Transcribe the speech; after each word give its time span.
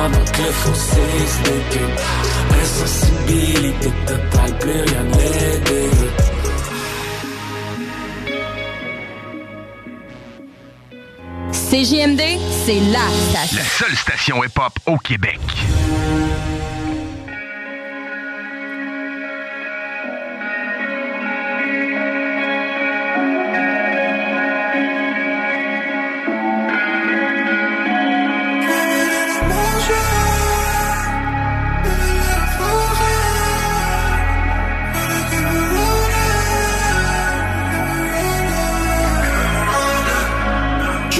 Pendant 0.00 0.24
que 0.32 0.40
le 0.40 0.50
fossé 0.50 0.96
se 1.26 1.42
décupe, 1.42 2.00
insensibilité 2.62 3.90
totale, 4.06 4.58
plus 4.58 4.80
rien 4.80 5.02
ne 5.02 5.12
les 5.12 5.58
dégoûte. 5.60 6.22
CJMD, 11.52 12.22
c'est 12.64 12.80
la 12.90 13.06
station. 13.28 13.58
La 13.58 13.62
seule 13.62 13.96
station 13.96 14.42
hip-hop 14.42 14.72
au 14.86 14.96
Québec. 14.96 15.38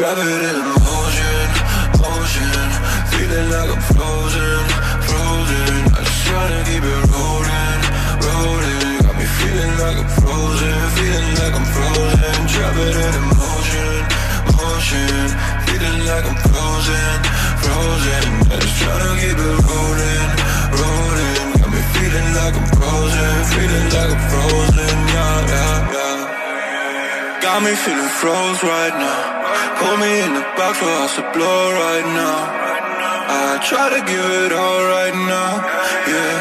It 0.01 0.07
in 0.09 0.61
motion, 0.81 1.49
motion 2.01 2.57
Feeling 3.13 3.51
like 3.53 3.69
I'm 3.69 3.83
frozen, 3.93 4.65
frozen. 5.05 5.77
I 5.93 6.01
just 6.01 6.25
tryna 6.25 6.61
keep 6.65 6.81
it 6.81 7.05
rolling, 7.13 7.81
rolling. 8.25 8.97
Got 9.05 9.15
me 9.21 9.29
feeling 9.29 9.75
like 9.77 10.01
I'm 10.01 10.09
frozen, 10.17 10.73
feeling 10.97 11.31
like 11.37 11.53
I'm 11.53 11.69
frozen. 11.69 12.33
It 12.81 12.97
in 12.97 13.17
motion, 13.37 14.01
motion 14.57 15.21
Feeling 15.69 16.01
like 16.09 16.25
I'm 16.33 16.39
frozen, 16.49 17.17
frozen. 17.61 18.25
I 18.49 18.57
just 18.57 18.81
tryna 18.81 19.11
keep 19.21 19.37
it 19.37 19.57
rolling, 19.69 20.29
rolling. 20.81 21.45
Got 21.61 21.69
me 21.77 21.83
feeling 21.93 22.31
like 22.41 22.57
I'm 22.57 22.69
frozen, 22.73 23.37
feeling 23.53 23.89
like 23.93 24.11
I'm 24.17 24.23
frozen. 24.33 24.97
Yeah, 25.13 25.45
yeah, 25.45 25.93
yeah 25.93 26.20
Got 27.43 27.63
me 27.63 27.75
feeling 27.75 28.09
froze 28.21 28.63
right 28.63 28.95
now 28.95 29.41
Put 29.81 29.99
me 29.99 30.13
in 30.21 30.35
the 30.35 30.45
box 30.61 30.77
for 30.79 30.93
us 31.05 31.17
to 31.17 31.25
blow 31.33 31.63
right 31.73 32.07
now. 32.13 32.39
I 33.33 33.59
try 33.65 33.89
to 33.89 34.01
give 34.05 34.29
it 34.45 34.53
all 34.53 34.83
right 34.85 35.17
now, 35.17 35.53
yeah. 36.05 36.37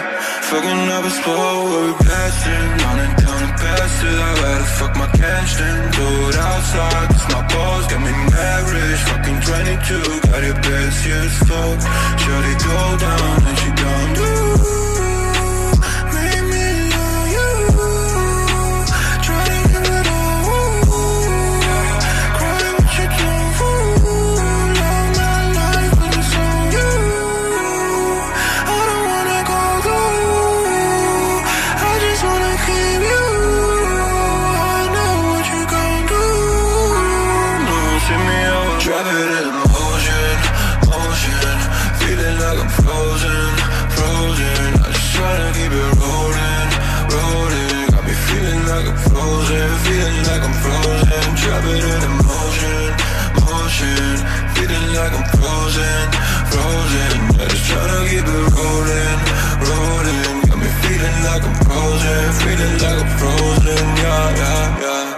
Fucking 0.52 0.84
up 0.92 1.06
a 1.06 1.10
spot 1.10 1.56
where 1.72 1.86
we 1.88 1.94
blasting, 2.04 2.68
running 2.84 3.16
down 3.16 3.40
the 3.48 3.52
passes. 3.64 4.18
I 4.28 4.32
gotta 4.44 4.70
fuck 4.76 4.94
my 4.98 5.08
cash 5.16 5.56
then 5.56 5.92
do 5.96 6.08
it 6.28 6.36
outside. 6.36 7.08
Cause 7.16 7.28
my 7.32 7.44
balls 7.48 7.88
got 7.88 8.02
me 8.04 8.12
mad 8.12 8.62
rich, 8.76 9.02
fucking 9.08 9.40
22. 9.40 10.04
Got 10.28 10.44
it 10.44 10.58
best, 10.60 11.08
as 11.08 11.36
fuck. 11.48 11.80
Shorty 12.20 12.56
go 12.60 12.80
down 13.00 13.48
and 13.48 13.58
she 13.58 13.70
down, 13.72 14.08
do. 14.16 14.39
Frozen, 62.10 62.34
feeling 62.42 62.76
like 62.80 63.00
I'm 63.02 63.10
frozen. 63.18 63.86
Yeah, 64.02 64.42
yeah, 64.42 64.84
yeah. 64.84 65.18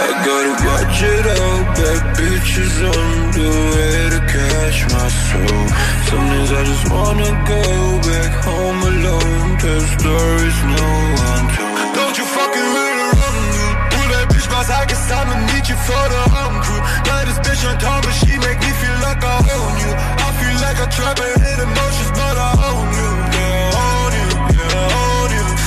I 0.00 0.08
gotta 0.26 0.54
watch 0.66 1.02
it 1.02 1.26
out, 1.26 1.64
bad 1.76 2.02
bitches 2.16 2.76
on 2.86 3.10
the 3.36 3.50
way 3.74 3.98
to 4.14 4.20
catch 4.32 4.78
my 4.94 5.08
soul. 5.26 5.64
Some 6.08 6.26
days 6.30 6.52
I 6.52 6.62
just 6.64 6.86
wanna 6.90 7.30
go 7.52 7.62
back 8.06 8.32
home 8.46 8.80
alone. 8.92 9.58
Tell 9.58 9.82
stories 9.98 10.58
no 10.74 10.86
one 11.26 11.46
told. 11.54 11.94
Don't 11.98 12.16
you 12.18 12.26
fucking 12.36 12.68
really 12.76 13.06
run 13.18 13.36
me. 13.54 13.66
Pull 13.92 14.06
that 14.14 14.26
bitch 14.30 14.48
outside, 14.54 14.86
cause 14.88 15.04
time 15.10 15.28
to 15.32 15.38
meet 15.50 15.66
you 15.68 15.78
for 15.86 16.04
the 16.14 16.22
home 16.36 16.56
crew. 16.62 16.80
Got 17.04 17.26
this 17.26 17.38
bitch 17.42 17.62
on 17.68 17.76
top, 17.78 18.04
but 18.04 18.14
she 18.14 18.32
make 18.38 18.60
me 18.62 18.70
feel 18.82 18.98
like 19.02 19.22
I 19.24 19.38
own 19.42 19.72
you. 19.82 19.92
I 20.26 20.28
feel 20.38 20.56
like 20.62 20.78
I'm 20.78 20.90
trapping 20.94 21.42
in 21.50 21.58
emotions, 21.66 22.10
but 22.14 22.36
I 22.38 22.50
own 22.70 22.86
you. 22.94 23.37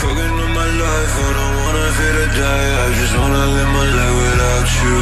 Fucking 0.02 0.18
on 0.18 0.52
my 0.58 0.66
life, 0.82 1.14
I 1.14 1.30
don't 1.38 1.56
wanna 1.62 1.86
feel 1.98 2.16
to 2.18 2.28
die. 2.34 2.70
I 2.82 2.88
just 2.98 3.14
wanna 3.22 3.44
live 3.54 3.72
my 3.78 3.88
life 3.98 4.16
without 4.22 4.70
you. 4.82 4.98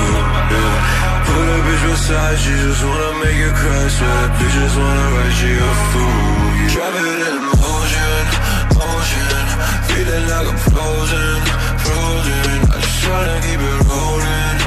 Yeah. 0.52 1.24
Put 1.24 1.48
a 1.56 1.58
bitch 1.66 1.84
beside, 1.88 2.38
she 2.44 2.52
just 2.68 2.84
wanna 2.84 3.12
make 3.24 3.40
you 3.40 3.52
cry. 3.60 3.88
So 3.96 4.04
that 4.04 4.30
bitch 4.36 4.56
just 4.60 4.76
wanna 4.76 5.08
write 5.16 5.40
you 5.40 5.56
a 5.56 5.74
fool. 5.90 6.20
Yeah. 6.60 6.74
Drive 6.76 6.96
it 7.00 7.20
in 7.32 7.38
motion, 7.48 8.24
motion. 8.76 9.40
Feeling 9.88 10.26
like 10.32 10.48
I'm 10.52 10.60
frozen, 10.68 11.40
frozen. 11.86 12.58
I 12.68 12.78
just 12.84 13.00
tryna 13.00 13.38
keep 13.46 13.62
it 13.72 13.80
rolling. 13.88 14.59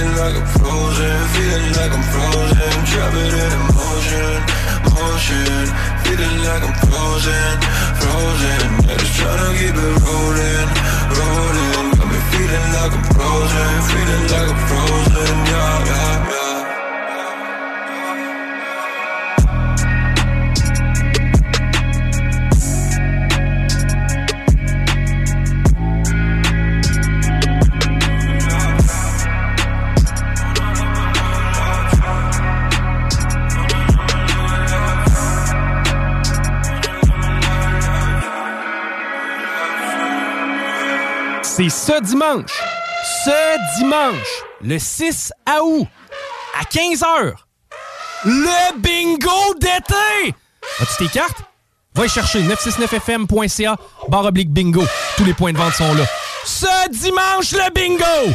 Feeling 0.00 0.16
like 0.16 0.34
I'm 0.34 0.46
frozen, 0.46 1.28
feeling 1.34 1.72
like 1.76 1.92
I'm 1.92 2.02
frozen. 2.08 2.72
Drive 2.88 3.16
it 3.20 3.34
in 3.36 3.58
motion, 3.76 4.40
motion. 4.96 5.66
Feeling 6.04 6.38
like 6.40 6.62
I'm 6.64 6.72
frozen, 6.88 7.56
frozen. 8.00 8.60
I 8.88 8.96
just 8.96 9.12
tryna 9.20 9.52
keep 9.60 9.76
it 9.76 9.96
rolling, 10.00 10.68
rolling. 11.20 11.86
Got 12.00 12.08
me 12.08 12.20
feeling 12.32 12.68
like 12.80 12.92
I'm 12.96 13.04
frozen, 13.12 13.72
feeling 13.92 14.24
like 14.32 14.48
I'm 14.48 14.60
frozen. 14.72 15.36
Yeah, 15.52 15.84
yeah, 15.84 16.30
yeah. 16.30 16.49
C'est 41.60 41.68
ce 41.68 42.00
dimanche, 42.00 42.62
Ce 43.26 43.78
dimanche, 43.78 44.44
le 44.62 44.78
6 44.78 45.30
août, 45.62 45.86
à 46.58 46.64
15h, 46.64 47.34
le 48.24 48.78
bingo 48.78 49.54
d'été! 49.60 50.34
As-tu 50.80 51.06
tes? 51.10 51.20
Va 51.94 52.06
y 52.06 52.08
chercher 52.08 52.40
969fm.ca 52.44 53.76
barre 54.08 54.24
oblique 54.24 54.50
bingo. 54.50 54.82
Tous 55.18 55.24
les 55.26 55.34
points 55.34 55.52
de 55.52 55.58
vente 55.58 55.74
sont 55.74 55.92
là. 55.92 56.04
Ce 56.46 56.88
dimanche, 56.88 57.52
le 57.52 57.70
bingo! 57.74 58.34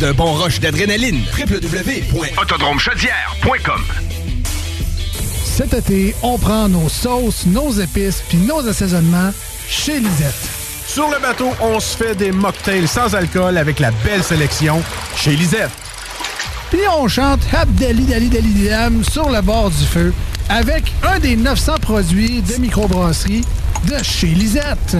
d'un 0.00 0.12
bon 0.14 0.32
rush 0.32 0.58
d'adrénaline. 0.60 1.20
www.autodromechaudière.com 1.38 3.82
Cet 5.44 5.74
été, 5.74 6.14
on 6.22 6.38
prend 6.38 6.68
nos 6.68 6.88
sauces, 6.88 7.44
nos 7.46 7.70
épices 7.72 8.22
puis 8.28 8.38
nos 8.38 8.66
assaisonnements 8.66 9.32
chez 9.68 10.00
Lisette. 10.00 10.34
Sur 10.86 11.10
le 11.10 11.20
bateau, 11.20 11.50
on 11.60 11.78
se 11.78 11.94
fait 11.96 12.14
des 12.14 12.32
mocktails 12.32 12.88
sans 12.88 13.14
alcool 13.14 13.58
avec 13.58 13.78
la 13.78 13.90
belle 14.04 14.24
sélection 14.24 14.82
chez 15.16 15.36
Lisette. 15.36 15.70
Puis 16.70 16.80
on 16.90 17.06
chante 17.06 17.40
Abdali 17.52 18.04
Dali 18.04 18.30
Dali 18.30 18.68
Dam 18.68 19.04
sur 19.04 19.28
le 19.28 19.42
bord 19.42 19.70
du 19.70 19.84
feu 19.84 20.14
avec 20.48 20.90
un 21.06 21.18
des 21.18 21.36
900 21.36 21.74
produits 21.82 22.40
de 22.42 22.56
microbrasserie 22.56 23.44
de 23.86 24.02
chez 24.02 24.28
Lisette. 24.28 24.96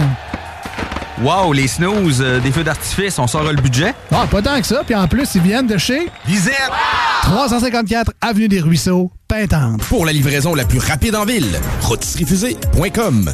Wow, 1.21 1.53
les 1.53 1.67
snooze, 1.67 2.21
euh, 2.21 2.39
des 2.39 2.51
feux 2.51 2.63
d'artifice, 2.63 3.19
on 3.19 3.27
sort 3.27 3.43
le 3.43 3.61
budget? 3.61 3.93
Ah, 4.11 4.25
pas 4.29 4.41
tant 4.41 4.59
que 4.59 4.65
ça. 4.65 4.83
Puis 4.85 4.95
en 4.95 5.07
plus, 5.07 5.35
ils 5.35 5.41
viennent 5.41 5.67
de 5.67 5.77
chez 5.77 6.09
Lisette. 6.27 6.53
354 7.23 8.11
Avenue 8.21 8.47
des 8.47 8.59
Ruisseaux, 8.59 9.11
Pintante. 9.27 9.83
Pour 9.83 10.05
la 10.05 10.13
livraison 10.13 10.55
la 10.55 10.65
plus 10.65 10.79
rapide 10.79 11.15
en 11.15 11.25
ville, 11.25 11.59
rôtisseriefusée.com. 11.81 13.33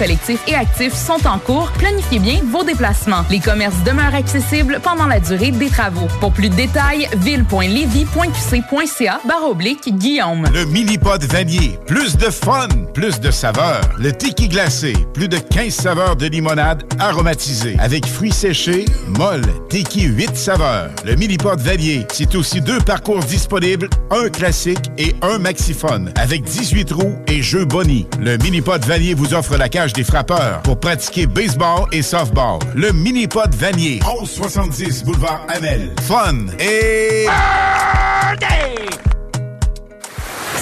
collectifs 0.01 0.41
et 0.47 0.55
actifs 0.55 0.95
sont 0.95 1.27
en 1.27 1.37
cours. 1.37 1.71
Planifiez 1.73 2.17
bien 2.17 2.39
vos 2.51 2.63
déplacements. 2.63 3.23
Les 3.29 3.39
commerces 3.39 3.83
demeurent 3.85 4.15
accessibles 4.15 4.79
pendant 4.81 5.05
la 5.05 5.19
durée 5.19 5.51
des 5.51 5.69
travaux. 5.69 6.07
Pour 6.19 6.31
plus 6.31 6.49
de 6.49 6.55
détails, 6.55 7.07
ville.levy.qc.ca 7.17 9.21
barre 9.27 9.47
oblique 9.47 9.95
Guillaume. 9.95 10.47
Le 10.51 10.65
mini-pod 10.65 11.23
vanier. 11.25 11.77
Plus 11.85 12.17
de 12.17 12.31
fun, 12.31 12.67
plus 12.95 13.19
de 13.19 13.29
saveurs. 13.29 13.81
Le 13.99 14.11
tiki 14.11 14.49
glacé. 14.49 14.93
Plus 15.13 15.27
de 15.27 15.37
15 15.37 15.71
saveurs 15.71 16.15
de 16.15 16.25
limonade 16.25 16.83
aromatisée. 16.97 17.75
Avec 17.77 18.07
fruits 18.07 18.31
séchés, 18.31 18.85
molle, 19.19 19.45
tiki 19.69 20.05
8 20.05 20.35
saveurs. 20.35 20.89
Le 21.05 21.15
mini-pod 21.15 21.59
vanier. 21.59 22.07
C'est 22.11 22.33
aussi 22.33 22.59
deux 22.59 22.79
parcours 22.79 23.19
disponibles, 23.19 23.87
un 24.09 24.29
classique 24.29 24.89
et 24.97 25.15
un 25.21 25.37
maxiphone. 25.37 26.11
Avec 26.17 26.43
18 26.43 26.91
roues 26.91 27.17
et 27.27 27.43
jeux 27.43 27.65
boni. 27.65 28.07
Le 28.19 28.37
mini-pod 28.37 28.83
vanier 28.83 29.13
vous 29.13 29.35
offre 29.35 29.57
la 29.57 29.69
cage 29.69 29.90
des 29.93 30.03
frappeurs 30.03 30.61
pour 30.63 30.79
pratiquer 30.79 31.27
baseball 31.27 31.85
et 31.91 32.01
softball. 32.01 32.59
Le 32.75 32.91
mini-pod 32.91 33.53
vanier. 33.55 33.99
1170 34.05 35.03
boulevard 35.03 35.45
Amel. 35.49 35.91
Fun 36.07 36.47
et... 36.59 37.27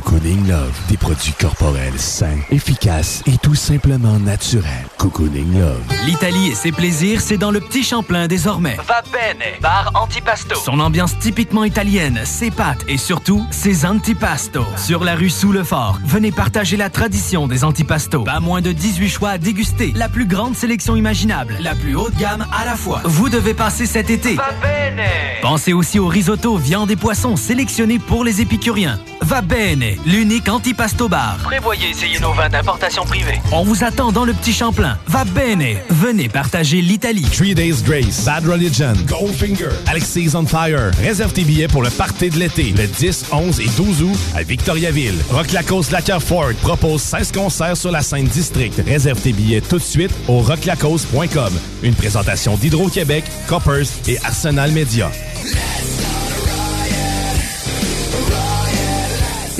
Cocooning 0.00 0.48
Love, 0.48 0.72
des 0.88 0.96
produits 0.96 1.34
corporels 1.38 1.98
sains, 1.98 2.38
efficaces 2.50 3.22
et 3.26 3.36
tout 3.36 3.54
simplement 3.54 4.18
naturels. 4.18 4.86
Cocooning 4.96 5.58
Love. 5.58 5.82
L'Italie 6.06 6.48
et 6.48 6.54
ses 6.54 6.72
plaisirs, 6.72 7.20
c'est 7.20 7.36
dans 7.36 7.50
le 7.50 7.60
petit 7.60 7.82
Champlain 7.82 8.26
désormais. 8.26 8.78
Va 8.88 9.02
bene, 9.12 9.60
bar 9.60 9.90
antipasto. 9.94 10.54
Son 10.58 10.80
ambiance 10.80 11.18
typiquement 11.18 11.64
italienne, 11.64 12.20
ses 12.24 12.50
pâtes 12.50 12.82
et 12.88 12.96
surtout 12.96 13.44
ses 13.50 13.84
antipasto. 13.84 14.64
Sur 14.78 15.04
la 15.04 15.14
rue 15.14 15.28
Sous 15.28 15.52
le 15.52 15.64
Fort, 15.64 15.98
venez 16.06 16.32
partager 16.32 16.78
la 16.78 16.88
tradition 16.88 17.46
des 17.46 17.62
antipasto. 17.62 18.24
Pas 18.24 18.40
moins 18.40 18.62
de 18.62 18.72
18 18.72 19.08
choix 19.10 19.30
à 19.30 19.38
déguster, 19.38 19.92
la 19.94 20.08
plus 20.08 20.26
grande 20.26 20.56
sélection 20.56 20.96
imaginable, 20.96 21.56
la 21.60 21.74
plus 21.74 21.94
haute 21.94 22.16
gamme 22.16 22.46
à 22.58 22.64
la 22.64 22.74
fois. 22.74 23.02
Vous 23.04 23.28
devez 23.28 23.52
passer 23.52 23.84
cet 23.84 24.08
été. 24.08 24.36
Va 24.36 24.52
bene. 24.62 25.04
Pensez 25.42 25.74
aussi 25.74 25.98
au 25.98 26.06
risotto, 26.06 26.56
viande 26.56 26.90
et 26.90 26.96
poissons 26.96 27.36
sélectionnés 27.36 27.98
pour 27.98 28.24
les 28.24 28.40
épicuriens. 28.40 28.98
Va 29.20 29.42
bene, 29.42 29.89
l'unique 30.06 30.48
antipasto 30.48 31.08
bar. 31.08 31.38
Prévoyez 31.42 31.90
essayer 31.90 32.18
nos 32.20 32.32
vins 32.32 32.48
d'importation 32.48 33.04
privée. 33.04 33.40
On 33.52 33.62
vous 33.62 33.84
attend 33.84 34.12
dans 34.12 34.24
le 34.24 34.32
petit 34.32 34.52
Champlain. 34.52 34.98
Va 35.06 35.24
bene, 35.24 35.76
venez 35.88 36.28
partager 36.28 36.80
l'Italie. 36.80 37.26
Three 37.32 37.54
Days 37.54 37.82
Grace, 37.84 38.24
Bad 38.24 38.46
Religion, 38.46 38.92
Goldfinger, 39.06 39.70
Alexis 39.86 40.30
on 40.34 40.46
Fire. 40.46 40.90
Réserve 41.00 41.32
tes 41.32 41.44
billets 41.44 41.68
pour 41.68 41.82
le 41.82 41.90
party 41.90 42.30
de 42.30 42.38
l'été, 42.38 42.74
le 42.76 42.86
10, 42.86 43.26
11 43.32 43.60
et 43.60 43.68
12 43.76 44.02
août 44.02 44.18
à 44.34 44.42
Victoriaville. 44.42 45.18
Rock 45.30 45.52
Lacoste 45.52 45.92
Lacquer 45.92 46.18
Ford 46.20 46.52
propose 46.62 47.02
16 47.02 47.32
concerts 47.32 47.76
sur 47.76 47.90
la 47.90 48.02
scène 48.02 48.26
district. 48.26 48.82
Réserve 48.86 49.20
tes 49.20 49.32
billets 49.32 49.60
tout 49.60 49.78
de 49.78 49.82
suite 49.82 50.12
au 50.28 50.40
rocklacoste.com. 50.40 51.52
Une 51.82 51.94
présentation 51.94 52.56
d'Hydro-Québec, 52.56 53.24
Coppers 53.48 53.86
et 54.08 54.18
Arsenal 54.24 54.72
Media. 54.72 55.10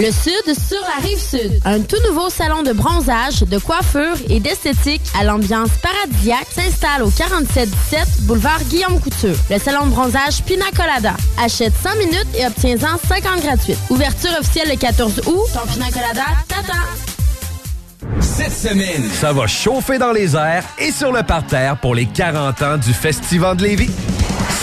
Le 0.01 0.11
Sud 0.13 0.55
sur 0.55 0.81
la 0.81 1.07
rive 1.07 1.19
sud. 1.19 1.61
Un 1.67 1.81
tout 1.81 2.01
nouveau 2.09 2.31
salon 2.31 2.63
de 2.63 2.73
bronzage, 2.73 3.41
de 3.41 3.59
coiffure 3.59 4.17
et 4.31 4.41
d'esthétique 4.41 5.03
à 5.19 5.25
l'ambiance 5.25 5.69
paradisiaque 5.83 6.47
s'installe 6.51 7.03
au 7.03 7.11
4717 7.11 8.23
boulevard 8.23 8.65
Guillaume 8.71 8.99
Couture. 8.99 9.37
Le 9.51 9.59
salon 9.59 9.85
de 9.85 9.91
bronzage 9.91 10.43
Pina 10.47 10.65
Colada. 10.75 11.13
Achète 11.39 11.75
100 11.83 11.97
minutes 11.99 12.29
et 12.35 12.47
obtiens-en 12.47 12.97
50 13.09 13.43
gratuites. 13.43 13.77
Ouverture 13.91 14.31
officielle 14.41 14.71
le 14.71 14.77
14 14.77 15.19
août. 15.27 15.51
Ton 15.53 15.71
Pina 15.71 15.91
Colada 15.91 16.25
t'attend. 16.49 17.20
Cette 18.21 18.53
semaine, 18.53 19.05
ça 19.13 19.33
va 19.33 19.47
chauffer 19.47 19.99
dans 19.99 20.13
les 20.13 20.35
airs 20.35 20.65
et 20.79 20.91
sur 20.91 21.13
le 21.13 21.23
parterre 21.23 21.77
pour 21.77 21.95
les 21.95 22.07
40 22.07 22.63
ans 22.63 22.79
du 22.79 22.93
Festival 22.93 23.57
de 23.57 23.65
Lévis. 23.65 23.91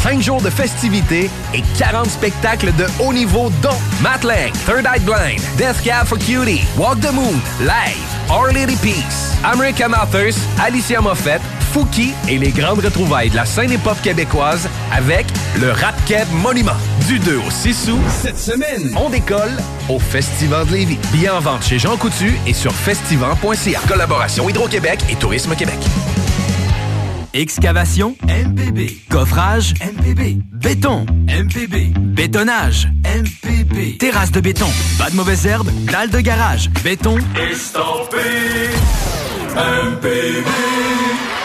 5 0.02 0.22
jours 0.22 0.42
de 0.42 0.50
festivités 0.50 1.30
et 1.54 1.62
40 1.78 2.10
spectacles 2.10 2.74
de 2.76 2.86
haut 3.00 3.14
niveau 3.14 3.52
dont 3.62 3.78
Matt 4.02 4.24
Lang, 4.24 4.52
Third 4.66 4.86
Eye 4.86 5.00
Blind, 5.02 5.42
Death 5.58 5.82
Cab 5.84 6.08
for 6.08 6.18
Cutie, 6.18 6.64
Walk 6.78 7.00
the 7.02 7.12
Moon, 7.12 7.40
Live, 7.60 8.32
Our 8.32 8.54
Lady 8.54 8.76
Peace, 8.78 9.36
American 9.44 9.92
Authors, 9.94 10.36
Alicia 10.60 11.02
Moffett, 11.02 11.42
Fouki 11.74 12.14
et 12.30 12.38
les 12.38 12.52
grandes 12.52 12.80
retrouvailles 12.80 13.30
de 13.30 13.36
la 13.36 13.46
scène 13.46 13.72
hip-hop 13.72 14.02
québécoise 14.02 14.68
avec 14.92 15.28
le 15.60 15.72
Rap 15.72 15.96
Keb 16.06 16.28
Monument. 16.32 16.72
Du 17.08 17.20
2 17.20 17.38
au 17.38 17.52
6 17.52 17.90
août, 17.90 18.00
cette 18.10 18.40
semaine, 18.40 18.94
on 18.98 19.10
décolle 19.10 19.56
au 19.90 20.00
Festival 20.00 20.66
de 20.68 20.74
Lévis. 20.74 20.98
Billets 21.12 21.30
en 21.30 21.40
vente 21.40 21.64
chez 21.64 21.80
Jean 21.80 21.98
Coutu 21.98 22.38
et 22.48 22.54
sur 22.54 22.74
Collaboration 23.88 24.48
Hydro-Québec 24.48 25.00
et 25.10 25.16
Tourisme 25.16 25.54
Québec. 25.54 25.78
Excavation, 27.34 28.16
MPB. 28.24 29.02
Coffrage, 29.10 29.74
MPB. 29.82 30.38
Béton, 30.54 31.06
MPB. 31.28 31.94
Bétonnage, 31.98 32.88
MPB. 33.04 33.98
Terrasse 33.98 34.32
de 34.32 34.40
béton, 34.40 34.70
pas 34.98 35.10
de 35.10 35.16
mauvaises 35.16 35.46
herbes, 35.46 35.70
dalle 35.92 36.10
de 36.10 36.20
garage, 36.22 36.70
béton. 36.84 37.18
Estampé, 37.52 38.18
MPB. 39.56 40.48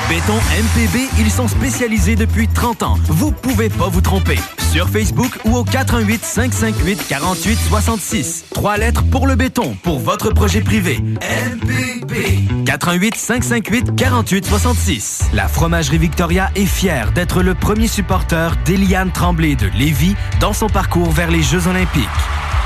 Béton 0.09 0.35
MPB, 0.35 1.09
ils 1.18 1.30
sont 1.30 1.49
spécialisés 1.49 2.16
depuis 2.16 2.49
30 2.49 2.82
ans. 2.82 2.97
Vous 3.09 3.32
pouvez 3.32 3.68
pas 3.68 3.88
vous 3.88 4.00
tromper. 4.00 4.38
Sur 4.71 4.88
Facebook 4.88 5.38
ou 5.44 5.56
au 5.56 5.64
418 5.64 6.25
558 6.25 7.06
48 7.09 7.56
66. 7.56 8.44
Trois 8.52 8.76
lettres 8.76 9.04
pour 9.11 9.26
le 9.26 9.37
béton, 9.37 9.76
pour 9.82 9.99
votre 9.99 10.30
projet 10.30 10.61
privé. 10.61 10.99
MPB. 11.00 12.64
418 12.66 13.14
558 13.16 13.97
48 13.97 14.47
66. 14.47 15.23
La 15.32 15.49
fromagerie 15.49 15.99
Victoria 15.99 16.50
est 16.56 16.66
fière 16.66 17.12
d'être 17.12 17.42
le 17.42 17.54
premier 17.54 17.87
supporter 17.87 18.56
d'Eliane 18.64 19.12
Tremblay 19.12 19.56
de 19.56 19.68
Lévis 19.78 20.16
dans 20.40 20.52
son 20.52 20.68
parcours 20.68 21.11
vers 21.11 21.30
les 21.30 21.42
Jeux 21.42 21.68
Olympiques. 21.68 22.09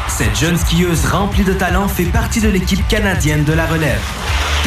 Cette 0.09 0.39
jeune 0.39 0.57
skieuse 0.57 1.05
remplie 1.07 1.45
de 1.45 1.53
talent 1.53 1.89
fait 1.89 2.05
partie 2.05 2.41
de 2.41 2.49
l'équipe 2.49 2.87
canadienne 2.89 3.45
de 3.45 3.53
la 3.53 3.67
relève. 3.67 4.01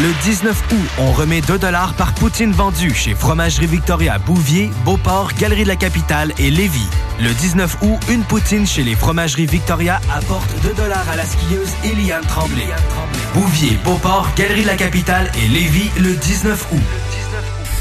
Le 0.01 0.13
19 0.23 0.63
août, 0.71 0.89
on 0.97 1.11
remet 1.11 1.41
2 1.41 1.57
dollars 1.57 1.93
par 1.93 2.13
poutine 2.13 2.51
vendue 2.51 2.93
chez 2.93 3.15
Fromagerie 3.15 3.65
Victoria 3.65 4.17
Bouvier, 4.19 4.69
Beauport, 4.85 5.31
Galerie 5.37 5.63
de 5.63 5.69
la 5.69 5.75
Capitale 5.75 6.33
et 6.37 6.51
Lévis. 6.51 6.87
Le 7.19 7.33
19 7.33 7.77
août, 7.81 7.99
une 8.09 8.23
poutine 8.23 8.67
chez 8.67 8.83
les 8.83 8.95
Fromageries 8.95 9.45
Victoria 9.47 9.99
apporte 10.13 10.49
2 10.61 10.73
dollars 10.73 11.09
à 11.11 11.15
la 11.15 11.25
skieuse 11.25 11.71
Eliane 11.83 12.25
Tremblay. 12.25 12.67
Bouvier, 13.33 13.77
Beauport, 13.83 14.29
Galerie 14.35 14.63
de 14.63 14.67
la 14.67 14.77
Capitale 14.77 15.31
et 15.43 15.47
Lévis 15.47 15.89
le 15.99 16.13
19 16.13 16.67
août. 16.71 16.79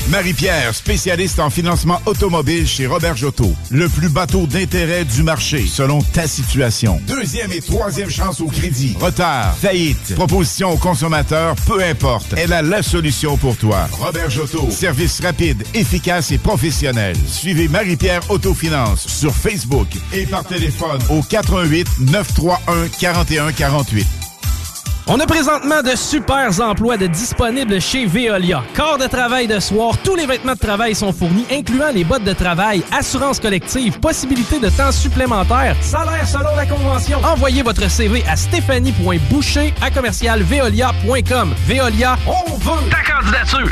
Marie-Pierre, 0.09 0.75
spécialiste 0.75 1.39
en 1.39 1.51
financement 1.51 2.01
automobile 2.07 2.67
chez 2.67 2.87
Robert 2.87 3.15
Jotto. 3.15 3.53
Le 3.71 3.91
plus 3.91 4.09
bateau 4.09 4.47
d'intérêt 4.47 5.05
du 5.05 5.23
marché, 5.23 5.67
selon 5.67 6.01
ta 6.01 6.27
situation. 6.27 6.99
Deuxième 7.07 7.53
et 7.53 7.61
troisième 7.61 8.09
chance 8.09 8.41
au 8.41 8.47
crédit. 8.47 8.97
Retard, 8.99 9.55
faillite, 9.59 10.15
proposition 10.15 10.71
aux 10.71 10.79
consommateurs, 10.79 11.55
peu 11.67 11.83
importe. 11.83 12.35
Elle 12.39 12.55
a 12.55 12.63
la 12.63 12.83
solution 12.83 13.37
pour 13.37 13.57
toi. 13.57 13.87
Robert 13.93 14.31
Jotto. 14.31 14.71
Service 14.71 15.21
rapide, 15.21 15.63
efficace 15.75 16.33
et 16.33 16.39
professionnel. 16.39 17.15
Suivez 17.27 17.69
Marie-Pierre 17.69 18.23
Autofinance 18.31 19.07
sur 19.07 19.35
Facebook 19.35 19.89
et 20.15 20.25
par 20.25 20.45
téléphone 20.45 21.01
au 21.11 21.21
88 21.21 21.87
931 22.01 22.89
4148. 22.99 24.28
On 25.11 25.19
a 25.21 25.27
présentement 25.27 25.81
de 25.81 25.97
super 25.97 26.61
emplois 26.61 26.99
de 26.99 27.07
disponibles 27.07 27.81
chez 27.81 28.05
Veolia. 28.05 28.63
Corps 28.77 28.99
de 28.99 29.07
travail 29.07 29.47
de 29.47 29.59
soir, 29.59 29.97
tous 30.05 30.15
les 30.15 30.27
vêtements 30.27 30.53
de 30.53 30.59
travail 30.59 30.95
sont 30.95 31.15
fournis, 31.15 31.47
incluant 31.51 31.89
les 31.89 32.05
bottes 32.05 32.25
de 32.25 32.35
travail, 32.35 32.83
assurance 32.93 33.41
collective, 33.41 33.99
possibilité 34.01 34.61
de 34.61 34.69
temps 34.69 34.93
supplémentaire, 34.93 35.75
salaire 35.81 36.29
selon 36.29 36.55
la 36.55 36.67
convention. 36.67 37.21
Envoyez 37.25 37.63
votre 37.63 37.89
CV 37.91 38.23
à 38.29 38.37
stéphanie.boucher 38.37 39.73
à 39.81 39.91
commercialveolia.com. 39.91 41.55
Veolia, 41.67 42.19
on 42.27 42.57
veut 42.57 42.91
ta 42.91 43.03
candidature. 43.03 43.71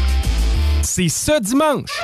C'est 0.81 1.11
ce 1.11 1.38
dimanche, 1.40 2.00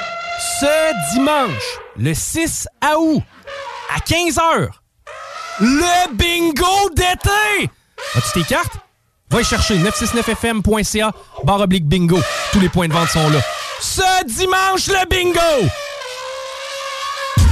ce 0.60 1.14
dimanche, 1.14 1.78
le 1.96 2.12
6 2.12 2.68
août, 2.98 3.22
à 3.96 3.98
15h, 3.98 4.68
le 5.60 6.16
bingo 6.16 6.90
d'été! 6.94 7.70
As-tu 8.14 8.42
tes 8.42 8.44
cartes? 8.44 8.76
Va 9.32 9.40
y 9.40 9.44
chercher 9.44 9.78
969fm.ca 9.78 11.12
barre 11.44 11.62
oblique 11.62 11.86
bingo. 11.86 12.18
Tous 12.52 12.60
les 12.60 12.68
points 12.68 12.86
de 12.86 12.92
vente 12.92 13.08
sont 13.08 13.30
là. 13.30 13.40
Ce 13.80 14.24
dimanche, 14.26 14.88
le 14.88 15.08
bingo! 15.08 15.68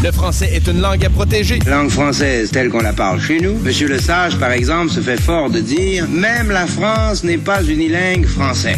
Le 0.03 0.13
français 0.13 0.51
est 0.53 0.67
une 0.67 0.81
langue 0.81 1.05
à 1.05 1.11
protéger. 1.11 1.59
Langue 1.67 1.91
française 1.91 2.51
telle 2.51 2.71
qu'on 2.71 2.81
la 2.81 2.93
parle 2.93 3.21
chez 3.21 3.41
nous. 3.41 3.59
Monsieur 3.59 3.89
Le 3.89 3.99
Sage, 3.99 4.39
par 4.39 4.51
exemple, 4.53 4.91
se 4.91 5.01
fait 5.01 5.21
fort 5.21 5.51
de 5.51 5.61
dire 5.61 6.07
Même 6.09 6.51
la 6.51 6.67
France 6.67 7.25
n'est 7.25 7.39
pas 7.39 7.63
unilingue 7.63 8.27
française. 8.27 8.77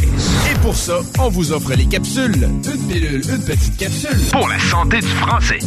Et 0.51 0.59
pour 0.61 0.77
ça, 0.77 1.01
on 1.19 1.29
vous 1.29 1.53
offre 1.53 1.75
les 1.75 1.87
capsules. 1.87 2.49
Une 2.65 2.89
pilule, 2.89 3.23
une 3.29 3.45
petite 3.45 3.77
capsule. 3.77 4.19
Pour 4.33 4.49
la 4.49 4.59
santé 4.59 5.01
du 5.01 5.07
français. 5.07 5.59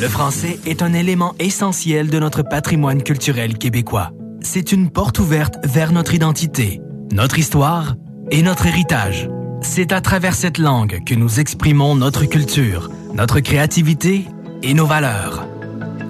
Le 0.00 0.08
français 0.08 0.58
est 0.66 0.82
un 0.82 0.92
élément 0.92 1.34
essentiel 1.40 2.10
de 2.10 2.18
notre 2.18 2.42
patrimoine 2.42 3.02
culturel 3.02 3.58
québécois. 3.58 4.12
C'est 4.40 4.70
une 4.70 4.88
porte 4.88 5.18
ouverte 5.18 5.56
vers 5.64 5.90
notre 5.92 6.14
identité, 6.14 6.80
notre 7.12 7.38
histoire 7.40 7.96
et 8.30 8.42
notre 8.42 8.66
héritage. 8.66 9.28
C'est 9.62 9.90
à 9.92 10.00
travers 10.00 10.34
cette 10.34 10.58
langue 10.58 11.02
que 11.04 11.14
nous 11.14 11.40
exprimons 11.40 11.96
notre 11.96 12.24
culture, 12.24 12.88
notre 13.14 13.40
créativité 13.40 14.26
et 14.62 14.74
nos 14.74 14.86
valeurs. 14.86 15.44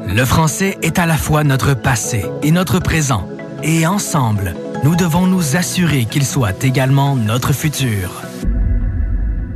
Le 0.06 0.25
français 0.26 0.76
est 0.82 0.99
à 0.99 1.06
la 1.06 1.16
fois 1.16 1.42
notre 1.42 1.73
passé 1.73 2.26
et 2.42 2.50
notre 2.50 2.80
présent. 2.80 3.26
Et 3.62 3.87
ensemble, 3.87 4.54
nous 4.85 4.94
devons 4.94 5.26
nous 5.26 5.56
assurer 5.56 6.04
qu'il 6.04 6.25
soit 6.25 6.64
également 6.64 7.16
notre 7.16 7.54
futur. 7.54 8.23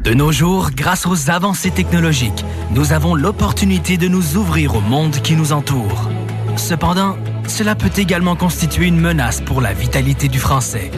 De 0.02 0.14
nos 0.14 0.32
jours, 0.32 0.70
grâce 0.74 1.06
aux 1.06 1.30
avancées 1.30 1.70
technologiques, 1.70 2.44
nous 2.70 2.92
avons 2.92 3.14
l'opportunité 3.14 3.98
de 3.98 4.08
nous 4.08 4.36
ouvrir 4.36 4.74
au 4.74 4.80
monde 4.80 5.16
qui 5.22 5.36
nous 5.36 5.52
entoure. 5.52 6.08
Cependant, 6.56 7.16
cela 7.46 7.74
peut 7.74 7.90
également 7.96 8.36
constituer 8.36 8.86
une 8.86 9.00
menace 9.00 9.40
pour 9.40 9.60
la 9.60 9.72
vitalité 9.72 10.28
du 10.28 10.38
français. 10.38 10.90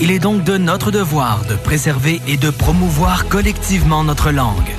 Il 0.00 0.10
est 0.10 0.18
donc 0.18 0.44
de 0.44 0.58
notre 0.58 0.90
devoir 0.90 1.44
de 1.48 1.54
préserver 1.54 2.20
et 2.26 2.36
de 2.36 2.50
promouvoir 2.50 3.28
collectivement 3.28 4.04
notre 4.04 4.30
langue. 4.30 4.72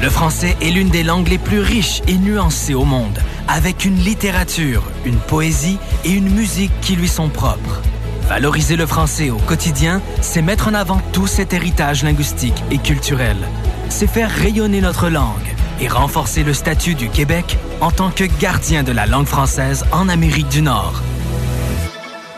Le 0.00 0.10
français 0.10 0.56
est 0.60 0.70
l'une 0.70 0.90
des 0.90 1.02
langues 1.02 1.28
les 1.28 1.38
plus 1.38 1.60
riches 1.60 2.02
et 2.06 2.16
nuancées 2.16 2.74
au 2.74 2.84
monde, 2.84 3.18
avec 3.48 3.84
une 3.84 3.98
littérature, 3.98 4.84
une 5.04 5.18
poésie 5.18 5.78
et 6.04 6.12
une 6.12 6.30
musique 6.30 6.72
qui 6.80 6.94
lui 6.94 7.08
sont 7.08 7.28
propres. 7.28 7.82
Valoriser 8.28 8.76
le 8.76 8.86
français 8.86 9.30
au 9.30 9.38
quotidien, 9.38 10.00
c'est 10.20 10.42
mettre 10.42 10.68
en 10.68 10.74
avant 10.74 11.00
tout 11.12 11.26
cet 11.26 11.52
héritage 11.52 12.04
linguistique 12.04 12.62
et 12.70 12.78
culturel. 12.78 13.36
C'est 13.88 14.06
faire 14.06 14.30
rayonner 14.30 14.80
notre 14.80 15.08
langue 15.08 15.57
et 15.80 15.88
renforcer 15.88 16.44
le 16.44 16.52
statut 16.54 16.94
du 16.94 17.08
Québec 17.08 17.58
en 17.80 17.90
tant 17.90 18.10
que 18.10 18.24
gardien 18.40 18.82
de 18.82 18.92
la 18.92 19.06
langue 19.06 19.26
française 19.26 19.84
en 19.92 20.08
Amérique 20.08 20.48
du 20.48 20.62
Nord. 20.62 21.02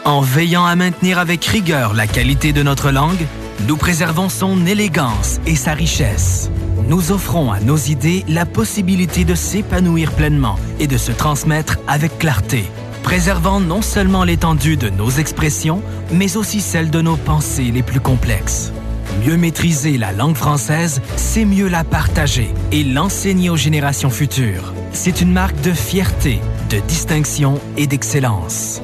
En 0.04 0.20
veillant 0.20 0.64
à 0.64 0.76
maintenir 0.76 1.18
avec 1.18 1.44
rigueur 1.44 1.94
la 1.94 2.06
qualité 2.06 2.52
de 2.52 2.62
notre 2.62 2.90
langue, 2.90 3.26
nous 3.68 3.76
préservons 3.76 4.28
son 4.28 4.66
élégance 4.66 5.40
et 5.46 5.54
sa 5.54 5.74
richesse. 5.74 6.50
Nous 6.88 7.12
offrons 7.12 7.52
à 7.52 7.60
nos 7.60 7.76
idées 7.76 8.24
la 8.26 8.46
possibilité 8.46 9.24
de 9.24 9.34
s'épanouir 9.34 10.12
pleinement 10.12 10.56
et 10.78 10.86
de 10.86 10.96
se 10.96 11.12
transmettre 11.12 11.78
avec 11.86 12.18
clarté, 12.18 12.64
préservant 13.02 13.60
non 13.60 13.82
seulement 13.82 14.24
l'étendue 14.24 14.76
de 14.76 14.88
nos 14.88 15.10
expressions, 15.10 15.82
mais 16.10 16.36
aussi 16.36 16.60
celle 16.60 16.90
de 16.90 17.02
nos 17.02 17.16
pensées 17.16 17.70
les 17.70 17.82
plus 17.82 18.00
complexes. 18.00 18.72
Mieux 19.18 19.36
maîtriser 19.36 19.98
la 19.98 20.12
langue 20.12 20.36
française, 20.36 21.02
c'est 21.16 21.44
mieux 21.44 21.68
la 21.68 21.84
partager 21.84 22.48
et 22.72 22.84
l'enseigner 22.84 23.50
aux 23.50 23.56
générations 23.56 24.10
futures. 24.10 24.72
C'est 24.92 25.20
une 25.20 25.32
marque 25.32 25.60
de 25.60 25.72
fierté, 25.72 26.40
de 26.70 26.78
distinction 26.80 27.60
et 27.76 27.86
d'excellence. 27.86 28.80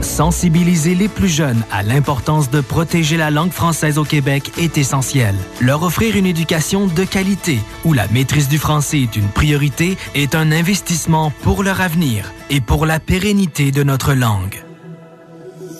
Sensibiliser 0.00 0.94
les 0.94 1.08
plus 1.08 1.28
jeunes 1.28 1.62
à 1.72 1.82
l'importance 1.82 2.50
de 2.50 2.60
protéger 2.60 3.16
la 3.16 3.30
langue 3.30 3.50
française 3.50 3.98
au 3.98 4.04
Québec 4.04 4.52
est 4.58 4.78
essentiel. 4.78 5.34
Leur 5.60 5.82
offrir 5.82 6.16
une 6.16 6.26
éducation 6.26 6.86
de 6.86 7.04
qualité 7.04 7.58
où 7.84 7.92
la 7.92 8.06
maîtrise 8.08 8.48
du 8.48 8.58
français 8.58 9.00
est 9.00 9.16
une 9.16 9.28
priorité 9.28 9.96
est 10.14 10.34
un 10.34 10.52
investissement 10.52 11.32
pour 11.42 11.62
leur 11.62 11.80
avenir 11.80 12.32
et 12.48 12.60
pour 12.60 12.86
la 12.86 13.00
pérennité 13.00 13.72
de 13.72 13.82
notre 13.82 14.14
langue. 14.14 14.67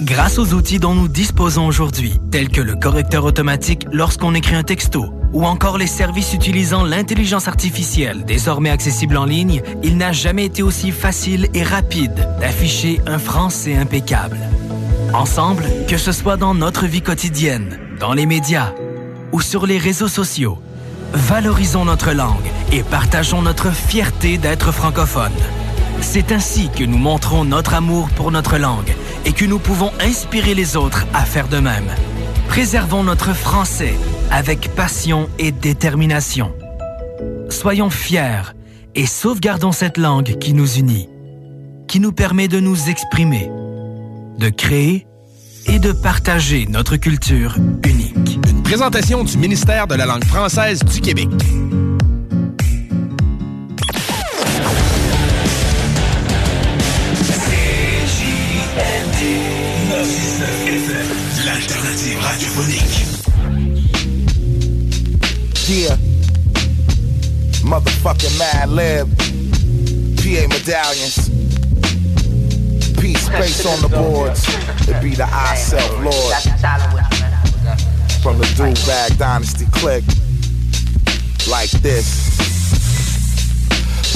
Grâce 0.00 0.38
aux 0.38 0.54
outils 0.54 0.78
dont 0.78 0.94
nous 0.94 1.08
disposons 1.08 1.66
aujourd'hui, 1.66 2.20
tels 2.30 2.50
que 2.50 2.60
le 2.60 2.76
correcteur 2.76 3.24
automatique 3.24 3.84
lorsqu'on 3.90 4.32
écrit 4.34 4.54
un 4.54 4.62
texto, 4.62 5.12
ou 5.32 5.44
encore 5.44 5.76
les 5.76 5.88
services 5.88 6.34
utilisant 6.34 6.84
l'intelligence 6.84 7.48
artificielle 7.48 8.24
désormais 8.24 8.70
accessibles 8.70 9.16
en 9.16 9.24
ligne, 9.24 9.60
il 9.82 9.96
n'a 9.96 10.12
jamais 10.12 10.44
été 10.44 10.62
aussi 10.62 10.92
facile 10.92 11.48
et 11.52 11.64
rapide 11.64 12.28
d'afficher 12.40 13.00
un 13.06 13.18
français 13.18 13.74
impeccable. 13.74 14.38
Ensemble, 15.14 15.64
que 15.88 15.96
ce 15.96 16.12
soit 16.12 16.36
dans 16.36 16.54
notre 16.54 16.86
vie 16.86 17.02
quotidienne, 17.02 17.76
dans 17.98 18.12
les 18.12 18.26
médias 18.26 18.72
ou 19.32 19.40
sur 19.40 19.66
les 19.66 19.78
réseaux 19.78 20.08
sociaux, 20.08 20.58
valorisons 21.12 21.84
notre 21.84 22.12
langue 22.12 22.52
et 22.70 22.84
partageons 22.84 23.42
notre 23.42 23.72
fierté 23.72 24.38
d'être 24.38 24.70
francophone. 24.70 25.32
C'est 26.00 26.32
ainsi 26.32 26.68
que 26.70 26.84
nous 26.84 26.98
montrons 26.98 27.44
notre 27.44 27.74
amour 27.74 28.08
pour 28.10 28.30
notre 28.30 28.58
langue 28.58 28.94
et 29.24 29.32
que 29.32 29.44
nous 29.44 29.58
pouvons 29.58 29.90
inspirer 30.00 30.54
les 30.54 30.76
autres 30.76 31.06
à 31.14 31.24
faire 31.24 31.48
de 31.48 31.58
même. 31.58 31.90
Préservons 32.48 33.02
notre 33.02 33.34
français 33.34 33.94
avec 34.30 34.74
passion 34.74 35.28
et 35.38 35.52
détermination. 35.52 36.52
Soyons 37.50 37.90
fiers 37.90 38.54
et 38.94 39.06
sauvegardons 39.06 39.72
cette 39.72 39.98
langue 39.98 40.38
qui 40.38 40.54
nous 40.54 40.78
unit, 40.78 41.08
qui 41.86 42.00
nous 42.00 42.12
permet 42.12 42.48
de 42.48 42.60
nous 42.60 42.88
exprimer, 42.88 43.50
de 44.38 44.48
créer 44.48 45.06
et 45.66 45.78
de 45.78 45.92
partager 45.92 46.66
notre 46.68 46.96
culture 46.96 47.56
unique. 47.84 48.40
présentation 48.64 49.24
du 49.24 49.36
ministère 49.38 49.86
de 49.86 49.94
la 49.94 50.06
langue 50.06 50.24
française 50.24 50.80
du 50.84 51.00
Québec. 51.00 51.28
L'alternative 61.98 62.20
radiophonique. 62.20 63.06
Yeah. 65.66 65.96
Motherfucking 67.64 68.38
Mad 68.38 68.68
Lib. 68.68 69.08
PA 70.16 70.46
medallions. 70.48 71.28
P 73.00 73.14
space 73.14 73.66
on 73.66 73.80
the 73.80 73.88
boards. 73.88 74.46
It 74.88 75.02
be 75.02 75.16
the 75.16 75.26
I 75.28 75.56
self 75.56 75.90
lord. 76.04 76.34
From 78.22 78.38
the 78.38 78.46
do 78.56 78.74
bag 78.86 79.18
dynasty 79.18 79.66
click. 79.72 80.04
Like 81.48 81.70
this. 81.82 82.27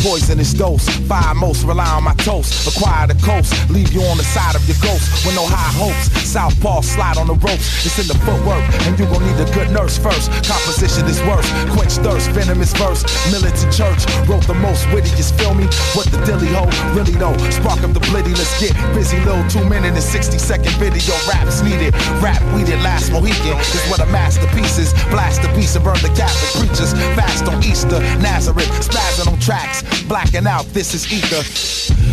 Poisonous 0.03 0.53
dose, 0.53 0.89
five 1.07 1.37
most 1.37 1.63
rely 1.63 1.87
on 1.95 2.03
my 2.03 2.15
toast. 2.27 2.67
Acquire 2.67 3.07
the 3.07 3.15
coast, 3.23 3.55
leave 3.71 3.93
you 3.95 4.03
on 4.11 4.19
the 4.19 4.27
side 4.27 4.59
of 4.59 4.67
your 4.67 4.75
ghost 4.83 5.07
with 5.23 5.39
no 5.39 5.47
high 5.47 5.71
hopes. 5.79 6.11
Southpaw 6.27 6.83
slide 6.83 7.17
on 7.23 7.31
the 7.31 7.39
ropes, 7.39 7.87
it's 7.87 8.03
in 8.03 8.11
the 8.11 8.19
footwork, 8.27 8.67
and 8.83 8.99
you 8.99 9.07
gon' 9.07 9.23
need 9.23 9.39
a 9.39 9.47
good 9.55 9.71
nurse 9.71 9.95
first. 9.95 10.27
Composition 10.43 11.07
is 11.07 11.23
worse, 11.23 11.47
quench 11.71 12.03
thirst, 12.03 12.35
venomous 12.35 12.75
verse. 12.75 13.07
Militant 13.31 13.71
church 13.71 14.03
wrote 14.27 14.43
the 14.51 14.59
most 14.59 14.91
wittiest, 14.91 15.39
feel 15.39 15.55
me? 15.55 15.71
What 15.95 16.11
the 16.11 16.19
dilly 16.27 16.51
ho, 16.51 16.67
really 16.99 17.15
though. 17.15 17.39
Spark 17.55 17.87
up 17.87 17.95
the 17.95 18.03
blitty, 18.11 18.35
let's 18.35 18.51
get 18.59 18.75
busy. 18.99 19.23
Little 19.23 19.47
two 19.47 19.63
minute 19.71 19.95
and 19.95 20.03
60 20.03 20.35
second 20.35 20.75
video 20.83 21.15
raps 21.31 21.63
needed. 21.63 21.95
Rap 22.19 22.43
we 22.59 22.67
did 22.67 22.83
last 22.83 23.15
Mohican 23.15 23.55
is 23.55 23.85
what 23.87 24.03
a 24.03 24.07
masterpiece 24.11 24.83
is. 24.83 24.91
Blast 25.15 25.47
the 25.47 25.49
beast 25.55 25.79
and 25.79 25.85
burn 25.87 26.03
the 26.03 26.11
Catholic 26.19 26.51
preachers. 26.59 26.91
Fast 27.15 27.47
on 27.47 27.63
Easter, 27.63 28.03
Nazareth, 28.19 28.67
spazzing 28.83 29.31
on 29.31 29.39
tracks. 29.39 29.92
Blacking 30.09 30.47
out, 30.47 30.65
this 30.75 30.95
is 30.95 31.11
ether. 31.13 31.43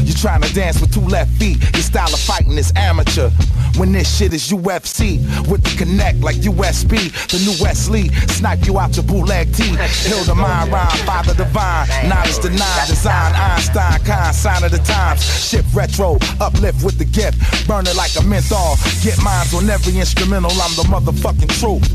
You 0.06 0.14
trying 0.14 0.42
to 0.42 0.54
dance 0.54 0.80
with 0.82 0.94
two 0.94 1.02
left 1.02 1.32
feet. 1.40 1.62
Your 1.74 1.84
style 1.84 2.14
of 2.14 2.20
fighting 2.20 2.58
is 2.58 2.72
amateur. 2.76 3.30
When 3.78 3.92
this 3.92 4.18
shit 4.18 4.34
is 4.34 4.52
UFC 4.52 5.20
with 5.48 5.64
the 5.64 5.76
connect 5.78 6.20
like 6.22 6.38
USB, 6.38 7.12
the 7.30 7.40
new 7.46 7.56
Wesley 7.64 8.10
snipe 8.28 8.66
you 8.66 8.80
out 8.80 8.96
your 8.96 9.06
bootleg 9.06 9.54
tee. 9.54 9.76
Heal 10.08 10.24
the 10.24 10.36
mind, 10.36 10.72
rhyme, 10.72 10.90
father 11.06 11.34
divine. 11.34 11.88
Knowledge 12.10 12.40
denied, 12.40 12.88
design 12.88 13.34
Einstein, 13.36 14.00
kind 14.04 14.36
sign 14.36 14.64
of 14.64 14.72
the 14.72 14.80
times. 14.80 15.24
Ship 15.24 15.66
retro, 15.74 16.18
uplift 16.42 16.84
with 16.84 16.98
the 16.98 17.06
gift, 17.06 17.38
burn 17.68 17.86
it 17.88 17.96
like 17.96 18.16
a 18.18 18.24
menthol. 18.24 18.76
Get 19.04 19.22
mines 19.24 19.54
on 19.54 19.70
every 19.70 19.98
instrumental. 19.98 20.52
I'm 20.52 20.76
the 20.76 20.84
motherfucking 20.84 21.54
truth. 21.60 21.86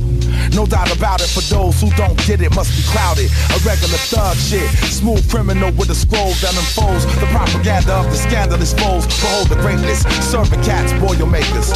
No 0.54 0.66
doubt 0.66 0.94
about 0.94 1.20
it. 1.20 1.28
For 1.28 1.42
those 1.52 1.80
who 1.80 1.90
don't 1.96 2.16
get 2.26 2.40
it, 2.40 2.54
must 2.54 2.70
be 2.76 2.82
clouded. 2.92 3.30
A 3.50 3.58
regular 3.66 3.98
thug 4.10 4.36
shit, 4.36 4.68
smooth 4.90 5.28
criminal 5.30 5.63
with 5.73 5.90
a 5.90 5.94
scroll 5.94 6.33
that 6.42 6.54
unfolds 6.56 7.06
the 7.21 7.26
propaganda 7.26 7.94
of 7.94 8.06
the 8.06 8.16
scandalous 8.16 8.73
foes. 8.75 9.06
Behold 9.06 9.49
the 9.49 9.56
greatness, 9.56 10.02
serving 10.30 10.62
cats, 10.62 10.92
boilermakers. 11.00 11.73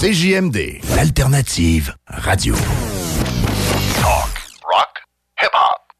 CJMD, 0.00 0.80
l'alternative 0.96 1.94
radio. 2.24 2.99
Talk, 4.00 4.32
rock, 4.66 4.98
hip 5.38 5.50
hop. 5.52 5.92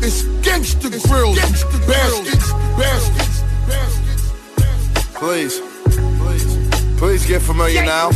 It's 0.00 0.22
gangster 0.46 0.90
grills, 1.08 1.38
baskets, 1.88 2.52
baskets, 2.78 3.42
baskets. 3.66 5.18
Please, 5.18 5.60
please, 6.20 6.96
please 6.96 7.26
get 7.26 7.42
familiar 7.42 7.84
now. 7.84 8.10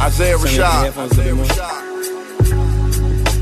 Isaiah 0.00 0.38
Rashad. 0.38 1.79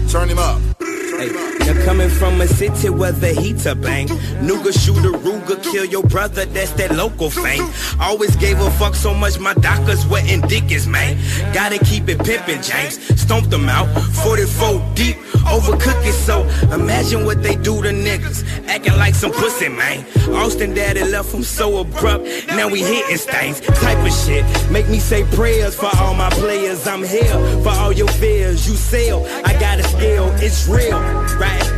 Turn 0.09 0.31
him 0.31 0.39
up. 0.39 0.59
Hey, 0.81 1.58
now 1.69 1.85
coming 1.85 2.09
from 2.09 2.41
a 2.41 2.47
city 2.47 2.89
where 2.89 3.13
the 3.13 3.33
heater 3.33 3.75
bang. 3.75 4.09
Nuga 4.41 4.73
shooter, 4.73 5.13
Ruga, 5.19 5.63
kill 5.63 5.85
your 5.85 6.03
brother, 6.03 6.45
that's 6.47 6.73
that 6.73 6.95
local 6.95 7.31
fame. 7.31 7.69
Always 8.01 8.35
gave 8.37 8.59
a 8.61 8.71
fuck 8.73 8.95
so 8.95 9.13
much 9.15 9.39
my 9.39 9.55
dockers 9.55 10.07
wetting 10.07 10.41
dickers, 10.43 10.87
man. 10.87 11.17
Gotta 11.53 11.79
keep 11.85 12.09
it 12.09 12.19
pimpin', 12.19 12.63
James. 12.65 12.99
Stomp 13.21 13.51
them 13.51 13.69
out, 13.69 13.87
44 14.25 14.83
deep, 14.95 15.17
overcook 15.45 16.01
it, 16.07 16.13
so 16.13 16.43
imagine 16.73 17.25
what 17.25 17.43
they 17.43 17.55
do 17.57 17.83
to 17.83 17.91
niggas. 17.91 18.45
Acting 18.67 18.97
like 18.97 19.15
some 19.15 19.33
pussy, 19.33 19.69
man. 19.69 20.07
Austin 20.35 20.75
daddy 20.75 21.05
left 21.05 21.33
him 21.33 21.43
so 21.43 21.79
abrupt, 21.79 22.25
now 22.49 22.69
we 22.69 22.81
hitting 22.81 23.17
things. 23.19 23.61
Type 23.61 23.99
of 23.99 24.13
shit, 24.13 24.45
make 24.71 24.89
me 24.89 24.99
say 24.99 25.25
prayers 25.37 25.75
for 25.75 25.91
all 25.99 26.15
my 26.15 26.31
players. 26.31 26.87
I'm 26.87 27.05
here 27.05 27.39
for 27.63 27.71
all 27.71 27.93
your 27.93 28.09
fears. 28.09 28.69
You 28.69 28.77
sell, 28.77 29.27
I 29.45 29.53
got 29.59 29.79
a 29.79 29.83
scale, 29.83 30.31
it's 30.39 30.67
real. 30.69 30.99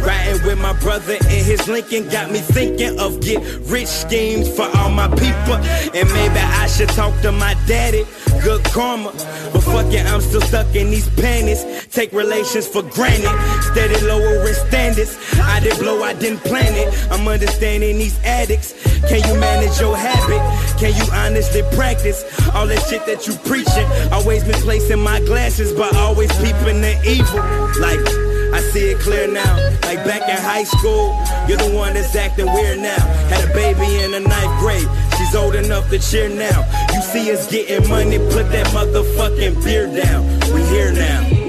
Riding, 0.04 0.44
with 0.46 0.58
my 0.58 0.72
brother 0.80 1.14
in 1.14 1.44
his 1.44 1.66
Lincoln 1.68 2.08
got 2.08 2.30
me 2.30 2.38
thinking 2.38 2.98
of 2.98 3.20
get 3.20 3.42
rich 3.66 3.88
schemes 3.88 4.48
for 4.54 4.68
all 4.76 4.90
my 4.90 5.08
people. 5.08 5.54
And 5.94 6.08
maybe 6.12 6.38
I 6.38 6.66
should 6.66 6.88
talk 6.90 7.18
to 7.22 7.32
my 7.32 7.54
daddy. 7.66 8.04
Good 8.42 8.64
karma. 8.64 9.12
But 9.52 9.60
fuck 9.60 9.92
it, 9.92 10.06
I'm 10.06 10.20
still 10.20 10.40
stuck 10.40 10.74
in 10.74 10.90
these 10.90 11.08
panties. 11.10 11.86
Take 11.88 12.12
relations 12.12 12.66
for 12.66 12.82
granted. 12.82 13.36
Steady 13.62 14.00
lowering 14.06 14.54
standards. 14.54 15.18
I 15.38 15.60
didn't 15.60 15.80
blow, 15.80 16.02
I 16.02 16.14
didn't 16.14 16.40
plan 16.40 16.72
it. 16.74 16.88
I'm 17.10 17.28
understanding 17.28 17.98
these 17.98 18.18
addicts. 18.24 18.72
Can 19.08 19.26
you 19.28 19.38
manage 19.38 19.78
your 19.80 19.96
habit? 19.96 20.40
Can 20.78 20.94
you 20.96 21.12
honestly 21.12 21.62
practice 21.76 22.24
all 22.54 22.66
that 22.66 22.82
shit 22.88 23.04
that 23.06 23.26
you 23.26 23.34
preaching? 23.44 23.86
Always 24.12 24.44
been 24.44 24.60
placing 24.62 25.00
my 25.00 25.20
glasses, 25.20 25.72
but 25.72 25.94
always 25.96 26.32
peeping 26.38 26.80
the 26.80 26.98
evil. 27.04 27.40
Like, 27.80 28.29
I 28.52 28.60
see 28.72 28.90
it 28.90 29.00
clear 29.00 29.26
now. 29.26 29.56
Like 29.82 30.04
back 30.04 30.28
in 30.28 30.36
high 30.36 30.64
school, 30.64 31.16
you're 31.48 31.58
the 31.58 31.74
one 31.74 31.94
that's 31.94 32.14
acting 32.14 32.46
weird 32.46 32.78
now. 32.80 33.00
Had 33.28 33.48
a 33.48 33.52
baby 33.54 34.02
in 34.02 34.10
the 34.12 34.20
ninth 34.20 34.60
grade. 34.60 34.88
She's 35.18 35.34
old 35.34 35.54
enough 35.54 35.88
to 35.90 35.98
cheer 35.98 36.28
now. 36.28 36.66
You 36.92 37.02
see 37.02 37.32
us 37.32 37.50
getting 37.50 37.88
money, 37.88 38.18
put 38.18 38.50
that 38.50 38.66
motherfucking 38.68 39.62
beer 39.64 39.86
down. 39.86 40.24
We 40.52 40.62
here 40.64 40.92
now. 40.92 41.39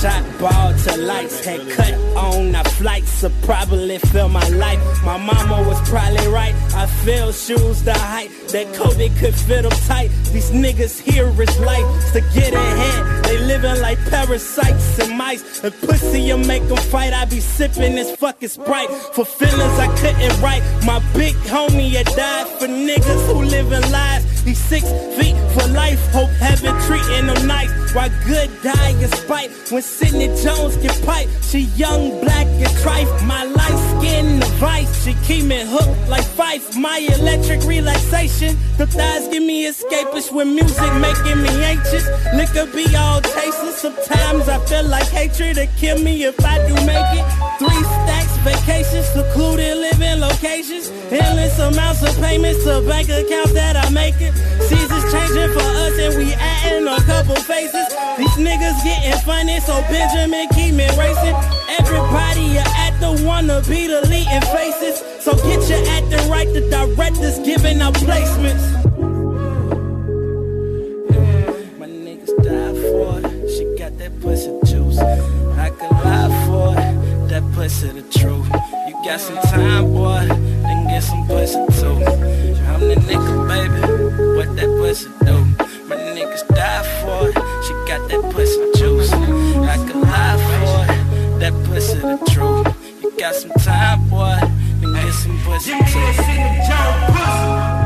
Shot 0.00 0.24
ball 0.38 0.72
to 0.72 0.96
lights, 0.96 1.44
had 1.44 1.60
cut 1.70 1.92
on 2.16 2.54
our 2.54 2.64
flights, 2.64 3.10
so 3.10 3.30
probably 3.42 3.98
feel 3.98 4.28
my 4.28 4.48
life. 4.48 4.80
My 5.04 5.18
mama 5.18 5.68
was 5.68 5.78
probably 5.90 6.26
right. 6.28 6.54
I 6.74 6.86
feel 7.04 7.32
shoes 7.32 7.82
the 7.82 7.92
height 7.92 8.30
that 8.52 8.72
Kobe 8.74 9.08
could 9.20 9.34
fit 9.34 9.62
them 9.62 9.78
tight. 9.86 10.08
These 10.32 10.50
niggas 10.52 10.98
here 11.00 11.28
is 11.28 11.60
life 11.60 12.12
to 12.12 12.20
get 12.34 12.54
ahead. 12.54 13.24
They 13.24 13.38
living 13.38 13.78
like 13.82 13.98
parasites 14.08 14.98
and 15.00 15.18
mice. 15.18 15.62
If 15.62 15.78
pussy 15.82 16.22
you 16.22 16.38
make 16.38 16.66
them 16.68 16.78
fight, 16.78 17.12
I 17.12 17.26
be 17.26 17.40
sipping 17.40 17.94
this 17.94 18.16
fucking 18.16 18.48
Sprite. 18.48 18.90
For 19.14 19.24
feelings 19.24 19.78
I 19.78 19.88
couldn't 20.00 20.40
write. 20.40 20.62
My 20.86 21.00
big 21.12 21.34
homie 21.52 21.90
had 21.90 22.06
died 22.06 22.48
for 22.58 22.66
niggas 22.66 23.26
who 23.26 23.42
live 23.42 23.70
in 23.72 23.82
lies. 23.92 24.24
He's 24.44 24.58
six 24.58 24.84
feet 25.16 25.36
for 25.52 25.68
life. 25.68 26.00
Hope 26.12 26.30
heaven 26.40 26.74
treating 26.86 27.26
him 27.28 27.46
nice. 27.46 27.70
Why 27.94 28.08
good 28.26 28.50
die 28.62 28.90
in 28.90 29.08
spite 29.10 29.50
when 29.70 29.82
Sidney 29.90 30.28
Jones 30.42 30.76
get 30.76 30.94
piped? 31.04 31.30
She 31.44 31.60
young, 31.76 32.20
black, 32.20 32.46
and 32.46 32.74
trife. 32.82 33.10
My 33.26 33.44
light 33.44 33.78
skin 33.90 34.38
the 34.38 34.46
vice. 34.62 35.04
She 35.04 35.14
keep 35.26 35.44
me 35.44 35.62
hooked 35.64 36.08
like 36.08 36.24
Fife. 36.24 36.76
My 36.76 36.98
electric 37.18 37.62
relaxation. 37.64 38.56
The 38.78 38.86
thighs 38.86 39.28
give 39.28 39.42
me 39.42 39.66
escapish 39.66 40.32
when 40.32 40.54
music 40.54 40.92
making 40.94 41.42
me 41.42 41.50
anxious. 41.64 42.06
Liquor 42.34 42.66
be 42.72 42.86
all 42.96 43.20
tasteless. 43.20 43.78
Sometimes 43.78 44.48
I 44.48 44.58
feel 44.66 44.84
like 44.84 45.08
hatred 45.08 45.56
to 45.56 45.66
kill 45.78 45.98
me 45.98 46.24
if 46.24 46.38
I 46.44 46.56
do 46.68 46.74
make 46.86 47.10
it. 47.18 47.26
Three 47.58 47.84
stacks, 47.96 48.36
vacations, 48.44 49.06
secluded 49.08 49.76
living 49.76 50.20
locations. 50.20 50.90
Endless 51.10 51.58
amounts 51.58 52.02
of 52.02 52.14
payments 52.22 52.64
to 52.64 52.80
bank 52.86 53.08
accounts 53.08 53.52
that 53.52 53.76
I 53.76 53.90
make 53.90 54.20
it. 54.20 54.32
Seasons 54.68 55.04
changing 55.12 55.52
for 55.52 55.66
us 55.84 55.98
and 55.98 56.16
we 56.16 56.32
adding 56.34 56.86
a 56.86 57.00
couple 57.02 57.36
faces. 57.36 57.88
These 58.16 58.36
niggas 58.36 58.78
getting 58.84 59.18
funny, 59.24 59.60
so 59.60 59.79
Benjamin 59.88 60.48
keep 60.54 60.74
me 60.74 60.86
racing. 60.98 61.36
Everybody 61.78 62.58
at 62.58 62.98
the 63.00 63.22
wanna 63.24 63.62
be 63.68 63.86
the 63.86 64.00
leading 64.08 64.42
faces. 64.52 65.02
So 65.20 65.32
get 65.36 65.68
your 65.68 65.82
acting 65.96 66.30
right, 66.30 66.48
the 66.52 66.62
directors 66.70 67.38
giving 67.40 67.80
out 67.80 67.94
placements. 67.94 68.64
My 71.78 71.86
niggas 71.86 72.34
die 72.44 72.74
for 72.90 73.20
it. 73.20 73.50
She 73.50 73.64
got 73.78 73.96
that 73.98 74.20
pussy 74.20 74.52
juice. 74.66 74.98
I 74.98 75.70
could 75.70 75.90
lie 76.04 76.30
for 76.46 76.74
it. 76.78 77.28
That 77.28 77.42
pussy 77.54 77.88
the 77.88 78.02
truth. 78.18 78.48
You 78.88 78.94
got 79.04 79.20
some 79.20 79.36
time, 79.50 79.92
boy. 79.92 80.26
Then 80.28 80.86
get 80.88 81.02
some 81.02 81.26
pussy 81.26 81.64
too. 81.80 81.96
I'm 82.70 82.80
the 82.88 82.96
nigga, 83.08 83.34
baby. 83.48 83.80
What 84.36 84.56
that 84.56 84.68
pussy 84.78 85.08
do? 85.24 85.36
My 85.88 85.96
niggas 85.96 86.46
die 86.48 86.82
for 87.02 87.28
it. 87.28 87.34
She 87.64 87.72
got 87.88 88.08
that 88.08 88.22
pussy 88.32 88.58
juice. 88.74 88.79
The 92.16 92.30
truth. 92.30 93.02
You 93.02 93.12
got 93.18 93.34
some 93.34 93.50
time, 93.52 94.08
boy. 94.08 94.38
Then 94.80 94.92
get 94.94 95.12
some 95.12 95.38
pussy 95.44 95.72
too. 95.72 95.78
I 96.72 97.79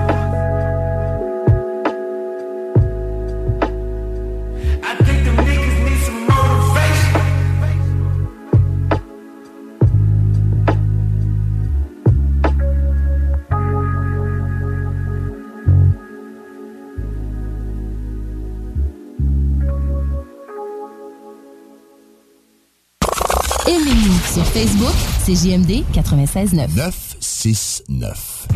sur 24.35 24.45
Facebook, 24.47 24.95
c'est 25.25 25.35
JMD 25.37 25.85
96.9. 25.93 26.75
969. 26.75 28.49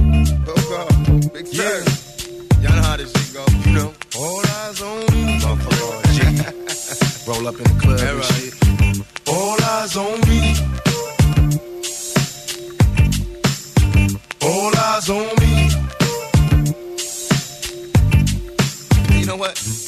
Yeah. 1.53 1.85
Y'all 2.61 2.75
know 2.75 2.83
how 2.83 2.97
this 2.97 3.13
shit 3.13 3.33
go. 3.33 3.45
You 3.65 3.73
know. 3.77 3.93
All 4.19 4.41
eyes 4.41 4.83
on 4.83 4.99
me. 5.15 5.39
Motherfucker, 5.39 6.03
G. 6.15 6.19
Roll 7.31 7.47
up 7.47 7.55
in 7.55 7.63
the 7.63 7.71
club 7.81 8.01
and 8.01 8.25
shit. 8.25 8.55
All 9.29 9.57
eyes 9.63 9.97
on 9.97 10.21
me. 10.27 10.57
All 14.43 14.77
eyes 14.77 15.09
on 15.11 15.29
me. 15.39 15.53
You 19.21 19.27
know 19.27 19.37
what? 19.37 19.88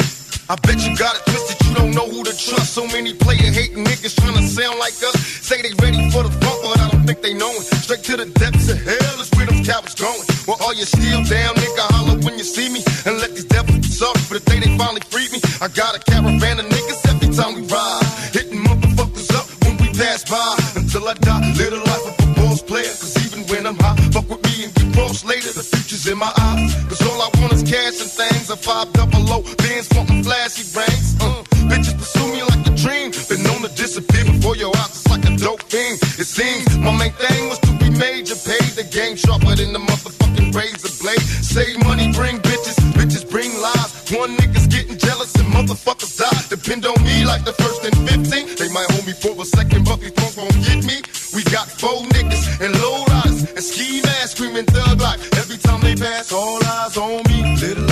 I 0.50 0.56
bet 0.66 0.82
you 0.82 0.90
got 0.98 1.14
it 1.14 1.22
twisted, 1.30 1.62
you 1.62 1.74
don't 1.78 1.94
know 1.94 2.10
who 2.10 2.26
to 2.26 2.34
trust. 2.34 2.74
So 2.74 2.82
many 2.90 3.14
player 3.14 3.54
hating 3.54 3.86
niggas 3.86 4.18
trying 4.18 4.34
to 4.34 4.42
sound 4.42 4.82
like 4.82 4.98
us. 4.98 5.14
Say 5.46 5.62
they 5.62 5.70
ready 5.78 6.10
for 6.10 6.26
the 6.26 6.32
funk, 6.42 6.58
but 6.66 6.74
I 6.74 6.90
don't 6.90 7.06
think 7.06 7.22
they 7.22 7.34
know 7.38 7.54
it. 7.54 7.70
Straight 7.86 8.02
to 8.10 8.16
the 8.18 8.26
depths 8.26 8.66
of 8.66 8.82
hell 8.82 9.14
is 9.22 9.30
where 9.38 9.46
them 9.46 9.62
cowards 9.62 9.94
going. 9.94 10.18
Well, 10.50 10.58
all 10.58 10.74
you 10.74 10.82
still 10.82 11.22
down, 11.22 11.54
nigga, 11.54 11.86
holler 11.94 12.18
when 12.26 12.34
you 12.34 12.42
see 12.42 12.66
me. 12.66 12.82
And 13.06 13.22
let 13.22 13.30
these 13.30 13.46
devils 13.46 13.78
be 13.78 13.94
sorry 13.94 14.18
for 14.26 14.42
the 14.42 14.44
day 14.50 14.58
they 14.58 14.74
finally 14.74 15.06
freed 15.06 15.30
me. 15.30 15.38
I 15.62 15.70
got 15.70 15.94
a 15.94 16.02
caravan 16.02 16.58
of 16.58 16.66
niggas 16.66 16.98
every 17.06 17.30
time 17.30 17.54
we 17.54 17.62
ride. 17.70 18.02
Hitting 18.34 18.58
motherfuckers 18.58 19.30
up 19.38 19.46
when 19.62 19.78
we 19.78 19.94
pass 19.94 20.26
by. 20.26 20.58
Until 20.74 21.06
I 21.06 21.14
die, 21.14 21.46
live 21.62 21.78
the 21.78 21.82
life 21.86 22.10
of 22.10 22.26
a 22.26 22.28
boss 22.34 22.58
player. 22.66 22.90
Cause 22.98 23.14
even 23.22 23.46
when 23.46 23.70
I'm 23.70 23.78
high, 23.78 23.94
fuck 24.10 24.26
with 24.26 24.42
me 24.50 24.66
and 24.66 24.74
get 24.74 24.98
cross 24.98 25.22
later. 25.22 25.54
The 25.54 25.62
future's 25.62 26.10
in 26.10 26.18
my 26.18 26.34
eyes. 26.34 26.74
Cause 26.90 26.98
all 27.06 27.22
I 27.22 27.30
want 27.38 27.54
is 27.54 27.62
cash 27.62 28.02
and 28.02 28.10
things. 28.10 28.50
A 28.50 28.58
five 28.58 28.90
double 28.98 29.22
low, 29.30 29.46
bands 29.80 29.96
wanting 29.96 30.22
flashy 30.22 30.64
rings. 30.76 31.16
Uh, 31.20 31.42
bitches 31.68 31.96
pursue 31.96 32.32
me 32.32 32.42
like 32.42 32.66
a 32.66 32.74
dream. 32.76 33.10
Been 33.28 33.42
known 33.42 33.62
to 33.62 33.68
disappear 33.74 34.24
before 34.24 34.56
your 34.56 34.74
eyes. 34.76 34.90
It's 34.90 35.08
like 35.08 35.24
a 35.24 35.36
dope 35.36 35.62
thing. 35.62 35.94
It 36.18 36.26
seems 36.26 36.76
my 36.78 36.92
main 36.96 37.12
thing 37.12 37.48
was 37.48 37.58
to 37.60 37.72
be 37.78 37.90
major. 37.90 38.36
Paid 38.36 38.72
the 38.76 38.84
game 38.84 39.16
sharper 39.16 39.54
than 39.56 39.72
the 39.72 39.78
motherfucking 39.78 40.54
razor 40.54 40.92
blade. 41.00 41.20
Save 41.20 41.84
money, 41.84 42.12
bring 42.12 42.38
bitches. 42.38 42.76
Bitches 42.92 43.28
bring 43.28 43.50
lies. 43.60 43.90
One 44.12 44.36
nigga's 44.36 44.66
getting 44.66 44.98
jealous 44.98 45.34
and 45.36 45.48
motherfuckers 45.52 46.18
die. 46.18 46.42
Depend 46.48 46.84
on 46.86 47.02
me 47.04 47.24
like 47.24 47.44
the 47.44 47.52
first 47.52 47.84
and 47.84 47.96
15. 48.08 48.56
They 48.56 48.68
might 48.72 48.90
hold 48.90 49.06
me 49.06 49.12
for 49.12 49.32
a 49.40 49.44
second, 49.44 49.84
but 49.84 50.00
these 50.00 50.12
punks 50.12 50.36
won't 50.36 50.56
get 50.64 50.84
me. 50.84 51.00
We 51.34 51.42
got 51.44 51.68
four 51.68 52.02
niggas 52.16 52.60
and 52.60 52.74
low 52.80 53.04
riders 53.06 53.48
and 53.48 53.64
ski 53.64 54.02
masks 54.02 54.32
screaming 54.32 54.66
thug 54.66 55.00
life. 55.00 55.20
Every 55.38 55.56
time 55.56 55.80
they 55.80 55.94
pass, 55.94 56.32
all 56.32 56.58
eyes 56.64 56.96
on 56.96 57.22
me. 57.28 57.40
Live 57.60 57.89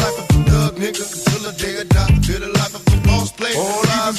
Hola, 3.60 4.12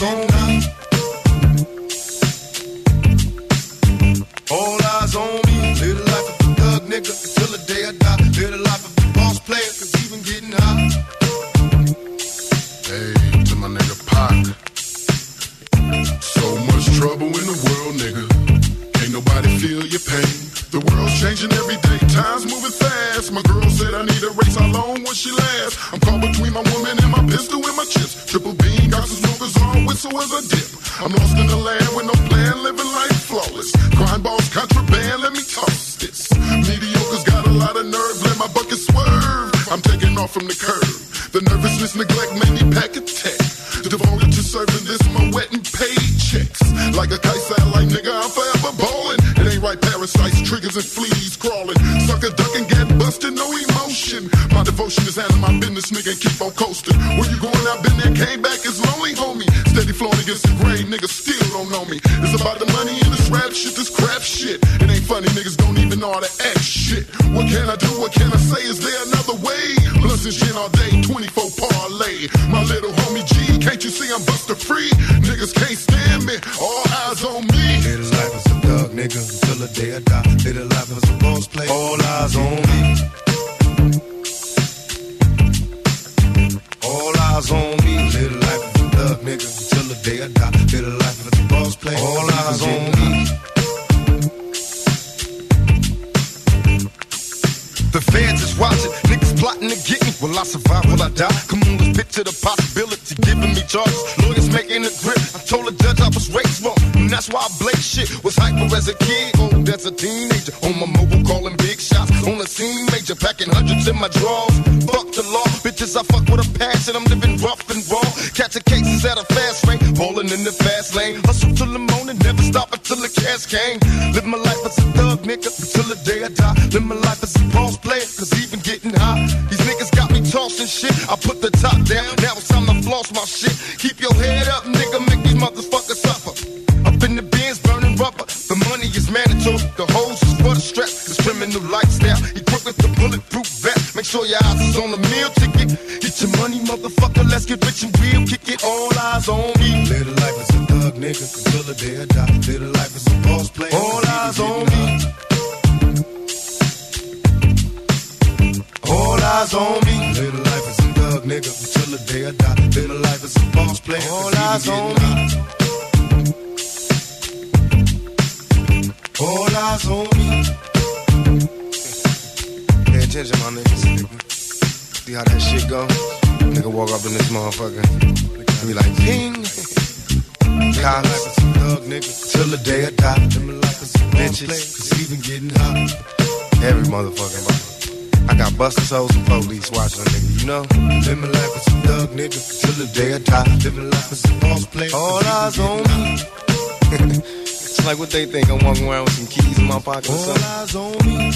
or 199.97 200.01
something. 200.03 200.79
On 200.79 200.93
me. 201.05 201.31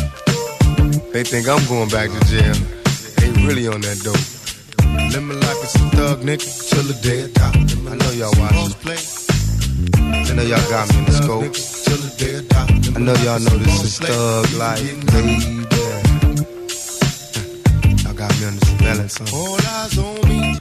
They 1.12 1.24
think 1.24 1.48
I'm 1.48 1.66
going 1.68 1.90
back 1.90 2.10
to 2.10 2.20
jail. 2.26 2.56
They 3.18 3.30
really 3.46 3.68
on 3.68 3.82
that 3.82 4.00
dope. 4.04 4.18
Live 5.12 5.24
my 5.24 5.36
life 5.36 5.64
as 5.64 5.76
a 5.76 5.80
thug, 5.96 6.22
nigga, 6.22 6.46
till 6.70 6.84
the 6.84 6.94
day 7.02 7.24
I 7.24 7.28
die. 7.28 7.56
I 7.92 7.96
know 7.96 8.12
y'all 8.12 8.34
watching. 8.40 8.74
I 9.96 10.34
know 10.34 10.44
y'all 10.44 10.70
got 10.70 10.90
me 10.90 10.98
in 11.00 11.06
the 11.06 11.12
scope. 11.12 11.56
I 12.96 13.00
know 13.00 13.16
y'all 13.26 13.40
know 13.40 13.58
this 13.58 13.84
is 13.84 14.00
thug 14.00 14.52
life, 14.54 14.82
baby. 15.12 15.36
Y'all 18.04 18.14
got 18.14 18.32
me 18.40 18.46
under 18.46 18.66
surveillance, 18.66 19.14
son. 19.14 19.28
All 19.34 19.58
eyes 19.58 19.98
on 19.98 20.30
me. 20.30 20.60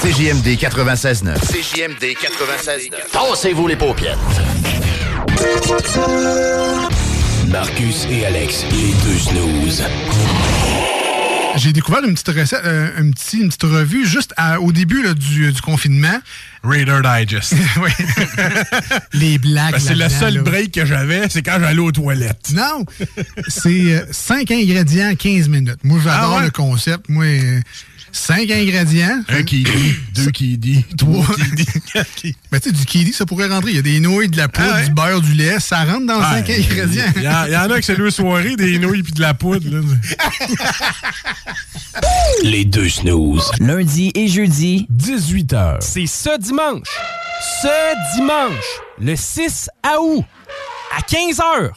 CJMD 0.00 0.56
96.9. 0.56 1.38
CJMD 1.52 2.14
96.9. 2.16 3.10
Tassez-vous 3.10 3.66
les 3.68 3.76
paupières. 3.76 4.18
Marcus 7.54 8.08
et 8.10 8.26
Alex, 8.26 8.64
les 8.72 8.92
deux 9.04 9.16
snooze. 9.16 9.84
J'ai 11.54 11.72
découvert 11.72 12.02
une 12.04 12.14
petite 12.14 12.36
recette, 12.36 12.62
euh, 12.64 12.90
un 12.98 13.12
petit- 13.12 13.36
une 13.42 13.46
petite 13.46 13.62
revue 13.62 14.04
juste 14.04 14.34
à- 14.36 14.60
au 14.60 14.72
début 14.72 15.04
là, 15.04 15.14
du, 15.14 15.52
du 15.52 15.60
confinement. 15.60 16.18
Raider 16.64 16.98
Digest. 17.04 17.54
oui. 17.80 17.90
Les 19.12 19.38
blagues. 19.38 19.74
Ben, 19.74 19.78
c'est 19.78 19.94
le 19.94 20.08
seul 20.08 20.34
là. 20.34 20.42
break 20.42 20.72
que 20.72 20.84
j'avais, 20.84 21.28
c'est 21.28 21.42
quand 21.42 21.58
j'allais 21.60 21.78
aux 21.78 21.92
toilettes. 21.92 22.50
Non, 22.52 22.84
c'est 23.46 24.04
5 24.10 24.50
ingrédients, 24.50 25.14
15 25.14 25.48
minutes. 25.48 25.78
Moi, 25.84 26.00
j'adore 26.02 26.32
Ah 26.34 26.38
ouais? 26.38 26.44
le 26.46 26.50
concept. 26.50 27.08
Moi, 27.08 27.26
5 28.16 28.48
ingrédients. 28.50 29.22
Un 29.28 29.42
qui 29.42 29.64
dit, 29.64 29.94
deux 30.14 30.30
qui 30.30 30.56
dit, 30.56 30.84
Trois. 30.96 31.26
Ben, 31.92 32.04
tu 32.60 32.62
sais, 32.62 32.72
du 32.72 32.86
kiwi, 32.86 33.12
ça 33.12 33.26
pourrait 33.26 33.48
rentrer. 33.48 33.70
Il 33.72 33.76
y 33.76 33.78
a 33.80 33.82
des 33.82 33.98
nouilles, 33.98 34.28
de 34.28 34.36
la 34.36 34.46
poudre, 34.48 34.68
Ah 34.72 34.76
ouais? 34.76 34.84
du 34.86 34.92
beurre, 34.92 35.20
du 35.20 35.32
lait. 35.34 35.58
Ça 35.58 35.84
rentre 35.84 36.06
dans 36.06 36.20
Ah, 36.20 36.34
5 36.36 36.48
ingrédients. 36.50 37.12
Il 37.16 37.22
y, 37.22 37.28
en- 37.28 37.44
il 37.46 37.52
y 37.52 37.56
en 37.56 37.68
a 37.70 37.76
que 37.80 37.84
c'est 37.84 37.96
deux 37.96 38.12
soirées, 38.12 38.54
des 38.54 38.78
nouilles 38.78 39.02
puis 39.02 39.12
de 39.12 39.20
la 39.20 39.34
poudre. 39.34 39.68
là. 39.68 39.80
Les 42.42 42.64
deux 42.64 42.88
snooze. 42.88 43.50
Lundi 43.60 44.10
et 44.14 44.28
jeudi, 44.28 44.86
18h. 44.92 45.78
C'est 45.80 46.06
ce 46.06 46.38
dimanche. 46.38 46.88
Ce 47.62 48.16
dimanche, 48.16 48.64
le 49.00 49.16
6 49.16 49.68
août, 50.00 50.24
à 50.96 51.00
15h, 51.02 51.70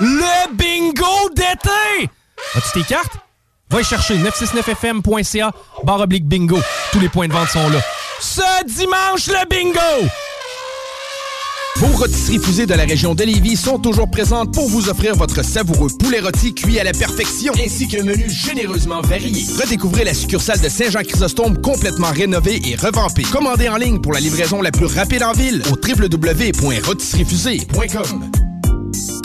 le 0.00 0.56
bingo 0.56 1.30
d'été! 1.36 2.08
As-tu 2.54 2.82
tes 2.82 2.88
cartes? 2.88 3.16
Va 3.72 3.82
chercher 3.82 4.18
969fm.ca, 4.18 5.50
barre 5.82 6.00
oblique 6.02 6.26
bingo. 6.26 6.58
Tous 6.92 7.00
les 7.00 7.08
points 7.08 7.26
de 7.26 7.32
vente 7.32 7.48
sont 7.48 7.70
là. 7.70 7.80
Ce 8.20 8.64
dimanche, 8.66 9.28
le 9.28 9.48
bingo! 9.48 10.08
Vos 11.76 11.86
rôtisseries 11.96 12.38
fusées 12.38 12.66
de 12.66 12.74
la 12.74 12.84
région 12.84 13.14
de 13.14 13.24
Lévis 13.24 13.56
sont 13.56 13.78
toujours 13.78 14.10
présentes 14.10 14.52
pour 14.52 14.68
vous 14.68 14.90
offrir 14.90 15.16
votre 15.16 15.42
savoureux 15.42 15.88
poulet 15.98 16.20
rôti 16.20 16.54
cuit 16.54 16.78
à 16.78 16.84
la 16.84 16.92
perfection, 16.92 17.54
ainsi 17.64 17.88
qu'un 17.88 18.04
menu 18.04 18.28
généreusement 18.28 19.00
varié. 19.00 19.46
Redécouvrez 19.58 20.04
la 20.04 20.12
succursale 20.12 20.60
de 20.60 20.68
Saint-Jean-Chrysostome 20.68 21.60
complètement 21.62 22.10
rénovée 22.12 22.60
et 22.66 22.76
revampée. 22.76 23.22
Commandez 23.22 23.70
en 23.70 23.78
ligne 23.78 24.02
pour 24.02 24.12
la 24.12 24.20
livraison 24.20 24.60
la 24.60 24.70
plus 24.70 24.84
rapide 24.84 25.22
en 25.22 25.32
ville 25.32 25.62
au 25.72 25.76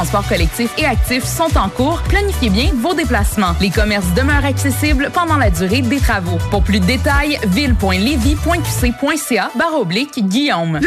transport 0.00 0.26
collectif 0.26 0.70
et 0.78 0.86
actif 0.86 1.24
sont 1.24 1.58
en 1.58 1.68
cours. 1.68 2.00
Planifiez 2.08 2.48
bien 2.48 2.70
vos 2.74 2.94
déplacements. 2.94 3.54
Les 3.60 3.68
commerces 3.68 4.06
demeurent 4.16 4.46
accessibles 4.46 5.10
pendant 5.12 5.36
la 5.36 5.50
durée 5.50 5.82
des 5.82 6.00
travaux. 6.00 6.38
Pour 6.50 6.62
plus 6.62 6.80
de 6.80 6.86
détails, 6.86 7.38
ville.levy.qc.ca 7.48 9.50
barre 9.58 9.78
oblique 9.78 10.26
Guillaume. 10.26 10.80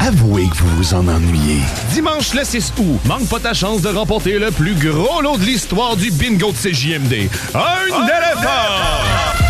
Avouez 0.00 0.48
que 0.48 0.56
vous 0.56 0.78
vous 0.78 0.92
en 0.92 1.06
ennuyez. 1.06 1.60
Dimanche 1.92 2.34
le 2.34 2.42
6 2.42 2.72
août, 2.78 2.98
manque 3.04 3.28
pas 3.28 3.38
ta 3.38 3.54
chance 3.54 3.80
de 3.80 3.90
remporter 3.90 4.40
le 4.40 4.50
plus 4.50 4.74
gros 4.74 5.22
lot 5.22 5.38
de 5.38 5.44
l'histoire 5.44 5.94
du 5.94 6.10
bingo 6.10 6.50
de 6.50 6.56
CJMD. 6.56 7.30
Un 7.54 7.86
éléphant! 7.86 9.49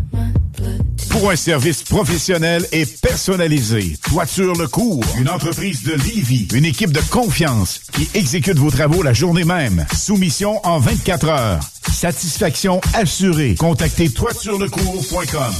Pour 1.11 1.29
un 1.29 1.35
service 1.35 1.83
professionnel 1.83 2.65
et 2.71 2.85
personnalisé, 2.85 3.97
Toiture 4.09 4.53
Le 4.53 4.67
Cours, 4.67 5.03
une 5.19 5.29
entreprise 5.29 5.83
de 5.83 5.93
Livy, 5.93 6.47
une 6.53 6.65
équipe 6.65 6.91
de 6.91 7.01
confiance 7.09 7.81
qui 7.91 8.09
exécute 8.13 8.57
vos 8.57 8.71
travaux 8.71 9.03
la 9.03 9.13
journée 9.13 9.43
même. 9.43 9.85
Soumission 9.93 10.65
en 10.65 10.79
24 10.79 11.27
heures. 11.27 11.59
Satisfaction 11.91 12.79
assurée. 12.93 13.55
Contactez 13.55 14.09
toiturelecours.com. 14.09 15.53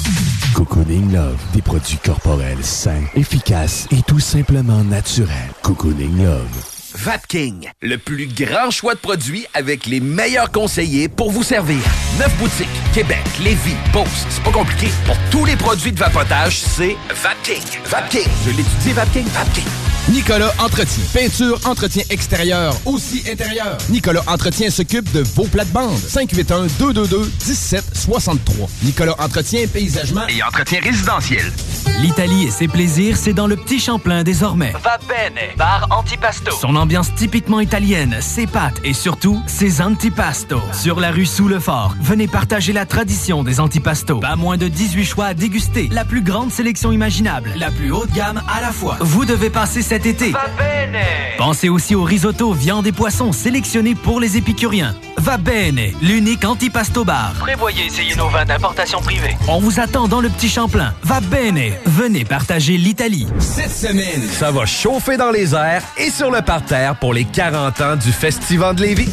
Cocooning 0.55 1.11
Love, 1.11 1.37
des 1.53 1.61
produits 1.61 1.99
corporels 2.03 2.63
sains, 2.63 3.03
efficaces 3.15 3.87
et 3.91 4.01
tout 4.03 4.19
simplement 4.19 4.83
naturels. 4.83 5.51
Cocooning 5.63 6.23
Love. 6.23 6.70
Vapking, 6.93 7.69
le 7.81 7.97
plus 7.97 8.27
grand 8.27 8.69
choix 8.69 8.95
de 8.95 8.99
produits 8.99 9.45
avec 9.53 9.85
les 9.85 9.99
meilleurs 9.99 10.51
conseillers 10.51 11.07
pour 11.07 11.31
vous 11.31 11.43
servir. 11.43 11.79
Neuf 12.19 12.35
boutiques, 12.37 12.67
Québec, 12.93 13.23
Lévis, 13.41 13.75
Beauce, 13.93 14.25
c'est 14.29 14.43
pas 14.43 14.51
compliqué. 14.51 14.89
Pour 15.05 15.17
tous 15.31 15.45
les 15.45 15.55
produits 15.55 15.91
de 15.91 15.99
vapotage, 15.99 16.59
c'est 16.59 16.95
Vapking. 17.09 17.61
Vapking, 17.85 18.27
je 18.45 18.49
l'étudie, 18.49 18.93
Vapking, 18.93 19.25
Vapking. 19.27 19.65
Nicolas 20.09 20.51
Entretien. 20.59 21.03
Peinture, 21.13 21.59
entretien 21.65 22.03
extérieur, 22.09 22.75
aussi 22.85 23.23
intérieur. 23.31 23.77
Nicolas 23.89 24.23
Entretien 24.27 24.69
s'occupe 24.69 25.09
de 25.13 25.21
vos 25.21 25.45
plates-bandes. 25.45 25.95
581-222-1763. 25.95 28.67
Nicolas 28.83 29.15
Entretien, 29.19 29.65
paysagement 29.67 30.27
Et 30.27 30.43
entretien 30.43 30.81
résidentiel. 30.81 31.53
L'Italie 31.99 32.47
et 32.47 32.51
ses 32.51 32.67
plaisirs, 32.67 33.15
c'est 33.15 33.33
dans 33.33 33.47
le 33.47 33.55
Petit 33.55 33.79
Champlain 33.79 34.23
désormais. 34.23 34.73
Va 34.83 34.97
bene, 35.07 35.55
bar 35.55 35.87
antipasto. 35.91 36.51
Son 36.59 36.75
ambiance 36.81 37.13
typiquement 37.15 37.59
italienne, 37.59 38.17
ses 38.19 38.47
pâtes 38.47 38.81
et 38.83 38.93
surtout 38.93 39.41
ses 39.45 39.81
antipastos. 39.81 40.61
Sur 40.73 40.99
la 40.99 41.11
rue 41.11 41.25
Sous 41.25 41.47
le 41.47 41.59
Fort, 41.59 41.95
venez 42.01 42.27
partager 42.27 42.73
la 42.73 42.85
tradition 42.85 43.43
des 43.43 43.59
antipastos. 43.59 44.19
Pas 44.19 44.35
moins 44.35 44.57
de 44.57 44.67
18 44.67 45.05
choix 45.05 45.25
à 45.25 45.33
déguster. 45.33 45.89
La 45.91 46.05
plus 46.05 46.21
grande 46.21 46.51
sélection 46.51 46.91
imaginable, 46.91 47.53
la 47.55 47.71
plus 47.71 47.91
haute 47.91 48.11
gamme 48.11 48.41
à 48.53 48.61
la 48.61 48.71
fois. 48.71 48.97
Vous 48.99 49.25
devez 49.25 49.49
passer 49.49 49.81
cet 49.81 50.05
été. 50.05 50.31
Va 50.31 50.47
bene. 50.57 51.01
Pensez 51.37 51.69
aussi 51.69 51.95
au 51.95 52.03
risotto, 52.03 52.51
viande 52.53 52.87
et 52.87 52.91
poissons 52.91 53.31
sélectionnés 53.31 53.95
pour 53.95 54.19
les 54.19 54.37
épicuriens. 54.37 54.95
Va 55.21 55.37
bene, 55.37 55.93
l'unique 56.01 56.45
antipasto 56.45 57.03
bar. 57.05 57.33
Prévoyez 57.37 57.85
essayer 57.85 58.15
nos 58.15 58.27
vins 58.27 58.43
d'importation 58.43 59.01
privée. 59.01 59.37
On 59.47 59.59
vous 59.59 59.79
attend 59.79 60.07
dans 60.07 60.19
le 60.19 60.29
Petit 60.29 60.49
Champlain. 60.49 60.95
Va 61.03 61.19
bene, 61.19 61.73
venez 61.85 62.25
partager 62.25 62.75
l'Italie. 62.75 63.27
Cette 63.37 63.71
semaine, 63.71 64.23
ça 64.31 64.49
va 64.49 64.65
chauffer 64.65 65.17
dans 65.17 65.29
les 65.29 65.53
airs 65.53 65.83
et 65.95 66.09
sur 66.09 66.31
le 66.31 66.41
parterre 66.41 66.95
pour 66.95 67.13
les 67.13 67.25
40 67.25 67.81
ans 67.81 67.95
du 67.97 68.11
Festival 68.11 68.75
de 68.75 68.81
Lévis. 68.81 69.11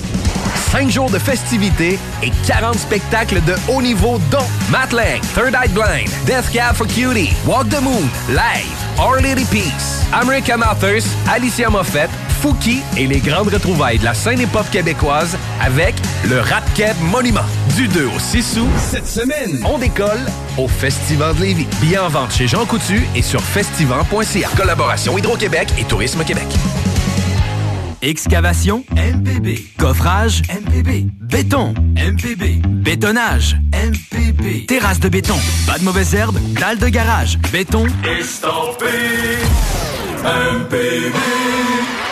5 0.72 0.88
jours 0.88 1.10
de 1.10 1.18
festivités 1.18 1.98
et 2.22 2.30
40 2.46 2.78
spectacles 2.78 3.42
de 3.44 3.54
haut 3.70 3.82
niveau 3.82 4.18
dont 4.30 4.46
Matt 4.70 4.92
Lang, 4.94 5.20
Third 5.34 5.54
Eye 5.54 5.68
Blind, 5.68 6.08
Death 6.24 6.50
Cab 6.50 6.74
for 6.74 6.86
Cutie, 6.86 7.34
Walk 7.46 7.68
the 7.68 7.82
Moon, 7.82 8.08
Live, 8.30 8.72
Our 8.98 9.20
Lady 9.20 9.44
Peace, 9.44 10.06
American 10.14 10.62
Authors, 10.62 11.04
Alicia 11.30 11.68
Moffett, 11.68 12.08
Fouki 12.40 12.82
et 12.96 13.06
les 13.06 13.18
grandes 13.18 13.48
retrouvailles 13.48 13.98
de 13.98 14.04
la 14.04 14.14
scène 14.14 14.40
hip-hop 14.40 14.68
québécoise 14.70 15.36
avec 15.60 15.94
le 16.28 16.40
Rap 16.40 16.62
Keb 16.74 16.96
Monument. 17.00 17.40
Du 17.76 17.88
2 17.88 18.06
au 18.06 18.18
6 18.18 18.58
août, 18.58 18.68
cette 18.78 19.08
semaine, 19.08 19.60
on 19.64 19.78
décolle 19.78 20.24
au 20.56 20.68
Festival 20.68 21.34
de 21.36 21.42
Lévis. 21.42 21.66
Billets 21.80 21.98
en 21.98 22.08
vente 22.08 22.32
chez 22.32 22.46
Jean 22.46 22.64
Coutu 22.64 23.06
et 23.16 23.22
sur 23.22 23.40
festival.ca. 23.42 24.48
Collaboration 24.56 25.18
Hydro-Québec 25.18 25.68
et 25.78 25.84
Tourisme 25.84 26.22
Québec. 26.24 26.46
Excavation 28.02 28.84
MPB. 28.92 29.58
Coffrage 29.76 30.42
MPB. 30.48 31.10
Béton 31.20 31.74
MPB. 31.96 32.62
Bétonnage 32.66 33.56
MPB. 33.72 34.66
Terrasse 34.66 35.00
de 35.00 35.08
béton. 35.08 35.36
Pas 35.66 35.78
de 35.78 35.84
mauvaises 35.84 36.14
herbes. 36.14 36.38
Dalle 36.58 36.78
de 36.78 36.88
garage. 36.88 37.38
Béton. 37.52 37.86
Estampé. 38.04 38.86
MPB. 40.22 41.14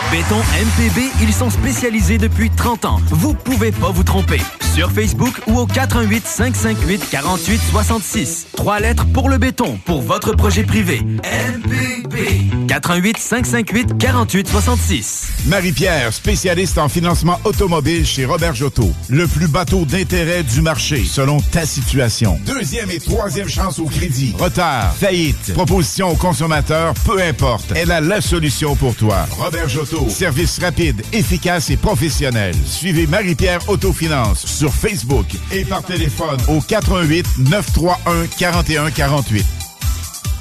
Béton 0.09 0.37
MPB, 0.37 1.01
ils 1.21 1.33
sont 1.33 1.49
spécialisés 1.49 2.17
depuis 2.17 2.49
30 2.49 2.85
ans. 2.85 2.99
Vous 3.09 3.33
pouvez 3.33 3.73
pas 3.73 3.91
vous 3.91 4.03
tromper. 4.03 4.39
Sur 4.73 4.89
Facebook 4.89 5.33
ou 5.47 5.59
au 5.59 5.65
418 5.65 6.25
558 6.25 7.09
48 7.09 7.61
66. 7.71 8.47
Trois 8.55 8.79
lettres 8.79 9.05
pour 9.11 9.27
le 9.27 9.37
béton, 9.37 9.77
pour 9.83 10.01
votre 10.01 10.33
projet 10.33 10.63
privé. 10.63 11.01
MPB. 11.01 12.67
418 12.69 13.17
558 13.17 13.97
48 13.97 14.47
66. 14.47 15.27
Marie-Pierre, 15.47 16.13
spécialiste 16.13 16.77
en 16.77 16.87
financement 16.87 17.39
automobile 17.43 18.05
chez 18.05 18.23
Robert 18.25 18.55
Jotto. 18.55 18.89
Le 19.09 19.27
plus 19.27 19.47
bateau 19.47 19.83
d'intérêt 19.83 20.43
du 20.43 20.61
marché, 20.61 21.03
selon 21.03 21.41
ta 21.41 21.65
situation. 21.65 22.39
Deuxième 22.45 22.91
et 22.91 22.99
troisième 22.99 23.49
chance 23.49 23.79
au 23.79 23.85
crédit. 23.85 24.35
Retard, 24.39 24.95
faillite, 24.95 25.53
proposition 25.53 26.09
aux 26.11 26.15
consommateurs, 26.15 26.93
peu 27.05 27.21
importe. 27.21 27.73
Elle 27.75 27.91
a 27.91 27.99
la 27.99 28.21
solution 28.21 28.75
pour 28.75 28.95
toi. 28.95 29.25
Robert 29.31 29.67
Jotto. 29.67 29.96
Service 30.09 30.59
rapide, 30.59 31.01
efficace 31.13 31.69
et 31.69 31.77
professionnel. 31.77 32.55
Suivez 32.65 33.07
Marie-Pierre 33.07 33.67
Autofinance 33.67 34.45
sur 34.45 34.73
Facebook 34.73 35.27
et 35.51 35.65
par 35.65 35.83
téléphone 35.83 36.39
au 36.47 36.61
88 36.61 37.25
931 37.49 38.27
41 38.37 38.91
48. 38.91 39.45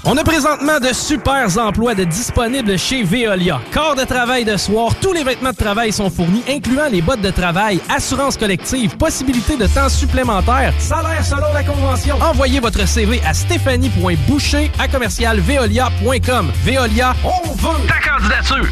On 0.08 0.16
a 0.16 0.22
présentement 0.22 0.78
de 0.78 0.92
super 0.94 1.58
emplois 1.58 1.96
disponibles 1.96 2.78
chez 2.78 3.02
Veolia. 3.02 3.60
Corps 3.72 3.96
de 3.96 4.04
travail 4.04 4.44
de 4.44 4.56
soir, 4.56 4.94
tous 5.00 5.12
les 5.12 5.24
vêtements 5.24 5.50
de 5.50 5.56
travail 5.56 5.92
sont 5.92 6.10
fournis, 6.10 6.44
incluant 6.48 6.86
les 6.88 7.02
bottes 7.02 7.22
de 7.22 7.30
travail, 7.30 7.80
assurance 7.88 8.36
collective, 8.36 8.96
possibilité 8.96 9.56
de 9.56 9.66
temps 9.66 9.88
supplémentaire, 9.88 10.72
salaire 10.78 11.24
selon 11.24 11.52
la 11.52 11.64
convention. 11.64 12.16
Envoyez 12.22 12.60
votre 12.60 12.86
CV 12.86 13.20
à 13.26 13.34
stéphanie.boucher 13.34 14.70
à 14.78 14.86
commercialveolia.com. 14.86 16.52
Veolia, 16.64 17.16
on 17.24 17.52
veut 17.54 17.86
ta 17.88 17.98
candidature. 18.08 18.68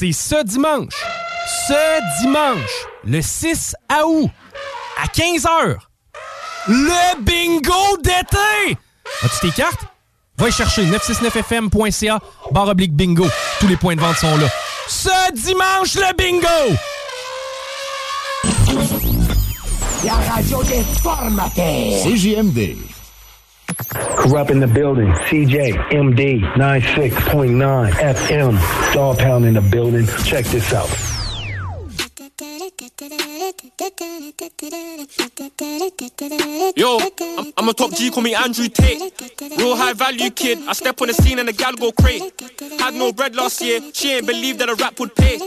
C'est 0.00 0.12
ce 0.12 0.42
dimanche, 0.44 0.94
ce 1.68 2.22
dimanche, 2.22 2.86
le 3.04 3.20
6 3.20 3.76
août, 4.02 4.30
à 4.96 5.06
15h, 5.08 5.76
le 6.68 7.20
bingo 7.20 7.98
d'été! 8.02 8.78
As-tu 9.22 9.50
tes 9.50 9.50
cartes? 9.50 9.82
Va 10.38 10.48
y 10.48 10.52
chercher 10.52 10.86
969fm.ca 10.86 12.18
barre 12.50 12.68
oblique 12.68 12.94
bingo. 12.94 13.26
Tous 13.58 13.68
les 13.68 13.76
points 13.76 13.94
de 13.94 14.00
vente 14.00 14.16
sont 14.16 14.38
là. 14.38 14.48
Ce 14.88 15.32
dimanche, 15.34 15.94
le 15.96 16.16
bingo! 16.16 16.48
La 20.06 20.14
radio 20.14 20.62
des 20.62 20.82
formateurs. 21.02 22.04
CJMD. 22.04 22.78
Corrupt 23.88 24.50
in 24.50 24.60
the 24.60 24.66
building. 24.66 25.08
CJ, 25.08 25.72
MD, 25.90 26.40
96.9 26.54 27.90
FM. 27.92 28.94
Dog 28.94 29.18
Pound 29.18 29.44
in 29.46 29.54
the 29.54 29.60
building. 29.60 30.06
Check 30.24 30.44
this 30.46 30.72
out. 30.72 31.19
Yo, 36.76 36.98
I'm, 37.38 37.52
I'm 37.58 37.68
a 37.68 37.74
top 37.74 37.92
G, 37.92 38.10
call 38.10 38.22
me 38.22 38.34
Andrew 38.34 38.68
Tate. 38.68 39.12
Real 39.58 39.76
high 39.76 39.92
value 39.92 40.30
kid. 40.30 40.58
I 40.66 40.72
step 40.72 41.00
on 41.02 41.08
the 41.08 41.14
scene 41.14 41.38
and 41.38 41.48
the 41.48 41.52
gal 41.52 41.74
go 41.74 41.92
crazy. 41.92 42.32
Had 42.78 42.94
no 42.94 43.12
bread 43.12 43.36
last 43.36 43.60
year, 43.60 43.80
she 43.92 44.12
ain't 44.12 44.26
believe 44.26 44.56
that 44.58 44.70
a 44.70 44.74
rap 44.76 44.98
would 44.98 45.14
pay. 45.14 45.38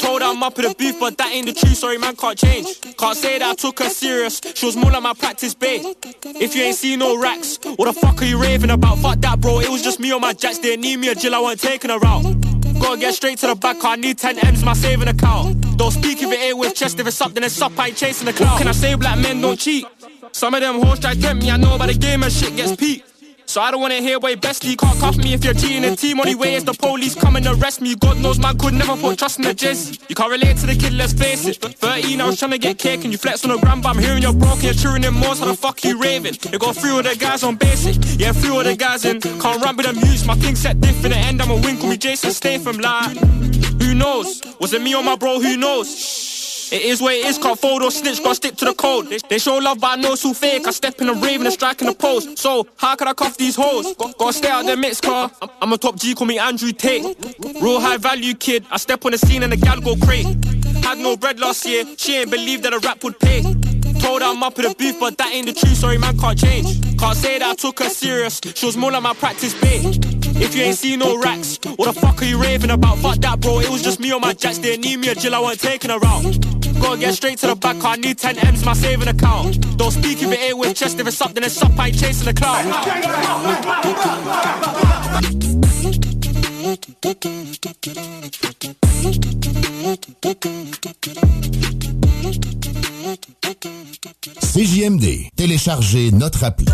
Told 0.00 0.20
her 0.20 0.28
I'm 0.28 0.42
up 0.42 0.58
in 0.58 0.66
the 0.66 0.74
booth, 0.74 1.00
but 1.00 1.16
that 1.18 1.32
ain't 1.32 1.46
the 1.46 1.54
truth. 1.54 1.78
Sorry, 1.78 1.96
man, 1.96 2.16
can't 2.16 2.38
change. 2.38 2.80
Can't 2.96 3.16
say 3.16 3.38
that 3.38 3.50
I 3.50 3.54
took 3.54 3.78
her 3.78 3.88
serious. 3.88 4.40
She 4.54 4.66
was 4.66 4.76
more 4.76 4.90
like 4.90 5.02
my 5.02 5.14
practice 5.14 5.54
babe. 5.54 5.96
If 6.24 6.54
you 6.54 6.64
ain't 6.64 6.76
seen 6.76 6.98
no 6.98 7.18
racks, 7.18 7.58
what 7.76 7.86
the 7.86 7.94
fuck 7.94 8.20
are 8.20 8.26
you 8.26 8.40
raving 8.40 8.70
about? 8.70 8.98
Fuck 8.98 9.20
that, 9.20 9.40
bro. 9.40 9.60
It 9.60 9.70
was 9.70 9.82
just 9.82 10.00
me 10.00 10.12
on 10.12 10.20
my 10.20 10.34
jacks. 10.34 10.58
They 10.58 10.76
need 10.76 10.98
me 10.98 11.08
a 11.08 11.14
Jill, 11.14 11.34
I 11.34 11.38
wasn't 11.38 11.62
taking 11.62 11.90
her 11.90 12.04
out. 12.04 12.53
Gotta 12.80 13.00
get 13.00 13.14
straight 13.14 13.38
to 13.38 13.46
the 13.46 13.54
back, 13.54 13.84
I 13.84 13.96
need 13.96 14.18
10 14.18 14.38
M's, 14.38 14.64
my 14.64 14.74
saving 14.74 15.08
account. 15.08 15.76
Don't 15.76 15.90
speak 15.90 16.22
if 16.22 16.30
it 16.30 16.38
ain't 16.38 16.58
with 16.58 16.74
chest, 16.74 16.98
if 17.00 17.06
it's 17.06 17.20
up, 17.20 17.32
then 17.32 17.44
it's 17.44 17.60
up, 17.60 17.78
I 17.78 17.88
ain't 17.88 17.96
chasing 17.96 18.26
the 18.26 18.32
clout. 18.32 18.58
Can 18.58 18.68
I 18.68 18.72
say, 18.72 18.94
black 18.94 19.18
men 19.18 19.40
don't 19.40 19.58
cheat? 19.58 19.86
Some 20.32 20.54
of 20.54 20.60
them 20.60 20.80
hoes 20.82 20.98
try 20.98 21.14
tempt 21.14 21.44
me, 21.44 21.50
I 21.50 21.56
know 21.56 21.74
about 21.74 21.88
the 21.88 21.94
game 21.94 22.22
and 22.22 22.32
shit 22.32 22.56
gets 22.56 22.76
peaked. 22.76 23.13
So 23.54 23.60
I 23.60 23.70
don't 23.70 23.80
wanna 23.80 24.00
hear 24.00 24.18
way 24.18 24.34
bestie 24.34 24.76
can't 24.76 24.98
cuff 24.98 25.16
me 25.16 25.32
if 25.32 25.44
you're 25.44 25.54
cheating 25.54 25.84
a 25.84 25.94
team. 25.94 26.18
Only 26.18 26.34
way 26.34 26.54
is 26.54 26.64
the 26.64 26.72
police 26.72 27.14
come 27.14 27.36
and 27.36 27.46
arrest 27.46 27.80
me. 27.80 27.94
God 27.94 28.18
knows 28.18 28.36
man 28.36 28.58
could 28.58 28.74
never 28.74 28.96
put 28.96 29.16
trust 29.16 29.38
in 29.38 29.44
the 29.44 29.54
jizz. 29.54 30.10
You 30.10 30.16
can't 30.16 30.28
relate 30.28 30.56
to 30.56 30.66
the 30.66 30.74
kid, 30.74 30.92
let's 30.92 31.12
face 31.12 31.46
it. 31.46 31.58
13, 31.62 32.20
I 32.20 32.26
was 32.26 32.36
trying 32.36 32.50
to 32.50 32.58
get 32.58 32.80
cake 32.80 33.04
and 33.04 33.12
you 33.12 33.16
flex 33.16 33.44
on 33.44 33.52
the 33.52 33.58
gram, 33.58 33.80
but 33.80 33.90
I'm 33.90 34.02
hearing 34.02 34.24
you're 34.24 34.32
broken, 34.32 34.64
you're 34.64 34.74
cheering 34.74 35.04
in 35.04 35.14
more, 35.14 35.36
so 35.36 35.46
the 35.46 35.54
fuck 35.54 35.84
you 35.84 36.02
raving? 36.02 36.34
You 36.50 36.58
got 36.58 36.74
three 36.74 36.98
of 36.98 37.04
the 37.04 37.14
guys 37.14 37.44
on 37.44 37.54
basic, 37.54 37.94
yeah, 38.18 38.32
three 38.32 38.58
of 38.58 38.64
the 38.64 38.74
guys 38.74 39.04
in. 39.04 39.20
Can't 39.20 39.62
run 39.62 39.76
with 39.76 39.86
them 39.86 39.98
youths, 39.98 40.26
my 40.26 40.34
thing 40.34 40.56
set 40.56 40.80
diff 40.80 41.04
in 41.04 41.12
the 41.12 41.16
end, 41.16 41.40
I'm 41.40 41.52
a 41.52 41.54
win, 41.54 41.78
call 41.78 41.90
me 41.90 41.96
Jason 41.96 42.32
Statham, 42.32 42.78
like. 42.78 43.16
Who 43.80 43.94
knows? 43.94 44.42
Was 44.58 44.72
it 44.72 44.82
me 44.82 44.96
or 44.96 45.04
my 45.04 45.14
bro, 45.14 45.38
who 45.38 45.56
knows? 45.56 46.33
It 46.72 46.82
is 46.82 47.00
what 47.00 47.14
it 47.14 47.26
is, 47.26 47.38
can't 47.38 47.58
fold 47.58 47.82
or 47.82 47.90
snitch, 47.90 48.22
gotta 48.22 48.34
stick 48.34 48.56
to 48.56 48.64
the 48.64 48.74
code. 48.74 49.06
They, 49.28 49.38
show 49.38 49.58
love, 49.58 49.80
but 49.80 49.98
I 49.98 50.00
know 50.00 50.12
it's 50.12 50.24
all 50.24 50.34
fake. 50.34 50.66
I 50.66 50.70
step 50.70 51.00
in 51.00 51.08
the 51.08 51.14
rave 51.14 51.40
and 51.40 51.48
I 51.48 51.50
strike 51.50 51.80
in 51.80 51.88
the 51.88 51.94
post. 51.94 52.38
So, 52.38 52.66
how 52.76 52.96
can 52.96 53.08
I 53.08 53.12
cuff 53.12 53.36
these 53.36 53.56
hoes? 53.56 53.94
Got, 53.96 54.16
gotta 54.18 54.32
stay 54.32 54.48
out 54.48 54.66
the 54.66 54.76
mix, 54.76 55.00
car. 55.00 55.30
I'm, 55.60 55.72
a 55.72 55.78
top 55.78 55.96
G, 55.96 56.14
call 56.14 56.26
me 56.26 56.38
Andrew 56.38 56.72
Tate. 56.72 57.02
Real 57.60 57.80
high 57.80 57.96
value 57.96 58.34
kid, 58.34 58.64
I 58.70 58.78
step 58.78 59.04
on 59.04 59.12
the 59.12 59.18
scene 59.18 59.42
and 59.42 59.52
the 59.52 59.56
gal 59.56 59.80
go 59.80 59.96
crazy. 59.96 60.32
Had 60.80 60.98
no 60.98 61.16
bread 61.16 61.38
last 61.38 61.66
year, 61.66 61.84
she 61.96 62.16
ain't 62.16 62.30
believe 62.30 62.62
that 62.62 62.72
a 62.72 62.78
rap 62.78 63.02
would 63.04 63.18
pay. 63.20 63.42
told 64.00 64.22
her 64.22 64.28
I'm 64.28 64.42
up 64.42 64.58
in 64.58 64.64
the 64.68 64.74
booth, 64.78 64.98
but 65.00 65.18
that 65.18 65.32
ain't 65.32 65.46
the 65.46 65.52
truth. 65.52 65.76
Sorry, 65.76 65.98
man, 65.98 66.18
can't 66.18 66.38
change. 66.38 66.98
Can't 66.98 67.16
say 67.16 67.38
that 67.38 67.50
I 67.50 67.54
took 67.54 67.78
her 67.80 67.88
serious. 67.90 68.40
She 68.54 68.66
was 68.66 68.76
more 68.76 68.92
like 68.92 69.02
my 69.02 69.14
practice 69.14 69.54
bait. 69.60 70.23
If 70.36 70.54
you 70.54 70.62
ain't 70.62 70.76
seen 70.76 70.98
no 70.98 71.18
racks, 71.20 71.58
what 71.76 71.92
the 71.92 72.00
fuck 72.00 72.20
are 72.22 72.24
you 72.24 72.40
raving 72.40 72.70
about? 72.70 72.98
Fuck 72.98 73.18
that, 73.18 73.40
bro. 73.40 73.60
It 73.60 73.70
was 73.70 73.82
just 73.82 74.00
me 74.00 74.12
on 74.12 74.20
my 74.20 74.32
jacks. 74.32 74.58
They 74.58 74.76
need 74.76 74.98
me 74.98 75.08
a 75.08 75.14
Jill, 75.14 75.34
I 75.34 75.38
wasn't 75.38 75.60
taking 75.60 75.90
her 75.90 76.00
out. 76.04 76.22
Gotta 76.80 77.00
get 77.00 77.14
straight 77.14 77.38
to 77.38 77.46
the 77.48 77.56
back, 77.56 77.82
I 77.84 77.96
need 77.96 78.18
10 78.18 78.38
M's, 78.38 78.64
my 78.64 78.74
saving 78.74 79.08
account. 79.08 79.76
Don't 79.78 79.92
speak 79.92 80.22
if 80.22 80.30
it 80.30 80.40
ain't 80.40 80.58
with 80.58 80.76
chest, 80.76 80.98
if 81.00 81.06
it's 81.06 81.20
up, 81.20 81.32
then 81.32 81.44
it's 81.44 81.62
up, 81.62 81.78
I 81.78 81.88
ain't 81.88 81.98
chasing 81.98 82.26
the 82.26 82.34
cloud. 82.34 82.64
CJMD. 94.40 95.30
Téléchargez 95.36 96.12
notre 96.12 96.44
appli. 96.44 96.66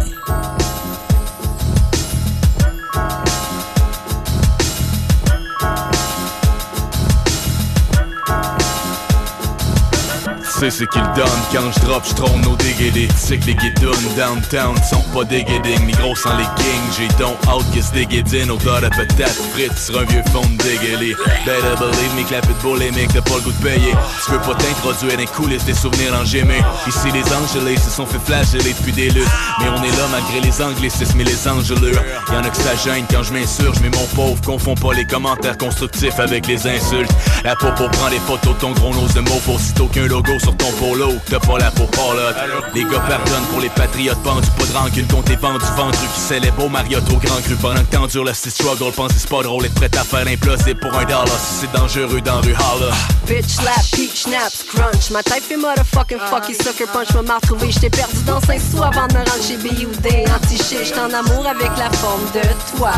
Sais 10.61 10.71
ce 10.71 10.85
qu'ils 10.85 11.13
donnent 11.17 11.45
Quand 11.53 11.73
je 11.73 11.81
drop, 11.87 12.05
je 12.07 12.15
trône 12.15 12.43
déguédés 12.59 13.09
Tu 13.09 13.17
sais 13.17 13.39
que 13.39 13.47
les 13.47 13.55
guédounes 13.55 13.95
downtown 14.17 14.77
sont 14.89 15.03
pas 15.15 15.25
des 15.25 15.43
guédings 15.43 15.87
Ni 15.87 15.93
gros 15.93 16.15
sans 16.15 16.37
les 16.37 16.45
kings 16.57 16.91
J'ai 16.99 17.09
donc 17.19 17.37
out 17.49 17.65
que 17.75 17.81
ce 17.81 17.93
déguédine 17.93 18.51
Odeur 18.51 18.83
de 18.83 18.89
patate 18.89 19.39
frites 19.53 19.79
sur 19.79 19.99
un 19.99 20.05
vieux 20.05 20.23
fond 20.33 20.43
de 20.43 20.63
dégueulé. 20.63 21.15
Better 21.47 21.77
believe 21.79 22.15
me, 22.17 22.25
clap 22.25 22.45
it 22.45 22.79
les 22.79 22.91
mecs 22.91 23.13
t'as 23.13 23.23
pas 23.23 23.37
le 23.37 23.43
goût 23.43 23.53
de 23.53 23.65
payer. 23.65 23.95
Tu 24.25 24.33
veux 24.33 24.39
pas 24.39 24.55
t'introduire 24.55 25.13
dans 25.13 25.19
les 25.19 25.27
coulisses 25.27 25.65
des 25.65 25.75
souvenirs 25.75 26.15
en 26.21 26.25
gémé 26.25 26.61
Ici 26.87 27.09
les 27.13 27.25
angelés 27.33 27.79
se 27.79 27.91
sont 27.91 28.07
fait 28.07 28.19
flageller 28.19 28.75
depuis 28.75 28.93
des 28.93 29.11
luttes. 29.11 29.29
Mais 29.61 29.69
on 29.69 29.83
est 29.83 29.97
là 29.97 30.07
malgré 30.11 30.41
les 30.41 30.63
anglicismes 30.63 31.21
et 31.21 31.25
les 31.25 31.49
angelures. 31.49 32.03
Y'en 32.33 32.45
a 32.45 32.51
que 32.51 32.57
ça 32.57 32.77
gêne 32.85 33.05
quand 33.11 33.23
je 33.23 33.33
m'insurge 33.33 33.79
Mais 33.83 33.91
mon 33.91 34.07
pauvre, 34.15 34.41
confonds 34.45 34.75
pas 34.75 34.93
les 34.93 35.07
commentaires 35.07 35.57
constructifs 35.57 36.19
avec 36.19 36.47
les 36.47 36.67
insultes. 36.67 37.13
La 37.45 37.57
peau 37.57 37.69
pour 37.77 37.91
prendre 37.91 38.11
les 38.11 38.21
photos 38.21 38.55
de 38.55 38.61
ton 38.61 38.73
gros 38.73 38.95
nose 38.95 39.15
de 39.15 39.21
mots 39.21 39.41
Pour 39.77 39.91
qu'un 39.91 40.07
logo 40.07 40.39
ton 40.57 40.73
polo, 40.73 41.15
t'as 41.29 41.41
pas 41.41 41.59
la 41.59 41.71
peau 41.71 41.89
là 42.15 42.33
Les 42.75 42.85
gars 42.85 43.01
pardonnent 43.01 43.47
pour 43.51 43.61
les 43.61 43.69
patriotes 43.71 44.23
pendus, 44.23 44.49
pas 44.59 44.65
de 44.65 44.73
rancune 44.77 45.07
contre 45.07 45.31
les 45.31 45.37
vendus 45.37 45.65
ventrus 45.77 46.09
qui 46.15 46.21
célèbrent 46.21 46.65
au 46.65 46.69
Marriott 46.69 47.05
au 47.11 47.17
grand 47.17 47.41
cru 47.43 47.55
pendant 47.57 47.81
que 47.81 47.97
t'endures 47.97 48.25
le 48.25 48.33
struggle, 48.35 48.93
pense 48.93 49.13
c'est 49.17 49.29
pas 49.29 49.43
drôle, 49.43 49.67
être 49.67 49.75
prêt 49.75 49.91
à 49.99 50.05
faire 50.05 50.25
l'imploser 50.25 50.75
pour 50.75 50.93
un 50.95 51.05
dollar 51.05 51.27
si 51.29 51.61
c'est 51.61 51.73
dangereux 51.73 52.21
dans 52.21 52.41
rue 52.41 52.55
holla. 52.55 52.93
Bitch 53.27 53.47
slap, 53.47 53.83
peach 53.93 54.23
snaps, 54.25 54.65
crunch, 54.69 55.11
ma 55.11 55.23
taille 55.23 55.41
fait 55.41 55.57
motherfucking 55.57 56.19
fucky 56.19 56.55
sucker 56.55 56.87
punch, 56.93 57.15
me 57.15 57.23
m'a 57.23 57.37
retrouvé, 57.37 57.71
j't'ai 57.71 57.91
perdu 57.91 58.23
dans 58.27 58.41
5 58.41 58.61
sous 58.61 58.83
avant 58.83 59.07
de 59.07 59.15
me 59.15 59.19
rendre 59.19 59.43
chez 59.43 59.57
B.U.D. 59.57 60.25
Anti-shit, 60.35 60.87
j't'en 60.87 61.13
amour 61.13 61.47
avec 61.47 61.71
la 61.79 61.91
forme 61.99 62.25
de 62.35 62.77
toi. 62.77 62.93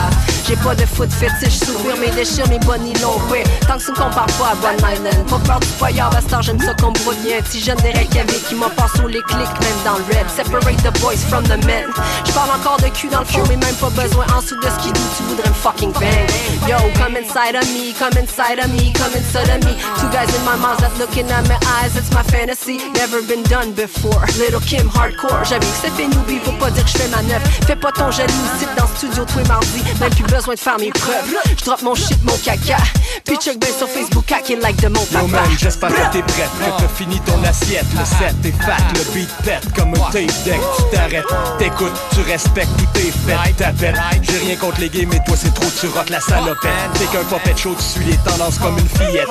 J'ai 0.48 0.56
pas 0.56 0.74
de 0.74 0.86
foot 0.86 1.10
fétiche, 1.10 1.58
sourire 1.58 1.96
mes 2.00 2.10
déchires, 2.10 2.48
mes 2.48 2.58
bonnies 2.60 2.94
longs, 3.00 3.20
ouais. 3.30 3.44
Tant 3.66 3.76
que 3.76 3.82
ça 3.82 3.92
me 3.92 3.96
compare 3.96 4.26
pas 4.26 4.52
à 4.52 4.72
One 4.72 4.94
Island, 4.94 5.26
pas 5.28 5.38
peur 5.38 5.60
du 5.60 5.66
foyer, 5.66 6.02
bastard, 6.10 6.42
j'aime 6.42 6.60
ça 6.60 6.74
qu'on 6.74 6.92
bien, 6.92 7.41
si 7.50 7.62
jeune 7.62 7.76
des 7.78 7.90
Reykjavik 7.90 8.48
qui 8.48 8.54
m'en 8.54 8.70
passe 8.70 8.92
sur 8.94 9.08
les 9.08 9.22
clics, 9.22 9.60
même 9.60 9.80
dans 9.84 9.98
le 9.98 10.04
rap. 10.14 10.28
Separate 10.34 10.82
the 10.82 10.92
boys 11.00 11.18
from 11.28 11.44
the 11.44 11.62
men. 11.64 11.88
J'parle 12.24 12.50
encore 12.50 12.78
de 12.78 12.88
cul 12.88 13.08
dans 13.08 13.20
le 13.20 13.26
fond, 13.26 13.42
mais 13.48 13.56
même 13.56 13.74
pas 13.76 13.90
besoin 13.90 14.26
en 14.34 14.40
dessous 14.40 14.58
de 14.60 14.68
ce 14.68 14.82
qui 14.82 14.92
dit, 14.92 15.00
tu 15.16 15.22
voudrais 15.24 15.48
me 15.48 15.54
fucking 15.54 15.92
bang. 15.92 16.28
Yo, 16.68 16.76
come 16.98 17.16
inside 17.16 17.56
of 17.56 17.66
me, 17.74 17.92
come 17.98 18.16
inside 18.18 18.58
of 18.58 18.68
me, 18.72 18.92
come 18.92 19.14
inside 19.16 19.50
of 19.50 19.64
me. 19.64 19.76
Two 19.98 20.08
guys 20.12 20.28
in 20.34 20.44
my 20.44 20.56
mouth 20.60 20.78
that 20.78 20.92
looking 20.98 21.30
at 21.30 21.46
my 21.48 21.58
eyes, 21.80 21.96
it's 21.96 22.10
my 22.12 22.22
fantasy. 22.22 22.78
Never 22.94 23.22
been 23.22 23.42
done 23.44 23.72
before. 23.72 24.24
Little 24.38 24.60
Kim 24.60 24.88
hardcore, 24.88 25.44
j'avoue 25.44 25.66
que 25.66 25.78
c'est 25.82 25.90
fait 25.90 26.06
newbie, 26.06 26.40
faut 26.44 26.52
pas 26.52 26.70
dire 26.70 26.84
que 26.84 26.90
j'fais 26.90 27.08
ma 27.08 27.22
neuf. 27.22 27.42
Fais 27.66 27.76
pas 27.76 27.92
ton 27.92 28.10
jaloux, 28.10 28.32
sit 28.58 28.68
dans 28.76 28.84
le 28.84 28.96
studio 28.96 29.24
tous 29.24 29.38
les 29.38 29.48
mardis, 29.48 29.82
même 30.00 30.10
plus 30.10 30.24
besoin 30.24 30.54
de 30.54 30.60
faire 30.60 30.78
mes 30.78 30.90
preuves. 30.90 31.36
J'drop 31.58 31.82
mon 31.82 31.94
shit, 31.94 32.22
mon 32.24 32.36
caca. 32.38 32.78
Puis 33.24 33.36
check 33.36 33.58
ben 33.58 33.70
sur 33.76 33.88
Facebook, 33.88 34.30
hack 34.30 34.48
like 34.60 34.80
de 34.80 34.88
mon 34.88 35.04
papa. 35.06 35.22
Yo 35.22 35.28
man, 35.28 35.50
j'espère 35.58 35.90
que 35.90 36.12
t'es 36.12 36.22
prête, 36.22 36.50
que 36.58 36.82
t'as 36.82 36.88
fini 36.88 37.20
ton 37.20 37.31
assiette. 37.44 37.86
Le 37.98 38.04
set 38.04 38.34
est 38.44 38.62
fat, 38.62 38.76
le 38.94 39.12
beat 39.12 39.30
pète 39.44 39.72
comme 39.74 39.94
un 39.94 40.10
tape 40.10 40.44
deck. 40.44 40.60
Tu 40.76 40.96
t'arrêtes, 40.96 41.24
t'écoutes, 41.58 41.92
tu 42.14 42.20
respectes, 42.22 42.70
tout 42.76 42.98
est 42.98 43.12
fait. 43.26 43.52
T'appelles, 43.56 44.00
j'ai 44.22 44.38
rien 44.38 44.56
contre 44.56 44.80
les 44.80 44.88
gays, 44.88 45.06
mais 45.06 45.20
toi 45.26 45.36
c'est 45.36 45.52
trop, 45.54 45.70
tu 45.80 45.86
rock 45.88 46.08
la 46.10 46.20
salopette. 46.20 46.70
T'es 46.94 47.06
qu'un 47.06 47.24
popette 47.24 47.58
chaud, 47.58 47.76
tu 47.76 47.84
suis 47.84 48.04
les 48.04 48.16
tendances 48.18 48.58
comme 48.58 48.78
une 48.78 48.88
fillette. 48.88 49.28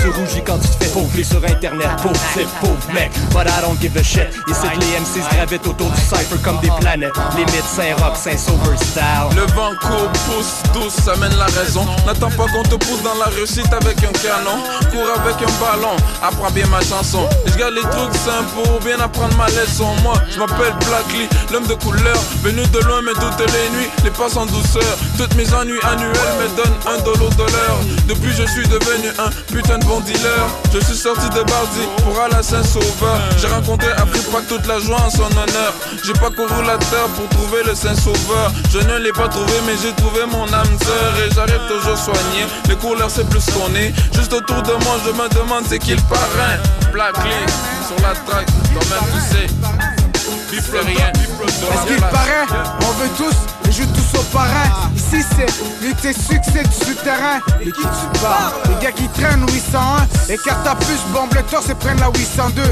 Tu 0.00 0.08
rougis 0.10 0.42
quand 0.46 0.58
tu 0.58 0.68
te 0.68 0.84
fais 0.84 0.90
pauvre 0.90 1.10
sur 1.24 1.44
internet, 1.44 1.88
pauvre 2.00 2.14
c'est 2.32 2.46
pauvre 2.60 2.92
mec. 2.94 3.10
But 3.30 3.48
I 3.48 3.60
don't 3.62 3.80
give 3.80 3.96
a 3.96 4.02
shit. 4.02 4.28
Ici 4.46 4.66
les 4.78 5.00
MCs 5.00 5.28
gravitent 5.34 5.66
autour 5.66 5.90
du 5.90 6.00
cypher 6.00 6.38
comme 6.44 6.60
des 6.60 6.70
planètes. 6.80 7.14
Limite 7.36 7.64
Saint-Rock, 7.64 8.16
Saint-Sauveur 8.16 8.78
style. 8.78 9.02
Le 9.34 9.42
vent 9.54 9.72
court, 9.80 10.10
pousse, 10.26 10.62
douce, 10.72 10.94
ça 11.04 11.16
mène 11.16 11.36
la 11.36 11.46
raison. 11.46 11.84
N'attends 12.06 12.30
pas 12.30 12.46
qu'on 12.46 12.62
te 12.62 12.76
pousse 12.76 13.02
dans 13.02 13.14
la 13.18 13.26
réussite 13.26 13.72
avec 13.72 13.98
un 13.98 14.12
canon. 14.12 14.62
Cours 14.92 15.10
avec 15.16 15.36
un 15.42 15.52
ballon, 15.60 15.96
apprends 16.22 16.50
bien 16.50 16.66
ma 16.68 16.80
chanson. 17.08 17.28
Je 17.46 17.56
garde 17.58 17.74
les 17.74 17.82
trucs 17.82 18.14
simples 18.14 18.50
pour 18.54 18.80
bien 18.80 18.98
apprendre 19.00 19.36
ma 19.36 19.46
leçon. 19.46 19.88
Moi, 20.02 20.14
je 20.30 20.38
m'appelle 20.38 20.74
Blackly, 20.86 21.28
l'homme 21.52 21.66
de 21.66 21.74
couleur. 21.74 22.16
Venu 22.42 22.62
de 22.66 22.78
loin, 22.80 23.00
mais 23.02 23.12
toutes 23.12 23.38
les 23.38 23.70
nuits, 23.76 23.90
les 24.04 24.10
passes 24.10 24.36
en 24.36 24.46
douceur. 24.46 24.82
Toutes 25.16 25.34
mes 25.34 25.52
ennuis 25.54 25.80
annuels 25.82 26.12
me 26.40 26.56
donnent 26.56 26.78
un 26.86 26.98
dollar 27.02 27.30
de 27.30 27.42
l'heure. 27.42 27.80
Depuis, 28.06 28.32
je 28.32 28.44
suis 28.50 28.66
devenu 28.68 29.08
un 29.18 29.30
putain 29.52 29.78
de 29.78 29.84
bon 29.84 30.00
dealer. 30.00 30.46
Je 30.72 30.80
suis 30.80 30.96
sorti 30.96 31.28
de 31.30 31.42
Bardi 31.42 31.84
pour 32.04 32.20
aller 32.20 32.34
à 32.34 32.42
Saint-Sauveur. 32.42 33.18
J'ai 33.40 33.48
rencontré 33.48 33.88
Afrique 33.92 34.26
toute 34.48 34.66
la 34.66 34.78
joie 34.78 35.00
en 35.00 35.10
son 35.10 35.30
honneur. 35.32 35.72
J'ai 36.04 36.12
pas 36.12 36.30
couru 36.30 36.62
la 36.66 36.78
terre 36.78 37.08
pour 37.16 37.28
trouver 37.30 37.62
le 37.64 37.74
Saint-Sauveur. 37.74 38.52
Je 38.70 38.78
ne 38.78 38.98
l'ai 38.98 39.12
pas 39.12 39.28
trouvé, 39.28 39.52
mais 39.66 39.74
j'ai 39.82 39.92
trouvé 39.94 40.20
mon 40.30 40.44
âme 40.52 40.78
sœur. 40.84 41.12
Et 41.24 41.34
j'arrive 41.34 41.66
toujours 41.68 41.98
soigné. 41.98 42.46
Les 42.68 42.76
couleurs, 42.76 43.10
c'est 43.10 43.28
plus 43.28 43.44
qu'on. 43.46 43.68
Juste 44.14 44.32
autour 44.32 44.62
de 44.62 44.72
moi, 44.84 44.96
je 45.04 45.10
me 45.10 45.28
demande 45.28 45.64
c'est 45.68 45.78
qui 45.78 45.90
le 45.90 46.00
parrain? 46.08 46.56
Black 46.98 47.16
Link, 47.22 47.48
sur 47.86 47.94
la 48.00 48.12
track. 48.12 48.48
Bif 48.74 48.90
rien. 48.90 50.07
Est-ce 50.28 51.86
qu'il 51.86 52.00
paraît 52.00 52.46
On 52.80 52.92
veut 52.92 53.10
tous 53.16 53.68
et 53.68 53.72
joue 53.72 53.86
tous 53.86 54.18
au 54.18 54.22
parrain. 54.24 54.90
Ici 54.94 55.24
c'est 55.36 55.46
lutte 55.82 56.04
et 56.04 56.12
succès 56.12 56.62
du 56.62 56.86
souterrain. 56.86 57.38
Et 57.60 57.66
qui 57.66 57.82
tu 57.82 58.20
parles? 58.20 58.52
Les 58.68 58.84
gars 58.84 58.92
qui 58.92 59.08
traînent 59.08 59.46
801. 59.48 60.32
Et 60.32 60.36
carte 60.38 60.66
à 60.66 60.74
puce, 60.74 61.02
bombe 61.12 61.32
le 61.34 61.42
torse 61.44 61.68
et 61.70 61.74
prennent 61.74 62.00
la 62.00 62.08
802. 62.08 62.62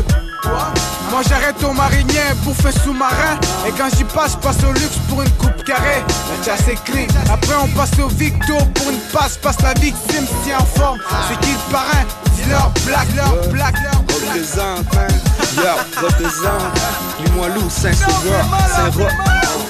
Moi 1.11 1.23
j'arrête 1.29 1.63
au 1.65 1.73
marinier, 1.73 2.35
bouffe 2.45 2.67
sous-marin. 2.85 3.39
Et 3.67 3.73
quand 3.73 3.89
j'y 3.97 4.05
passe, 4.05 4.33
je 4.33 4.37
passe 4.39 4.63
au 4.69 4.73
luxe 4.73 4.99
pour 5.09 5.23
une 5.23 5.31
coupe 5.33 5.65
carrée. 5.65 6.03
La 6.39 6.45
chasse 6.45 6.69
est 6.69 6.83
clé, 6.85 7.07
après 7.33 7.55
on 7.63 7.69
passe 7.69 7.99
au 8.03 8.09
victo 8.09 8.55
pour 8.75 8.91
une 8.91 8.99
passe 9.13 9.37
Passe 9.39 9.61
la 9.63 9.75
victime, 9.75 10.27
si 10.45 10.55
en 10.55 10.65
forme, 10.65 10.99
c'est 11.29 11.39
qui 11.41 11.53
le 11.53 11.73
parrain? 11.73 12.05
Dis-leur 12.35 12.71
black, 12.87 13.07
leur 13.15 13.49
black, 13.51 13.75
leur 13.83 14.03
Représente, 14.17 14.87
hein, 14.97 15.07
yo, 15.57 15.75
représente 16.03 16.79
Limoilou, 17.25 17.69
Saint-Sauveur, 17.71 18.45
Saint-Roch, 18.75 19.13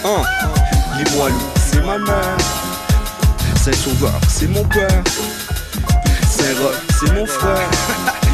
hein 0.04 0.22
Limoilou, 0.96 1.40
c'est 1.70 1.84
ma 1.84 1.98
mère. 1.98 2.36
Saint-Sauveur, 3.62 4.20
c'est 4.28 4.48
mon 4.48 4.64
père. 4.64 5.02
Saint-Roch, 6.28 6.74
c'est 7.00 7.12
mon 7.12 7.26
frère. 7.26 7.68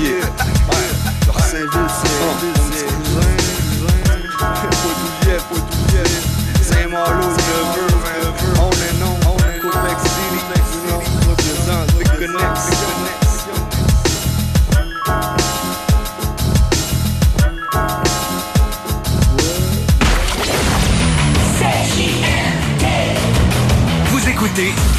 Yeah, 0.00 0.26
Saint-Ville, 1.52 1.90
c'est 2.02 2.10
mon 2.18 2.32
Saint-Malo, 6.62 7.26
neveu, 7.28 7.86
on 8.58 8.70
est 8.70 8.94
non, 9.00 9.14
on 9.26 9.36
est 9.36 9.60
Québec 9.60 9.98
City, 10.02 10.38
représente, 11.28 11.90
Vous 24.54 24.60
écoutez 24.60 24.91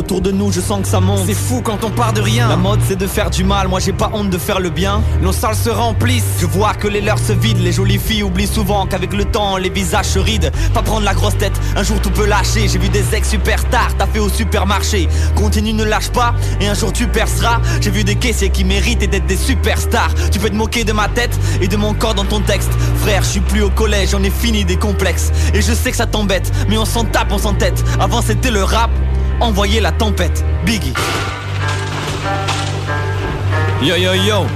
Autour 0.00 0.22
de 0.22 0.30
nous, 0.30 0.50
je 0.50 0.62
sens 0.62 0.80
que 0.80 0.88
ça 0.88 0.98
monte. 0.98 1.26
C'est 1.26 1.34
fou 1.34 1.60
quand 1.62 1.84
on 1.84 1.90
part 1.90 2.14
de 2.14 2.22
rien. 2.22 2.48
La 2.48 2.56
mode, 2.56 2.80
c'est 2.88 2.96
de 2.96 3.06
faire 3.06 3.28
du 3.28 3.44
mal. 3.44 3.68
Moi, 3.68 3.80
j'ai 3.80 3.92
pas 3.92 4.10
honte 4.14 4.30
de 4.30 4.38
faire 4.38 4.58
le 4.58 4.70
bien. 4.70 5.02
Nos 5.20 5.32
salles 5.32 5.54
se 5.54 5.68
remplissent. 5.68 6.38
Je 6.40 6.46
vois 6.46 6.72
que 6.72 6.88
les 6.88 7.02
leurs 7.02 7.18
se 7.18 7.34
vident. 7.34 7.60
Les 7.62 7.70
jolies 7.70 7.98
filles 7.98 8.22
oublient 8.22 8.46
souvent 8.46 8.86
qu'avec 8.86 9.12
le 9.12 9.26
temps, 9.26 9.58
les 9.58 9.68
visages 9.68 10.06
se 10.06 10.18
rident. 10.18 10.48
Pas 10.72 10.80
prendre 10.80 11.04
la 11.04 11.12
grosse 11.12 11.36
tête, 11.36 11.52
un 11.76 11.82
jour 11.82 12.00
tout 12.00 12.08
peut 12.08 12.24
lâcher. 12.24 12.66
J'ai 12.66 12.78
vu 12.78 12.88
des 12.88 13.14
ex 13.14 13.28
super 13.28 13.62
tard, 13.68 13.90
t'as 13.98 14.06
fait 14.06 14.20
au 14.20 14.30
supermarché. 14.30 15.06
Continue, 15.34 15.74
ne 15.74 15.84
lâche 15.84 16.08
pas, 16.08 16.34
et 16.62 16.66
un 16.66 16.74
jour 16.74 16.94
tu 16.94 17.06
perceras. 17.06 17.60
J'ai 17.82 17.90
vu 17.90 18.02
des 18.02 18.14
caissiers 18.14 18.48
qui 18.48 18.64
méritent 18.64 19.10
d'être 19.10 19.26
des 19.26 19.36
superstars. 19.36 20.14
Tu 20.32 20.38
peux 20.38 20.48
te 20.48 20.56
moquer 20.56 20.84
de 20.84 20.94
ma 20.94 21.08
tête 21.08 21.38
et 21.60 21.68
de 21.68 21.76
mon 21.76 21.92
corps 21.92 22.14
dans 22.14 22.24
ton 22.24 22.40
texte. 22.40 22.70
Frère, 23.02 23.22
je 23.22 23.28
suis 23.28 23.40
plus 23.40 23.62
au 23.62 23.70
collège, 23.70 24.12
j'en 24.12 24.22
ai 24.22 24.30
fini 24.30 24.64
des 24.64 24.76
complexes. 24.76 25.30
Et 25.52 25.60
je 25.60 25.74
sais 25.74 25.90
que 25.90 25.96
ça 25.98 26.06
t'embête, 26.06 26.50
mais 26.70 26.78
on 26.78 26.86
s'en 26.86 27.04
tape, 27.04 27.28
on 27.32 27.38
s'en 27.38 27.52
tête. 27.52 27.84
Avant 28.00 28.22
c'était 28.22 28.50
le 28.50 28.64
rap 28.64 28.90
envoyer 29.40 29.80
la 29.80 29.92
tempête. 29.92 30.44
Biggie. 30.64 30.94
Yo 33.82 33.96
yo 33.96 34.14
yo. 34.14 34.46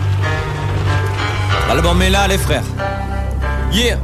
L'album 1.69 2.01
est 2.03 2.11
là 2.11 2.29
les 2.29 2.39
frères. 2.39 2.63
Yeah 3.73 3.99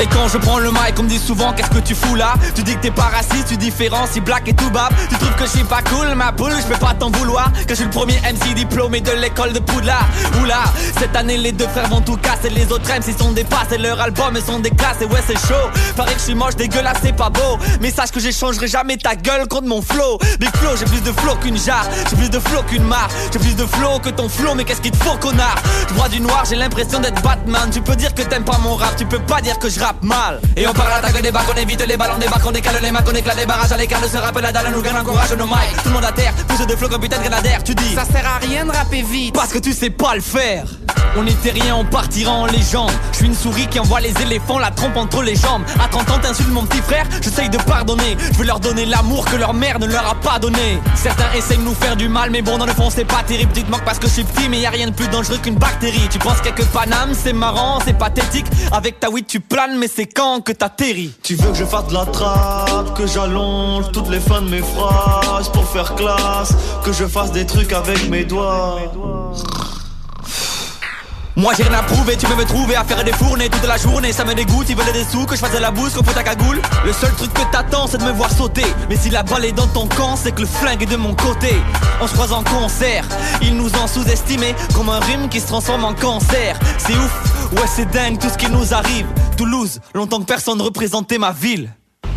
et 0.00 0.06
quand 0.06 0.28
je 0.28 0.38
prends 0.38 0.58
le 0.58 0.70
mic, 0.70 0.98
on 0.98 1.04
me 1.04 1.08
dit 1.08 1.18
souvent 1.18 1.52
qu'est-ce 1.52 1.70
que 1.70 1.78
tu 1.78 1.94
fous 1.94 2.14
là? 2.14 2.34
Tu 2.54 2.62
dis 2.62 2.74
que 2.74 2.80
t'es 2.80 2.90
pas 2.90 3.10
raciste, 3.14 3.48
tu 3.48 3.56
différencies 3.56 4.20
black 4.20 4.48
et 4.48 4.54
tout 4.54 4.70
bab. 4.70 4.92
Tu 5.08 5.16
trouves 5.16 5.34
que 5.34 5.44
je 5.44 5.50
suis 5.50 5.64
pas 5.64 5.82
cool, 5.82 6.14
ma 6.14 6.32
poule, 6.32 6.52
je 6.60 6.66
peux 6.66 6.78
pas 6.78 6.94
t'en 6.94 7.10
vouloir. 7.10 7.52
Que 7.66 7.70
je 7.70 7.74
suis 7.74 7.84
le 7.84 7.90
premier 7.90 8.16
MC 8.20 8.54
diplômé 8.54 9.00
de 9.00 9.12
l'école 9.12 9.52
de 9.52 9.58
Poudlard. 9.58 10.06
Oula, 10.40 10.64
cette 10.98 11.14
année 11.16 11.36
les 11.36 11.52
deux 11.52 11.68
frères 11.68 11.88
vont 11.88 12.00
tout 12.00 12.16
casser. 12.16 12.50
Les 12.50 12.70
autres 12.72 12.88
MC 12.88 13.16
sont 13.18 13.32
des 13.32 13.44
passes 13.44 13.72
et 13.72 13.78
leurs 13.78 14.00
albums 14.00 14.38
sont 14.44 14.60
des 14.60 14.70
classes. 14.70 15.00
Et 15.00 15.06
ouais 15.06 15.22
c'est 15.26 15.38
chaud, 15.38 15.70
paraît 15.96 16.14
que 16.14 16.18
je 16.18 16.24
suis 16.24 16.34
moche, 16.34 16.56
dégueulasse, 16.56 16.98
c'est 17.02 17.16
pas 17.16 17.30
beau. 17.30 17.58
Mais 17.80 17.90
sache 17.90 18.10
que 18.10 18.20
j'échangerai 18.20 18.68
jamais 18.68 18.96
ta 18.96 19.14
gueule 19.14 19.46
contre 19.48 19.68
mon 19.68 19.82
flow. 19.82 20.18
Big 20.40 20.54
flow, 20.56 20.76
j'ai 20.78 20.86
plus 20.86 21.02
de 21.02 21.12
flow 21.12 21.34
qu'une 21.36 21.58
jarre. 21.58 21.86
J'ai 22.10 22.16
plus 22.16 22.30
de 22.30 22.40
flow 22.40 22.62
qu'une 22.62 22.84
mare. 22.84 23.08
J'ai 23.32 23.38
plus 23.38 23.56
de 23.56 23.66
flow 23.66 23.98
que 24.00 24.10
ton 24.10 24.28
flow, 24.28 24.54
mais 24.54 24.64
qu'est-ce 24.64 24.80
qu'il 24.80 24.92
te 24.92 25.04
faut 25.04 25.16
connard? 25.16 25.56
Je 25.88 26.10
du 26.10 26.20
noir, 26.20 26.44
j'ai 26.48 26.56
l'impression 26.56 27.00
d'être 27.00 27.22
Batman. 27.22 27.70
Tu 27.72 27.80
peux 27.80 27.96
dire 27.96 28.14
que 28.14 28.22
t'aimes 28.22 28.44
pas 28.44 28.58
mon 28.58 28.74
rap, 28.74 28.96
tu 28.96 29.06
peux 29.06 29.18
pas 29.20 29.40
dire 29.40 29.58
que 29.58 29.68
je 29.68 29.80
mal. 30.02 30.40
Et 30.56 30.66
on 30.66 30.72
parle 30.72 30.92
à 30.92 31.00
l'attaque 31.00 31.22
des 31.22 31.30
bacs, 31.30 31.46
on 31.52 31.58
évite 31.58 31.86
les 31.86 31.96
ballons 31.96 32.18
des 32.18 32.28
bacs 32.28 32.46
On 32.46 32.50
décale 32.50 32.76
les 32.82 32.90
macs, 32.90 33.06
on 33.10 33.14
éclate 33.14 33.36
les 33.36 33.46
barrages. 33.46 33.72
À 33.72 33.76
l'écart 33.76 34.00
de 34.00 34.08
ce 34.08 34.16
rap 34.16 34.38
la 34.40 34.52
dalle 34.52 34.72
nous 34.74 34.82
gagne 34.82 34.96
encourage 34.96 35.32
nos 35.32 35.46
mics. 35.46 35.76
Tout 35.82 35.88
le 35.88 35.94
monde 35.94 36.04
à 36.04 36.12
terre, 36.12 36.32
plus 36.48 36.66
de 36.66 36.76
flow 36.76 36.88
comme 36.88 37.00
putain 37.00 37.18
de 37.18 37.22
grenadière 37.22 37.62
Tu 37.62 37.74
dis. 37.74 37.94
Ça 37.94 38.04
sert 38.04 38.26
à 38.26 38.38
rien 38.38 38.64
de 38.64 38.70
rapper 38.70 39.02
vite. 39.02 39.34
Parce 39.34 39.52
que 39.52 39.58
tu 39.58 39.72
sais 39.72 39.90
pas 39.90 40.14
le 40.14 40.20
faire. 40.20 40.66
On 41.16 41.26
était 41.26 41.50
rien, 41.50 41.76
on 41.76 41.84
partira 41.84 42.32
en 42.32 42.46
légende. 42.46 42.90
Je 43.12 43.18
suis 43.18 43.26
une 43.26 43.36
souris 43.36 43.68
qui 43.68 43.78
envoie 43.78 44.00
les 44.00 44.14
éléphants 44.20 44.58
la 44.58 44.70
trompe 44.70 44.96
entre 44.96 45.22
les 45.22 45.36
jambes. 45.36 45.62
À 45.82 45.88
30 45.88 46.10
ans 46.10 46.18
t'insultes 46.20 46.50
mon 46.50 46.64
petit 46.64 46.82
frère, 46.82 47.06
j'essaye 47.22 47.48
de 47.48 47.58
pardonner. 47.58 48.16
Je 48.32 48.38
veux 48.38 48.44
leur 48.44 48.58
donner 48.58 48.84
l'amour 48.84 49.24
que 49.24 49.36
leur 49.36 49.54
mère 49.54 49.78
ne 49.78 49.86
leur 49.86 50.08
a 50.08 50.14
pas 50.16 50.38
donné. 50.38 50.80
Certains 50.96 51.30
essayent 51.36 51.58
de 51.58 51.62
nous 51.62 51.74
faire 51.74 51.96
du 51.96 52.08
mal 52.08 52.30
mais 52.30 52.42
bon 52.42 52.58
dans 52.58 52.66
le 52.66 52.72
fond 52.72 52.90
c'est 52.90 53.04
pas 53.04 53.22
terrible. 53.26 53.52
Tu 53.54 53.62
te 53.62 53.70
manques 53.70 53.84
parce 53.84 53.98
que 53.98 54.08
je 54.08 54.12
suis 54.12 54.24
petit 54.24 54.48
mais 54.48 54.60
y 54.60 54.66
a 54.66 54.70
rien 54.70 54.88
de 54.88 54.92
plus 54.92 55.08
dangereux 55.08 55.38
qu'une 55.38 55.56
bactérie. 55.56 56.08
Tu 56.10 56.18
penses 56.18 56.40
quelques 56.40 56.64
Paname, 56.66 57.12
c'est 57.14 57.32
marrant, 57.32 57.78
c'est 57.84 57.96
pathétique. 57.96 58.46
Avec 58.72 58.98
ta 58.98 59.08
weed 59.08 59.26
tu 59.26 59.38
planes 59.38 59.73
mais 59.78 59.88
c'est 59.88 60.06
quand 60.06 60.40
que 60.40 60.52
t'atterris. 60.52 61.12
Tu 61.22 61.34
veux 61.36 61.50
que 61.50 61.56
je 61.56 61.64
fasse 61.64 61.86
de 61.88 61.94
la 61.94 62.06
trappe, 62.06 62.96
que 62.96 63.06
j'allonge 63.06 63.90
toutes 63.92 64.10
les 64.10 64.20
fins 64.20 64.42
de 64.42 64.48
mes 64.48 64.62
phrases 64.62 65.48
pour 65.50 65.68
faire 65.68 65.94
classe, 65.94 66.54
que 66.84 66.92
je 66.92 67.06
fasse 67.06 67.32
des 67.32 67.46
trucs 67.46 67.72
avec 67.72 68.08
mes 68.08 68.24
doigts. 68.24 68.78
Moi 71.36 71.52
j'ai 71.56 71.64
rien 71.64 71.78
à 71.78 71.82
prouver, 71.82 72.16
tu 72.16 72.26
veux 72.26 72.36
me 72.36 72.44
trouver 72.44 72.76
à 72.76 72.84
faire 72.84 73.02
des 73.02 73.12
fournées 73.12 73.48
toute 73.48 73.66
la 73.66 73.76
journée. 73.76 74.12
Ça 74.12 74.24
me 74.24 74.34
dégoûte, 74.34 74.66
ils 74.68 74.76
veulent 74.76 74.92
des 74.92 75.04
sous, 75.04 75.26
que 75.26 75.34
je 75.34 75.40
fasse 75.40 75.52
de 75.52 75.58
la 75.58 75.72
bouse, 75.72 75.92
qu'on 75.92 76.04
fout 76.04 76.14
ta 76.14 76.22
cagoule. 76.22 76.62
Le 76.84 76.92
seul 76.92 77.12
truc 77.14 77.32
que 77.34 77.42
t'attends 77.50 77.88
c'est 77.88 77.98
de 77.98 78.04
me 78.04 78.12
voir 78.12 78.30
sauter. 78.30 78.66
Mais 78.88 78.96
si 78.96 79.10
la 79.10 79.24
balle 79.24 79.44
est 79.44 79.52
dans 79.52 79.66
ton 79.66 79.88
camp, 79.88 80.16
c'est 80.16 80.32
que 80.32 80.42
le 80.42 80.46
flingue 80.46 80.82
est 80.82 80.86
de 80.86 80.96
mon 80.96 81.14
côté. 81.14 81.56
On 82.00 82.06
se 82.06 82.12
croise 82.12 82.32
en 82.32 82.44
concert, 82.44 83.04
ils 83.42 83.56
nous 83.56 83.74
ont 83.74 83.86
sous-estimés 83.88 84.54
Comme 84.74 84.88
un 84.88 85.00
rhume 85.00 85.28
qui 85.28 85.40
se 85.40 85.48
transforme 85.48 85.84
en 85.84 85.94
cancer. 85.94 86.56
C'est 86.78 86.94
ouf, 86.94 87.33
ouais 87.54 87.66
c'est 87.66 87.90
dingue 87.90 88.18
tout 88.18 88.28
ce 88.28 88.38
qui 88.38 88.50
nous 88.50 88.74
arrive 88.74 89.06
Toulouse, 89.36 89.80
longtemps 89.94 90.20
que 90.20 90.26
personne 90.26 90.60
représentait 90.60 91.18
ma 91.18 91.32
ville 91.32 91.70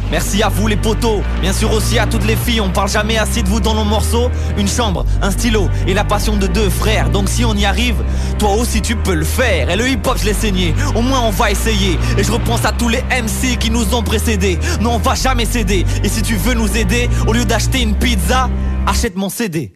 Merci 0.09 0.41
à 0.41 0.47
vous 0.47 0.67
les 0.67 0.77
potos, 0.77 1.21
bien 1.41 1.51
sûr 1.51 1.73
aussi 1.73 1.99
à 1.99 2.07
toutes 2.07 2.25
les 2.25 2.37
filles, 2.37 2.61
on 2.61 2.69
parle 2.69 2.89
jamais 2.89 3.17
assez 3.17 3.43
de 3.43 3.49
vous 3.49 3.59
dans 3.59 3.73
nos 3.73 3.83
morceaux. 3.83 4.29
Une 4.57 4.69
chambre, 4.69 5.05
un 5.21 5.31
stylo 5.31 5.67
et 5.85 5.93
la 5.93 6.05
passion 6.05 6.37
de 6.37 6.47
deux 6.47 6.69
frères. 6.69 7.09
Donc 7.09 7.27
si 7.27 7.43
on 7.43 7.53
y 7.53 7.65
arrive, 7.65 7.97
toi 8.39 8.53
aussi 8.53 8.81
tu 8.81 8.95
peux 8.95 9.15
le 9.15 9.25
faire. 9.25 9.69
Et 9.69 9.75
le 9.75 9.85
hip 9.89 9.99
hop 10.05 10.17
je 10.17 10.23
l'ai 10.23 10.33
saigné, 10.33 10.73
au 10.95 11.01
moins 11.01 11.19
on 11.23 11.29
va 11.31 11.51
essayer. 11.51 11.99
Et 12.17 12.23
je 12.23 12.31
repense 12.31 12.63
à 12.63 12.71
tous 12.71 12.87
les 12.87 13.01
MC 13.01 13.57
qui 13.59 13.69
nous 13.69 13.93
ont 13.93 14.01
précédés. 14.01 14.57
Non 14.79 14.93
on 14.93 14.97
va 14.97 15.13
jamais 15.15 15.45
céder. 15.45 15.85
Et 16.05 16.07
si 16.07 16.21
tu 16.21 16.37
veux 16.37 16.53
nous 16.53 16.77
aider, 16.77 17.09
au 17.27 17.33
lieu 17.33 17.43
d'acheter 17.43 17.81
une 17.81 17.95
pizza, 17.95 18.49
achète 18.85 19.17
mon 19.17 19.27
CD. 19.27 19.73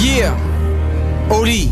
Yeah 0.00 0.34
Oli 1.30 1.70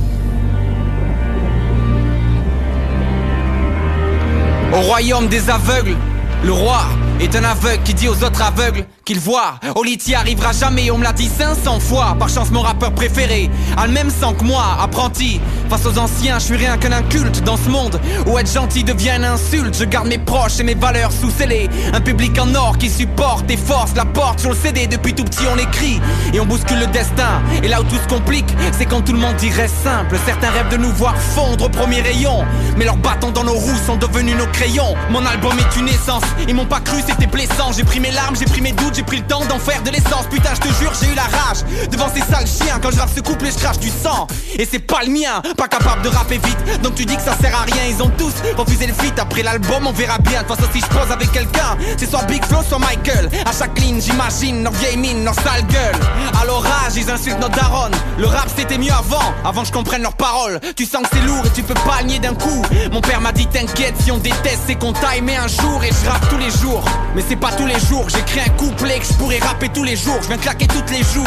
Au 4.73 4.81
royaume 4.81 5.29
des 5.29 5.51
aveugles, 5.51 5.97
le 6.43 6.53
roi 6.53 6.81
est 7.21 7.37
un 7.37 7.45
aveugle 7.45 7.83
qui 7.83 7.93
dit 7.93 8.09
aux 8.09 8.25
autres 8.25 8.43
aveugles 8.43 8.87
qu'il 9.05 9.19
voit. 9.19 9.55
Oli 9.75 9.99
t'y 9.99 10.15
arrivera 10.15 10.53
jamais, 10.53 10.91
on 10.91 10.99
me 10.99 11.05
l'a 11.05 11.13
dit 11.13 11.29
500 11.29 11.81
fois. 11.81 12.17
Par 12.19 12.29
chance, 12.29 12.51
mon 12.51 12.61
rappeur 12.61 12.93
préféré 12.93 13.51
a 13.77 13.87
le 13.87 13.93
même 13.93 14.11
sang 14.11 14.35
que 14.35 14.45
moi, 14.45 14.65
apprenti. 14.81 15.41
Face 15.69 15.87
aux 15.87 15.99
anciens, 15.99 16.39
je 16.39 16.45
suis 16.45 16.57
rien 16.57 16.77
qu'un 16.77 16.93
inculte 16.93 17.43
dans 17.45 17.57
ce 17.57 17.69
monde 17.69 18.01
où 18.27 18.39
être 18.39 18.53
gentil 18.53 18.85
devient 18.85 19.13
une 19.17 19.25
insulte. 19.25 19.77
Je 19.79 19.85
garde 19.85 20.09
mes 20.09 20.19
proches 20.19 20.61
et 20.61 20.63
mes 20.63 20.75
valeurs 20.75 21.13
sous 21.13 21.31
scellés. 21.31 21.69
Un 21.93 22.01
public 22.01 22.39
en 22.39 22.55
or 22.55 22.79
qui 22.79 22.91
supporte 22.91 23.51
et 23.51 23.57
force 23.57 23.95
la 23.97 24.05
porte 24.05 24.41
sur 24.41 24.51
le 24.51 24.57
CD. 24.57 24.87
Depuis 24.87 25.15
tout 25.15 25.25
petit, 25.25 25.45
on 25.53 25.59
écrit 25.59 26.01
et 26.33 26.41
on 26.41 26.47
bouscule 26.47 26.79
le 26.79 26.87
destin. 26.87 27.43
Et 27.63 27.69
là 27.69 27.81
où 27.81 27.85
tout 27.85 27.97
se 27.97 28.09
complique, 28.09 28.49
c'est 28.79 28.87
quand 28.87 29.03
tout 29.03 29.13
le 29.13 29.19
monde 29.19 29.37
dirait 29.37 29.69
simple. 29.69 30.17
Certains 30.27 30.51
rêvent 30.51 30.71
de 30.71 30.77
nous 30.77 30.93
voir 30.93 31.17
fondre 31.17 31.65
au 31.65 31.69
premier 31.69 32.01
rayon. 32.03 32.45
Mais 32.77 32.85
leurs 32.85 32.99
bâtons 32.99 33.31
dans 33.31 33.45
nos 33.45 33.55
roues 33.55 33.81
sont 33.87 33.97
devenus 33.97 34.37
nos 34.37 34.47
crayons. 34.47 34.95
Mon 35.11 35.25
album 35.25 35.53
est 35.59 35.79
une 35.79 35.89
essence, 35.89 36.25
ils 36.49 36.55
m'ont 36.55 36.67
pas 36.67 36.81
cru, 36.81 36.99
c'était 37.07 37.27
blessant. 37.27 37.73
J'ai 37.77 37.85
pris 37.85 38.01
mes 38.01 38.11
larmes, 38.11 38.37
j'ai 38.37 38.45
pris 38.45 38.61
mes 38.61 38.73
doutes, 38.73 38.92
j'ai 38.93 39.03
pris 39.03 39.19
le 39.19 39.25
temps 39.25 39.45
d'en 39.47 39.59
faire 39.59 39.83
de 39.83 39.91
l'essence. 39.91 40.27
Putain, 40.31 40.51
je 40.55 40.61
te 40.61 40.69
jure, 40.75 40.93
j'ai 41.01 41.09
eu 41.09 41.15
la 41.15 41.23
rage 41.23 41.59
devant 41.91 42.09
ces 42.13 42.21
sales 42.21 42.47
chiens. 42.47 42.79
Quand 42.83 42.91
je 42.91 42.99
rappe 42.99 43.11
ce 43.15 43.21
couple, 43.21 43.47
je 43.47 43.59
crache 43.59 43.79
du 43.79 43.89
sang. 43.89 44.27
Et 44.59 44.69
c'est 44.71 44.79
pas 44.79 45.01
le 45.05 45.11
mien, 45.11 45.43
pas 45.57 45.69
capable 45.69 46.03
de 46.03 46.09
rapper 46.09 46.39
vite. 46.39 46.83
Donc 46.83 46.95
tu 46.95 47.05
dis 47.05 47.17
que 47.17 47.23
ça 47.23 47.37
sert 47.41 47.55
à 47.55 47.63
rien, 47.63 47.85
ils 47.89 48.03
ont 48.03 48.11
tous 48.19 48.33
refusé 48.57 48.87
le 48.87 48.95
feat. 48.95 49.19
Après 49.19 49.43
l'album, 49.43 49.87
on 49.87 49.93
verra 49.93 50.19
bien. 50.19 50.43
De 50.43 50.47
toute 50.47 50.57
façon, 50.57 50.69
si 50.73 50.81
je 50.81 50.87
pose 50.87 51.11
avec 51.11 51.33
quelqu'un, 51.33 51.77
c'est 51.97 52.11
soit 52.11 52.23
Big 52.25 52.45
Flo, 52.45 52.59
soit 52.69 52.79
Michael. 52.79 53.31
À 53.47 53.53
chaque 53.53 53.79
ligne, 53.79 54.01
j'imagine 54.01 54.63
leur 54.65 54.73
vieille 54.73 54.97
mine, 54.97 55.25
leur 55.25 55.35
sale 55.35 55.67
gueule. 55.67 55.97
À 56.41 56.45
l'orage, 56.45 56.97
ils 56.97 57.11
insultent 57.11 57.41
notre 57.41 57.57
daronne. 57.57 57.95
Le 58.19 58.27
rap, 58.27 58.49
c'était 58.55 58.79
mieux 58.79 58.93
avant, 58.93 59.33
avant 59.45 59.63
que 59.63 59.69
je 59.69 59.73
comprenne 59.73 60.03
leurs 60.03 60.17
paroles. 60.17 60.61
Tu 60.77 60.85
sens 60.85 61.03
que 61.03 61.09
c'est 61.13 61.27
lourd 61.27 61.45
et 61.47 61.51
tu 61.51 61.63
peux 61.63 61.75
pas 61.75 62.03
nier 62.03 62.19
d'un 62.19 62.35
coup. 62.35 62.63
Mon 62.93 63.01
père 63.01 63.21
m'a 63.21 63.33
dit, 63.33 63.47
t'inquiète, 63.47 63.95
si 64.03 64.11
on 64.11 64.19
déteste, 64.19 64.63
c'est 64.67 64.75
qu'on 64.75 64.93
t'a 64.93 65.17
aimé 65.17 65.37
un 65.37 65.49
jour. 65.49 65.83
Et 65.85 65.91
je 65.91 66.11
rappe 66.11 66.29
tous 66.29 66.39
les 66.39 66.51
jours. 66.51 66.85
Mais 67.15 67.23
c'est 67.27 67.37
pas 67.37 67.53
tous 67.53 67.67
les 67.67 67.79
jours, 67.81 68.09
j'écris 68.09 68.41
un 68.41 68.51
couplet 68.51 68.82
que 68.89 69.07
je 69.07 69.13
pourrais 69.15 69.39
rapper 69.39 69.69
tous 69.69 69.85
les 69.85 69.97
jours. 69.97 70.19
Je 70.23 70.29
viens 70.29 70.39
claquer 70.39 70.67
toutes 70.67 70.91
les 70.91 71.03
joues. 71.03 71.27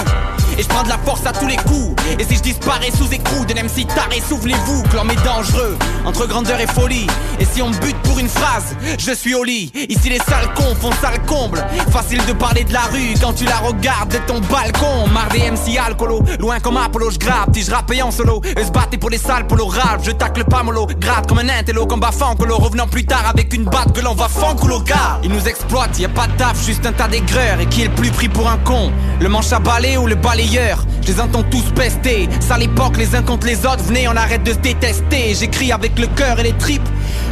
Et 0.58 0.64
je 0.64 0.68
prends 0.68 0.84
de 0.84 0.90
la 0.90 0.98
force 0.98 1.26
à 1.26 1.32
tous 1.32 1.48
les 1.48 1.58
coups. 1.58 2.02
Et 2.20 2.24
si 2.24 2.36
je 2.36 2.42
disparais 2.42 2.92
sous 2.98 3.12
écrou 3.12 3.46
d'un 3.46 3.64
MC 3.64 3.86
taré, 3.88 4.22
soufflez-vous, 4.28 4.84
que 4.84 4.96
l'homme 4.96 5.12
est 5.12 5.24
dangereux. 5.24 5.78
Entre 6.06 6.28
grandeur 6.28 6.60
et 6.60 6.68
folie. 6.68 7.08
Et 7.40 7.46
si 7.46 7.62
on 7.62 7.70
me 7.70 7.78
bute 7.80 7.98
pour 8.04 8.20
une 8.20 8.30
phrase, 8.30 8.76
je 8.98 9.12
suis 9.12 9.36
au 9.36 9.44
lit. 9.44 9.72
Ici 9.90 10.10
les 10.10 10.20
sales 10.20 10.54
cons 10.56 10.76
font 10.80 10.92
sale 11.02 11.22
comble. 11.26 11.66
Facile 11.92 12.26
de 12.26 12.34
parler 12.34 12.64
de 12.64 12.74
la 12.74 12.84
rue 12.92 13.16
quand 13.22 13.34
tu 13.34 13.46
la 13.46 13.58
regardes 13.58 14.12
de 14.12 14.18
ton 14.20 14.40
balcon. 14.40 15.08
Marre 15.14 15.30
des 15.30 15.52
MC 15.52 15.78
alcoolo, 15.78 16.24
loin 16.40 16.60
comme 16.60 16.78
Apollo, 16.78 17.12
je 17.12 17.20
grappe. 17.20 17.50
Si 17.54 17.64
je 17.64 17.72
rappais 17.72 18.02
en 18.02 18.12
solo, 18.12 18.42
eux 18.58 18.64
se 18.64 18.72
battaient 18.72 18.98
pour 18.98 19.10
les 19.10 19.18
salles, 19.18 19.48
pour 19.48 19.58
le 19.58 19.64
rap. 19.64 20.00
Je 20.04 20.12
tacle 20.12 20.46
pas 20.46 20.64
mollo, 20.64 20.88
gratte 21.00 21.28
comme 21.28 21.40
un 21.40 21.50
intello, 21.50 21.86
comme 21.86 22.00
Bafancolo. 22.00 22.58
Revenant 22.58 22.88
plus 22.88 23.06
tard 23.06 23.28
avec 23.28 23.54
une 23.54 23.66
batte 23.66 23.94
que 23.94 24.02
l'on 24.02 24.14
va 24.14 24.30
fanculo 24.30 24.80
gars. 24.82 25.20
Ils 25.24 25.32
nous 25.32 25.48
exploitent, 25.48 26.00
y 26.00 26.06
a 26.06 26.10
pas 26.10 26.28
de 26.28 26.34
taf, 26.38 26.66
juste 26.66 26.86
un 26.86 26.94
tas 26.94 27.08
Et 27.46 27.68
qui 27.68 27.84
est 27.84 27.86
le 27.86 27.92
plus 27.92 28.10
pris 28.10 28.28
pour 28.28 28.50
un 28.50 28.58
con 28.58 28.92
Le 29.20 29.30
manche 29.30 29.54
à 29.54 29.60
balai 29.60 29.98
ou 29.98 30.08
le 30.08 30.16
balayeur 30.16 30.84
Je 31.04 31.12
les 31.12 31.20
entends 31.22 31.44
tous 31.44 31.64
pester. 31.76 32.28
Ça 32.40 32.58
l'époque, 32.58 32.98
les 32.98 33.16
uns 33.16 33.22
contre 33.22 33.46
les 33.46 33.66
autres. 33.68 33.84
Venez, 33.84 34.08
on 34.08 34.16
arrête 34.16 34.44
de 34.44 34.52
se 34.52 34.58
détester. 34.58 35.36
J'écris 35.36 35.72
avec 35.72 35.98
le 36.00 36.08
cœur 36.08 36.40
et 36.40 36.44
les 36.44 36.54
tripes. 36.54 36.88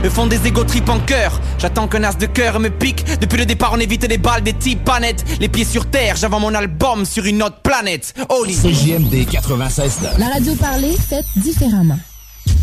Eux 0.06 0.10
font 0.10 0.28
des 0.28 0.46
égo 0.46 0.64
tripes 0.64 0.90
en 0.90 1.00
cœur. 1.00 1.42
J'attends 1.58 1.88
qu'un 1.88 2.04
as 2.04 2.16
de 2.18 2.28
cœur 2.28 2.60
me 2.60 2.70
pique. 2.70 3.04
Depuis 3.22 3.40
le 3.40 3.46
départ, 3.46 3.72
on 3.74 3.80
évite 3.80 4.08
les 4.08 4.20
balles 4.20 4.44
des 4.44 4.54
types 4.54 4.84
panettes. 4.86 5.26
Les 5.40 5.50
pieds 5.50 5.66
sur 5.66 5.88
terre, 5.88 6.16
j'avance 6.16 6.42
mon 6.42 6.54
album 6.54 7.06
sur 7.06 7.26
une 7.26 7.42
autre 7.42 7.62
planète. 7.64 8.14
Holy. 8.30 8.54
CJMD 8.56 9.28
96 9.30 10.00
La 10.20 10.28
radio 10.28 10.54
parlée, 10.56 10.96
faite 11.10 11.26
différemment. 11.36 11.98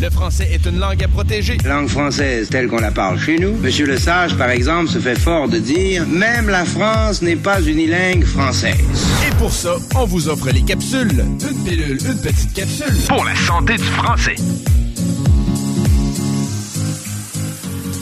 Le 0.00 0.08
français 0.08 0.48
est 0.50 0.64
une 0.66 0.78
langue 0.78 1.02
à 1.02 1.08
protéger. 1.08 1.58
Langue 1.64 1.88
française 1.88 2.48
telle 2.48 2.68
qu'on 2.68 2.80
la 2.80 2.90
parle 2.90 3.18
chez 3.18 3.38
nous. 3.38 3.52
Monsieur 3.58 3.86
Le 3.86 3.98
Sage, 3.98 4.36
par 4.36 4.48
exemple, 4.48 4.88
se 4.88 4.98
fait 4.98 5.18
fort 5.18 5.48
de 5.48 5.58
dire 5.58 6.06
même 6.06 6.48
la 6.48 6.64
France 6.64 7.20
n'est 7.20 7.36
pas 7.36 7.60
unilingue 7.60 8.24
française. 8.24 8.78
Et 9.26 9.34
pour 9.36 9.52
ça, 9.52 9.76
on 9.94 10.06
vous 10.06 10.28
offre 10.28 10.50
les 10.50 10.62
capsules. 10.62 11.20
Une 11.20 11.64
pilule, 11.64 11.98
une 12.02 12.20
petite 12.20 12.54
capsule. 12.54 12.94
Pour 13.08 13.24
la 13.24 13.36
santé 13.36 13.76
du 13.76 13.84
français. 13.84 14.36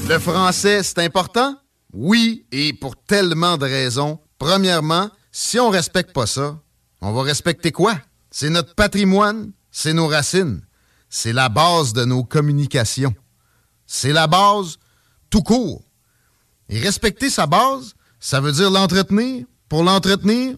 Le 0.09 0.19
français, 0.19 0.83
c'est 0.83 1.01
important? 1.01 1.57
Oui, 1.93 2.47
et 2.53 2.73
pour 2.73 2.95
tellement 2.97 3.57
de 3.57 3.65
raisons. 3.65 4.21
Premièrement, 4.39 5.11
si 5.33 5.59
on 5.59 5.69
respecte 5.69 6.13
pas 6.13 6.27
ça, 6.27 6.61
on 7.01 7.13
va 7.13 7.23
respecter 7.23 7.73
quoi? 7.73 7.99
C'est 8.31 8.51
notre 8.51 8.75
patrimoine, 8.75 9.51
c'est 9.73 9.93
nos 9.93 10.07
racines, 10.07 10.61
c'est 11.09 11.33
la 11.33 11.49
base 11.49 11.93
de 11.93 12.05
nos 12.05 12.25
communications. 12.25 13.15
C'est 13.87 14.13
la 14.13 14.27
base 14.27 14.79
tout 15.31 15.43
court. 15.43 15.83
Et 16.69 16.79
respecter 16.79 17.31
sa 17.31 17.47
base, 17.47 17.95
ça 18.21 18.41
veut 18.41 18.53
dire 18.53 18.71
l'entretenir. 18.71 19.45
Pour 19.69 19.85
l'entretenir 19.85 20.57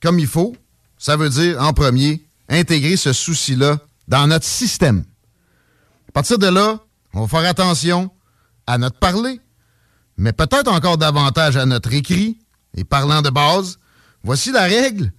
comme 0.00 0.18
il 0.18 0.26
faut, 0.26 0.54
ça 0.96 1.16
veut 1.16 1.30
dire, 1.30 1.60
en 1.60 1.72
premier, 1.72 2.24
intégrer 2.48 2.96
ce 2.96 3.12
souci-là 3.12 3.78
dans 4.06 4.26
notre 4.26 4.44
système. 4.44 5.04
À 6.08 6.12
partir 6.12 6.38
de 6.38 6.46
là, 6.46 6.78
on 7.14 7.24
va 7.24 7.26
faire 7.26 7.50
attention 7.50 8.10
à 8.66 8.78
notre 8.78 8.98
parler, 8.98 9.40
mais 10.16 10.32
peut-être 10.32 10.70
encore 10.70 10.98
davantage 10.98 11.56
à 11.56 11.66
notre 11.66 11.92
écrit. 11.92 12.38
Et 12.76 12.84
parlant 12.84 13.22
de 13.22 13.30
base, 13.30 13.78
Voici 14.24 14.50
la 14.52 14.62
règle 14.62 15.12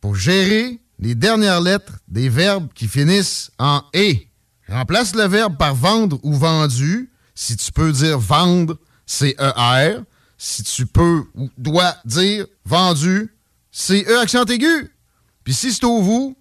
pour 0.00 0.16
gérer 0.16 0.80
les 1.00 1.14
dernières 1.14 1.60
lettres 1.60 1.94
des 2.08 2.28
verbes 2.28 2.68
qui 2.74 2.86
finissent 2.86 3.50
en 3.58 3.82
et. 3.94 4.28
Remplace 4.68 5.14
le 5.14 5.26
verbe 5.26 5.56
par 5.56 5.74
vendre 5.74 6.20
ou 6.22 6.34
vendu. 6.34 7.10
Si 7.34 7.56
tu 7.56 7.72
peux 7.72 7.90
dire 7.90 8.18
vendre, 8.18 8.78
c'est 9.06 9.34
ER. 9.40 10.00
Si 10.36 10.62
tu 10.62 10.86
peux 10.86 11.24
ou 11.34 11.50
dois 11.56 11.96
dire 12.04 12.46
vendu, 12.64 13.34
c'est 13.72 14.06
E 14.08 14.20
accent 14.20 14.44
aigu. 14.44 14.94
Puis 15.42 15.54
si 15.54 15.72
c'est 15.72 15.84
au 15.84 16.02
vous, 16.02 16.36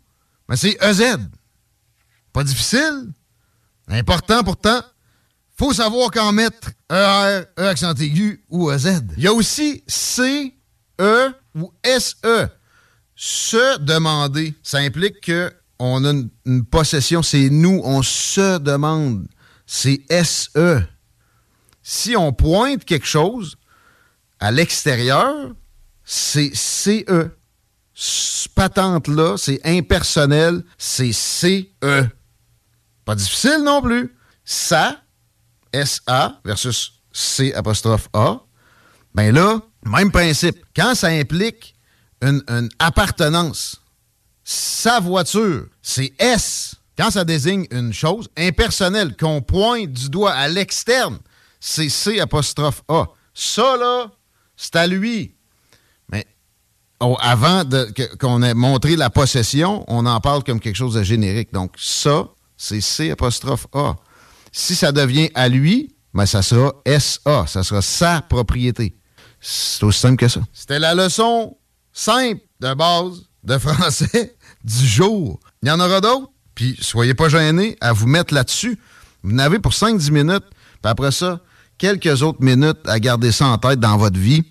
ben 0.47 0.55
c'est 0.55 0.77
EZ. 0.81 1.17
Pas 2.33 2.43
difficile. 2.43 3.11
Important 3.87 4.43
pourtant. 4.43 4.81
Faut 5.57 5.73
savoir 5.73 6.11
qu'en 6.11 6.31
mettre 6.31 6.69
ER, 6.89 7.45
E 7.57 7.67
accent 7.67 7.93
aigu 7.95 8.43
ou 8.49 8.71
EZ. 8.71 9.03
Il 9.17 9.23
y 9.23 9.27
a 9.27 9.33
aussi 9.33 9.83
C, 9.87 10.53
E 10.99 11.33
ou 11.55 11.71
SE. 11.85 12.49
Se 13.21 13.77
demander, 13.79 14.55
ça 14.63 14.77
implique 14.77 15.19
que 15.19 15.53
on 15.77 16.05
a 16.05 16.13
une, 16.45 16.63
possession, 16.63 17.21
c'est 17.21 17.49
nous, 17.49 17.81
on 17.83 18.01
se 18.01 18.59
demande. 18.59 19.27
C'est 19.65 20.05
SE. 20.23 20.81
Si 21.83 22.15
on 22.15 22.31
pointe 22.31 22.85
quelque 22.85 23.05
chose 23.05 23.57
à 24.39 24.53
l'extérieur, 24.53 25.51
c'est 26.05 26.51
CE. 26.55 27.31
Ce 27.93 28.47
patente-là, 28.47 29.35
c'est 29.35 29.59
impersonnel, 29.65 30.63
c'est 30.77 31.11
CE. 31.11 32.07
Pas 33.03 33.15
difficile 33.15 33.63
non 33.65 33.81
plus. 33.81 34.15
Ça, 34.45 35.01
SA 35.73 36.39
versus 36.45 37.01
C 37.11 37.53
apostrophe 37.53 38.07
A, 38.13 38.39
ben 39.13 39.35
là, 39.35 39.59
même 39.83 40.09
principe. 40.09 40.63
Quand 40.73 40.95
ça 40.95 41.07
implique 41.07 41.75
une, 42.21 42.69
appartenance, 42.79 43.81
sa 44.43 44.99
voiture, 44.99 45.67
c'est 45.81 46.13
S. 46.19 46.75
Quand 46.97 47.11
ça 47.11 47.23
désigne 47.23 47.65
une 47.71 47.93
chose 47.93 48.29
impersonnelle, 48.37 49.15
qu'on 49.15 49.41
pointe 49.41 49.91
du 49.91 50.09
doigt 50.09 50.31
à 50.31 50.47
l'externe, 50.47 51.19
c'est 51.59 51.89
C 51.89 52.19
apostrophe 52.19 52.83
A. 52.87 53.05
Ça, 53.33 53.77
là, 53.77 54.11
c'est 54.57 54.75
à 54.75 54.87
lui. 54.87 55.35
Mais 56.11 56.25
oh, 56.99 57.17
avant 57.21 57.63
qu'on 58.19 58.41
ait 58.41 58.53
montré 58.53 58.95
la 58.95 59.09
possession, 59.09 59.85
on 59.87 60.05
en 60.05 60.19
parle 60.19 60.43
comme 60.43 60.59
quelque 60.59 60.75
chose 60.75 60.95
de 60.95 61.03
générique. 61.03 61.53
Donc, 61.53 61.73
ça, 61.77 62.27
c'est 62.57 62.81
C 62.81 63.11
apostrophe 63.11 63.67
A. 63.73 63.95
Si 64.51 64.75
ça 64.75 64.91
devient 64.91 65.29
à 65.35 65.47
lui, 65.47 65.95
ben, 66.13 66.25
ça 66.25 66.41
sera 66.41 66.73
SA. 66.85 67.47
Ça 67.47 67.63
sera 67.63 67.81
sa 67.81 68.21
propriété. 68.21 68.95
C'est 69.39 69.83
aussi 69.83 69.99
simple 69.99 70.17
que 70.17 70.27
ça. 70.27 70.41
C'était 70.51 70.79
la 70.79 70.93
leçon 70.93 71.55
simple 71.93 72.41
de 72.59 72.73
base 72.73 73.23
de 73.43 73.57
français 73.57 74.35
du 74.63 74.85
jour. 74.87 75.39
Il 75.61 75.69
y 75.69 75.71
en 75.71 75.79
aura 75.79 76.01
d'autres, 76.01 76.29
puis 76.55 76.77
soyez 76.81 77.13
pas 77.13 77.29
gênés 77.29 77.77
à 77.81 77.93
vous 77.93 78.07
mettre 78.07 78.33
là-dessus. 78.33 78.77
Vous 79.23 79.33
en 79.33 79.39
avez 79.39 79.59
pour 79.59 79.73
5-10 79.73 80.11
minutes, 80.11 80.45
puis 80.81 80.89
après 80.89 81.11
ça, 81.11 81.39
quelques 81.77 82.21
autres 82.21 82.41
minutes 82.41 82.79
à 82.85 82.99
garder 82.99 83.31
ça 83.31 83.47
en 83.47 83.57
tête 83.57 83.79
dans 83.79 83.97
votre 83.97 84.17
vie, 84.19 84.43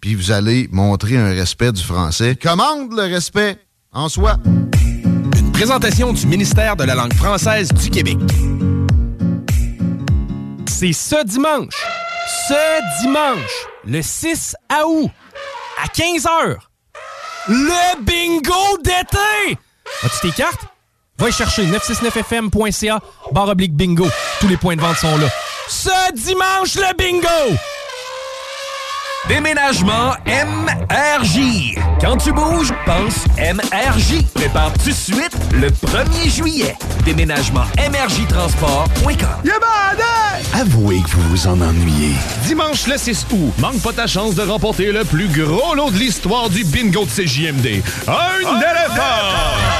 puis 0.00 0.14
vous 0.14 0.30
allez 0.30 0.68
montrer 0.72 1.16
un 1.16 1.30
respect 1.30 1.72
du 1.72 1.82
français. 1.82 2.36
Commande 2.36 2.92
le 2.92 3.02
respect 3.02 3.58
en 3.92 4.08
soi. 4.08 4.36
Une 5.36 5.52
présentation 5.52 6.12
du 6.12 6.26
ministère 6.26 6.76
de 6.76 6.84
la 6.84 6.94
langue 6.94 7.14
française 7.14 7.68
du 7.72 7.90
Québec. 7.90 8.16
C'est 10.66 10.92
ce 10.92 11.24
dimanche, 11.26 11.84
ce 12.48 13.02
dimanche, 13.02 13.66
le 13.84 14.00
6 14.00 14.56
août, 14.86 15.10
à 15.82 15.86
15h, 15.88 16.56
le 17.48 18.02
bingo 18.02 18.78
d'été! 18.82 19.58
As-tu 20.04 20.32
tes? 20.32 20.44
Va 21.18 21.28
y 21.28 21.32
chercher 21.32 21.66
969fm.ca, 21.66 23.00
barre 23.32 23.48
oblique 23.48 23.74
bingo. 23.74 24.06
Tous 24.40 24.48
les 24.48 24.56
points 24.56 24.76
de 24.76 24.80
vente 24.80 24.96
sont 24.96 25.18
là. 25.18 25.28
Ce 25.68 26.12
dimanche, 26.14 26.76
le 26.76 26.96
bingo! 26.96 27.58
Déménagement 29.28 30.14
MRJ. 30.26 31.76
Quand 32.00 32.16
tu 32.16 32.32
bouges, 32.32 32.72
pense 32.86 33.26
MRJ. 33.38 34.24
Prépare 34.34 34.72
tout 34.72 34.90
de 34.90 34.94
suite 34.94 35.36
le 35.52 35.68
1er 35.68 36.30
juillet. 36.30 36.76
Déménagement 37.04 37.64
MRJtransport.com. 37.78 39.50
Avouez 40.54 41.00
que 41.02 41.10
vous 41.10 41.28
vous 41.30 41.46
en 41.46 41.60
ennuyez. 41.60 42.14
Dimanche 42.46 42.86
le 42.86 42.96
6 42.96 43.26
août, 43.32 43.52
manque 43.58 43.80
pas 43.82 43.92
ta 43.92 44.06
chance 44.06 44.34
de 44.34 44.42
remporter 44.42 44.90
le 44.90 45.04
plus 45.04 45.28
gros 45.28 45.74
lot 45.74 45.90
de 45.90 45.98
l'histoire 45.98 46.48
du 46.48 46.64
bingo 46.64 47.04
de 47.04 47.10
CJMD. 47.10 47.82
Un 48.08 48.38
éléphant! 48.40 49.79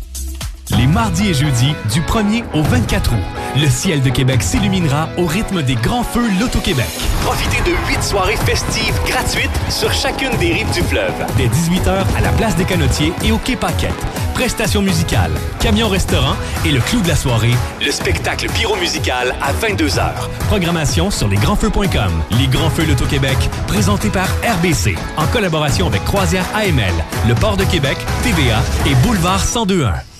Les 0.77 0.87
mardis 0.87 1.29
et 1.29 1.33
jeudis, 1.33 1.73
du 1.91 2.01
1er 2.01 2.43
au 2.53 2.61
24 2.61 3.13
août, 3.13 3.19
le 3.57 3.67
ciel 3.67 4.01
de 4.01 4.09
Québec 4.09 4.41
s'illuminera 4.41 5.09
au 5.17 5.25
rythme 5.25 5.61
des 5.61 5.75
grands 5.75 6.03
feux 6.03 6.27
Loto-Québec. 6.39 6.87
Profitez 7.23 7.61
de 7.69 7.75
8 7.89 8.03
soirées 8.03 8.37
festives 8.37 8.93
gratuites 9.05 9.51
sur 9.69 9.91
chacune 9.91 10.35
des 10.39 10.53
rives 10.53 10.71
du 10.73 10.81
fleuve. 10.81 11.13
Dès 11.35 11.47
18h 11.47 12.05
à 12.17 12.21
la 12.21 12.29
place 12.29 12.55
des 12.55 12.63
Canotiers 12.63 13.11
et 13.23 13.31
au 13.31 13.37
Quai 13.37 13.55
Paquette. 13.55 13.91
Prestations 14.33 14.81
musicales, 14.81 15.33
camion-restaurant 15.59 16.35
et 16.65 16.71
le 16.71 16.79
clou 16.79 17.01
de 17.01 17.07
la 17.09 17.15
soirée, 17.15 17.53
Le 17.85 17.91
spectacle 17.91 18.47
pyro-musical 18.49 19.35
à 19.41 19.51
22h. 19.53 20.11
Programmation 20.47 21.11
sur 21.11 21.27
lesgrandsfeux.com. 21.27 22.11
Les 22.39 22.47
Grands 22.47 22.69
Feux 22.69 22.85
Loto-Québec, 22.85 23.37
présenté 23.67 24.09
par 24.09 24.27
RBC, 24.57 24.95
en 25.17 25.27
collaboration 25.27 25.87
avec 25.87 26.03
Croisière 26.05 26.45
AML, 26.55 26.93
le 27.27 27.35
Port 27.35 27.57
de 27.57 27.65
Québec, 27.65 27.97
TVA 28.23 28.61
et 28.89 28.95
Boulevard 29.05 29.41
1021. 29.43 30.10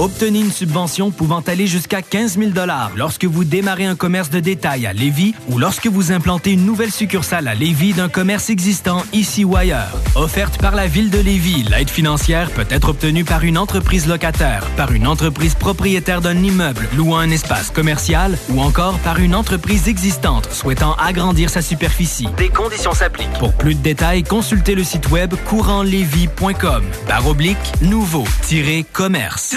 Obtenez 0.00 0.40
une 0.40 0.50
subvention 0.50 1.10
pouvant 1.10 1.40
aller 1.40 1.66
jusqu'à 1.66 2.00
15 2.00 2.38
000 2.38 2.52
lorsque 2.96 3.26
vous 3.26 3.44
démarrez 3.44 3.84
un 3.84 3.96
commerce 3.96 4.30
de 4.30 4.40
détail 4.40 4.86
à 4.86 4.94
Lévis 4.94 5.34
ou 5.50 5.58
lorsque 5.58 5.88
vous 5.88 6.10
implantez 6.10 6.52
une 6.52 6.64
nouvelle 6.64 6.90
succursale 6.90 7.46
à 7.46 7.54
Lévis 7.54 7.92
d'un 7.92 8.08
commerce 8.08 8.48
existant 8.48 9.02
ici 9.12 9.44
ou 9.44 9.56
ailleurs. 9.56 10.00
Offerte 10.14 10.58
par 10.58 10.74
la 10.74 10.86
Ville 10.86 11.10
de 11.10 11.18
Lévis, 11.18 11.64
l'aide 11.64 11.90
financière 11.90 12.50
peut 12.50 12.64
être 12.70 12.88
obtenue 12.88 13.24
par 13.24 13.44
une 13.44 13.58
entreprise 13.58 14.08
locataire, 14.08 14.64
par 14.74 14.92
une 14.92 15.06
entreprise 15.06 15.54
propriétaire 15.54 16.22
d'un 16.22 16.42
immeuble 16.42 16.88
louant 16.96 17.18
un 17.18 17.30
espace 17.30 17.68
commercial 17.68 18.38
ou 18.48 18.62
encore 18.62 18.98
par 19.00 19.18
une 19.18 19.34
entreprise 19.34 19.86
existante 19.86 20.50
souhaitant 20.50 20.94
agrandir 20.94 21.50
sa 21.50 21.60
superficie. 21.60 22.28
Des 22.38 22.48
conditions 22.48 22.94
s'appliquent. 22.94 23.38
Pour 23.38 23.52
plus 23.52 23.74
de 23.74 23.82
détails, 23.82 24.22
consultez 24.22 24.74
le 24.74 24.82
site 24.82 25.10
web 25.10 25.34
courantlévis.com. 25.44 26.84
Barre 27.06 27.26
oblique, 27.26 27.58
nouveau-commerce. 27.82 29.56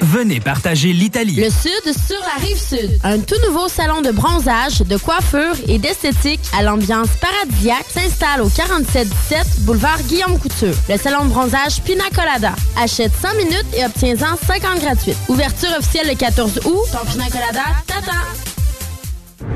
venez 0.00 0.40
partager 0.40 0.92
l'Italie. 0.92 1.36
Le 1.36 1.50
Sud 1.50 1.82
sur 1.84 2.20
la 2.20 2.42
rive 2.42 2.58
Sud. 2.58 2.98
Un 3.02 3.18
tout 3.20 3.36
nouveau 3.46 3.68
salon 3.68 4.00
de 4.02 4.10
bronzage, 4.10 4.80
de 4.80 4.96
coiffure 4.96 5.54
et 5.68 5.78
d'esthétique 5.78 6.40
à 6.56 6.62
l'ambiance 6.62 7.08
paradisiaque 7.20 7.86
s'installe 7.92 8.42
au 8.42 8.48
4717 8.48 9.60
boulevard 9.60 10.00
Guillaume 10.02 10.38
Couture. 10.38 10.74
Le 10.88 10.96
salon 10.96 11.24
de 11.24 11.30
bronzage 11.30 11.82
Pina 11.82 12.04
Colada. 12.14 12.54
Achète 12.76 13.12
100 13.20 13.34
minutes 13.36 13.66
et 13.76 13.84
obtiens-en 13.84 14.36
50 14.46 14.80
gratuites. 14.80 15.16
Ouverture 15.28 15.70
officielle 15.78 16.08
le 16.08 16.14
14 16.14 16.60
août. 16.64 16.86
Ton 16.92 17.10
Pina 17.10 17.26
Colada 17.26 17.62
t'attend. 17.86 18.53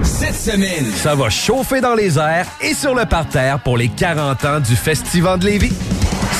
Cette 0.02 0.34
semaine, 0.34 0.86
ça 0.94 1.14
va 1.14 1.30
chauffer 1.30 1.80
dans 1.80 1.94
les 1.94 2.18
airs 2.18 2.46
et 2.60 2.74
sur 2.74 2.94
le 2.94 3.04
parterre 3.04 3.58
pour 3.60 3.76
les 3.76 3.88
40 3.88 4.44
ans 4.44 4.60
du 4.60 4.76
Festival 4.76 5.38
de 5.38 5.46
Lévis. 5.46 5.72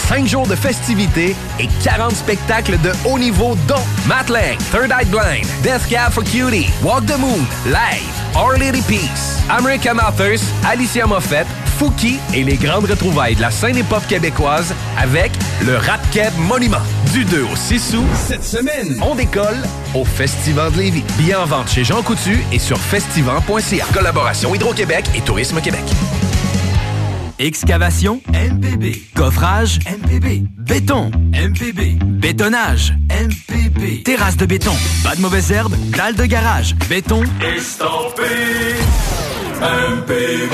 5 0.09 0.27
jours 0.27 0.47
de 0.47 0.55
festivités 0.55 1.37
et 1.61 1.69
40 1.85 2.13
spectacles 2.13 2.79
de 2.81 2.93
haut 3.05 3.19
niveau 3.19 3.57
dont 3.67 3.75
Matt 4.07 4.31
Lang, 4.31 4.57
Third 4.73 4.91
Eye 4.91 5.05
Blind, 5.07 5.47
Death 5.63 5.87
Cab 5.89 6.13
for 6.13 6.25
Cutie, 6.25 6.71
Walk 6.83 7.05
the 7.07 7.19
Moon, 7.19 7.45
Live, 7.67 8.09
Our 8.35 8.59
Lady 8.59 8.81
Peace, 8.83 9.39
American 9.51 9.99
Authors, 9.99 10.41
Alicia 10.67 11.07
Moffett, 11.07 11.47
Fouki 11.79 12.19
et 12.35 12.43
les 12.43 12.57
grandes 12.57 12.87
retrouvailles 12.87 13.37
de 13.37 13.41
la 13.41 13.51
scène 13.51 13.77
hip-hop 13.77 14.05
québécoise 14.09 14.75
avec 14.99 15.31
le 15.65 15.77
Rap 15.77 16.01
Keb 16.11 16.33
Monument. 16.39 16.79
Du 17.13 17.25
2 17.25 17.43
au 17.43 17.57
6 17.57 17.95
août, 17.95 18.07
cette 18.15 18.45
semaine, 18.45 18.99
on 19.01 19.15
décolle 19.15 19.63
au 19.95 20.05
Festival 20.05 20.73
de 20.73 20.79
Lévis. 20.79 21.05
Bien 21.19 21.41
en 21.41 21.47
vente 21.47 21.69
chez 21.69 21.85
Jean 21.85 22.03
Coutu 22.03 22.39
et 22.53 22.59
sur 22.59 22.79
Collaboration 23.93 24.55
Hydro-Québec 24.55 25.05
et 25.14 25.20
Tourisme 25.20 25.61
Québec. 25.61 25.84
Excavation 27.39 28.20
MPB. 28.28 29.01
Coffrage 29.14 29.78
MPB. 29.86 30.43
Béton 30.57 31.11
MPB. 31.32 31.99
Bétonnage 32.05 32.95
MPB. 33.09 34.03
Terrasse 34.03 34.36
de 34.36 34.47
béton. 34.47 34.74
Pas 35.05 35.14
de 35.14 35.20
mauvaises 35.20 35.53
herbes. 35.53 35.74
Dalle 35.97 36.16
de 36.16 36.24
garage. 36.24 36.74
Béton. 36.89 37.22
Estampé. 37.57 38.22
MPB. 39.61 40.49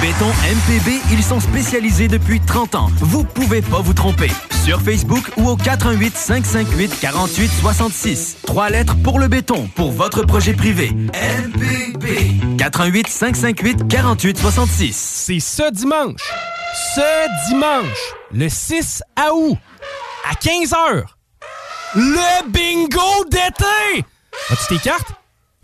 Béton 0.00 0.28
MPB, 0.28 1.00
ils 1.12 1.22
sont 1.22 1.40
spécialisés 1.40 2.08
depuis 2.08 2.40
30 2.40 2.74
ans. 2.74 2.90
Vous 3.00 3.24
pouvez 3.24 3.60
pas 3.60 3.80
vous 3.80 3.92
tromper. 3.92 4.30
Sur 4.64 4.80
Facebook 4.80 5.22
ou 5.36 5.50
au 5.50 5.56
418 5.56 6.16
558 6.16 6.98
48 7.00 7.50
66. 7.60 8.36
Trois 8.46 8.70
lettres 8.70 8.96
pour 9.02 9.18
le 9.18 9.28
béton, 9.28 9.68
pour 9.76 9.92
votre 9.92 10.22
projet 10.22 10.54
privé. 10.54 10.90
MPB. 10.90 12.56
418 12.56 13.08
558 13.08 13.88
48 13.88 14.38
66. 14.38 14.96
C'est 14.96 15.40
ce 15.40 15.70
dimanche. 15.70 16.32
Ce 16.94 17.48
dimanche, 17.50 18.14
le 18.32 18.48
6 18.48 19.02
août, 19.34 19.58
à 20.30 20.34
15h. 20.34 21.02
Le 21.96 22.48
bingo 22.48 23.24
d'été! 23.30 24.04
As-tu 24.50 24.78
tes? 24.78 24.90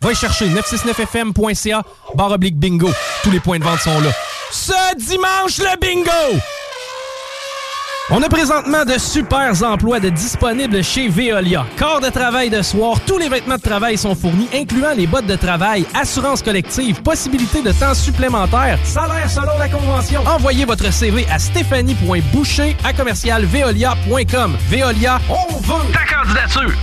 Va 0.03 0.13
chercher 0.15 0.49
969fm.ca, 0.49 1.83
barre 2.15 2.33
oblique 2.33 2.59
bingo. 2.59 2.91
Tous 3.23 3.31
les 3.31 3.41
points 3.41 3.59
de 3.59 3.65
vente 3.65 3.81
sont 3.81 3.99
là. 4.01 4.11
Ce 4.53 4.95
dimanche, 4.97 5.59
le 5.59 5.79
bingo! 5.81 6.41
On 8.11 8.23
a 8.23 8.29
présentement 8.29 8.85
de 8.85 8.99
super 8.99 9.61
emplois 9.65 9.99
de 9.99 10.11
disponibles 10.11 10.85
chez 10.85 11.09
Veolia. 11.09 11.67
Corps 11.77 12.01
de 12.01 12.09
travail 12.09 12.51
de 12.51 12.63
soir, 12.63 13.01
tous 13.05 13.19
les 13.19 13.29
vêtements 13.29 13.57
de 13.57 13.63
travail 13.63 13.99
sont 13.99 14.15
fournis, 14.15 14.49
incluant 14.55 14.93
les 14.95 15.09
bottes 15.09 15.27
de 15.27 15.35
travail, 15.35 15.85
assurance 15.93 16.41
collective, 16.41 17.03
possibilité 17.03 17.63
de 17.63 17.73
temps 17.73 17.95
supplémentaire, 17.95 18.79
salaire 18.85 19.29
selon 19.29 19.59
la 19.59 19.69
convention. 19.69 20.23
Envoyez 20.25 20.65
votre 20.67 20.93
CV 20.93 21.27
à 21.33 21.41
stéphanie.boucher 21.41 22.77
à 22.85 22.93
commercialveolia.com. 22.93 24.57
Veolia, 24.69 25.21
on 25.29 25.57
veut 25.57 25.93
ta 25.93 26.05
candidature. 26.05 26.77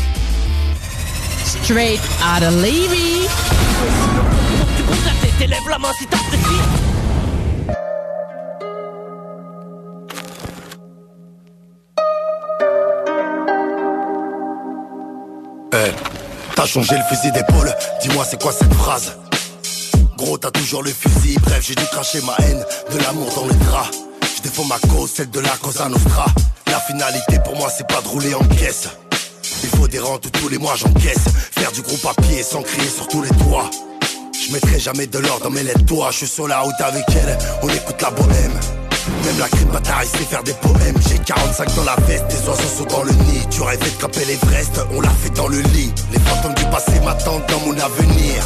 Main 5.79 5.93
si 5.97 6.05
t'apprécies. 6.07 6.43
Eh, 15.75 15.91
t'as 16.55 16.65
changé 16.65 16.95
le 16.95 17.03
fusil 17.09 17.31
d'épaule, 17.31 17.73
dis-moi 18.01 18.23
c'est 18.29 18.41
quoi 18.41 18.51
cette 18.51 18.73
phrase? 18.73 19.17
Gros 20.17 20.37
t'as 20.37 20.51
toujours 20.51 20.83
le 20.83 20.91
fusil, 20.91 21.37
bref 21.41 21.65
j'ai 21.67 21.75
dû 21.75 21.85
cracher 21.85 22.21
ma 22.21 22.35
haine, 22.45 22.63
de 22.91 22.97
l'amour 23.03 23.33
dans 23.35 23.45
le 23.45 23.53
drap. 23.65 23.89
Je 24.37 24.41
défends 24.43 24.65
ma 24.65 24.79
cause, 24.87 25.11
celle 25.15 25.31
de 25.31 25.39
la 25.39 25.57
Cosa 25.61 25.89
Nostra. 25.89 26.25
La 26.67 26.79
finalité 26.79 27.39
pour 27.43 27.55
moi 27.57 27.69
c'est 27.75 27.87
pas 27.87 28.01
de 28.01 28.07
rouler 28.07 28.33
en 28.35 28.43
caisse 28.45 28.89
Il 29.63 29.69
faut 29.69 29.87
des 29.87 29.99
rentes 29.99 30.29
tous 30.31 30.49
les 30.49 30.57
mois 30.57 30.75
j'encaisse. 30.75 31.25
Faire 31.51 31.71
du 31.71 31.81
gros 31.81 31.97
papier 31.97 32.43
sans 32.43 32.61
crier 32.61 32.89
sur 32.89 33.07
tous 33.07 33.21
les 33.21 33.29
toits 33.29 33.69
Je 34.33 34.51
mettrai 34.51 34.79
jamais 34.79 35.07
de 35.07 35.19
l'or 35.19 35.39
dans 35.41 35.49
mes 35.49 35.63
lettres. 35.63 35.85
Toi 35.85 36.09
Je 36.11 36.17
suis 36.17 36.27
sur 36.27 36.47
la 36.47 36.59
route 36.59 36.79
avec 36.79 37.05
elle, 37.09 37.37
on 37.61 37.69
écoute 37.69 38.01
la 38.01 38.11
bohème. 38.11 38.59
Même 39.25 39.39
la 39.39 39.47
crime 39.47 39.69
bataille 39.69 40.07
sait 40.07 40.25
faire 40.25 40.43
des 40.43 40.53
poèmes. 40.53 40.95
J'ai 41.09 41.17
45 41.17 41.75
dans 41.75 41.83
la 41.83 41.95
veste, 42.07 42.27
des 42.27 42.47
oiseaux 42.47 42.77
sont 42.77 42.85
dans 42.85 43.03
le 43.03 43.11
nid. 43.11 43.47
Tu 43.49 43.61
rêvais 43.61 43.89
de 43.89 44.01
caper 44.01 44.25
l'Everest, 44.25 44.81
on 44.91 45.01
l'a 45.01 45.09
fait 45.09 45.33
dans 45.33 45.47
le 45.47 45.59
lit. 45.59 45.91
Les 46.11 46.19
fantômes 46.19 46.55
du 46.55 46.65
passé 46.65 46.99
m'attendent 47.03 47.45
dans 47.47 47.59
mon 47.59 47.77
avenir. 47.77 48.43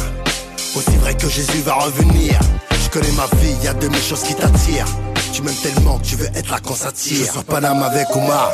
Aussi 0.76 0.96
vrai 1.00 1.14
que 1.14 1.28
Jésus 1.28 1.62
va 1.64 1.74
revenir. 1.74 2.38
Je 2.70 2.88
connais 2.90 3.12
ma 3.12 3.26
vie, 3.40 3.54
y 3.64 3.68
a 3.68 3.74
de 3.74 3.88
mes 3.88 4.00
choses 4.00 4.22
qui 4.22 4.34
t'attirent. 4.34 4.86
Tu 5.32 5.42
m'aimes 5.42 5.54
tellement 5.62 5.98
que 5.98 6.06
tu 6.06 6.16
veux 6.16 6.28
être 6.34 6.50
là 6.50 6.58
quand 6.62 6.74
ça 6.74 6.92
tire. 6.92 7.26
Je 7.26 7.32
sur 7.32 7.44
Paname 7.44 7.82
avec 7.82 8.06
Omar. 8.14 8.52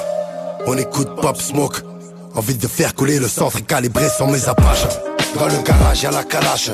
On 0.67 0.77
écoute 0.79 1.09
Pop 1.21 1.41
Smoke 1.41 1.94
Envie 2.35 2.57
de 2.57 2.66
faire 2.66 2.95
couler 2.95 3.18
le 3.18 3.28
centre 3.28 3.59
et 3.59 3.62
calibrer 3.62 4.09
sans 4.09 4.26
mes 4.26 4.49
apaches 4.49 4.87
Dans 5.39 5.47
le 5.47 5.62
garage 5.62 6.03
y'a 6.03 6.11
la 6.11 6.24
calache 6.24 6.70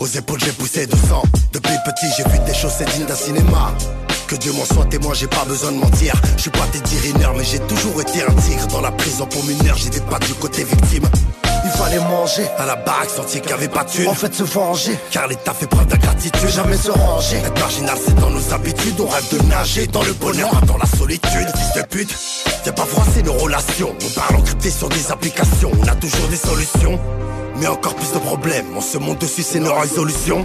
Aux 0.00 0.06
épaules 0.06 0.40
j'ai 0.40 0.52
poussé 0.52 0.86
de 0.86 0.96
sang 0.96 1.22
Depuis 1.52 1.74
petit 1.84 2.06
j'ai 2.16 2.24
vu 2.30 2.38
des 2.46 2.54
choses 2.54 2.72
c'est 2.78 2.88
digne 2.92 3.06
d'un 3.06 3.14
cinéma 3.14 3.72
que 4.32 4.38
Dieu 4.38 4.52
m'en 4.52 4.64
soit 4.64 4.86
témoin, 4.86 5.12
j'ai 5.12 5.26
pas 5.26 5.44
besoin 5.44 5.72
de 5.72 5.76
mentir. 5.76 6.14
Je 6.38 6.42
suis 6.42 6.50
pas 6.50 6.66
Teddy 6.72 6.96
Riner, 7.00 7.28
mais 7.36 7.44
j'ai 7.44 7.58
toujours 7.58 8.00
été 8.00 8.22
un 8.22 8.32
tigre. 8.32 8.66
Dans 8.68 8.80
la 8.80 8.90
prison 8.90 9.26
pour 9.26 9.44
mineur, 9.44 9.76
des 9.76 10.00
pattes 10.00 10.26
du 10.26 10.32
côté 10.32 10.64
victime. 10.64 11.04
Il 11.64 11.70
fallait 11.70 12.00
manger 12.00 12.46
à 12.58 12.66
la 12.66 12.76
baraque 12.76 13.10
sentier 13.10 13.40
qui 13.40 13.52
avait 13.52 13.68
pas 13.68 13.84
de. 13.84 14.06
En 14.06 14.14
fait, 14.14 14.34
se 14.34 14.42
venger, 14.42 14.98
car 15.10 15.28
l'État 15.28 15.54
fait 15.54 15.66
preuve 15.66 15.86
d'ingratitude. 15.86 16.48
Jamais 16.48 16.76
se 16.76 16.90
ranger. 16.90 17.36
Être 17.36 17.60
marginal, 17.60 17.96
c'est 18.04 18.14
dans 18.16 18.30
nos 18.30 18.52
habitudes. 18.52 19.00
On 19.00 19.06
rêve 19.06 19.28
de 19.32 19.48
nager 19.48 19.86
dans 19.86 20.02
le 20.02 20.12
bonheur, 20.12 20.50
dans 20.66 20.76
la 20.76 20.86
solitude. 20.86 21.48
Fils 21.56 21.82
de 21.82 21.86
pute, 21.86 22.14
viens 22.64 22.72
pas 22.72 22.84
froisser 22.84 23.22
nos 23.22 23.34
relations. 23.34 23.94
On 24.04 24.20
parle 24.20 24.36
encrypté 24.36 24.70
sur 24.70 24.88
des 24.88 25.12
applications. 25.12 25.70
On 25.80 25.86
a 25.86 25.94
toujours 25.94 26.28
des 26.28 26.36
solutions. 26.36 26.98
Mais 27.58 27.66
encore 27.68 27.94
plus 27.94 28.12
de 28.12 28.18
problèmes. 28.18 28.66
On 28.76 28.80
se 28.80 28.98
monte 28.98 29.20
dessus, 29.20 29.42
c'est 29.42 29.60
nos 29.60 29.74
résolutions. 29.74 30.44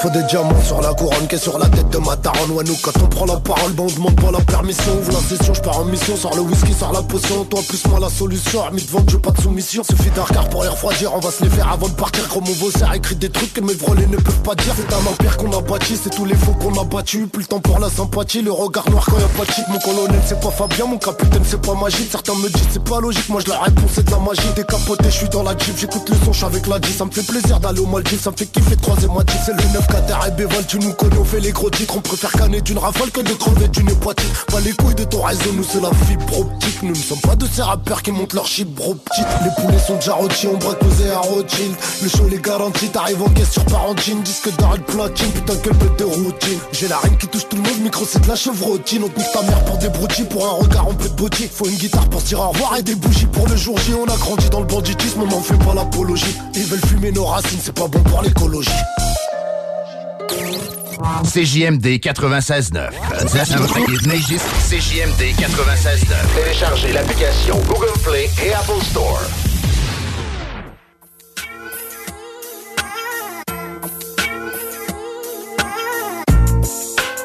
Faut 0.00 0.10
des 0.10 0.22
diamants 0.24 0.62
sur 0.62 0.80
la 0.80 0.94
couronne 0.94 1.26
qui 1.26 1.34
est 1.34 1.38
sur 1.38 1.58
la 1.58 1.66
tête 1.66 1.90
de 1.90 1.98
ma 1.98 2.14
daronne. 2.14 2.52
Ouais 2.52 2.62
nous 2.62 2.76
quand 2.82 2.92
on 3.02 3.08
prend 3.08 3.26
la 3.26 3.36
parole 3.40 3.72
ben 3.72 3.82
on 3.82 3.92
demande 3.92 4.14
pas 4.14 4.30
la 4.30 4.40
permission. 4.40 4.92
Ouvre 4.96 5.12
la 5.12 5.18
session, 5.18 5.54
je 5.54 5.60
pars 5.60 5.80
en 5.80 5.84
mission, 5.86 6.16
sors 6.16 6.36
le 6.36 6.42
whisky, 6.42 6.72
sors 6.72 6.92
la 6.92 7.02
potion. 7.02 7.44
Toi 7.44 7.60
plus 7.68 7.84
moi 7.86 7.98
la 7.98 8.08
solution, 8.08 8.62
armée 8.62 8.80
de 8.80 8.86
vente, 8.86 9.10
j'ai 9.10 9.18
pas 9.18 9.32
de 9.32 9.40
soumission. 9.40 9.82
Suffit 9.82 10.10
d'un 10.10 10.22
regard 10.22 10.48
pour 10.50 10.62
les 10.62 10.68
refroidir, 10.68 11.12
on 11.14 11.18
va 11.18 11.32
se 11.32 11.42
les 11.42 11.50
faire 11.50 11.72
avant 11.72 11.88
de 11.88 11.94
partir. 11.94 12.28
Gros 12.28 12.40
mon 12.40 12.88
a 12.88 12.96
écrit 12.96 13.16
des 13.16 13.28
trucs 13.28 13.52
que 13.54 13.60
mes 13.60 13.74
vrelés 13.74 14.06
ne 14.06 14.16
peuvent 14.18 14.42
pas 14.42 14.54
dire. 14.54 14.72
C'est 14.76 14.94
un 14.94 15.10
empire 15.10 15.36
qu'on 15.36 15.58
a 15.58 15.62
bâti, 15.62 15.98
c'est 16.00 16.10
tous 16.10 16.24
les 16.24 16.36
faux 16.36 16.52
qu'on 16.52 16.80
a 16.80 16.84
battu 16.84 17.26
Plus 17.26 17.42
le 17.42 17.46
temps 17.48 17.60
pour 17.60 17.80
la 17.80 17.90
sympathie, 17.90 18.42
le 18.42 18.52
regard 18.52 18.88
noir 18.90 19.04
quand 19.04 19.18
y'a 19.18 19.26
pas 19.26 19.44
de 19.44 19.50
cheat 19.50 19.64
Mon 19.68 19.78
colonel 19.80 20.20
c'est 20.24 20.38
pas 20.40 20.50
Fabien, 20.50 20.86
mon 20.86 20.98
capitaine 20.98 21.42
c'est 21.44 21.60
pas 21.60 21.74
magique 21.74 22.08
Certains 22.10 22.34
me 22.34 22.48
disent 22.48 22.68
c'est 22.70 22.84
pas 22.84 23.00
logique, 23.00 23.28
moi 23.28 23.40
je 23.44 23.50
la 23.50 23.58
réponds 23.58 23.88
c'est 23.92 24.04
de 24.04 24.10
la 24.12 24.18
magie. 24.18 24.42
Décapoté, 24.54 25.04
je 25.06 25.16
suis 25.16 25.28
dans 25.28 25.42
la 25.42 25.58
jeep, 25.58 25.76
j'écoute 25.76 26.08
le 26.08 26.32
son, 26.32 26.46
avec 26.46 26.68
la 26.68 26.80
G 26.80 26.92
Ça 26.96 27.04
me 27.04 27.10
fait 27.10 27.26
plaisir 27.26 27.58
d'aller 27.58 27.80
au 27.80 27.86
Maldives, 27.86 28.20
ça 28.20 28.30
me 28.30 28.36
fait 28.36 28.46
kiffer 28.46 28.76
ma 29.08 29.20
jeep 29.20 29.40
C'est 29.44 29.52
le 29.52 29.72
9 29.72 29.87
locataire 29.88 30.20
et 30.26 30.30
béval, 30.32 30.66
tu 30.66 30.78
nous 30.78 30.92
connais, 30.92 31.18
on 31.18 31.24
fait 31.24 31.40
les 31.40 31.52
gros 31.52 31.70
titres. 31.70 31.96
On 31.96 32.00
préfère 32.00 32.32
canner 32.32 32.60
d'une 32.60 32.78
rafale 32.78 33.10
que 33.10 33.20
de 33.20 33.32
crever 33.32 33.68
d'une 33.68 33.94
poitrine. 33.96 34.30
Pas 34.48 34.60
les 34.60 34.72
couilles 34.72 34.94
de 34.94 35.04
ton 35.04 35.22
réseau, 35.22 35.52
nous 35.54 35.64
c'est 35.64 35.80
la 35.80 35.90
fibre 36.06 36.40
optique. 36.40 36.82
Nous 36.82 36.90
ne 36.90 36.94
sommes 36.94 37.20
pas 37.20 37.36
de 37.36 37.46
ces 37.46 37.62
rappeurs 37.62 38.02
qui 38.02 38.12
montent 38.12 38.34
leur 38.34 38.46
chibre 38.46 38.94
petite. 38.94 39.26
Les 39.44 39.62
poulets 39.62 39.78
sont 39.78 39.96
déjà 39.96 40.14
rôtis, 40.14 40.46
on 40.46 40.56
braque 40.56 40.78
posé 40.78 41.10
à 41.10 41.18
Rothschild. 41.18 41.74
Le 42.02 42.08
show 42.08 42.28
les 42.28 42.40
garantit, 42.40 42.88
t'arrives 42.88 43.22
en 43.22 43.28
caisse 43.30 43.50
sur 43.50 43.64
Parentine. 43.64 44.22
Disque 44.22 44.54
d'arrêt 44.56 44.78
de 44.78 44.84
platine, 44.84 45.30
putain 45.30 45.54
quelle 45.62 45.74
bête 45.74 45.98
de 45.98 46.04
routine. 46.04 46.58
J'ai 46.72 46.88
la 46.88 46.98
reine 46.98 47.16
qui 47.16 47.28
touche 47.28 47.48
tout 47.48 47.56
le 47.56 47.62
monde, 47.62 47.80
micro 47.80 48.04
c'est 48.04 48.20
de 48.20 48.28
la 48.28 48.36
chevrotine. 48.36 49.04
On 49.04 49.08
pousse 49.08 49.32
ta 49.32 49.42
mère 49.42 49.64
pour 49.64 49.78
des 49.78 49.88
broutilles, 49.88 50.26
pour 50.26 50.46
un 50.46 50.62
regard 50.62 50.88
en 50.88 50.94
peu 50.94 51.08
de 51.08 51.14
beauté. 51.14 51.50
Faut 51.52 51.66
une 51.66 51.76
guitare 51.76 52.08
pour 52.08 52.20
dire 52.22 52.40
au 52.40 52.48
revoir 52.48 52.76
et 52.76 52.82
des 52.82 52.94
bougies 52.94 53.26
pour 53.26 53.48
le 53.48 53.56
jour 53.56 53.78
J. 53.78 53.94
On 53.94 54.04
a 54.04 54.16
grandi 54.16 54.48
dans 54.50 54.60
le 54.60 54.66
banditisme, 54.66 55.22
on 55.22 55.26
n'en 55.26 55.40
fait 55.40 55.58
pas 55.58 55.74
l'apologie. 55.74 56.36
Ils 56.54 56.64
veulent 56.64 56.86
fumer 56.86 57.12
nos 57.12 57.24
racines, 57.24 57.60
c'est 57.62 57.74
pas 57.74 57.88
bon 57.88 58.00
pour 58.00 58.22
l'écologie. 58.22 58.70
CJMD 60.98 62.00
96.9. 62.00 62.90
CJMD 64.68 65.34
96.9. 65.38 66.34
Téléchargez 66.34 66.92
l'application 66.92 67.56
Google 67.68 67.92
Play 68.02 68.28
et 68.42 68.52
Apple 68.52 68.82
Store. 68.82 69.20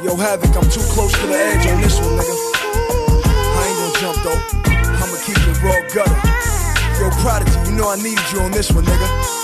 Yo, 0.03 0.15
Havoc, 0.17 0.55
I'm 0.55 0.69
too 0.69 0.82
close 0.91 1.13
to 1.13 1.28
the 1.28 1.34
edge 1.34 1.65
on 1.67 1.82
this 1.82 1.97
one, 1.99 2.17
nigga. 2.17 2.36
I 3.55 3.67
ain't 3.67 3.78
gonna 3.80 3.99
jump 3.99 4.17
though. 4.24 4.41
I'ma 5.01 5.17
keep 5.26 5.38
it 5.38 5.63
raw 5.63 5.80
gutter. 5.93 6.19
Yo, 6.99 7.09
Prodigy, 7.21 7.71
you 7.71 7.78
know 7.78 7.89
I 7.89 7.95
needed 7.95 8.32
you 8.32 8.41
on 8.41 8.51
this 8.51 8.71
one, 8.71 8.84
nigga. 8.84 9.43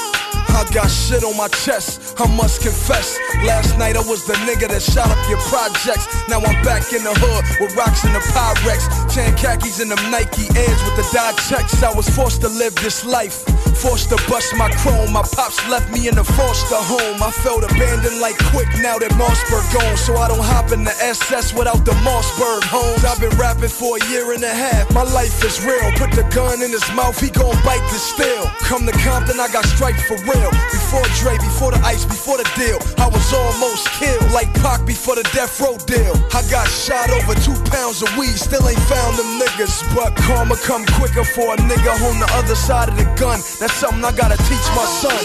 I 0.60 0.68
got 0.74 0.92
shit 0.92 1.24
on 1.24 1.38
my 1.38 1.48
chest, 1.48 2.20
I 2.20 2.28
must 2.36 2.60
confess. 2.62 3.18
Last 3.48 3.80
night 3.80 3.96
I 3.96 4.04
was 4.04 4.28
the 4.28 4.36
nigga 4.44 4.68
that 4.68 4.84
shot 4.84 5.08
up 5.08 5.22
your 5.32 5.40
projects. 5.48 6.04
Now 6.28 6.44
I'm 6.44 6.60
back 6.68 6.84
in 6.92 7.00
the 7.00 7.16
hood 7.16 7.48
with 7.64 7.72
rocks 7.80 8.04
in 8.04 8.12
the 8.12 8.20
Pyrex. 8.36 8.84
Tan 9.08 9.32
khakis 9.40 9.80
and 9.80 9.88
them 9.88 10.04
Nike 10.12 10.52
Airs 10.60 10.80
with 10.84 11.00
the 11.00 11.08
dye 11.16 11.32
checks. 11.48 11.80
I 11.80 11.96
was 11.96 12.12
forced 12.12 12.42
to 12.44 12.50
live 12.52 12.76
this 12.84 13.06
life. 13.08 13.48
Forced 13.80 14.12
to 14.12 14.20
bust 14.28 14.52
my 14.60 14.68
chrome. 14.84 15.16
My 15.16 15.24
pops 15.24 15.64
left 15.72 15.96
me 15.96 16.12
in 16.12 16.16
the 16.20 16.28
foster 16.28 16.76
home. 16.76 17.24
I 17.24 17.32
felt 17.32 17.64
abandoned 17.64 18.20
like 18.20 18.36
quick 18.52 18.68
now 18.84 19.00
that 19.00 19.16
Mossberg 19.16 19.64
gone. 19.72 19.96
So 19.96 20.20
I 20.20 20.28
don't 20.28 20.44
hop 20.44 20.76
in 20.76 20.84
the 20.84 20.96
SS 21.00 21.56
without 21.56 21.88
the 21.88 21.96
Mossberg 22.04 22.68
homes. 22.68 23.08
I've 23.08 23.24
been 23.24 23.32
rapping 23.40 23.72
for 23.72 23.96
a 23.96 24.02
year 24.12 24.36
and 24.36 24.44
a 24.44 24.52
half. 24.52 24.92
My 24.92 25.08
life 25.08 25.40
is 25.40 25.64
real. 25.64 25.88
Put 25.96 26.12
the 26.12 26.28
gun 26.36 26.60
in 26.60 26.76
his 26.76 26.84
mouth, 26.92 27.16
he 27.16 27.32
gon' 27.32 27.56
bite 27.64 27.88
the 27.96 28.02
steel. 28.04 28.44
Come 28.68 28.84
to 28.84 28.92
Compton, 29.00 29.40
I 29.40 29.48
got 29.48 29.64
striped 29.64 30.04
for 30.04 30.20
real. 30.28 30.49
Before 30.72 31.06
Dre, 31.20 31.38
before 31.38 31.72
the 31.72 31.82
ice, 31.86 32.06
before 32.06 32.38
the 32.38 32.48
deal. 32.58 32.80
I 32.98 33.08
was 33.08 33.34
almost 33.34 33.90
killed. 34.00 34.32
Like 34.32 34.54
Pac 34.62 34.86
before 34.86 35.16
the 35.16 35.24
death 35.34 35.60
row 35.62 35.78
deal. 35.86 36.16
I 36.34 36.42
got 36.50 36.68
shot 36.68 37.10
over 37.10 37.36
two 37.42 37.56
pounds 37.70 38.02
of 38.02 38.10
weed. 38.18 38.38
Still 38.38 38.68
ain't 38.68 38.80
found 38.90 39.18
them 39.18 39.40
niggas. 39.40 39.84
But 39.96 40.16
karma 40.16 40.56
come 40.66 40.86
quicker 40.98 41.24
for 41.24 41.54
a 41.54 41.58
nigga 41.58 41.94
on 42.10 42.20
the 42.20 42.30
other 42.34 42.56
side 42.56 42.90
of 42.90 42.98
the 42.98 43.06
gun. 43.20 43.40
That's 43.60 43.74
something 43.74 44.04
I 44.04 44.12
gotta 44.12 44.38
teach 44.50 44.68
my 44.76 44.86
son. 44.86 45.18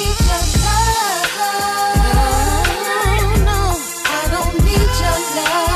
I 5.07 5.74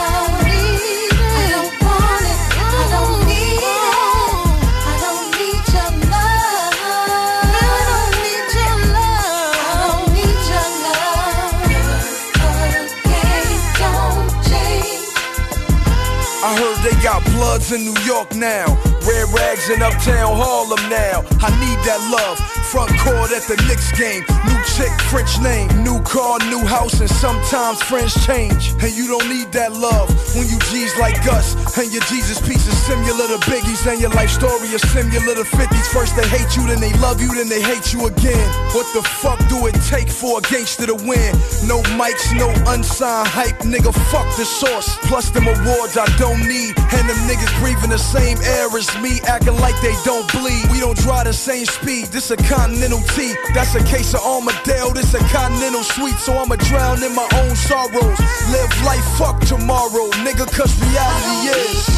heard 16.56 16.78
they 16.84 16.94
got 17.02 17.24
bloods 17.34 17.72
in 17.72 17.82
New 17.82 17.98
York 18.02 18.34
now. 18.34 18.66
Red 19.02 19.28
rags 19.34 19.68
in 19.70 19.82
uptown 19.82 20.36
Harlem 20.36 20.88
now. 20.88 21.24
I 21.42 21.50
need 21.58 21.78
that 21.82 22.00
love. 22.10 22.57
Front 22.68 22.92
court 23.00 23.32
at 23.32 23.48
the 23.48 23.56
Knicks 23.64 23.88
game. 23.96 24.20
New 24.44 24.60
chick, 24.76 24.92
French 25.08 25.40
name. 25.40 25.72
New 25.80 26.04
car, 26.04 26.36
new 26.52 26.60
house, 26.68 27.00
and 27.00 27.08
sometimes 27.08 27.80
friends 27.80 28.12
change. 28.26 28.76
And 28.84 28.92
you 28.92 29.08
don't 29.08 29.24
need 29.24 29.48
that 29.56 29.72
love 29.72 30.12
when 30.36 30.44
you 30.52 30.60
G's 30.68 30.92
like 31.00 31.16
us. 31.32 31.56
And 31.80 31.88
your 31.88 32.04
Jesus 32.12 32.36
piece 32.44 32.68
is 32.68 32.76
similar 32.84 33.24
to 33.24 33.40
Biggie's. 33.48 33.86
And 33.88 33.96
your 33.98 34.12
life 34.12 34.28
story 34.28 34.68
is 34.68 34.84
similar 34.92 35.32
to 35.40 35.48
50's. 35.48 35.88
First 35.88 36.12
they 36.12 36.28
hate 36.28 36.60
you, 36.60 36.68
then 36.68 36.76
they 36.76 36.92
love 37.00 37.24
you, 37.24 37.32
then 37.32 37.48
they 37.48 37.64
hate 37.64 37.96
you 37.96 38.04
again. 38.04 38.44
What 38.76 38.84
the 38.92 39.00
fuck 39.00 39.40
do 39.48 39.64
it 39.64 39.76
take 39.88 40.12
for 40.12 40.36
a 40.36 40.42
gangster 40.44 40.92
to 40.92 40.94
win? 41.08 41.32
No 41.64 41.80
mics, 41.96 42.36
no 42.36 42.52
unsigned 42.68 43.32
hype, 43.32 43.64
nigga. 43.64 43.96
Fuck 44.12 44.28
the 44.36 44.44
source. 44.44 44.92
Plus 45.08 45.30
them 45.32 45.48
awards 45.48 45.96
I 45.96 46.04
don't 46.20 46.44
need. 46.44 46.76
And 46.76 47.08
them 47.08 47.20
niggas 47.24 47.48
breathing 47.64 47.96
the 47.96 47.98
same 47.98 48.36
air 48.44 48.68
as 48.76 48.92
me, 49.00 49.24
acting 49.24 49.56
like 49.56 49.80
they 49.80 49.96
don't 50.04 50.28
bleed. 50.36 50.68
We 50.68 50.84
don't 50.84 51.00
drive 51.00 51.24
the 51.24 51.32
same 51.32 51.64
speed. 51.64 52.12
This 52.12 52.30
a 52.30 52.36
continental 52.58 53.00
T. 53.14 53.34
That's 53.54 53.74
a 53.76 53.84
case 53.84 54.14
of 54.14 54.20
Armadale. 54.20 54.90
This 54.92 55.14
a 55.14 55.18
continental 55.30 55.84
suite. 55.84 56.18
So 56.18 56.36
I'ma 56.36 56.56
drown 56.56 57.02
in 57.04 57.14
my 57.14 57.28
own 57.40 57.54
sorrows. 57.54 58.18
Live 58.50 58.74
life, 58.84 59.06
fuck 59.16 59.38
tomorrow, 59.46 60.10
nigga. 60.26 60.46
Cause 60.50 60.74
reality 60.82 61.54
is. 61.54 61.88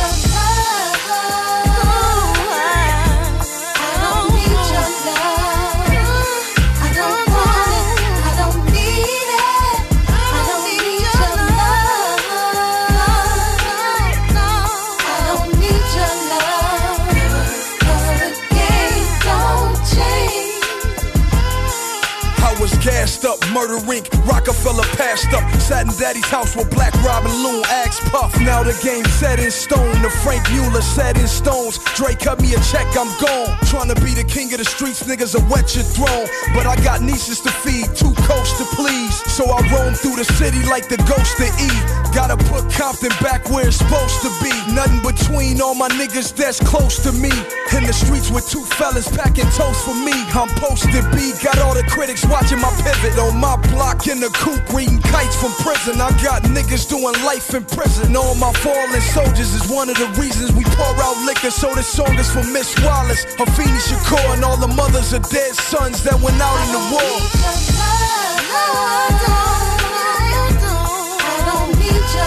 I 22.81 22.83
was 22.83 23.00
gassed 23.11 23.25
up, 23.25 23.39
murder 23.51 23.79
ink, 23.93 24.09
Rockefeller 24.25 24.85
passed 24.95 25.33
up. 25.35 25.43
Sat 25.61 25.87
in 25.87 25.93
daddy's 25.99 26.27
house 26.27 26.55
with 26.55 26.71
Black 26.71 26.95
Robin 27.03 27.33
Loon, 27.43 27.63
Axe 27.67 27.99
Puff. 28.11 28.39
Now 28.41 28.63
the 28.63 28.77
game 28.85 29.05
set 29.05 29.41
in 29.41 29.51
stone, 29.51 30.03
the 30.03 30.11
Frank 30.23 30.49
Mueller 30.53 30.83
set 30.83 31.19
in 31.19 31.27
stones. 31.27 31.79
Dre 31.97 32.15
cut 32.15 32.41
me 32.41 32.55
a 32.55 32.61
check, 32.71 32.87
I'm 32.97 33.11
gone. 33.19 33.57
Trying 33.67 33.89
to 33.89 33.99
be 34.01 34.15
the 34.15 34.25
king 34.25 34.53
of 34.53 34.59
the 34.59 34.65
streets, 34.65 35.03
niggas 35.03 35.35
will 35.35 35.49
wet 35.51 35.75
your 35.75 35.85
throne. 35.85 36.27
But 36.55 36.67
I 36.67 36.77
got 36.85 37.03
nieces 37.03 37.41
to 37.41 37.51
feed, 37.51 37.87
two 37.97 38.15
coats 38.31 38.53
to 38.59 38.65
please. 38.77 39.15
So 39.33 39.45
I 39.51 39.59
roam 39.75 39.95
through 39.95 40.17
the 40.17 40.29
city 40.39 40.63
like 40.71 40.89
the 40.89 40.99
ghost 41.11 41.41
of 41.41 41.51
E. 41.59 41.71
Gotta 42.15 42.37
put 42.51 42.71
Compton 42.73 43.15
back 43.23 43.49
where 43.51 43.67
it's 43.67 43.79
supposed 43.79 44.23
to 44.23 44.31
be. 44.43 44.55
Nothing 44.73 45.03
between 45.03 45.61
all 45.61 45.75
my 45.75 45.89
niggas 45.89 46.35
that's 46.35 46.61
close 46.61 47.03
to 47.03 47.13
me. 47.13 47.31
In 47.75 47.87
the 47.87 47.93
streets 47.93 48.31
with 48.31 48.49
two 48.51 48.65
fellas 48.79 49.09
packing 49.09 49.51
toast 49.59 49.83
for 49.85 49.95
me. 49.95 50.15
I'm 50.35 50.51
posted 50.63 51.05
B, 51.11 51.33
got 51.43 51.59
all 51.59 51.75
the 51.75 51.85
critics 51.91 52.25
watching 52.27 52.61
my. 52.61 52.71
On 53.01 53.41
my 53.41 53.57
block 53.73 54.09
in 54.09 54.21
the 54.21 54.29
coop, 54.29 54.61
reading 54.75 55.01
kites 55.01 55.35
from 55.35 55.53
prison. 55.65 56.03
I 56.03 56.11
got 56.23 56.43
niggas 56.43 56.87
doing 56.87 57.15
life 57.25 57.55
in 57.55 57.65
prison. 57.65 58.15
All 58.15 58.35
my 58.35 58.53
fallen 58.53 59.01
soldiers 59.01 59.55
is 59.55 59.71
one 59.71 59.89
of 59.89 59.97
the 59.97 60.07
reasons 60.21 60.53
we 60.53 60.65
pour 60.65 60.95
out 61.01 61.17
liquor. 61.25 61.51
So 61.51 61.75
this 61.75 61.89
song 61.89 62.19
is 62.19 62.31
for 62.31 62.45
Miss 62.45 62.77
Wallace, 62.85 63.25
Afeni 63.37 63.81
Shakur, 63.89 64.35
and 64.35 64.45
all 64.45 64.59
the 64.59 64.69
mothers 64.69 65.15
of 65.15 65.27
dead 65.31 65.55
sons 65.55 66.03
that 66.05 66.21
went 66.21 66.39
out 66.43 66.61
in 66.67 66.73
the 66.73 66.79
war. 66.93 68.21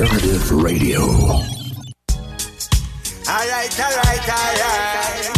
Alternative 0.00 0.50
Radio. 0.52 1.02
All 1.02 1.44
right, 3.28 3.68
all 3.78 3.96
right, 4.00 4.28
all 4.30 4.54
right. 4.64 5.28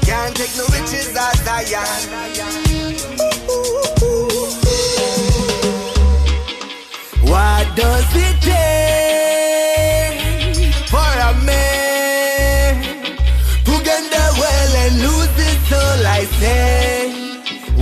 Can't 0.00 0.34
take 0.34 0.56
no 0.56 0.64
riches 0.72 1.14
as 1.14 1.46
I 1.46 1.64
am. 1.76 2.00
What 7.28 7.76
does 7.76 8.08
it 8.14 8.40
take 8.40 10.16
for 10.88 10.96
a 10.96 11.34
man 11.44 12.82
to 13.66 13.72
get 13.84 14.02
the 14.14 14.24
well 14.40 14.76
and 14.82 14.94
lose 15.02 15.36
his 15.36 15.58
soul? 15.68 16.06
I 16.06 16.24
say, 16.40 17.12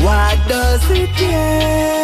what 0.03 0.37
does 0.49 0.91
it 0.91 1.11
take? 1.15 2.04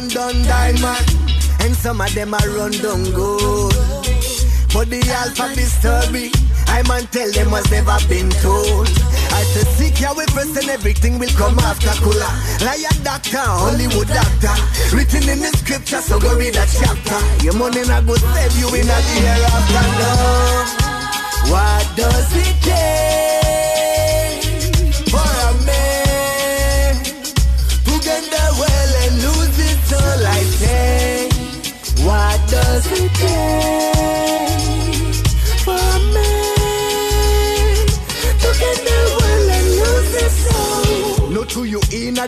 Run 0.00 0.08
down 0.08 0.42
diamond, 0.44 1.06
and 1.60 1.74
some 1.76 2.00
of 2.00 2.12
them 2.14 2.32
are 2.32 2.48
run 2.50 2.72
down 2.72 3.04
gold. 3.12 3.74
But 4.72 4.88
the 4.88 5.02
alpha 5.12 5.54
story, 5.66 6.30
I 6.68 6.82
man 6.88 7.06
tell 7.08 7.30
them 7.32 7.50
what's 7.50 7.70
never 7.70 7.98
been 8.08 8.30
told. 8.40 8.88
I 9.32 9.42
said 9.52 9.66
seek 9.76 10.00
your 10.00 10.14
way 10.14 10.24
first 10.26 10.56
and 10.56 10.70
everything 10.70 11.18
will 11.18 11.34
come 11.36 11.58
after 11.58 11.90
Kula. 12.00 12.30
Lion 12.64 13.02
doctor, 13.02 13.38
Hollywood 13.38 14.08
doctor, 14.08 14.54
written 14.96 15.28
in 15.28 15.40
the 15.40 15.52
scripture, 15.58 16.00
so 16.00 16.18
go 16.18 16.36
read 16.36 16.54
that 16.54 16.70
chapter. 16.70 17.44
Your 17.44 17.54
money 17.54 17.82
not 17.86 18.06
go 18.06 18.14
save 18.14 18.56
you 18.56 18.68
in 18.68 18.86
a 18.86 18.96
the 18.96 18.98
hereafter. 19.20 19.84
No, 20.00 21.52
what 21.52 21.84
does 21.96 22.36
it 22.36 22.56
take 22.62 23.49
what 32.10 32.40
does 32.48 32.86
it 32.90 33.12
take 33.14 33.99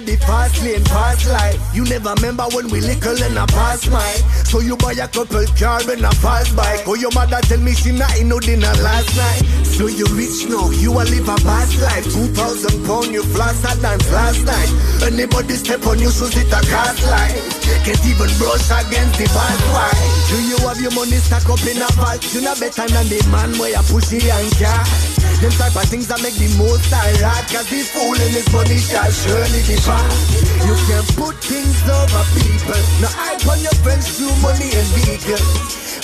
the 0.01 0.17
fast 0.17 0.63
lane, 0.63 0.85
fast 0.85 1.29
life. 1.29 1.61
You 1.75 1.85
never 1.85 2.15
remember 2.15 2.45
when 2.55 2.71
we 2.71 2.81
little 2.81 3.17
in 3.23 3.37
a 3.37 3.47
past 3.47 3.91
mile. 3.91 4.23
So 4.49 4.61
you 4.61 4.77
buy 4.77 4.93
a 4.93 5.09
couple 5.09 5.45
car 5.59 5.81
and 5.85 6.05
a 6.05 6.13
fast 6.17 6.57
bike. 6.57 6.87
Oh, 6.87 6.95
your 6.95 7.13
mother 7.13 7.41
tell 7.43 7.61
me 7.61 7.75
she 7.75 7.93
not 7.93 8.17
in 8.19 8.29
no 8.29 8.41
dinner 8.41 8.73
last 8.81 9.17
night. 9.17 9.43
So 9.65 9.87
you 9.87 10.07
rich 10.17 10.49
now, 10.49 10.71
you 10.71 10.93
a 10.93 11.03
live 11.05 11.29
a 11.29 11.37
past 11.43 11.81
life. 11.81 12.05
Two 12.05 12.29
thousand 12.33 12.85
pound, 12.87 13.13
you 13.13 13.23
a 13.23 13.73
dance 13.81 14.13
last 14.13 14.45
night. 14.45 14.71
Anybody 15.03 15.55
step 15.55 15.85
on 15.87 15.99
you, 15.99 16.11
shoes 16.11 16.37
it 16.37 16.49
a 16.49 16.61
cast 16.69 17.03
life. 17.07 17.37
Can't 17.85 18.05
even 18.07 18.31
brush 18.39 18.71
against 18.71 19.19
the 19.19 19.27
fast 19.27 19.65
wife. 19.73 19.99
Do 20.31 20.37
you 20.47 20.59
have 20.69 20.81
your 20.81 20.93
money 20.93 21.19
stack 21.19 21.49
up 21.49 21.61
in 21.67 21.83
a 21.83 21.89
vault? 21.99 22.23
You 22.33 22.43
not 22.43 22.61
better 22.61 22.87
than 22.87 23.09
the 23.09 23.21
man 23.33 23.59
where 23.59 23.71
you 23.71 23.83
push 23.91 24.13
it 24.13 24.25
and 24.25 24.51
cash. 24.53 25.23
Them 25.43 25.51
type 25.59 25.75
of 25.75 25.83
things 25.91 26.07
that 26.07 26.23
make 26.23 26.39
the 26.39 26.47
most 26.55 26.87
alright 26.95 27.43
Cause 27.51 27.67
the 27.67 27.83
fool 27.83 28.15
in 28.15 28.31
his 28.31 28.47
money 28.55 28.79
shall 28.79 29.11
surely 29.11 29.59
You 29.83 30.79
can 30.87 31.03
put 31.19 31.35
things 31.43 31.83
over 31.91 32.23
people. 32.39 32.79
Now 33.03 33.11
hype 33.19 33.43
on 33.51 33.59
your 33.59 33.75
friends 33.83 34.15
through 34.17 34.31
money 34.39 34.71
and 34.71 34.87
vehicle 34.95 35.43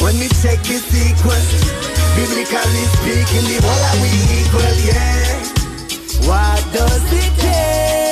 When 0.03 0.19
we 0.19 0.27
check 0.43 0.59
the 0.67 0.83
sequence 0.83 1.63
Biblically 2.19 2.85
speaking, 2.99 3.47
the 3.47 3.63
whole 3.63 3.85
are 3.87 3.99
we 4.03 4.11
equal, 4.43 4.75
yeah? 4.83 6.27
What 6.27 6.59
does 6.75 7.13
it 7.13 7.31
take 7.39 8.08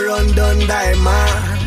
Run 0.00 0.32
down 0.34 0.58
diamond, 0.66 1.60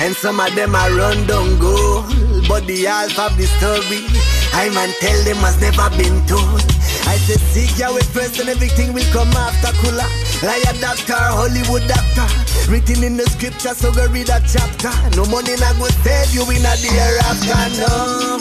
and 0.00 0.14
some 0.14 0.38
of 0.40 0.54
them 0.54 0.74
are 0.74 0.92
run 0.92 1.26
down 1.26 1.58
gold. 1.58 2.04
But 2.46 2.66
the 2.66 2.84
half 2.84 3.18
of 3.18 3.36
the 3.38 3.46
story, 3.56 4.04
I 4.52 4.68
man 4.74 4.92
tell 5.00 5.24
them 5.24 5.36
has 5.38 5.58
never 5.60 5.88
been 5.96 6.24
told. 6.26 6.60
I 7.08 7.16
say 7.16 7.40
seek 7.48 7.78
way 7.80 8.04
first 8.12 8.38
and 8.40 8.50
everything 8.50 8.92
will 8.92 9.08
come 9.10 9.32
after 9.32 9.72
Kula. 9.80 10.04
Liar 10.44 10.76
doctor, 10.80 11.16
Hollywood 11.16 11.88
doctor. 11.88 12.28
Written 12.70 13.02
in 13.02 13.16
the 13.16 13.24
scripture, 13.24 13.72
so 13.74 13.90
go 13.90 14.06
read 14.12 14.26
that 14.26 14.44
chapter. 14.44 14.92
No 15.16 15.24
money 15.24 15.56
not 15.56 15.78
go 15.80 15.88
save 16.04 16.34
you 16.36 16.44
in 16.52 16.68
a 16.68 16.76
the 16.84 16.92
hereafter, 16.92 17.68
no. 17.80 18.36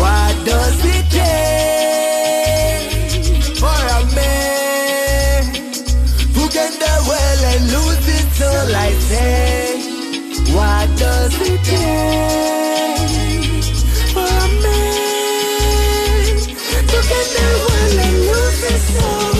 What 0.00 0.34
does 0.48 0.80
it 0.80 1.04
take 1.12 2.00
for 3.60 3.68
a 3.68 4.00
man 4.16 5.52
to 6.32 6.48
get 6.48 6.72
the 6.80 6.92
well 7.06 7.44
and 7.52 7.68
lose 7.68 8.13
soul? 8.38 8.74
I 8.74 8.90
say, 9.08 9.78
what 10.54 10.86
does 10.98 11.34
it 11.40 11.60
take 11.70 13.04
for 14.12 14.30
a 14.44 14.48
man 14.64 16.36
to 16.90 16.98
get 17.10 17.26
the 17.36 17.46
well 17.64 17.98
and 18.06 18.16
lose 18.28 18.60
his 18.68 18.82
soul? 18.94 19.33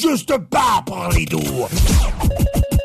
Juste 0.00 0.32
pas 0.48 0.80
pour 0.86 1.08
les 1.12 1.24
doux. 1.24 1.66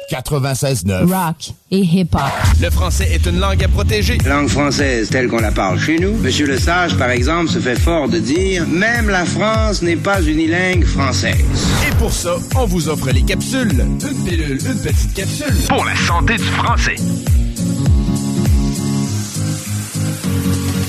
96.9. 0.10 1.06
Rock 1.06 1.52
et 1.70 1.80
hip-hop. 1.80 2.22
Le 2.60 2.72
français 2.72 3.08
est 3.12 3.24
une 3.28 3.40
langue 3.40 3.64
à 3.64 3.68
protéger. 3.68 4.18
Langue 4.26 4.48
française 4.48 5.10
telle 5.10 5.28
qu'on 5.28 5.40
la 5.40 5.52
parle 5.52 5.80
chez 5.80 6.00
nous. 6.00 6.14
Monsieur 6.18 6.48
Le 6.48 6.58
Sage, 6.58 6.98
par 6.98 7.12
exemple, 7.12 7.52
se 7.52 7.60
fait 7.60 7.78
fort 7.78 8.10
de 8.10 8.18
dire 8.18 8.66
même 8.68 9.10
la 9.10 9.26
France 9.26 9.84
n'est 9.84 9.96
pas 9.96 10.24
unilingue 10.24 10.86
française. 10.86 11.46
Et 11.88 11.96
pour 11.98 12.12
ça, 12.12 12.36
on 12.56 12.66
vous 12.66 12.90
offre 12.90 13.12
les 13.12 13.24
capsules. 13.24 13.80
Une 13.80 14.24
pilule, 14.26 14.60
une 14.66 14.82
petite 14.82 15.14
capsule. 15.14 15.68
Pour 15.70 15.86
la 15.86 15.96
santé 15.96 16.38
du 16.38 16.44
français. 16.44 16.96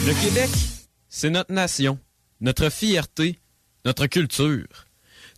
Le 0.06 0.24
Québec, 0.24 0.50
c'est 1.10 1.30
notre 1.30 1.52
nation, 1.52 1.98
notre 2.40 2.70
fierté, 2.70 3.38
notre 3.84 4.06
culture. 4.06 4.83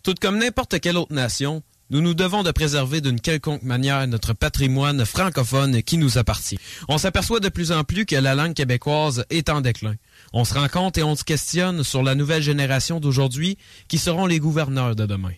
Tout 0.07 0.15
comme 0.21 0.37
n'importe 0.37 0.79
quelle 0.79 0.95
autre 0.95 1.11
nation, 1.11 1.63
nous 1.89 1.99
nous 1.99 2.13
devons 2.13 2.41
de 2.41 2.51
préserver 2.51 3.01
d'une 3.01 3.19
quelconque 3.19 3.63
manière 3.63 4.07
notre 4.07 4.31
patrimoine 4.31 5.03
francophone 5.03 5.83
qui 5.83 5.97
nous 5.97 6.17
appartient. 6.17 6.57
On 6.87 6.97
s'aperçoit 6.97 7.41
de 7.41 7.49
plus 7.49 7.73
en 7.73 7.83
plus 7.83 8.05
que 8.05 8.15
la 8.15 8.33
langue 8.33 8.53
québécoise 8.53 9.25
est 9.29 9.49
en 9.49 9.59
déclin. 9.59 9.95
On 10.31 10.45
se 10.45 10.53
rend 10.53 10.69
compte 10.69 10.97
et 10.97 11.03
on 11.03 11.17
se 11.17 11.25
questionne 11.25 11.83
sur 11.83 12.03
la 12.03 12.15
nouvelle 12.15 12.41
génération 12.41 13.01
d'aujourd'hui 13.01 13.57
qui 13.89 13.97
seront 13.97 14.25
les 14.25 14.39
gouverneurs 14.39 14.95
de 14.95 15.05
demain. 15.05 15.33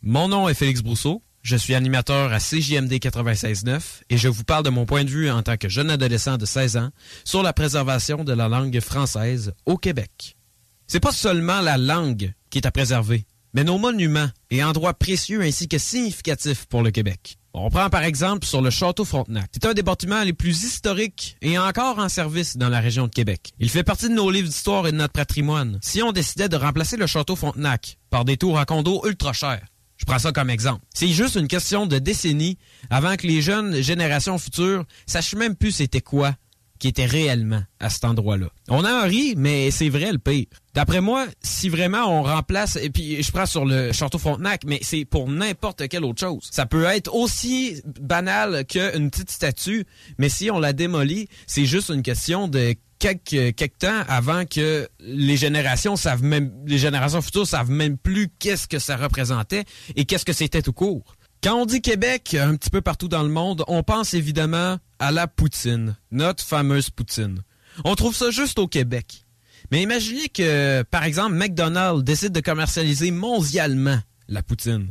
Mon 0.00 0.28
nom 0.28 0.48
est 0.48 0.54
Félix 0.54 0.80
Brousseau. 0.80 1.22
Je 1.42 1.56
suis 1.56 1.74
animateur 1.74 2.32
à 2.32 2.38
CJMD 2.38 2.94
96.9 2.94 3.80
et 4.08 4.16
je 4.16 4.28
vous 4.28 4.44
parle 4.44 4.64
de 4.64 4.70
mon 4.70 4.86
point 4.86 5.04
de 5.04 5.10
vue 5.10 5.30
en 5.30 5.42
tant 5.42 5.58
que 5.58 5.68
jeune 5.68 5.90
adolescent 5.90 6.38
de 6.38 6.46
16 6.46 6.78
ans 6.78 6.90
sur 7.26 7.42
la 7.42 7.52
préservation 7.52 8.24
de 8.24 8.32
la 8.32 8.48
langue 8.48 8.80
française 8.80 9.52
au 9.66 9.76
Québec. 9.76 10.38
C'est 10.86 10.98
pas 10.98 11.12
seulement 11.12 11.60
la 11.60 11.76
langue 11.76 12.32
qui 12.48 12.56
est 12.56 12.66
à 12.66 12.70
préserver, 12.70 13.26
mais 13.54 13.64
nos 13.64 13.78
monuments 13.78 14.30
et 14.50 14.62
endroits 14.62 14.94
précieux 14.94 15.42
ainsi 15.42 15.68
que 15.68 15.78
significatifs 15.78 16.66
pour 16.66 16.82
le 16.82 16.90
Québec. 16.90 17.38
On 17.54 17.70
prend 17.70 17.90
par 17.90 18.04
exemple 18.04 18.46
sur 18.46 18.62
le 18.62 18.70
Château 18.70 19.04
Frontenac. 19.04 19.50
C'est 19.52 19.66
un 19.66 19.74
des 19.74 19.82
bâtiments 19.82 20.22
les 20.22 20.32
plus 20.32 20.62
historiques 20.62 21.36
et 21.42 21.58
encore 21.58 21.98
en 21.98 22.08
service 22.08 22.56
dans 22.56 22.68
la 22.68 22.80
région 22.80 23.06
de 23.06 23.12
Québec. 23.12 23.52
Il 23.58 23.68
fait 23.68 23.82
partie 23.82 24.08
de 24.08 24.14
nos 24.14 24.30
livres 24.30 24.48
d'histoire 24.48 24.86
et 24.86 24.92
de 24.92 24.96
notre 24.96 25.12
patrimoine. 25.12 25.78
Si 25.82 26.02
on 26.02 26.12
décidait 26.12 26.48
de 26.48 26.56
remplacer 26.56 26.96
le 26.96 27.06
Château 27.06 27.36
Frontenac 27.36 27.98
par 28.10 28.24
des 28.24 28.36
tours 28.36 28.58
à 28.58 28.64
condos 28.64 29.04
ultra 29.06 29.32
chers, 29.32 29.66
je 29.96 30.04
prends 30.04 30.18
ça 30.20 30.30
comme 30.30 30.50
exemple. 30.50 30.84
C'est 30.94 31.08
juste 31.08 31.34
une 31.34 31.48
question 31.48 31.86
de 31.86 31.98
décennies 31.98 32.58
avant 32.90 33.16
que 33.16 33.26
les 33.26 33.42
jeunes 33.42 33.80
générations 33.82 34.38
futures 34.38 34.84
sachent 35.06 35.34
même 35.34 35.56
plus 35.56 35.72
c'était 35.72 36.00
quoi 36.00 36.34
qui 36.78 36.88
était 36.88 37.06
réellement 37.06 37.62
à 37.80 37.90
cet 37.90 38.04
endroit-là. 38.04 38.46
On 38.68 38.84
en 38.84 39.02
rit, 39.02 39.34
mais 39.36 39.70
c'est 39.70 39.88
vrai 39.88 40.12
le 40.12 40.18
pire. 40.18 40.46
D'après 40.74 41.00
moi, 41.00 41.26
si 41.42 41.68
vraiment 41.68 42.06
on 42.06 42.22
remplace, 42.22 42.76
et 42.76 42.90
puis 42.90 43.22
je 43.22 43.32
prends 43.32 43.46
sur 43.46 43.64
le 43.64 43.92
Château 43.92 44.18
Frontenac, 44.18 44.62
mais 44.64 44.78
c'est 44.82 45.04
pour 45.04 45.28
n'importe 45.28 45.88
quelle 45.88 46.04
autre 46.04 46.20
chose. 46.20 46.48
Ça 46.50 46.66
peut 46.66 46.84
être 46.84 47.12
aussi 47.12 47.82
banal 48.00 48.64
qu'une 48.66 49.10
petite 49.10 49.30
statue, 49.30 49.86
mais 50.18 50.28
si 50.28 50.50
on 50.50 50.58
la 50.58 50.72
démolit, 50.72 51.28
c'est 51.46 51.64
juste 51.64 51.88
une 51.88 52.02
question 52.02 52.48
de 52.48 52.74
quelques, 52.98 53.78
temps 53.78 54.02
avant 54.08 54.44
que 54.44 54.88
les 55.00 55.36
générations 55.36 55.96
savent 55.96 56.22
même, 56.22 56.52
les 56.66 56.78
générations 56.78 57.22
futures 57.22 57.46
savent 57.46 57.70
même 57.70 57.96
plus 57.96 58.28
qu'est-ce 58.38 58.66
que 58.66 58.78
ça 58.78 58.96
représentait 58.96 59.64
et 59.96 60.04
qu'est-ce 60.04 60.24
que 60.24 60.32
c'était 60.32 60.62
tout 60.62 60.72
court. 60.72 61.16
Quand 61.42 61.54
on 61.54 61.66
dit 61.66 61.80
Québec, 61.80 62.34
un 62.34 62.56
petit 62.56 62.70
peu 62.70 62.80
partout 62.80 63.06
dans 63.06 63.22
le 63.22 63.28
monde, 63.28 63.62
on 63.68 63.84
pense 63.84 64.12
évidemment 64.12 64.78
à 64.98 65.12
la 65.12 65.28
poutine, 65.28 65.96
notre 66.10 66.42
fameuse 66.42 66.90
poutine. 66.90 67.42
On 67.84 67.94
trouve 67.94 68.16
ça 68.16 68.32
juste 68.32 68.58
au 68.58 68.66
Québec. 68.66 69.24
Mais 69.70 69.80
imaginez 69.80 70.28
que, 70.28 70.82
par 70.82 71.04
exemple, 71.04 71.34
McDonald's 71.34 72.02
décide 72.02 72.32
de 72.32 72.40
commercialiser 72.40 73.12
mondialement 73.12 74.00
la 74.26 74.42
poutine. 74.42 74.88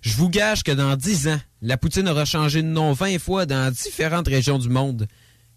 Je 0.00 0.14
vous 0.14 0.28
gage 0.28 0.62
que 0.62 0.70
dans 0.70 0.94
10 0.94 1.28
ans, 1.28 1.40
la 1.60 1.76
poutine 1.76 2.08
aura 2.08 2.24
changé 2.24 2.62
de 2.62 2.68
nom 2.68 2.92
20 2.92 3.18
fois 3.18 3.44
dans 3.44 3.72
différentes 3.72 4.28
régions 4.28 4.58
du 4.58 4.68
monde, 4.68 5.08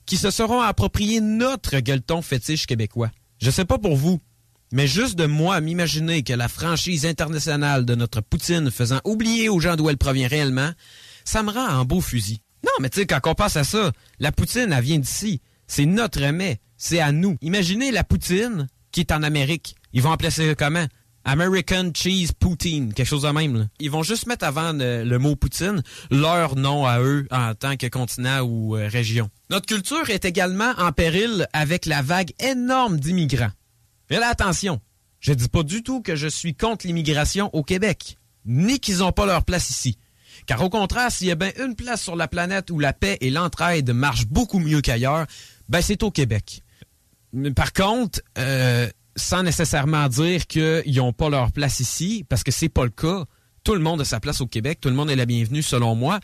qui 0.07 0.17
se 0.17 0.31
seront 0.31 0.61
appropriés 0.61 1.21
notre 1.21 1.79
gueuleton 1.79 2.23
fétiche 2.23 2.65
québécois. 2.65 3.11
Je 3.39 3.51
sais 3.51 3.65
pas 3.65 3.77
pour 3.77 3.95
vous, 3.95 4.19
mais 4.71 4.87
juste 4.87 5.15
de 5.15 5.25
moi 5.25 5.61
m'imaginer 5.61 6.23
que 6.23 6.33
la 6.33 6.47
franchise 6.47 7.05
internationale 7.05 7.85
de 7.85 7.95
notre 7.95 8.21
poutine 8.21 8.71
faisant 8.71 8.99
oublier 9.05 9.49
aux 9.49 9.59
gens 9.59 9.75
d'où 9.75 9.89
elle 9.89 9.97
provient 9.97 10.27
réellement, 10.27 10.71
ça 11.23 11.43
me 11.43 11.51
rend 11.51 11.67
en 11.67 11.85
beau 11.85 12.01
fusil. 12.01 12.41
Non, 12.63 12.71
mais 12.81 12.89
tu 12.89 12.99
sais, 12.99 13.05
quand 13.05 13.19
on 13.25 13.35
passe 13.35 13.55
à 13.55 13.63
ça, 13.63 13.91
la 14.19 14.31
poutine, 14.31 14.73
elle 14.73 14.83
vient 14.83 14.99
d'ici. 14.99 15.41
C'est 15.67 15.85
notre 15.85 16.21
mets. 16.31 16.59
C'est 16.77 16.99
à 16.99 17.11
nous. 17.11 17.37
Imaginez 17.41 17.91
la 17.91 18.03
poutine 18.03 18.67
qui 18.91 19.01
est 19.01 19.11
en 19.11 19.23
Amérique. 19.23 19.75
Ils 19.93 20.01
vont 20.01 20.11
appeler 20.11 20.31
ça 20.31 20.43
comment? 20.55 20.85
American 21.27 21.91
Cheese 21.93 22.31
Poutine, 22.39 22.93
quelque 22.93 23.07
chose 23.07 23.23
de 23.23 23.29
même. 23.29 23.67
Ils 23.81 23.91
vont 23.91 24.01
juste 24.01 24.27
mettre 24.27 24.45
avant 24.45 24.71
le, 24.71 25.03
le, 25.03 25.19
mot 25.19 25.35
Poutine 25.35 25.83
leur 26.09 26.55
nom 26.55 26.85
à 26.85 27.01
eux 27.01 27.27
en 27.31 27.53
tant 27.53 27.75
que 27.75 27.87
continent 27.87 28.41
ou 28.43 28.77
euh, 28.77 28.87
région. 28.87 29.29
Notre 29.49 29.65
culture 29.65 30.09
est 30.09 30.23
également 30.23 30.71
en 30.77 30.93
péril 30.93 31.45
avec 31.51 31.85
la 31.85 32.01
vague 32.01 32.31
énorme 32.39 32.97
d'immigrants. 32.97 33.51
Mais 34.09 34.19
là, 34.19 34.29
attention, 34.29 34.79
je 35.19 35.33
dis 35.33 35.49
pas 35.49 35.63
du 35.63 35.83
tout 35.83 36.01
que 36.01 36.15
je 36.15 36.27
suis 36.27 36.55
contre 36.55 36.87
l'immigration 36.87 37.49
au 37.53 37.63
Québec, 37.63 38.17
ni 38.45 38.79
qu'ils 38.79 38.99
n'ont 38.99 39.11
pas 39.11 39.25
leur 39.25 39.43
place 39.43 39.69
ici. 39.69 39.97
Car 40.45 40.61
au 40.63 40.69
contraire, 40.69 41.11
s'il 41.11 41.27
y 41.27 41.31
a 41.31 41.35
bien 41.35 41.51
une 41.59 41.75
place 41.75 42.01
sur 42.01 42.15
la 42.15 42.27
planète 42.27 42.69
où 42.69 42.79
la 42.79 42.93
paix 42.93 43.17
et 43.21 43.29
l'entraide 43.29 43.89
marchent 43.91 44.27
beaucoup 44.27 44.59
mieux 44.59 44.81
qu'ailleurs, 44.81 45.25
ben 45.67 45.81
c'est 45.81 46.03
au 46.03 46.11
Québec. 46.11 46.61
Par 47.55 47.73
contre, 47.73 48.21
euh, 48.37 48.87
sans 49.15 49.43
nécessairement 49.43 50.07
dire 50.07 50.47
qu'ils 50.47 50.95
n'ont 50.95 51.13
pas 51.13 51.29
leur 51.29 51.51
place 51.51 51.79
ici, 51.79 52.25
parce 52.29 52.43
que 52.43 52.51
c'est 52.51 52.69
pas 52.69 52.83
le 52.83 52.91
cas. 52.91 53.25
Tout 53.63 53.73
le 53.73 53.81
monde 53.81 53.99
a 54.01 54.05
sa 54.05 54.19
place 54.19 54.39
au 54.39 54.47
Québec, 54.47 54.79
tout 54.79 54.89
le 54.89 54.95
monde 54.95 55.09
est 55.09 55.15
la 55.15 55.25
bienvenue 55.25 55.61
selon 55.61 55.95
moi, 55.95 56.19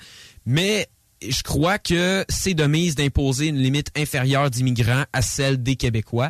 mais 0.45 0.87
je 1.27 1.41
crois 1.41 1.77
que 1.77 2.23
c'est 2.29 2.53
de 2.53 2.65
mise 2.65 2.95
d'imposer 2.95 3.47
une 3.47 3.57
limite 3.57 3.89
inférieure 3.97 4.49
d'immigrants 4.49 5.03
à 5.11 5.21
celle 5.21 5.61
des 5.61 5.75
Québécois 5.75 6.29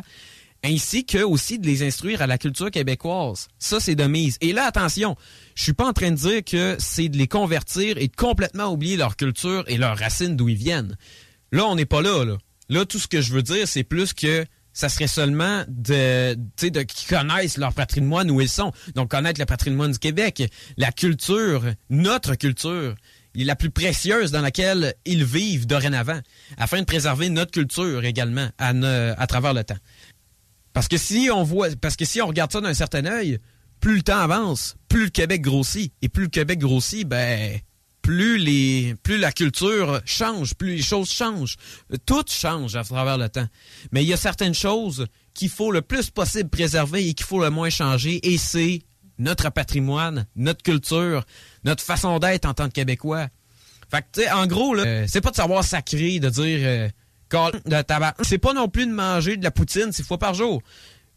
ainsi 0.64 1.04
que 1.04 1.22
aussi 1.22 1.58
de 1.58 1.66
les 1.66 1.82
instruire 1.82 2.22
à 2.22 2.26
la 2.26 2.38
culture 2.38 2.70
québécoise. 2.70 3.48
Ça, 3.58 3.78
c'est 3.80 3.94
de 3.94 4.04
mise. 4.04 4.38
Et 4.40 4.52
là, 4.52 4.64
attention, 4.64 5.14
je 5.54 5.62
suis 5.62 5.74
pas 5.74 5.86
en 5.86 5.92
train 5.92 6.10
de 6.10 6.16
dire 6.16 6.42
que 6.42 6.76
c'est 6.78 7.08
de 7.08 7.18
les 7.18 7.28
convertir 7.28 7.98
et 7.98 8.08
de 8.08 8.16
complètement 8.16 8.72
oublier 8.72 8.96
leur 8.96 9.16
culture 9.16 9.64
et 9.66 9.76
leurs 9.76 9.98
racines 9.98 10.36
d'où 10.36 10.48
ils 10.48 10.56
viennent. 10.56 10.96
Là, 11.52 11.66
on 11.66 11.76
n'est 11.76 11.84
pas 11.84 12.02
là, 12.02 12.24
là. 12.70 12.84
Tout 12.86 12.98
ce 12.98 13.06
que 13.06 13.20
je 13.20 13.32
veux 13.32 13.42
dire, 13.42 13.68
c'est 13.68 13.84
plus 13.84 14.12
que 14.14 14.44
ça 14.72 14.88
serait 14.88 15.06
seulement 15.06 15.64
de, 15.68 16.34
de 16.34 16.82
qu'ils 16.82 17.08
connaissent 17.08 17.58
leur 17.58 17.74
patrimoine 17.74 18.30
où 18.30 18.40
ils 18.40 18.48
sont. 18.48 18.72
Donc, 18.94 19.10
connaître 19.10 19.38
le 19.38 19.46
patrimoine 19.46 19.92
du 19.92 19.98
Québec, 19.98 20.42
la 20.76 20.90
culture, 20.90 21.62
notre 21.90 22.34
culture, 22.34 22.94
la 23.36 23.56
plus 23.56 23.70
précieuse 23.70 24.30
dans 24.30 24.40
laquelle 24.40 24.94
ils 25.04 25.24
vivent 25.24 25.66
dorénavant, 25.66 26.20
afin 26.56 26.80
de 26.80 26.84
préserver 26.84 27.28
notre 27.28 27.50
culture 27.50 28.04
également 28.04 28.48
à 28.58 29.26
travers 29.26 29.54
le 29.54 29.64
temps. 29.64 29.78
Parce 30.74 30.88
que 30.88 30.98
si 30.98 31.30
on 31.32 31.42
voit, 31.44 31.68
parce 31.80 31.96
que 31.96 32.04
si 32.04 32.20
on 32.20 32.26
regarde 32.26 32.52
ça 32.52 32.60
d'un 32.60 32.74
certain 32.74 33.06
œil, 33.06 33.38
plus 33.80 33.96
le 33.96 34.02
temps 34.02 34.18
avance, 34.18 34.76
plus 34.88 35.04
le 35.04 35.10
Québec 35.10 35.40
grossit. 35.40 35.92
Et 36.02 36.08
plus 36.08 36.24
le 36.24 36.28
Québec 36.28 36.58
grossit, 36.58 37.06
ben, 37.06 37.58
plus 38.02 38.38
les, 38.38 38.94
plus 39.02 39.16
la 39.16 39.32
culture 39.32 40.02
change, 40.04 40.54
plus 40.54 40.76
les 40.76 40.82
choses 40.82 41.10
changent. 41.10 41.56
Tout 42.04 42.24
change 42.28 42.76
à 42.76 42.84
travers 42.84 43.16
le 43.16 43.28
temps. 43.28 43.46
Mais 43.92 44.02
il 44.02 44.08
y 44.08 44.12
a 44.12 44.16
certaines 44.16 44.54
choses 44.54 45.06
qu'il 45.32 45.48
faut 45.48 45.70
le 45.70 45.80
plus 45.80 46.10
possible 46.10 46.50
préserver 46.50 47.08
et 47.08 47.14
qu'il 47.14 47.26
faut 47.26 47.40
le 47.40 47.50
moins 47.50 47.70
changer. 47.70 48.20
Et 48.28 48.36
c'est 48.36 48.82
notre 49.18 49.50
patrimoine, 49.50 50.26
notre 50.34 50.62
culture, 50.62 51.24
notre 51.64 51.82
façon 51.82 52.18
d'être 52.18 52.46
en 52.46 52.54
tant 52.54 52.66
que 52.68 52.74
Québécois. 52.74 53.28
Fait 53.90 54.02
que, 54.02 54.06
tu 54.12 54.22
sais, 54.22 54.30
en 54.30 54.46
gros, 54.46 54.74
là, 54.74 55.06
c'est 55.06 55.20
pas 55.20 55.30
de 55.30 55.36
savoir 55.36 55.62
sacré, 55.62 56.18
de 56.18 56.30
dire, 56.30 56.58
euh, 56.62 56.88
de 57.66 57.82
tabac. 57.82 58.14
C'est 58.22 58.38
pas 58.38 58.52
non 58.52 58.68
plus 58.68 58.86
de 58.86 58.92
manger 58.92 59.36
de 59.36 59.44
la 59.44 59.50
poutine 59.50 59.92
six 59.92 60.02
fois 60.02 60.18
par 60.18 60.34
jour. 60.34 60.62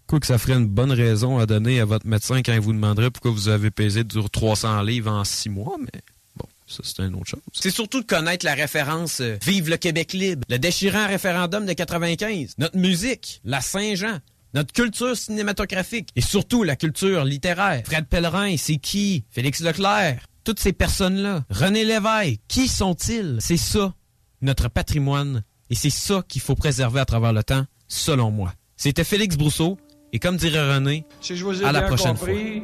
Quoi 0.07 0.19
que 0.19 0.25
ça 0.25 0.37
ferait 0.37 0.53
une 0.53 0.67
bonne 0.67 0.91
raison 0.91 1.37
à 1.37 1.45
donner 1.45 1.81
à 1.81 1.85
votre 1.85 2.07
médecin 2.07 2.41
quand 2.41 2.53
il 2.53 2.61
vous 2.61 2.71
demanderait 2.73 3.11
pourquoi 3.11 3.31
vous 3.31 3.49
avez 3.49 3.71
pesé 3.71 4.03
sur 4.09 4.29
300 4.29 4.81
livres 4.83 5.11
en 5.11 5.25
six 5.25 5.49
mois, 5.49 5.75
mais 5.79 6.01
bon, 6.37 6.45
ça 6.65 6.79
c'est 6.83 6.99
une 7.03 7.15
autre 7.15 7.27
chose. 7.27 7.41
C'est 7.51 7.71
surtout 7.71 7.99
de 8.01 8.05
connaître 8.05 8.45
la 8.45 8.53
référence 8.53 9.19
euh, 9.19 9.37
Vive 9.45 9.69
le 9.69 9.75
Québec 9.75 10.13
libre, 10.13 10.43
le 10.49 10.59
déchirant 10.59 11.07
référendum 11.07 11.65
de 11.65 11.73
95, 11.73 12.53
notre 12.57 12.77
musique, 12.77 13.41
la 13.43 13.59
Saint-Jean, 13.59 14.19
notre 14.53 14.71
culture 14.71 15.17
cinématographique 15.17 16.09
et 16.15 16.21
surtout 16.21 16.63
la 16.63 16.77
culture 16.77 17.25
littéraire. 17.25 17.81
Fred 17.85 18.07
Pellerin, 18.07 18.55
c'est 18.57 18.77
qui? 18.77 19.25
Félix 19.29 19.59
Leclerc, 19.59 20.25
toutes 20.45 20.61
ces 20.61 20.71
personnes-là. 20.71 21.43
René 21.49 21.83
Lévesque, 21.83 22.39
qui 22.47 22.69
sont-ils? 22.69 23.37
C'est 23.41 23.57
ça, 23.57 23.93
notre 24.41 24.69
patrimoine 24.69 25.43
et 25.69 25.75
c'est 25.75 25.89
ça 25.89 26.23
qu'il 26.27 26.41
faut 26.41 26.55
préserver 26.55 26.99
à 26.99 27.05
travers 27.05 27.33
le 27.33 27.43
temps, 27.43 27.65
selon 27.87 28.31
moi. 28.31 28.53
C'était 28.75 29.03
Félix 29.03 29.37
Brousseau, 29.37 29.77
et 30.13 30.19
comme 30.19 30.37
dirait 30.37 30.73
René, 30.73 31.05
si 31.21 31.35
je 31.35 31.43
vous 31.43 31.61
ai 31.61 31.65
à 31.65 31.71
la 31.71 31.81
bien 31.81 31.87
prochaine 31.89 32.17
compris, 32.17 32.63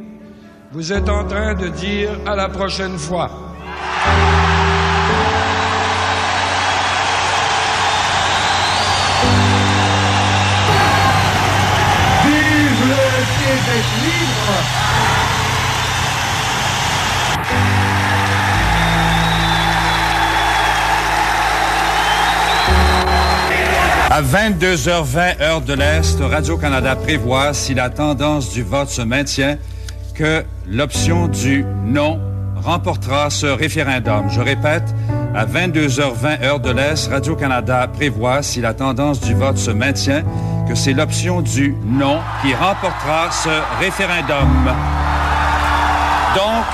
vous 0.71 0.91
êtes 0.93 1.09
en 1.09 1.27
train 1.27 1.53
de 1.53 1.67
dire 1.69 2.11
à 2.25 2.35
la 2.35 2.49
prochaine 2.49 2.97
fois. 2.97 3.29
Vive 12.25 12.87
le 12.87 13.05
Québec 13.39 13.85
libre 14.03 15.02
À 24.15 24.21
22h20 24.21 25.41
heure 25.41 25.61
de 25.61 25.73
l'Est, 25.73 26.19
Radio-Canada 26.21 26.95
prévoit, 26.95 27.51
si 27.51 27.73
la 27.73 27.89
tendance 27.89 28.51
du 28.51 28.61
vote 28.61 28.89
se 28.89 29.01
maintient, 29.01 29.57
que 30.13 30.45
l'option 30.67 31.27
du 31.27 31.65
non 31.83 32.19
remportera 32.55 33.31
ce 33.31 33.47
référendum. 33.47 34.29
Je 34.29 34.39
répète, 34.39 34.83
à 35.33 35.47
22h20 35.47 36.43
heure 36.43 36.59
de 36.59 36.69
l'Est, 36.69 37.09
Radio-Canada 37.09 37.87
prévoit, 37.91 38.43
si 38.43 38.61
la 38.61 38.75
tendance 38.75 39.19
du 39.19 39.33
vote 39.33 39.57
se 39.57 39.71
maintient, 39.71 40.21
que 40.69 40.75
c'est 40.75 40.93
l'option 40.93 41.41
du 41.41 41.75
non 41.83 42.19
qui 42.43 42.53
remportera 42.53 43.31
ce 43.31 43.49
référendum. 43.79 44.71
Donc, 46.35 46.65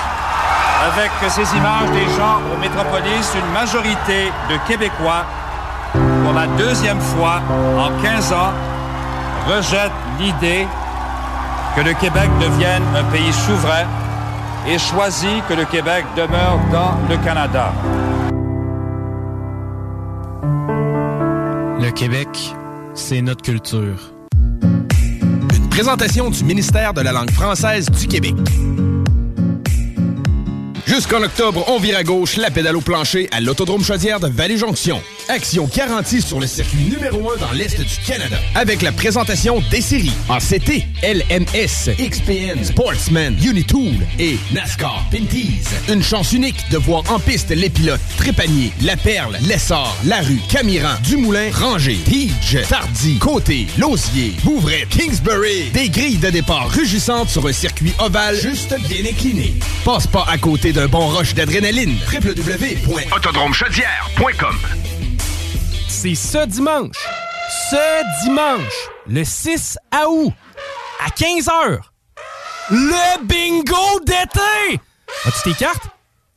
avec 0.92 1.10
ces 1.30 1.56
images 1.56 1.90
des 1.92 2.04
gens 2.18 2.36
au 2.54 2.60
Métropolis, 2.60 3.34
une 3.34 3.52
majorité 3.54 4.30
de 4.50 4.58
Québécois 4.68 5.24
pour 6.30 6.38
la 6.38 6.46
deuxième 6.56 7.00
fois 7.00 7.42
en 7.76 7.90
15 8.00 8.32
ans, 8.32 8.52
rejette 9.48 9.90
l'idée 10.20 10.64
que 11.74 11.80
le 11.80 11.92
Québec 11.94 12.30
devienne 12.40 12.84
un 12.94 13.02
pays 13.10 13.32
souverain 13.32 13.84
et 14.68 14.78
choisit 14.78 15.44
que 15.48 15.54
le 15.54 15.64
Québec 15.64 16.04
demeure 16.16 16.60
dans 16.70 16.94
le 17.08 17.16
Canada. 17.24 17.72
Le 21.80 21.90
Québec, 21.90 22.28
c'est 22.94 23.22
notre 23.22 23.42
culture. 23.42 24.12
Une 24.62 25.68
présentation 25.68 26.30
du 26.30 26.44
ministère 26.44 26.94
de 26.94 27.00
la 27.00 27.10
langue 27.10 27.32
française 27.32 27.90
du 27.90 28.06
Québec. 28.06 28.36
Jusqu'en 30.90 31.22
octobre, 31.22 31.64
on 31.68 31.78
vire 31.78 31.96
à 31.96 32.02
gauche 32.02 32.36
la 32.36 32.50
pédale 32.50 32.76
au 32.76 32.80
plancher 32.80 33.28
à 33.30 33.40
l'Autodrome 33.40 33.84
Chaudière 33.84 34.18
de 34.18 34.26
Vallée-Jonction. 34.26 35.00
Action 35.28 35.70
garantie 35.72 36.20
sur 36.20 36.40
le 36.40 36.48
circuit 36.48 36.78
numéro 36.78 37.30
1 37.30 37.36
dans 37.36 37.52
l'Est 37.52 37.80
du 37.80 37.96
Canada. 38.04 38.36
Avec 38.56 38.82
la 38.82 38.90
présentation 38.90 39.62
des 39.70 39.82
séries 39.82 40.10
en 40.28 40.38
CT, 40.38 40.82
LMS, 41.02 41.90
XPN, 41.98 42.62
Sportsman, 42.64 43.36
Unitool 43.42 43.94
et 44.18 44.38
NASCAR 44.52 45.04
Pinties. 45.10 45.62
Une 45.88 46.02
chance 46.02 46.32
unique 46.32 46.68
de 46.70 46.76
voir 46.78 47.02
en 47.10 47.18
piste 47.18 47.50
les 47.50 47.68
pilotes 47.70 48.00
Trépanier, 48.16 48.72
La 48.82 48.96
Perle, 48.96 49.36
Lessard, 49.46 49.96
Larue, 50.04 50.40
Camiran, 50.48 50.94
Dumoulin, 51.02 51.50
Ranger, 51.52 51.98
Pidge, 52.04 52.58
Tardy, 52.68 53.18
Côté, 53.18 53.66
Lausier, 53.78 54.34
Bouvray, 54.44 54.86
Kingsbury. 54.90 55.70
Des 55.72 55.88
grilles 55.88 56.18
de 56.18 56.30
départ 56.30 56.68
rugissantes 56.70 57.30
sur 57.30 57.46
un 57.46 57.52
circuit 57.52 57.92
ovale 57.98 58.36
juste 58.36 58.74
bien 58.88 59.04
incliné. 59.10 59.54
Passe 59.84 60.06
pas 60.06 60.24
à 60.28 60.38
côté 60.38 60.72
d'un 60.72 60.86
bon 60.88 61.08
rush 61.08 61.34
d'adrénaline. 61.34 61.96
www.autodromechaudière.com 62.12 64.56
C'est 65.88 66.14
ce 66.14 66.46
dimanche, 66.46 66.96
ce 67.70 68.24
dimanche, 68.24 68.88
le 69.08 69.24
6 69.24 69.78
août, 70.08 70.32
à 71.04 71.08
15h, 71.08 71.78
le 72.70 73.24
bingo 73.24 74.00
d'été! 74.04 74.78
As-tu 75.24 75.50
tes 75.50 75.54
cartes? 75.58 75.84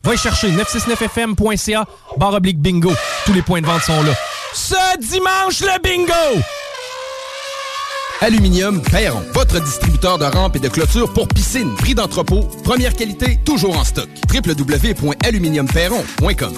Va 0.04 0.14
y 0.14 0.18
chercher 0.18 0.50
969fm.ca, 0.52 1.86
barre 2.18 2.34
oblique 2.36 2.60
bingo. 2.60 2.92
Tous 3.26 3.34
les 3.34 3.42
points 3.42 3.60
de 3.62 3.66
vente 3.66 3.82
sont 3.82 4.02
là. 4.04 4.14
Ce 4.54 4.98
dimanche, 5.00 5.60
le 5.62 5.82
bingo! 5.82 6.14
Aluminium 8.22 8.82
Perron, 8.82 9.22
votre 9.34 9.60
distributeur 9.60 10.18
de 10.18 10.24
rampes 10.26 10.56
et 10.56 10.60
de 10.60 10.70
clôtures 10.70 11.12
pour 11.12 11.28
piscine. 11.28 11.76
Prix 11.76 11.94
d'entrepôt, 11.96 12.44
première 12.64 12.96
qualité, 12.96 13.38
toujours 13.44 13.78
en 13.78 13.84
stock. 13.84 14.08
www.aluminiumperron.com 14.34 16.54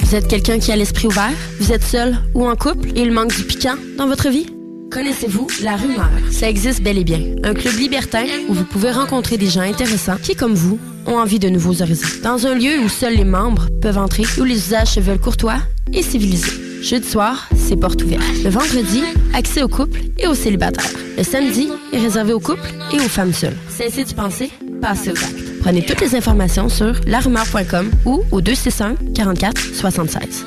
Vous 0.00 0.14
êtes 0.16 0.26
quelqu'un 0.26 0.58
qui 0.58 0.72
a 0.72 0.76
l'esprit 0.76 1.06
ouvert? 1.06 1.30
Vous 1.60 1.72
êtes 1.72 1.84
seul 1.84 2.18
ou 2.34 2.48
en 2.48 2.56
couple? 2.56 2.88
Et 2.96 3.02
il 3.02 3.12
manque 3.12 3.36
du 3.36 3.44
piquant 3.44 3.76
dans 3.96 4.08
votre 4.08 4.30
vie? 4.30 4.52
Connaissez-vous 4.90 5.46
La 5.62 5.76
Rumeur? 5.76 6.08
Ça 6.30 6.48
existe 6.48 6.82
bel 6.82 6.96
et 6.98 7.04
bien. 7.04 7.20
Un 7.44 7.52
club 7.52 7.74
libertin 7.74 8.24
où 8.48 8.54
vous 8.54 8.64
pouvez 8.64 8.90
rencontrer 8.90 9.36
des 9.36 9.48
gens 9.48 9.60
intéressants 9.60 10.16
qui, 10.22 10.34
comme 10.34 10.54
vous, 10.54 10.78
ont 11.06 11.18
envie 11.18 11.38
de 11.38 11.48
nouveaux 11.48 11.82
horizons. 11.82 12.08
Dans 12.22 12.46
un 12.46 12.54
lieu 12.54 12.80
où 12.82 12.88
seuls 12.88 13.14
les 13.14 13.24
membres 13.24 13.68
peuvent 13.82 13.98
entrer, 13.98 14.24
où 14.38 14.44
les 14.44 14.56
usages 14.56 14.94
se 14.94 15.00
veulent 15.00 15.20
courtois 15.20 15.58
et 15.92 16.02
civilisés. 16.02 16.82
Jeudi 16.82 17.06
soir, 17.08 17.48
c'est 17.56 17.76
porte 17.76 18.02
ouverte. 18.02 18.22
Le 18.42 18.50
vendredi, 18.50 19.02
accès 19.34 19.62
aux 19.62 19.68
couples 19.68 20.00
et 20.18 20.26
aux 20.26 20.34
célibataires. 20.34 20.90
Le 21.16 21.24
samedi 21.24 21.68
est 21.92 21.98
réservé 21.98 22.32
aux 22.32 22.40
couples 22.40 22.72
et 22.92 22.96
aux 22.96 23.08
femmes 23.08 23.32
seules. 23.32 23.56
Cessez 23.68 24.04
de 24.04 24.14
penser, 24.14 24.50
passez 24.80 25.10
aux 25.10 25.18
actes. 25.18 25.60
Prenez 25.60 25.84
toutes 25.84 26.00
les 26.00 26.14
informations 26.14 26.68
sur 26.68 26.94
larumeur.com 27.06 27.90
ou 28.06 28.22
au 28.30 28.40
261 28.40 29.12
44 29.12 29.60
76. 29.74 30.46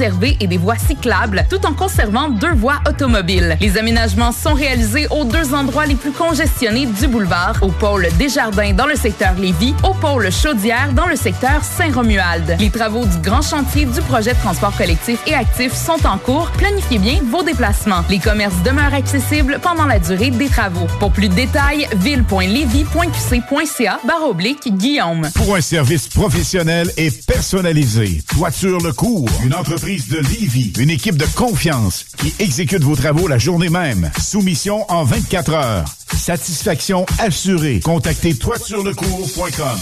et 0.39 0.47
des 0.47 0.57
voies 0.57 0.77
cyclables, 0.77 1.45
tout 1.49 1.65
en 1.65 1.73
conservant 1.73 2.29
deux 2.29 2.53
voies 2.53 2.79
automobiles. 2.89 3.57
Les 3.61 3.77
aménagements 3.77 4.31
sont 4.31 4.53
réalisés 4.53 5.05
aux 5.11 5.25
deux 5.25 5.53
endroits 5.53 5.85
les 5.85 5.95
plus 5.95 6.11
congestionnés 6.11 6.87
du 6.87 7.07
boulevard, 7.07 7.55
au 7.61 7.67
pôle 7.67 8.07
Desjardins 8.17 8.73
dans 8.73 8.87
le 8.87 8.95
secteur 8.95 9.35
Lévis, 9.35 9.75
au 9.83 9.93
pôle 9.93 10.31
Chaudière 10.31 10.91
dans 10.93 11.05
le 11.05 11.15
secteur 11.15 11.63
Saint-Romuald. 11.63 12.57
Les 12.59 12.71
travaux 12.71 13.05
du 13.05 13.17
grand 13.19 13.43
chantier 13.43 13.85
du 13.85 14.01
projet 14.01 14.33
de 14.33 14.39
transport 14.39 14.75
collectif 14.75 15.19
et 15.27 15.35
actif 15.35 15.73
sont 15.73 16.03
en 16.07 16.17
cours. 16.17 16.49
Planifiez 16.57 16.97
bien 16.97 17.19
vos 17.29 17.43
déplacements. 17.43 18.03
Les 18.09 18.19
commerces 18.19 18.63
demeurent 18.65 18.95
accessibles 18.95 19.59
pendant 19.61 19.85
la 19.85 19.99
durée 19.99 20.31
des 20.31 20.49
travaux. 20.49 20.87
Pour 20.99 21.11
plus 21.11 21.29
de 21.29 21.35
détails, 21.35 21.87
ville.levy.qc.ca 21.97 23.99
barre 24.07 24.27
oblique 24.27 24.75
Guillaume. 24.75 25.29
Pour 25.35 25.55
un 25.55 25.61
service 25.61 26.07
professionnel 26.07 26.89
et 26.97 27.11
personnalisé, 27.11 28.23
Toiture 28.27 28.79
Le 28.79 28.93
Cours, 28.93 29.29
de 29.91 30.19
Lévis, 30.19 30.71
une 30.79 30.89
équipe 30.89 31.17
de 31.17 31.25
confiance 31.35 32.05
qui 32.17 32.33
exécute 32.39 32.81
vos 32.81 32.95
travaux 32.95 33.27
la 33.27 33.37
journée 33.37 33.67
même. 33.67 34.09
Soumission 34.21 34.89
en 34.89 35.03
24 35.03 35.53
heures. 35.53 35.85
Satisfaction 36.15 37.05
assurée. 37.19 37.81
Contactez 37.81 38.33
toiturelecours.com. 38.35 39.79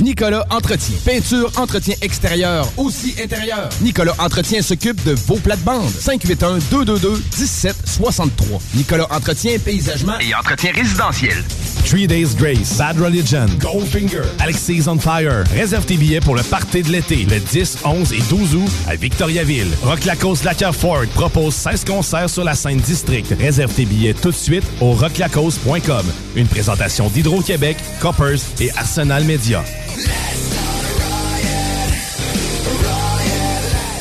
Nicolas 0.00 0.46
Entretien. 0.50 0.96
Peinture, 1.04 1.50
entretien 1.56 1.94
extérieur, 2.00 2.72
aussi 2.76 3.14
intérieur. 3.22 3.68
Nicolas 3.82 4.14
Entretien 4.18 4.62
s'occupe 4.62 5.02
de 5.04 5.12
vos 5.12 5.36
plates-bandes. 5.36 5.92
581-222-1763. 6.00 8.30
Nicolas 8.74 9.06
Entretien, 9.10 9.58
paysagement 9.58 10.18
Et 10.20 10.34
entretien 10.34 10.72
résidentiel. 10.72 11.44
Three 11.84 12.06
Days 12.06 12.34
Grace, 12.36 12.78
Bad 12.78 12.98
Religion, 13.00 13.46
Goldfinger, 13.58 14.22
Alexis 14.38 14.84
on 14.86 14.98
Fire. 14.98 15.44
Réserve 15.52 15.84
tes 15.86 15.96
billets 15.96 16.20
pour 16.20 16.36
le 16.36 16.42
party 16.42 16.82
de 16.82 16.90
l'été, 16.90 17.26
le 17.28 17.40
10, 17.40 17.78
11 17.84 18.12
et 18.12 18.20
12 18.28 18.54
août 18.54 18.70
à 18.86 18.94
Victoriaville. 19.44 19.72
Rock 19.82 20.04
Lacoste 20.04 20.44
Lacquer 20.44 20.70
Ford 20.72 21.06
propose 21.14 21.54
16 21.54 21.84
concerts 21.84 22.30
sur 22.30 22.44
la 22.44 22.54
scène 22.54 22.78
district. 22.78 23.34
Réserve 23.38 23.72
tes 23.72 23.84
billets 23.84 24.14
tout 24.14 24.30
de 24.30 24.36
suite 24.36 24.64
au 24.80 24.92
rocklacoste.com. 24.92 26.06
Une 26.36 26.46
présentation 26.46 27.08
d'Hydro-Québec, 27.08 27.76
Coppers 28.00 28.40
et 28.60 28.70
Arsenal 28.76 29.24
Media. 29.24 29.62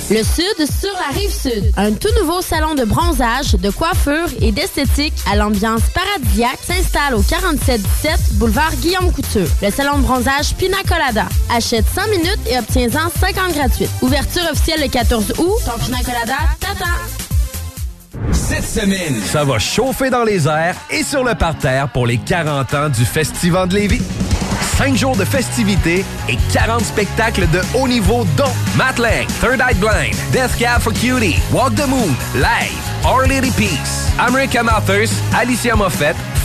Le 0.09 0.23
Sud 0.23 0.55
sur 0.57 0.91
la 0.93 1.13
rive 1.13 1.31
sud. 1.31 1.71
Un 1.77 1.91
tout 1.93 2.09
nouveau 2.19 2.41
salon 2.41 2.73
de 2.73 2.83
bronzage, 2.83 3.51
de 3.51 3.69
coiffure 3.69 4.27
et 4.41 4.51
d'esthétique 4.51 5.13
à 5.31 5.35
l'ambiance 5.35 5.83
paradisiaque 5.93 6.57
s'installe 6.65 7.13
au 7.13 7.21
4717 7.21 8.37
boulevard 8.39 8.75
Guillaume 8.77 9.11
Couture. 9.11 9.47
Le 9.61 9.69
salon 9.69 9.99
de 9.99 10.03
bronzage 10.03 10.55
Pina 10.55 10.77
Colada. 10.87 11.27
Achète 11.55 11.85
100 11.93 12.07
minutes 12.09 12.39
et 12.49 12.57
obtiens-en 12.57 13.11
50 13.19 13.53
gratuites. 13.53 13.91
Ouverture 14.01 14.49
officielle 14.51 14.81
le 14.81 14.87
14 14.87 15.33
août. 15.37 15.57
Ton 15.63 15.77
Pina 15.85 15.99
Colada 15.99 16.37
t'attend. 16.59 17.28
Cette 18.31 18.65
semaine, 18.65 19.19
ça 19.23 19.43
va 19.43 19.59
chauffer 19.59 20.09
dans 20.09 20.23
les 20.23 20.47
airs 20.47 20.75
et 20.89 21.03
sur 21.03 21.23
le 21.23 21.35
parterre 21.35 21.89
pour 21.89 22.07
les 22.07 22.17
40 22.17 22.73
ans 22.73 22.89
du 22.89 23.05
Festival 23.05 23.67
de 23.67 23.75
Lévis. 23.75 24.01
5 24.77 24.95
jours 24.95 25.15
de 25.15 25.25
festivités 25.25 26.05
et 26.29 26.37
40 26.53 26.81
spectacles 26.81 27.47
de 27.51 27.59
haut 27.75 27.87
niveau 27.87 28.25
dont 28.37 28.53
Matt 28.77 28.97
Lang, 28.97 29.27
Third 29.41 29.59
Eye 29.59 29.75
Blind, 29.75 30.15
Death 30.31 30.57
Cab 30.57 30.81
for 30.81 30.93
Cutie, 30.93 31.35
Walk 31.51 31.75
the 31.75 31.87
Moon, 31.87 32.15
Live, 32.35 32.79
Our 33.05 33.27
Lady 33.27 33.51
Peace, 33.51 34.09
American 34.17 34.67
Authors, 34.67 35.09
Alicia 35.37 35.75
Moffett, 35.75 36.15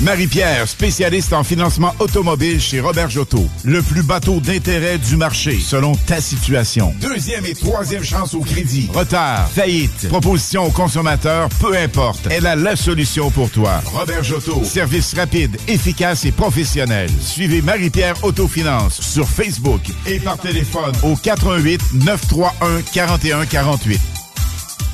Marie-Pierre, 0.00 0.68
spécialiste 0.68 1.32
en 1.32 1.42
financement 1.42 1.92
automobile 1.98 2.60
chez 2.60 2.80
Robert 2.80 3.10
Jotto. 3.10 3.44
Le 3.64 3.82
plus 3.82 4.04
bateau 4.04 4.38
d'intérêt 4.38 4.96
du 4.98 5.16
marché, 5.16 5.58
selon 5.60 5.96
ta 5.96 6.20
situation. 6.20 6.94
Deuxième 7.00 7.44
et 7.46 7.54
troisième 7.54 8.04
chance 8.04 8.32
au 8.34 8.40
crédit. 8.40 8.88
Retard, 8.94 9.50
faillite, 9.50 10.08
proposition 10.08 10.66
aux 10.66 10.70
consommateurs, 10.70 11.48
peu 11.60 11.76
importe. 11.76 12.28
Elle 12.30 12.46
a 12.46 12.54
la 12.54 12.76
solution 12.76 13.30
pour 13.30 13.50
toi. 13.50 13.82
Robert 13.86 14.22
Jotto. 14.22 14.62
Service 14.62 15.14
rapide, 15.14 15.56
efficace 15.66 16.24
et 16.24 16.32
professionnel. 16.32 17.10
Suivez 17.20 17.60
Marie-Pierre 17.60 18.22
Autofinance 18.22 19.00
sur 19.00 19.28
Facebook 19.28 19.82
et 20.06 20.20
par 20.20 20.38
téléphone 20.38 20.92
au 21.02 21.16
88 21.16 21.80
931 21.94 22.82
4148. 22.92 24.17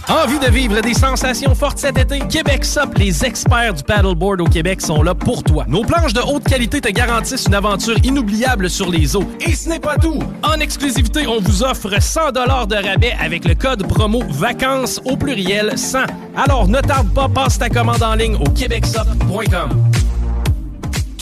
Envie 0.09 0.39
de 0.39 0.51
vivre 0.51 0.83
des 0.83 0.93
sensations 0.93 1.55
fortes 1.55 1.79
cet 1.79 1.97
été? 1.97 2.19
Québec 2.29 2.65
Sup, 2.65 2.99
les 2.99 3.25
experts 3.25 3.73
du 3.73 3.83
paddleboard 3.83 4.43
au 4.43 4.45
Québec 4.45 4.83
sont 4.83 5.03
là 5.03 5.15
pour 5.15 5.43
toi. 5.43 5.65
Nos 5.67 5.83
planches 5.83 6.13
de 6.13 6.21
haute 6.21 6.45
qualité 6.45 6.83
te 6.83 6.89
garantissent 6.89 7.47
une 7.47 7.55
aventure 7.55 7.97
inoubliable 8.05 8.69
sur 8.69 8.91
les 8.91 9.17
eaux. 9.17 9.25
Et 9.41 9.55
ce 9.55 9.71
n'est 9.71 9.81
pas 9.81 9.97
tout! 9.97 10.19
En 10.43 10.61
exclusivité, 10.61 11.27
on 11.27 11.41
vous 11.41 11.63
offre 11.63 12.03
100 12.03 12.33
de 12.33 12.89
rabais 12.89 13.15
avec 13.19 13.47
le 13.47 13.55
code 13.55 13.87
promo 13.89 14.23
VACANCES 14.29 15.01
au 15.07 15.17
pluriel 15.17 15.79
100. 15.79 16.01
Alors 16.37 16.69
ne 16.69 16.81
tarde 16.81 17.09
pas, 17.15 17.29
passe 17.29 17.59
ta 17.59 17.71
commande 17.71 18.03
en 18.03 18.15
ligne 18.15 18.37
au 18.37 18.51
québecsup.com. 18.51 19.71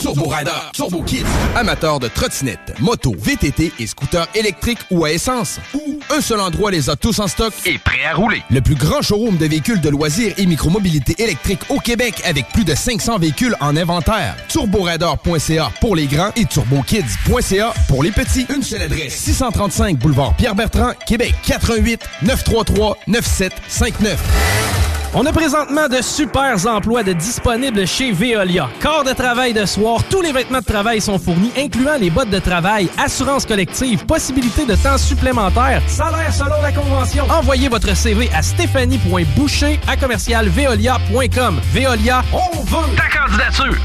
Turbo 0.03 0.27
Rider, 0.27 0.51
Turbo 0.73 1.01
Kids. 1.01 1.23
Amateurs 1.55 1.97
de 1.97 2.09
trottinettes, 2.09 2.73
motos, 2.81 3.15
VTT 3.17 3.71
et 3.79 3.87
scooters 3.87 4.27
électriques 4.35 4.79
ou 4.91 5.05
à 5.05 5.13
essence. 5.13 5.61
Ou 5.73 5.97
un 6.09 6.19
seul 6.19 6.41
endroit 6.41 6.71
les 6.71 6.89
a 6.89 6.97
tous 6.97 7.19
en 7.19 7.27
stock 7.29 7.53
et 7.65 7.77
prêt 7.77 8.03
à 8.03 8.13
rouler. 8.13 8.43
Le 8.49 8.59
plus 8.59 8.75
grand 8.75 9.01
showroom 9.01 9.37
de 9.37 9.45
véhicules 9.45 9.79
de 9.79 9.87
loisirs 9.87 10.33
et 10.37 10.45
micromobilité 10.45 11.15
électrique 11.23 11.61
au 11.69 11.79
Québec 11.79 12.21
avec 12.25 12.49
plus 12.49 12.65
de 12.65 12.75
500 12.75 13.17
véhicules 13.17 13.55
en 13.61 13.77
inventaire. 13.77 14.35
TurboRider.ca 14.49 15.71
pour 15.79 15.95
les 15.95 16.07
grands 16.07 16.31
et 16.35 16.43
TurboKids.ca 16.43 17.73
pour 17.87 18.03
les 18.03 18.11
petits. 18.11 18.45
Une 18.53 18.61
seule 18.61 18.81
adresse 18.81 19.15
635 19.15 19.99
boulevard 19.99 20.35
Pierre-Bertrand, 20.35 20.91
Québec 21.07 21.33
88 21.45 22.01
933 22.23 22.97
9759. 23.07 24.92
On 25.15 25.27
a 25.27 25.31
présentement 25.31 25.87
de 25.87 26.01
super 26.01 26.65
emplois 26.65 27.03
de 27.03 27.13
disponibles 27.13 27.85
chez 27.85 28.11
Veolia. 28.11 28.67
Corps 28.81 29.03
de 29.03 29.13
travail 29.13 29.53
de 29.53 29.63
soir, 29.63 30.03
tous 30.09 30.21
les 30.21 30.31
vêtements 30.31 30.59
de 30.59 30.65
travail 30.65 31.01
sont 31.01 31.19
fournis, 31.19 31.51
incluant 31.55 31.97
les 31.99 32.09
bottes 32.09 32.31
de 32.31 32.39
travail, 32.39 32.89
assurance 32.97 33.45
collective, 33.45 34.03
possibilité 34.07 34.65
de 34.65 34.75
temps 34.75 34.97
supplémentaire, 34.97 35.83
salaire 35.87 36.33
selon 36.33 36.59
la 36.63 36.71
convention. 36.71 37.25
Envoyez 37.29 37.69
votre 37.69 37.95
CV 37.95 38.27
à 38.33 38.41
stéphanie.boucher 38.41 39.79
à 39.87 39.95
commercialveolia.com. 39.97 41.61
Veolia, 41.71 42.23
on 42.33 42.61
veut 42.61 42.95
ta 42.95 43.07
candidature. 43.15 43.77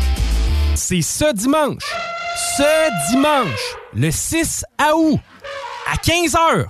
C'est 0.76 1.02
ce 1.02 1.30
dimanche, 1.34 1.94
ce 2.56 3.10
dimanche, 3.10 3.76
le 3.92 4.10
6 4.10 4.64
août, 4.94 5.20
à 5.92 5.96
15h, 5.96 6.64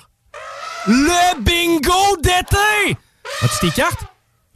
le 0.88 1.42
bingo 1.44 2.16
d'été! 2.22 2.96
As-tu 3.42 3.70
tes? 3.70 3.82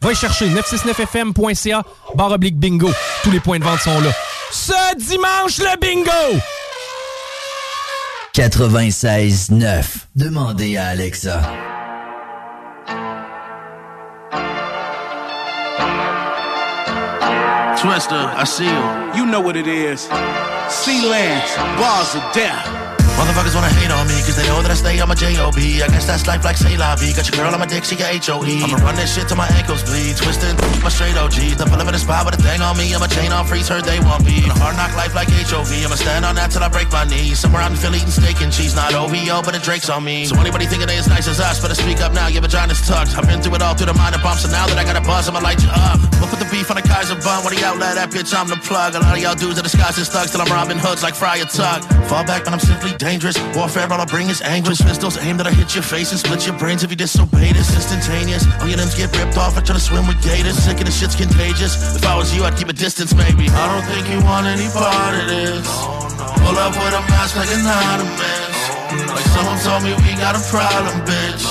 Va 0.02 0.12
y 0.12 0.16
chercher 0.16 0.48
969fm.ca 0.48 1.82
barre 2.14 2.32
oblique 2.32 2.58
bingo. 2.58 2.90
Tous 3.22 3.30
les 3.30 3.40
points 3.40 3.58
de 3.58 3.64
vente 3.64 3.80
sont 3.80 4.00
là. 4.00 4.10
Ce 4.50 4.96
dimanche, 4.96 5.58
le 5.58 5.78
bingo! 5.80 6.40
96.9. 8.34 9.84
Demandez 10.16 10.76
à 10.76 10.86
Alexa. 10.88 11.40
Twister, 17.78 18.30
I 18.36 18.44
see 18.44 18.64
you. 18.64 19.18
You 19.18 19.26
know 19.26 19.40
what 19.40 19.56
it 19.56 19.66
is. 19.66 20.02
Sea 20.68 21.08
Lance, 21.08 21.56
bars 21.78 22.14
of 22.14 22.22
death. 22.32 22.81
Motherfuckers 23.23 23.55
wanna 23.55 23.70
hate 23.78 23.93
on 23.94 24.03
me, 24.11 24.19
cause 24.27 24.35
they 24.35 24.43
know 24.51 24.59
that 24.66 24.73
I 24.73 24.74
stay 24.74 24.99
on 24.99 25.07
my 25.07 25.15
J-O-B. 25.15 25.78
I 25.78 25.86
guess 25.86 26.11
that's 26.11 26.27
life 26.27 26.43
like 26.43 26.57
say 26.59 26.77
la. 26.77 26.99
Got 26.99 27.23
your 27.31 27.39
girl 27.39 27.55
on 27.55 27.61
my 27.62 27.70
dick, 27.70 27.85
she 27.86 27.94
got 27.94 28.11
H-O-E. 28.11 28.66
I'ma 28.66 28.82
run 28.82 28.97
this 28.99 29.15
shit 29.15 29.31
till 29.31 29.39
my 29.39 29.47
ankles 29.55 29.86
bleed. 29.86 30.19
Twisting 30.19 30.59
my 30.82 30.90
straight 30.90 31.15
OGs. 31.15 31.55
The 31.55 31.70
pull 31.70 31.78
up 31.78 31.86
in 31.86 31.94
the 31.94 32.03
spot 32.03 32.27
with 32.27 32.35
a 32.35 32.43
thing 32.43 32.59
on 32.59 32.74
me. 32.74 32.90
I'm 32.90 32.99
a 32.99 33.07
chain 33.07 33.31
on 33.31 33.47
freeze, 33.47 33.70
heard 33.70 33.86
they 33.86 34.03
want 34.03 34.27
me. 34.27 34.43
On 34.43 34.51
a 34.51 34.59
hard 34.59 34.74
knock 34.74 34.90
life 34.99 35.15
like 35.15 35.31
HOV. 35.31 35.70
I'ma 35.70 35.94
stand 35.94 36.27
on 36.27 36.35
that 36.35 36.51
till 36.51 36.66
I 36.66 36.69
break 36.69 36.90
my 36.90 37.07
knees. 37.07 37.39
Somewhere 37.39 37.62
out 37.62 37.70
in 37.70 37.78
Philly 37.78 38.03
eating 38.03 38.11
steak 38.11 38.43
and 38.43 38.51
cheese. 38.51 38.74
Not 38.74 38.90
OVO, 38.90 39.39
but 39.47 39.55
a 39.55 39.62
Drake's 39.62 39.86
on 39.86 40.03
me. 40.03 40.27
So 40.27 40.35
anybody 40.43 40.66
thinking 40.66 40.90
they 40.90 40.99
as 40.99 41.07
nice 41.07 41.28
as 41.31 41.39
us, 41.39 41.62
better 41.62 41.78
speak 41.78 42.03
up 42.03 42.11
now. 42.11 42.27
Your 42.27 42.43
vagina's 42.43 42.82
tucked. 42.82 43.15
I've 43.15 43.31
been 43.31 43.39
through 43.39 43.55
it 43.55 43.62
all 43.62 43.78
through 43.78 43.86
the 43.86 43.94
minor 43.94 44.19
bumps, 44.19 44.43
and 44.43 44.53
now 44.53 44.66
that 44.66 44.74
I 44.78 44.82
got 44.82 44.99
a 44.99 45.05
buzz, 45.07 45.28
I'ma 45.31 45.39
light 45.39 45.62
you 45.62 45.70
up. 45.70 46.03
We'll 46.19 46.27
put 46.27 46.43
the 46.43 46.51
beef 46.51 46.74
on 46.74 46.77
the 46.77 46.82
Kaiser 46.82 47.15
bun. 47.23 47.47
When 47.47 47.55
he 47.55 47.62
outlet 47.62 47.94
that 47.94 48.11
bitch, 48.11 48.35
I'm 48.35 48.51
the 48.51 48.59
plug. 48.66 48.97
A 48.97 48.99
lot 48.99 49.15
of 49.15 49.23
y'all 49.23 49.39
dudes 49.39 49.61
are 49.61 49.62
disguised 49.62 50.03
as 50.03 50.11
thugs 50.11 50.32
till 50.35 50.43
I'm 50.43 50.51
robbing 50.51 50.82
hoods 50.82 51.05
like 51.07 51.15
Friar 51.15 51.47
Tuck. 51.47 51.86
Fall 52.11 52.27
back, 52.27 52.43
but 52.43 52.53
I'm 52.53 52.59
simply 52.59 52.90
dangerous. 53.12 53.36
Warfare 53.55 53.93
all 53.93 54.01
I 54.01 54.06
bring 54.06 54.30
is 54.30 54.40
anguish. 54.40 54.80
Pistols 54.80 55.18
aimed 55.20 55.39
that 55.40 55.47
I 55.47 55.52
hit 55.52 55.74
your 55.76 55.84
face 55.84 56.12
and 56.12 56.18
split 56.18 56.47
your 56.48 56.56
brains 56.56 56.82
if 56.82 56.90
you 56.90 56.97
disobey 56.97 57.52
this. 57.52 57.68
Instantaneous. 57.76 58.48
All 58.60 58.68
your 58.68 58.80
limbs 58.80 58.97
get 58.97 59.12
ripped 59.12 59.36
off. 59.36 59.52
I 59.59 59.60
try 59.60 59.76
to 59.76 59.84
swim 59.84 60.06
with 60.09 60.16
gators. 60.24 60.56
Sick 60.56 60.80
of 60.80 60.86
the 60.89 60.94
shit's 60.94 61.14
contagious. 61.14 61.76
If 61.97 62.05
I 62.09 62.16
was 62.16 62.32
you, 62.34 62.44
I'd 62.44 62.56
keep 62.56 62.68
a 62.68 62.72
distance, 62.72 63.12
maybe. 63.12 63.52
I 63.52 63.64
don't 63.68 63.84
think 63.84 64.09
you 64.09 64.18
want 64.24 64.48
any 64.48 64.68
part 64.72 65.12
of 65.20 65.28
this. 65.28 65.68
Pull 66.40 66.56
up 66.56 66.72
with 66.72 66.97
a 66.97 67.02
mask 67.12 67.36
like 67.36 67.52
an 67.52 67.68
ottoman. 67.68 68.48
Like 69.12 69.28
someone 69.36 69.60
told 69.60 69.84
me 69.84 69.93
we 70.09 70.16
got 70.16 70.32
a 70.32 70.43
problem, 70.48 70.97
bitch. 71.05 71.44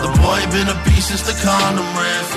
The 0.00 0.08
boy 0.16 0.40
been 0.48 0.68
a 0.72 0.76
beast 0.88 1.12
since 1.12 1.28
the 1.28 1.36
condom 1.44 1.88
riff. 1.92 2.28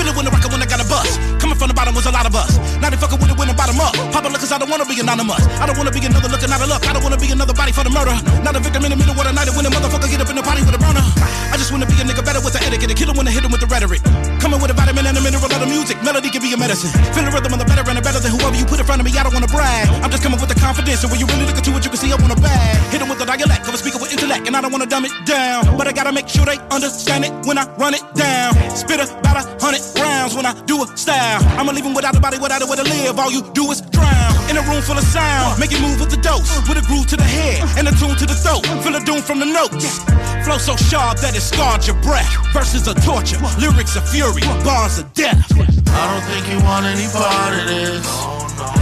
Feel 0.00 0.08
it 0.08 0.16
when 0.16 0.24
the 0.24 0.32
rocket 0.32 0.48
when 0.48 0.64
I 0.64 0.68
got 0.72 0.80
a 0.80 0.88
bus. 0.88 1.20
From 1.58 1.66
the 1.66 1.74
bottom 1.74 1.90
was 1.90 2.06
a 2.06 2.14
lot 2.14 2.22
of 2.22 2.30
us. 2.38 2.54
Now 2.78 2.86
they 2.86 2.94
fucking 2.94 3.18
with 3.18 3.34
it 3.34 3.36
when 3.36 3.50
the 3.50 3.56
bottom 3.58 3.82
up. 3.82 3.90
Papa 4.14 4.30
look 4.30 4.38
cause 4.38 4.54
I 4.54 4.62
don't 4.62 4.70
wanna 4.70 4.86
be 4.86 4.94
anonymous. 5.02 5.42
I 5.58 5.66
don't 5.66 5.74
wanna 5.74 5.90
be 5.90 5.98
another 6.06 6.30
looking 6.30 6.46
out 6.54 6.62
of 6.62 6.70
luck. 6.70 6.86
I 6.86 6.94
don't 6.94 7.02
wanna 7.02 7.18
be 7.18 7.26
another 7.34 7.50
body 7.50 7.74
for 7.74 7.82
the 7.82 7.90
murder. 7.90 8.14
Not 8.46 8.54
a 8.54 8.62
victim 8.62 8.86
in 8.86 8.94
the 8.94 8.98
middle 8.98 9.18
of 9.18 9.26
the 9.26 9.34
night 9.34 9.50
when 9.50 9.66
a 9.66 9.70
motherfucker 9.74 10.06
get 10.06 10.22
up 10.22 10.30
in 10.30 10.38
the 10.38 10.46
body 10.46 10.62
with 10.62 10.78
a 10.78 10.80
burner. 10.80 11.02
I 11.50 11.58
just 11.58 11.74
wanna 11.74 11.90
be 11.90 11.98
a 11.98 12.06
nigga 12.06 12.22
better 12.22 12.38
with 12.38 12.54
the 12.54 12.62
etiquette. 12.62 12.94
A 12.94 12.94
killer 12.94 13.10
when 13.18 13.26
I 13.26 13.34
hit 13.34 13.42
him 13.42 13.50
with 13.50 13.58
the 13.58 13.66
rhetoric. 13.66 14.06
Coming 14.38 14.62
with 14.62 14.70
a 14.70 14.76
vitamin 14.78 15.02
and 15.02 15.18
a 15.18 15.20
mineral 15.20 15.50
of 15.50 15.58
the 15.58 15.66
music. 15.66 15.98
Melody 16.06 16.30
can 16.30 16.46
be 16.46 16.54
a 16.54 16.58
medicine. 16.58 16.94
Feel 17.10 17.26
the 17.26 17.34
rhythm 17.34 17.50
of 17.50 17.58
the 17.58 17.66
better 17.66 17.82
and 17.82 17.98
the 17.98 18.04
better 18.06 18.22
than 18.22 18.30
whoever 18.38 18.54
you 18.54 18.62
put 18.62 18.78
in 18.78 18.86
front 18.86 19.02
of 19.02 19.06
me. 19.10 19.10
I 19.18 19.26
don't 19.26 19.34
wanna 19.34 19.50
brag. 19.50 19.90
I'm 19.98 20.14
just 20.14 20.22
coming 20.22 20.38
with 20.38 20.54
the 20.54 20.60
confidence. 20.62 21.02
And 21.02 21.10
when 21.10 21.18
you 21.18 21.26
really 21.26 21.42
look 21.42 21.58
into 21.58 21.74
it, 21.74 21.82
you 21.82 21.90
can 21.90 21.98
see 21.98 22.14
I 22.14 22.18
want 22.22 22.30
a 22.30 22.38
bag. 22.38 22.78
Hit 22.94 23.02
him 23.02 23.10
with 23.10 23.18
the 23.18 23.26
dialect 23.26 23.66
a 23.66 23.74
speaker 23.74 23.98
with 23.98 24.14
intellect. 24.14 24.46
And 24.46 24.54
I 24.54 24.62
don't 24.62 24.70
wanna 24.70 24.86
dumb 24.86 25.10
it 25.10 25.14
down. 25.26 25.74
But 25.74 25.90
I 25.90 25.92
gotta 25.92 26.14
make 26.14 26.30
sure 26.30 26.46
they 26.46 26.62
understand 26.70 27.26
it 27.26 27.34
when 27.50 27.58
I 27.58 27.66
run 27.74 27.98
it 27.98 28.06
down. 28.14 28.54
Spit 28.70 29.02
about 29.02 29.42
a 29.42 29.44
hundred 29.58 29.82
rounds 29.98 30.17
when 30.34 30.46
I 30.46 30.52
do 30.64 30.82
a 30.82 30.86
style. 30.96 31.40
I'ma 31.58 31.72
leave 31.72 31.84
him 31.84 31.94
without 31.94 32.16
a 32.16 32.20
body, 32.20 32.38
without 32.38 32.62
a 32.62 32.66
way 32.66 32.76
to 32.76 32.82
live. 32.82 33.18
All 33.18 33.30
you 33.30 33.42
do 33.52 33.70
is 33.70 33.80
drown. 33.80 34.32
In 34.50 34.56
a 34.56 34.62
room 34.64 34.80
full 34.82 34.96
of 34.96 35.04
sound. 35.04 35.60
Make 35.60 35.72
it 35.72 35.80
move 35.80 36.00
with 36.00 36.10
the 36.10 36.20
dose. 36.20 36.48
With 36.68 36.78
a 36.78 36.84
groove 36.88 37.06
to 37.12 37.16
the 37.16 37.24
head 37.24 37.62
and 37.78 37.86
a 37.88 37.92
tune 37.96 38.16
to 38.16 38.26
the 38.26 38.34
throat. 38.34 38.64
Feel 38.82 38.92
the 38.92 39.04
doom 39.04 39.22
from 39.22 39.38
the 39.38 39.46
notes. 39.46 40.00
Flow 40.44 40.58
so 40.58 40.74
sharp 40.76 41.20
that 41.20 41.36
it 41.36 41.44
scarred 41.44 41.86
your 41.86 41.96
breath. 42.00 42.28
Verses 42.52 42.88
are 42.88 42.98
torture. 43.04 43.38
Lyrics 43.60 43.96
are 43.96 44.06
fury. 44.08 44.42
Bars 44.64 44.98
are 44.98 45.08
death. 45.14 45.44
I 45.54 46.02
don't 46.08 46.24
think 46.28 46.44
you 46.48 46.58
want 46.64 46.84
any 46.86 47.08
part 47.12 47.52
of 47.56 47.64
this. 47.68 48.04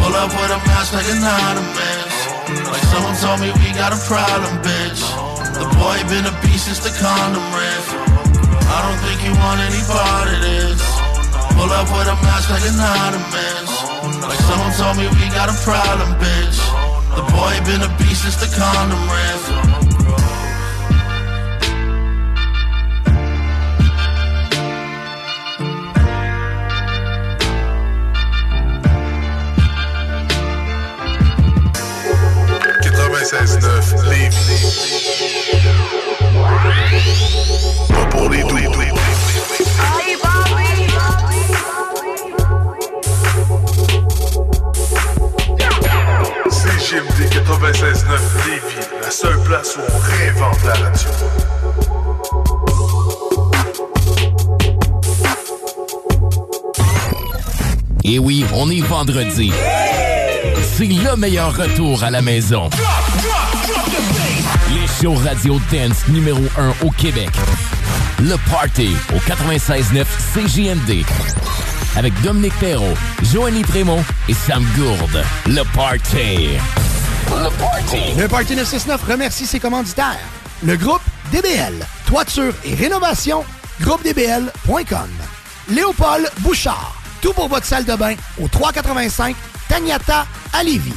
Pull 0.01 0.15
up 0.15 0.31
with 0.31 0.51
a 0.55 0.61
mask 0.71 0.95
like 0.95 1.09
an 1.11 1.23
ottoman. 1.23 1.99
Like 2.71 2.85
someone 2.95 3.17
told 3.19 3.39
me 3.43 3.51
we 3.63 3.75
got 3.75 3.93
a 3.93 4.01
problem, 4.07 4.63
bitch. 4.63 5.03
The 5.59 5.67
boy 5.77 5.99
been 6.09 6.27
a 6.27 6.35
beast 6.43 6.67
since 6.67 6.81
the 6.81 6.93
condom 6.99 7.43
riff. 7.55 7.87
I 8.69 8.79
don't 8.83 9.01
think 9.03 9.19
you 9.25 9.33
want 9.41 9.61
any 9.61 9.83
part 9.87 10.29
of 10.29 10.41
this. 10.43 11.06
Pull 11.57 11.73
up 11.73 11.89
with 11.89 12.07
a 12.07 12.17
mask 12.21 12.51
like 12.51 12.69
an 12.69 12.77
ottoman. 12.79 13.65
Like 14.21 14.41
someone 14.45 14.73
told 14.77 14.97
me 14.99 15.09
we 15.09 15.27
got 15.33 15.49
a 15.49 15.57
problem, 15.65 16.13
bitch. 16.21 16.61
The 17.17 17.25
boy 17.33 17.55
been 17.65 17.81
a 17.81 17.89
beast 17.97 18.23
since 18.23 18.37
the 18.37 18.49
condom 18.55 19.01
riff. 19.09 19.43
Pas 37.89 38.07
pour 38.11 38.29
les 38.31 38.43
doux. 38.43 39.16
CGMD 46.87 47.29
96.9 47.33 48.47
Lévis, 48.47 48.87
la 49.03 49.11
seule 49.11 49.43
place 49.43 49.77
où 49.77 49.81
on 49.93 49.99
réinvente 49.99 50.63
la 50.65 50.73
radio. 50.75 51.11
Et 58.05 58.21
oui, 58.21 58.45
on 58.55 58.71
est 58.71 58.83
vendredi. 58.83 59.53
C'est 60.63 60.85
le 60.85 61.17
meilleur 61.17 61.57
retour 61.57 62.05
à 62.05 62.11
la 62.13 62.23
maison. 62.23 62.71
Les 64.71 64.87
shows 64.87 65.17
radio 65.17 65.59
dance 65.73 66.07
numéro 66.07 66.45
1 66.57 66.87
au 66.87 66.91
Québec. 66.93 67.31
Le 68.21 68.37
Party 68.49 68.95
au 69.13 69.19
96.9 69.19 70.05
CJMD. 70.35 71.05
Avec 71.97 72.13
Dominique 72.21 72.55
Perrault, 72.59 72.95
Joanny 73.23 73.63
Prémont 73.63 74.05
et 74.29 74.35
Sam 74.35 74.65
Gourde. 74.77 75.25
Le 75.47 75.63
Party. 75.75 76.51
Le 77.31 77.51
Party. 77.59 78.21
Le 78.21 78.29
Party 78.29 78.55
969 78.55 79.03
remercie 79.03 79.47
ses 79.47 79.59
commanditaires. 79.59 80.19
Le 80.63 80.77
groupe 80.77 81.01
DBL, 81.33 81.75
toiture 82.07 82.53
et 82.65 82.75
rénovation, 82.75 83.45
groupedbl.com. 83.81 85.09
Léopold 85.71 86.31
Bouchard, 86.41 86.95
tout 87.23 87.33
pour 87.33 87.49
votre 87.49 87.67
salle 87.67 87.87
de 87.87 87.95
bain 87.95 88.15
au 88.41 88.47
385 88.47 89.35
Tagnata 89.69 90.27
à 90.53 90.63
Lévis. 90.63 90.93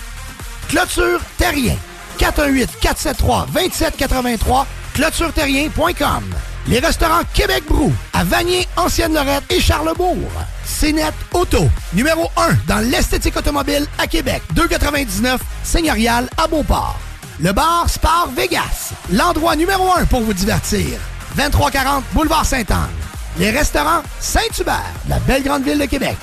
Clôture 0.68 1.22
Terrien, 1.38 1.78
418 2.18 2.70
473 2.82 3.48
2783, 3.54 4.68
clôtureterrien.com. 4.94 6.24
Les 6.68 6.80
restaurants 6.80 7.24
Québec 7.34 7.64
Brou 7.68 7.92
à 8.14 8.24
Vanier, 8.24 8.68
Ancienne-Lorette 8.78 9.44
et 9.50 9.60
Charlebourg. 9.60 10.18
CNET 10.66 11.14
Auto, 11.34 11.68
numéro 11.94 12.30
1 12.38 12.50
dans 12.68 12.80
l'esthétique 12.80 13.36
automobile 13.38 13.86
à 13.98 14.08
Québec. 14.08 14.42
2,99 14.56 15.38
Seigneurial 15.64 16.30
à 16.38 16.48
Beauport. 16.48 17.00
Le 17.40 17.54
bar 17.54 17.90
Spar 17.90 18.30
Vegas, 18.36 18.92
l'endroit 19.12 19.56
numéro 19.56 19.92
1 19.94 20.06
pour 20.06 20.22
vous 20.22 20.34
divertir. 20.34 21.00
2340 21.38 22.04
Boulevard 22.14 22.46
Sainte-Anne. 22.46 22.90
Les 23.38 23.52
restaurants 23.52 24.04
Saint-Hubert, 24.20 24.94
la 25.08 25.20
belle 25.20 25.44
grande 25.44 25.64
ville 25.64 25.80
de 25.80 25.86
Québec. 25.86 26.18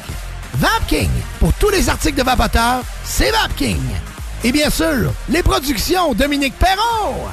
Vapking, 0.54 1.10
pour 1.40 1.52
tous 1.54 1.70
les 1.70 1.88
articles 1.88 2.18
de 2.18 2.22
vapoteurs, 2.22 2.82
c'est 3.04 3.30
Vapking. 3.30 3.80
Et 4.44 4.52
bien 4.52 4.70
sûr, 4.70 5.12
les 5.28 5.42
productions 5.42 6.14
Dominique 6.14 6.54
Perrault. 6.58 7.28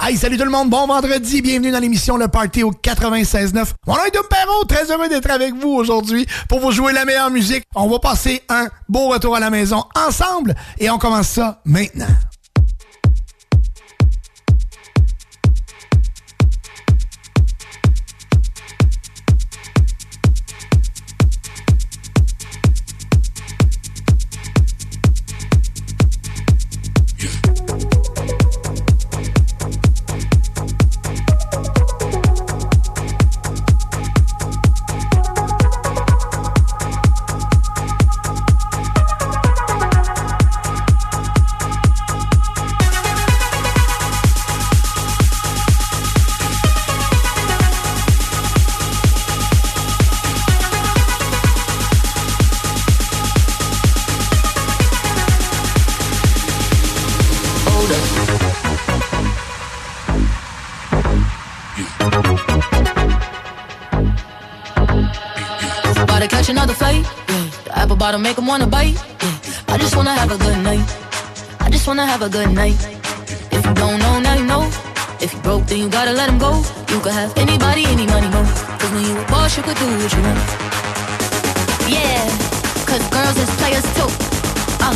Hey, 0.00 0.16
salut 0.16 0.36
tout 0.36 0.44
le 0.44 0.50
monde, 0.50 0.68
bon 0.68 0.86
vendredi, 0.86 1.42
bienvenue 1.42 1.70
dans 1.70 1.78
l'émission 1.78 2.16
Le 2.16 2.26
Party 2.26 2.64
au 2.64 2.72
96.9. 2.72 3.66
Mon 3.86 3.94
nom 3.94 4.04
est 4.04 4.10
Dom 4.10 4.24
Perrault, 4.28 4.64
très 4.64 4.90
heureux 4.90 5.08
d'être 5.08 5.30
avec 5.30 5.54
vous 5.54 5.68
aujourd'hui 5.70 6.26
pour 6.48 6.58
vous 6.58 6.72
jouer 6.72 6.92
la 6.92 7.04
meilleure 7.04 7.30
musique. 7.30 7.64
On 7.76 7.88
va 7.88 8.00
passer 8.00 8.42
un 8.48 8.66
beau 8.88 9.08
retour 9.08 9.36
à 9.36 9.40
la 9.40 9.50
maison 9.50 9.84
ensemble 9.94 10.54
et 10.78 10.90
on 10.90 10.98
commence 10.98 11.28
ça 11.28 11.60
maintenant. 11.64 12.08
Have 72.22 72.34
a 72.34 72.38
good 72.38 72.54
night. 72.54 72.78
If 73.50 73.66
you 73.66 73.74
don't 73.74 73.98
know, 73.98 74.20
now 74.20 74.34
you 74.34 74.46
know. 74.46 74.70
If 75.20 75.32
you 75.32 75.40
broke, 75.40 75.66
then 75.66 75.78
you 75.78 75.88
gotta 75.88 76.12
let 76.12 76.28
him 76.28 76.38
go. 76.38 76.62
You 76.88 77.00
could 77.00 77.12
have 77.12 77.36
anybody, 77.36 77.84
any 77.86 78.06
money, 78.06 78.28
mo. 78.28 78.42
Cause 78.78 78.90
when 78.92 79.02
you 79.02 79.18
a 79.18 79.24
boss, 79.26 79.56
you 79.56 79.62
could 79.62 79.76
do 79.76 79.86
what 79.86 80.12
you 80.14 80.22
want. 80.22 80.38
Yeah, 81.90 82.22
cause 82.86 83.02
girls 83.10 83.36
is 83.42 83.50
players 83.58 83.86
too. 83.98 84.10
Uh, 84.86 84.94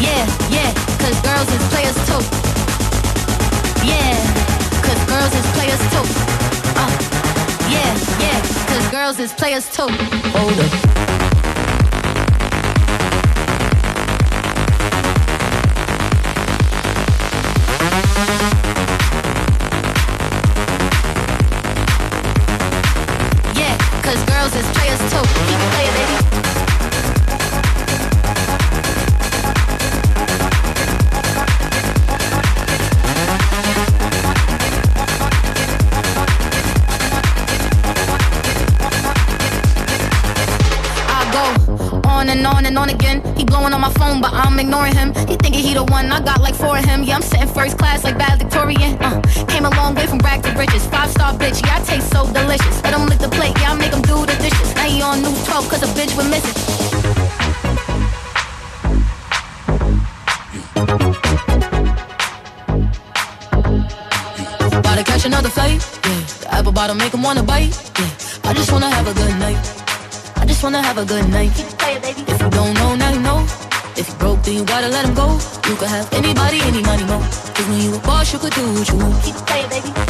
yeah, 0.00 0.26
yeah, 0.50 0.70
cause 0.98 1.18
girls 1.22 1.50
is 1.54 1.62
players 1.70 1.98
too. 2.08 2.22
Yeah, 3.86 4.18
cause 4.82 5.00
girls 5.06 5.32
is 5.40 5.46
players 5.54 5.82
too. 5.94 6.06
Uh, 6.82 6.92
yeah, 7.70 7.92
yeah, 8.24 8.38
cause 8.70 8.86
girls 8.90 9.18
is 9.20 9.32
players 9.32 9.66
too. 9.70 9.88
Hold 10.34 10.58
up. 10.58 11.29
Ignoring 44.60 44.94
him. 44.94 45.08
He 45.26 45.36
thinking 45.36 45.64
he 45.64 45.74
the 45.74 45.84
one, 45.84 46.12
I 46.12 46.20
got 46.20 46.40
like 46.40 46.54
four 46.54 46.76
of 46.78 46.84
him. 46.84 47.02
Yeah, 47.02 47.16
I'm 47.16 47.22
sitting 47.22 47.48
first 47.48 47.78
class 47.78 48.04
like 48.04 48.16
valedictorian. 48.16 48.96
Uh, 49.00 49.20
came 49.48 49.64
a 49.64 49.70
long 49.70 49.94
way 49.94 50.06
from 50.06 50.18
rag 50.18 50.42
to 50.44 50.50
riches. 50.52 50.86
Five 50.86 51.10
star 51.10 51.32
bitch, 51.32 51.64
yeah, 51.64 51.78
I 51.78 51.80
taste 51.84 52.10
so 52.12 52.30
delicious. 52.32 52.82
Let 52.84 52.94
him 52.94 53.06
lick 53.06 53.18
the 53.18 53.28
plate, 53.28 53.56
yeah, 53.60 53.72
I 53.72 53.74
make 53.74 53.92
him 53.92 54.02
do 54.02 54.26
the 54.26 54.36
dishes. 54.44 54.74
Now 54.74 54.86
he 54.88 55.02
on 55.02 55.22
news 55.22 55.44
12 55.46 55.68
cause 55.68 55.82
a 55.82 55.90
bitch 55.98 56.16
would 56.16 56.28
miss 56.28 56.44
it. 56.50 56.56
About 64.78 64.96
to 64.98 65.04
catch 65.04 65.24
another 65.24 65.48
fight. 65.48 65.80
Yeah, 66.04 66.20
the 66.40 66.48
apple 66.52 66.72
bottom 66.72 66.98
make 66.98 67.14
him 67.14 67.22
wanna 67.22 67.42
bite. 67.42 67.72
Yeah, 67.98 68.50
I 68.50 68.52
just 68.52 68.70
wanna 68.72 68.90
have 68.90 69.06
a 69.06 69.14
good 69.14 69.36
night. 69.38 69.62
I 70.36 70.44
just 70.46 70.62
wanna 70.62 70.82
have 70.82 70.98
a 70.98 71.04
good 71.04 71.28
night. 71.30 71.79
If 74.00 74.08
you 74.08 74.14
broke, 74.14 74.42
then 74.44 74.54
you 74.54 74.64
gotta 74.64 74.88
let 74.88 75.04
him 75.04 75.14
go. 75.14 75.28
You 75.68 75.76
could 75.76 75.88
have 75.88 76.10
anybody, 76.14 76.58
any 76.62 76.80
money, 76.80 77.04
mo. 77.04 77.18
Cause 77.52 77.68
when 77.68 77.82
you 77.82 77.94
a 77.94 77.98
boss, 77.98 78.32
you 78.32 78.38
could 78.38 78.54
do 78.54 78.62
what 78.72 78.88
you 78.88 78.96
want. 78.96 79.22
Keep 79.22 79.34
it 79.36 79.70
baby. 79.70 80.09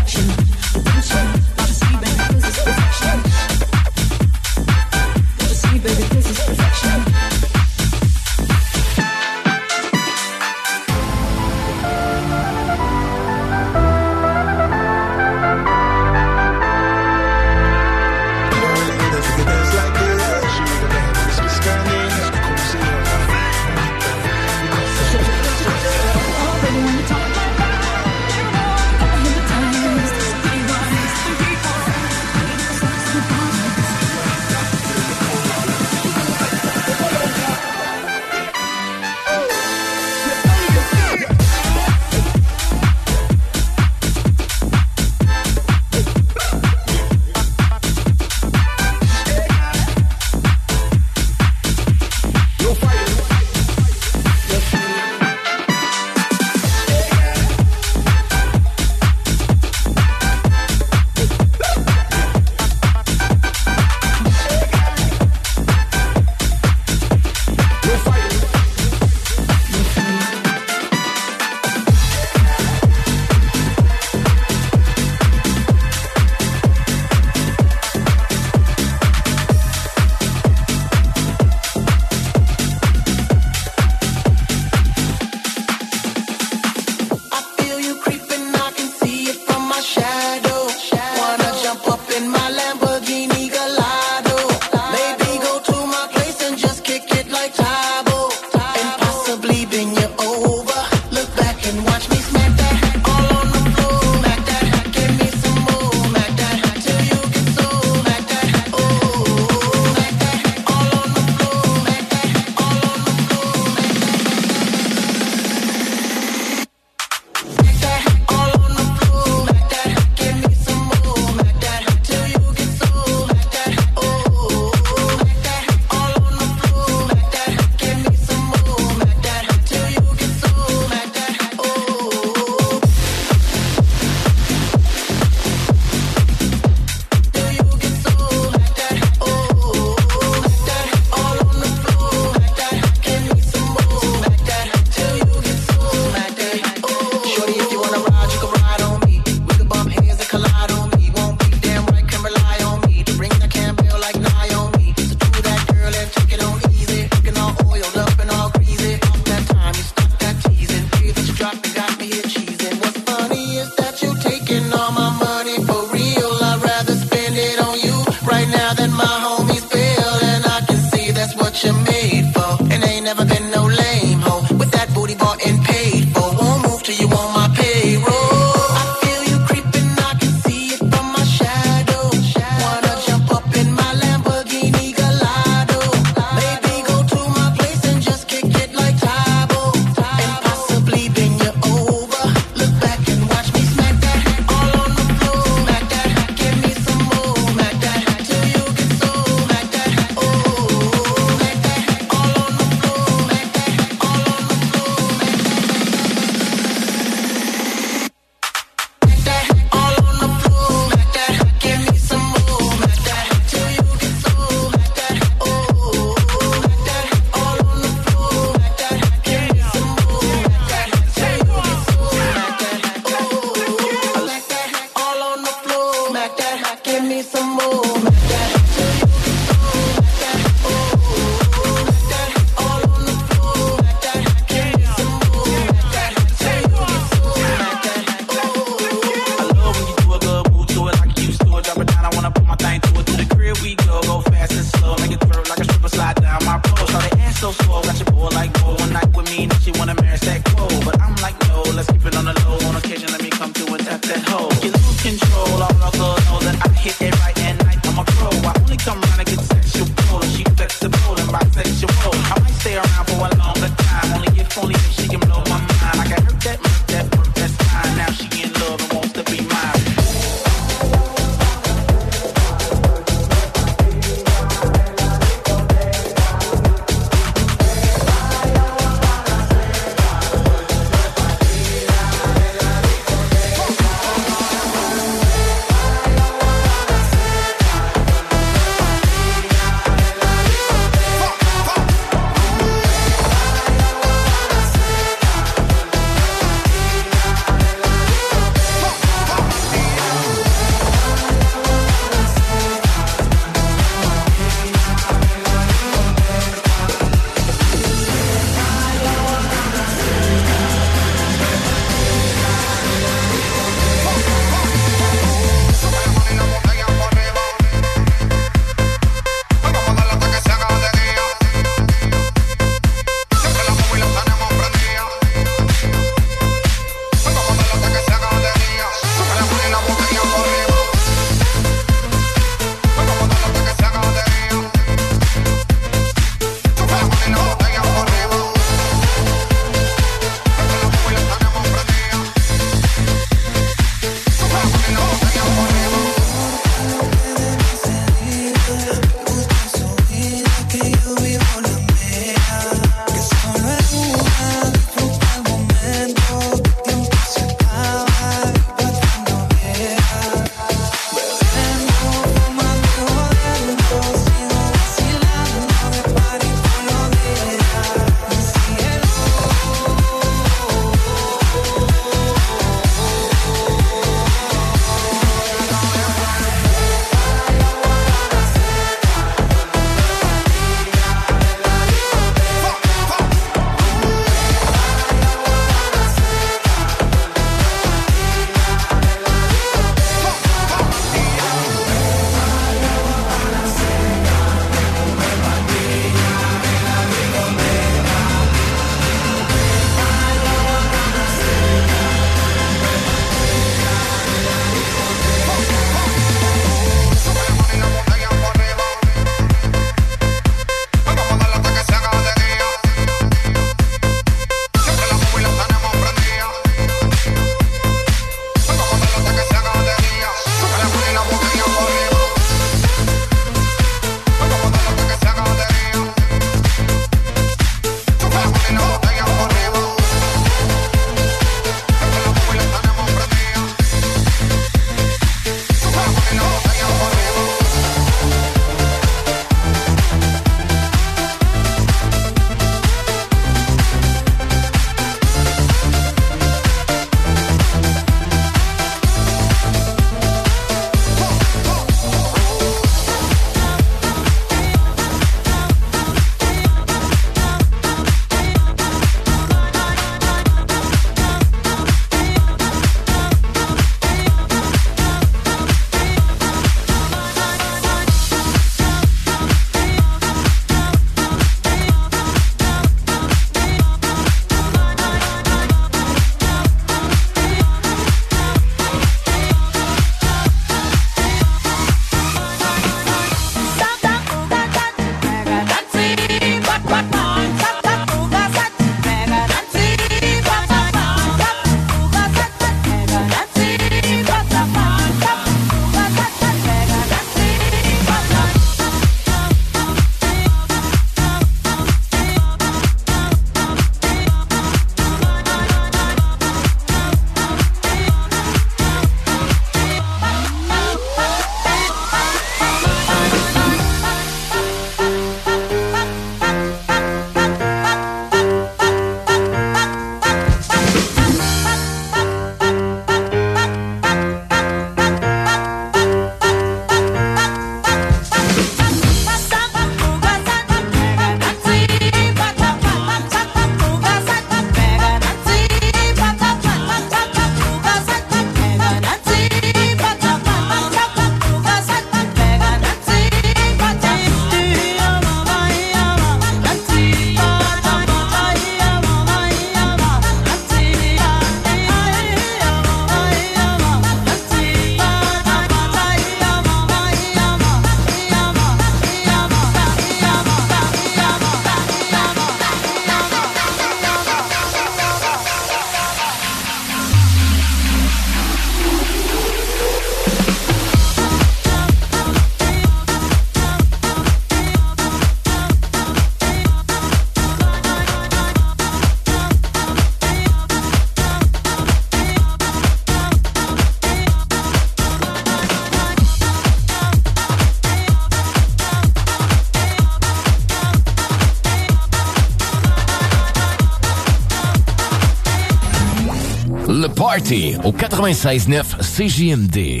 Au 597.48 597.92
96.9 597.92 598.82
CJMD. 598.98 600.00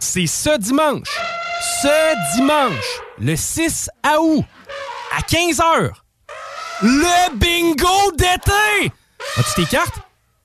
C'est 0.00 0.26
ce 0.26 0.58
dimanche, 0.58 1.20
ce 1.80 2.34
dimanche, 2.36 3.00
le 3.20 3.36
6 3.36 3.88
août, 4.20 4.44
à 5.16 5.20
15h, 5.20 5.90
le 6.82 7.36
bingo 7.36 8.10
d'été! 8.18 8.90
As-tu 9.36 9.62
tes 9.62 9.70
cartes? 9.70 9.94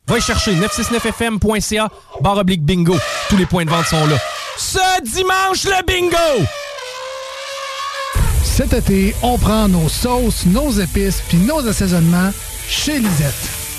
Va 0.06 0.20
y 0.20 0.22
chercher 0.22 0.54
969fm.ca, 0.58 1.90
barre 2.22 2.38
oblique 2.38 2.64
bingo. 2.64 2.96
Tous 3.28 3.38
les 3.38 3.48
points 3.48 3.66
de 3.66 3.72
vente 3.72 3.88
sont 3.88 4.06
là. 4.06 4.18
Ce 4.58 5.02
dimanche, 5.02 5.64
le 5.64 5.84
bingo! 5.88 6.46
Cet 8.44 8.74
été, 8.74 9.16
on 9.24 9.40
prend 9.40 9.68
nos 9.68 9.90
sauces, 9.90 10.46
nos 10.46 10.70
épices 10.70 11.24
puis 11.28 11.40
nos 11.40 11.68
assaisonnements 11.68 12.32
chez 12.68 13.00
Lisette. 13.00 13.59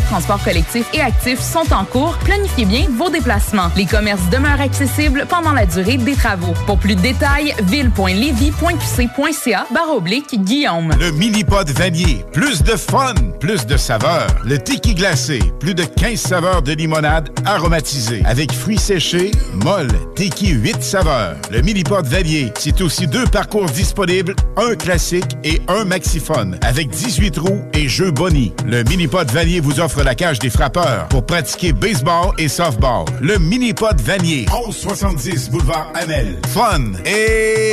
de 0.00 0.04
transport 0.04 0.42
collectif 0.42 0.86
et 0.94 1.00
actif 1.00 1.40
sont 1.40 1.72
en 1.72 1.84
cours. 1.84 2.16
Planifiez 2.24 2.64
bien 2.64 2.86
vos 2.96 3.10
déplacements. 3.10 3.70
Les 3.76 3.86
commerces 3.86 4.28
demeurent 4.30 4.60
accessibles 4.60 5.26
pendant 5.28 5.52
la 5.52 5.66
durée 5.66 5.96
des 5.96 6.14
travaux. 6.14 6.54
Pour 6.66 6.78
plus 6.78 6.94
de 6.94 7.00
détails, 7.00 7.54
ville.levy.qc.ca 7.62 9.66
barre 9.72 9.96
oblique 9.96 10.40
Guillaume. 10.44 10.92
Le 11.00 11.10
mini-pod 11.12 11.70
vanier. 11.70 12.24
Plus 12.32 12.62
de 12.62 12.76
fun, 12.76 13.14
plus 13.40 13.66
de 13.66 13.76
saveurs. 13.76 14.28
Le 14.44 14.58
tiki 14.58 14.94
glacé. 14.94 15.40
Plus 15.58 15.74
de 15.74 15.84
15 15.84 16.18
saveurs 16.18 16.62
de 16.62 16.72
limonade 16.72 17.30
aromatisée. 17.44 18.22
Avec 18.24 18.52
fruits 18.52 18.78
séchés, 18.78 19.30
molle, 19.64 19.90
tiki 20.14 20.50
8 20.50 20.82
saveurs. 20.82 21.36
Le 21.50 21.60
mini-pod 21.62 22.06
vanier. 22.06 22.52
C'est 22.58 22.80
aussi 22.80 23.06
deux 23.06 23.26
parcours 23.26 23.66
disponibles, 23.66 24.34
un 24.56 24.74
classique 24.74 25.36
et 25.44 25.60
un 25.68 25.84
maxiphone. 25.84 26.58
Avec 26.62 26.88
18 26.90 27.38
roues 27.38 27.62
et 27.74 27.88
jeux 27.88 28.10
boni. 28.10 28.52
Le 28.66 28.82
mini-pod 28.84 29.30
vanier 29.30 29.60
vous 29.60 29.80
offre 29.80 29.87
la 29.96 30.14
cage 30.14 30.38
des 30.38 30.50
frappeurs 30.50 31.08
pour 31.08 31.24
pratiquer 31.24 31.72
baseball 31.72 32.32
et 32.38 32.48
softball. 32.48 33.04
Le 33.20 33.38
mini-pod 33.38 34.00
vanier. 34.00 34.46
1170 34.52 35.50
boulevard 35.50 35.92
Amel. 35.94 36.36
Fun 36.52 36.92
et... 37.04 37.72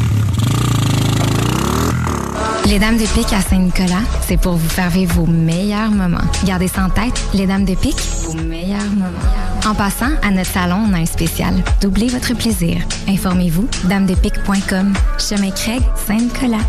Les 2.65 2.79
Dames 2.79 2.97
de 2.97 3.05
Pique 3.05 3.33
à 3.33 3.41
Saint-Nicolas, 3.41 4.03
c'est 4.27 4.37
pour 4.37 4.53
vous 4.53 4.69
faire 4.69 4.89
vivre 4.89 5.15
vos 5.15 5.25
meilleurs 5.25 5.91
moments. 5.91 6.21
Gardez 6.45 6.67
ça 6.67 6.85
en 6.85 6.89
tête, 6.89 7.19
les 7.33 7.45
Dames 7.45 7.65
de 7.65 7.75
Pique, 7.75 8.01
vos 8.23 8.33
meilleurs 8.33 8.79
moments. 8.95 9.67
En 9.67 9.75
passant, 9.75 10.11
à 10.23 10.31
notre 10.31 10.49
salon, 10.49 10.85
on 10.89 10.93
a 10.93 10.99
un 10.99 11.05
spécial. 11.05 11.53
Doublez 11.81 12.07
votre 12.07 12.33
plaisir. 12.35 12.77
Informez-vous, 13.07 13.67
damedepique.com. 13.85 14.93
Chemin 15.19 15.51
Craig, 15.51 15.81
Saint-Nicolas. 16.07 16.63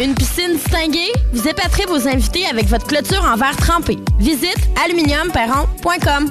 Une 0.00 0.14
piscine 0.14 0.54
distinguée? 0.54 1.12
Vous 1.32 1.46
épaterez 1.46 1.86
vos 1.86 2.08
invités 2.08 2.46
avec 2.46 2.66
votre 2.68 2.86
clôture 2.86 3.24
en 3.24 3.36
verre 3.36 3.56
trempé. 3.56 3.98
Visite 4.18 4.58
aluminiumperron.com. 4.84 6.30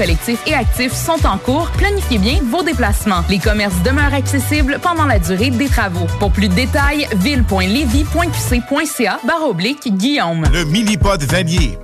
et 0.47 0.55
actif 0.55 0.93
sont 0.93 1.27
en 1.27 1.37
cours. 1.37 1.69
Planifiez 1.77 2.17
bien 2.17 2.39
vos 2.49 2.63
déplacements. 2.63 3.23
Les 3.29 3.37
commerces 3.37 3.83
demeurent 3.83 4.15
accessibles 4.15 4.79
pendant 4.81 5.05
la 5.05 5.19
durée 5.19 5.51
des 5.51 5.67
travaux. 5.67 6.07
Pour 6.19 6.31
plus 6.31 6.49
de 6.49 6.55
détails, 6.55 7.07
ville.levy.qc.ca 7.17 9.19
barre 9.27 9.47
oblique 9.47 9.95
Guillaume. 9.95 10.45
Le 10.51 10.65
mini-pod. 10.65 11.23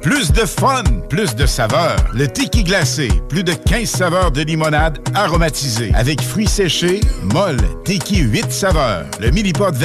Plus 0.02 0.32
de 0.32 0.46
fun, 0.46 0.84
plus 1.10 1.36
de 1.36 1.46
saveurs. 1.46 1.98
Le 2.14 2.28
tiki 2.28 2.64
glacé. 2.64 3.10
Plus 3.30 3.44
de 3.44 3.54
15 3.54 3.88
saveurs 3.88 4.32
de 4.32 4.42
limonade 4.42 4.98
aromatisée. 5.14 5.92
Avec 5.94 6.22
fruits 6.22 6.48
séchés, 6.48 7.02
molle, 7.22 7.60
tiki 7.86 8.22
8 8.22 8.52
saveurs. 8.52 9.06
Le 9.20 9.30
mini-pod. 9.30 9.76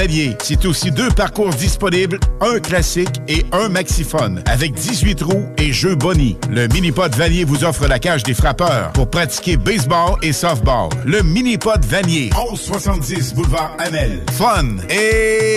C'est 0.43 0.65
aussi 0.65 0.91
deux 0.91 1.11
parcours 1.11 1.51
disponibles, 1.51 2.19
un 2.41 2.61
classique 2.61 3.21
et 3.29 3.45
un 3.53 3.69
maxiphone. 3.69 4.43
Avec 4.47 4.73
18 4.73 5.23
roues 5.23 5.47
et 5.59 5.71
jeux 5.73 5.97
boni. 5.97 6.39
Le 6.51 6.67
mini-pod 6.69 7.15
vous 7.47 7.65
offre 7.65 7.87
la 7.87 7.99
cage 7.99 8.22
des 8.25 8.35
frappeurs 8.35 8.93
pour 8.93 9.09
pratiquer 9.11 9.57
baseball 9.57 10.17
et 10.23 10.33
softball. 10.33 10.89
Le 11.05 11.23
mini-pod 11.23 11.85
vanier. 11.85 12.31
1170 12.37 13.35
boulevard 13.35 13.77
Amel. 13.79 14.23
Fun 14.33 14.77
et... 14.91 15.57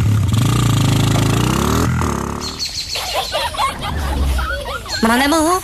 Mon 5.03 5.19
amour, 5.19 5.61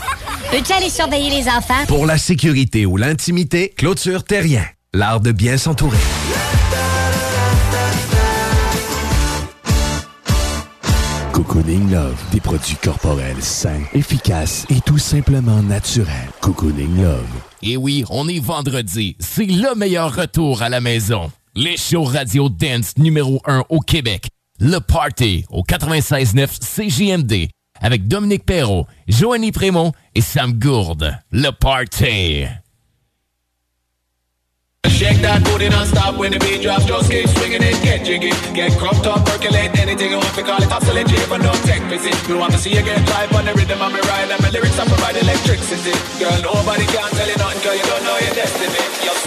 peux-tu 0.51 0.73
aller 0.73 0.89
surveiller 0.89 1.29
les 1.29 1.47
enfants? 1.47 1.85
Pour 1.87 2.05
la 2.05 2.17
sécurité 2.17 2.85
ou 2.85 2.97
l'intimité, 2.97 3.69
clôture 3.75 4.23
terrien. 4.23 4.65
L'art 4.93 5.19
de 5.19 5.31
bien 5.31 5.57
s'entourer. 5.57 5.97
Cocooning 11.31 11.91
Love, 11.91 12.17
des 12.31 12.39
produits 12.39 12.77
corporels 12.77 13.41
sains, 13.43 13.83
efficaces 13.93 14.65
et 14.69 14.81
tout 14.81 14.97
simplement 14.97 15.61
naturels. 15.61 16.29
Cocooning 16.41 17.03
Love. 17.03 17.27
Et 17.61 17.77
oui, 17.77 18.03
on 18.09 18.27
est 18.27 18.39
vendredi. 18.39 19.15
C'est 19.19 19.45
le 19.45 19.75
meilleur 19.75 20.15
retour 20.15 20.63
à 20.63 20.69
la 20.69 20.81
maison. 20.81 21.31
Les 21.53 21.77
shows 21.77 22.05
radio 22.05 22.49
dance 22.49 22.97
numéro 22.97 23.39
1 23.45 23.65
au 23.69 23.79
Québec. 23.81 24.29
Le 24.59 24.79
Party 24.79 25.45
au 25.49 25.63
96.9 25.63 26.57
CJMD 26.59 27.49
avec 27.79 28.07
Dominique 28.07 28.45
Perrault, 28.45 28.87
Joanny 29.07 29.51
Prémont 29.51 29.91
et 30.15 30.21
Sam 30.21 30.53
Gourde. 30.53 31.15
Le 31.31 31.51
Party. 31.51 32.45
Shake 34.87 35.21
that 35.21 35.43
booty 35.43 35.69
non-stop 35.69 36.17
when 36.17 36.31
the 36.31 36.39
beat 36.39 36.63
drops. 36.63 36.85
Just 36.85 37.11
keep 37.11 37.27
swinging 37.29 37.61
it, 37.61 37.77
get 37.83 38.03
jiggy. 38.03 38.31
Get 38.55 38.71
crunked 38.79 39.05
up, 39.05 39.21
percolate 39.25 39.77
anything 39.77 40.09
you 40.09 40.17
want. 40.17 40.33
To 40.33 40.41
call 40.41 40.57
it 40.57 40.71
Oscillate, 40.71 41.05
but 41.29 41.37
no 41.37 41.51
tech 41.67 41.81
visit 41.91 42.15
We 42.27 42.35
want 42.35 42.53
to 42.53 42.57
see 42.57 42.73
you 42.73 42.81
get 42.81 42.97
live 43.13 43.31
on 43.35 43.45
the 43.45 43.53
rhythm 43.53 43.81
of 43.81 43.93
me 43.93 43.99
ride 43.99 44.31
And 44.31 44.41
my 44.41 44.49
lyrics 44.49 44.79
I 44.79 44.87
provide 44.87 45.17
electricity. 45.17 45.93
Girl, 46.17 46.41
nobody 46.41 46.85
can 46.87 47.09
tell 47.13 47.29
you 47.29 47.37
nothing 47.37 47.61
Cause 47.61 47.77
you 47.77 47.85
don't 47.85 48.03
know 48.09 48.17
your 48.17 48.33
destiny. 48.33 48.81
Your 49.05 49.26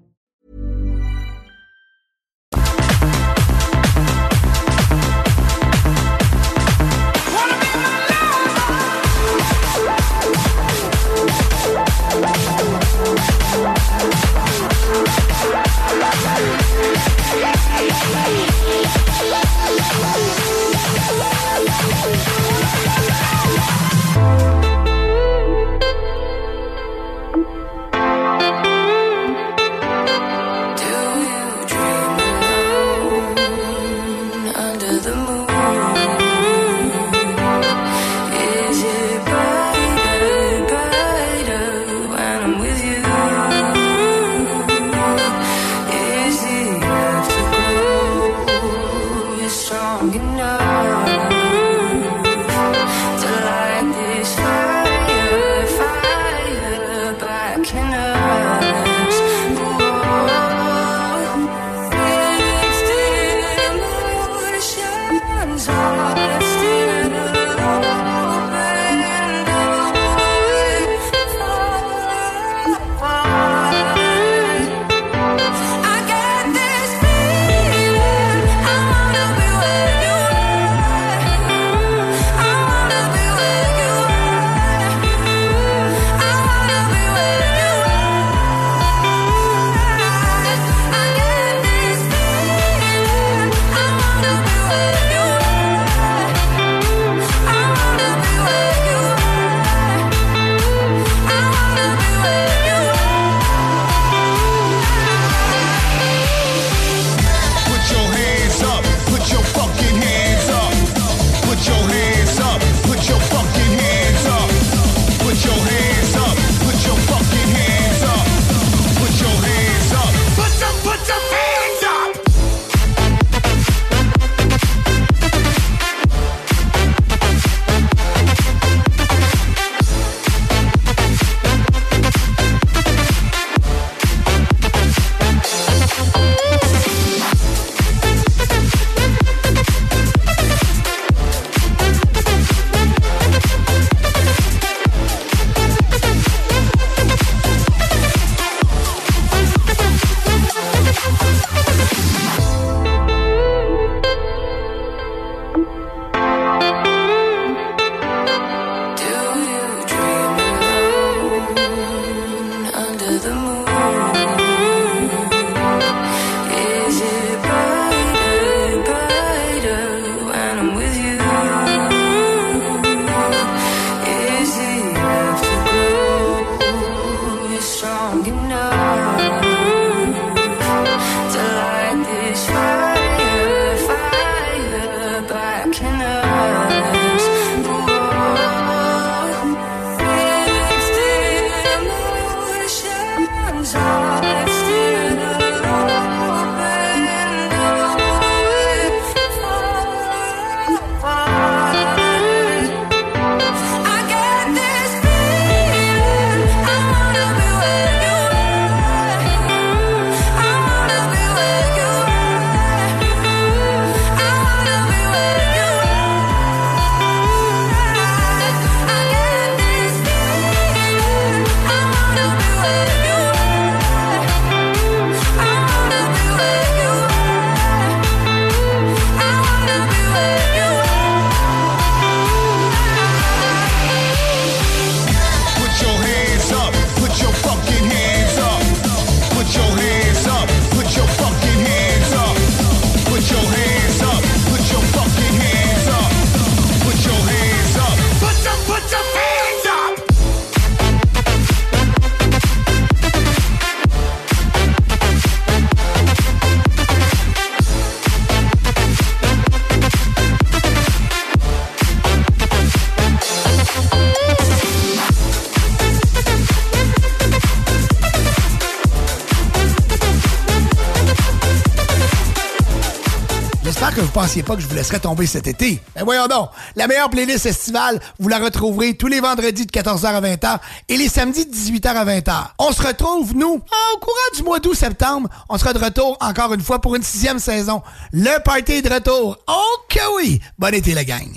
Pensiez 274.31 274.43
pas 274.43 274.55
que 274.55 274.61
je 274.61 274.67
vous 274.67 274.75
laisserais 274.75 275.01
tomber 275.01 275.25
cet 275.25 275.45
été. 275.45 275.81
Mais 275.93 276.03
voyons 276.03 276.25
donc, 276.27 276.51
la 276.77 276.87
meilleure 276.87 277.09
playlist 277.09 277.45
estivale, 277.45 277.99
vous 278.17 278.29
la 278.29 278.39
retrouverez 278.39 278.93
tous 278.93 279.07
les 279.07 279.19
vendredis 279.19 279.65
de 279.65 279.71
14h 279.71 280.05
à 280.05 280.21
20h 280.21 280.57
et 280.87 280.95
les 280.95 281.09
samedis 281.09 281.45
de 281.45 281.53
18h 281.53 281.87
à 281.87 282.05
20h. 282.05 282.33
On 282.57 282.71
se 282.71 282.81
retrouve, 282.81 283.35
nous, 283.35 283.55
au 283.55 283.99
courant 283.99 284.35
du 284.37 284.43
mois 284.43 284.61
d'août-septembre. 284.61 285.27
On 285.49 285.57
sera 285.57 285.73
de 285.73 285.79
retour 285.83 286.17
encore 286.21 286.53
une 286.53 286.61
fois 286.61 286.79
pour 286.79 286.95
une 286.95 287.03
sixième 287.03 287.39
saison. 287.39 287.81
Le 288.13 288.41
party 288.41 288.71
est 288.71 288.81
de 288.83 288.93
retour. 288.93 289.37
Ok 289.49 289.99
oui! 290.15 290.39
Bon 290.57 290.73
été, 290.73 290.93
la 290.93 291.03
gang! 291.03 291.27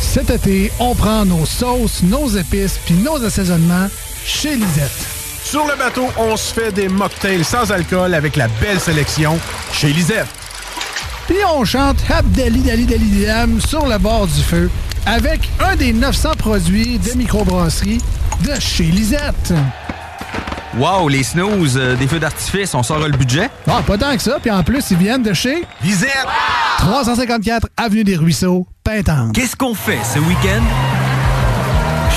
Cet 0.00 0.30
été, 0.30 0.70
on 0.78 0.94
prend 0.94 1.24
nos 1.24 1.44
sauces, 1.44 2.04
nos 2.04 2.28
épices 2.28 2.78
puis 2.86 2.94
nos 2.94 3.20
assaisonnements 3.24 3.88
chez 4.24 4.54
Lisette. 4.54 4.92
Sur 5.42 5.66
le 5.66 5.74
bateau, 5.76 6.06
on 6.16 6.36
se 6.36 6.54
fait 6.54 6.70
des 6.70 6.88
mocktails 6.88 7.44
sans 7.44 7.72
alcool 7.72 8.14
avec 8.14 8.36
la 8.36 8.46
belle 8.60 8.78
sélection 8.78 9.40
chez 9.72 9.88
Lisette. 9.88 10.37
Puis 11.28 11.36
on 11.54 11.64
chante 11.64 11.98
Habdali 12.10 12.62
Dali 12.62 12.86
Dali 12.86 13.26
Dam 13.26 13.60
sur 13.60 13.86
le 13.86 13.98
bord 13.98 14.26
du 14.26 14.42
feu 14.42 14.70
avec 15.04 15.48
un 15.60 15.76
des 15.76 15.92
900 15.92 16.30
produits 16.38 16.98
de 16.98 17.12
microbrasserie 17.12 18.00
de 18.44 18.58
chez 18.58 18.84
Lisette. 18.84 19.52
Wow, 20.78 21.08
les 21.08 21.22
snooze, 21.22 21.76
euh, 21.76 21.96
des 21.96 22.06
feux 22.08 22.18
d'artifice, 22.18 22.74
on 22.74 22.82
sort 22.82 23.00
le 23.00 23.10
budget? 23.10 23.50
Ah, 23.66 23.82
pas 23.86 23.98
tant 23.98 24.16
que 24.16 24.22
ça. 24.22 24.38
Puis 24.40 24.50
en 24.50 24.62
plus, 24.62 24.90
ils 24.90 24.96
viennent 24.96 25.22
de 25.22 25.34
chez 25.34 25.64
Lisette! 25.82 26.26
354 26.78 27.68
Avenue 27.76 28.04
des 28.04 28.16
Ruisseaux, 28.16 28.66
Pintante. 28.82 29.34
Qu'est-ce 29.34 29.56
qu'on 29.56 29.74
fait 29.74 30.00
ce 30.02 30.18
week-end? 30.20 30.62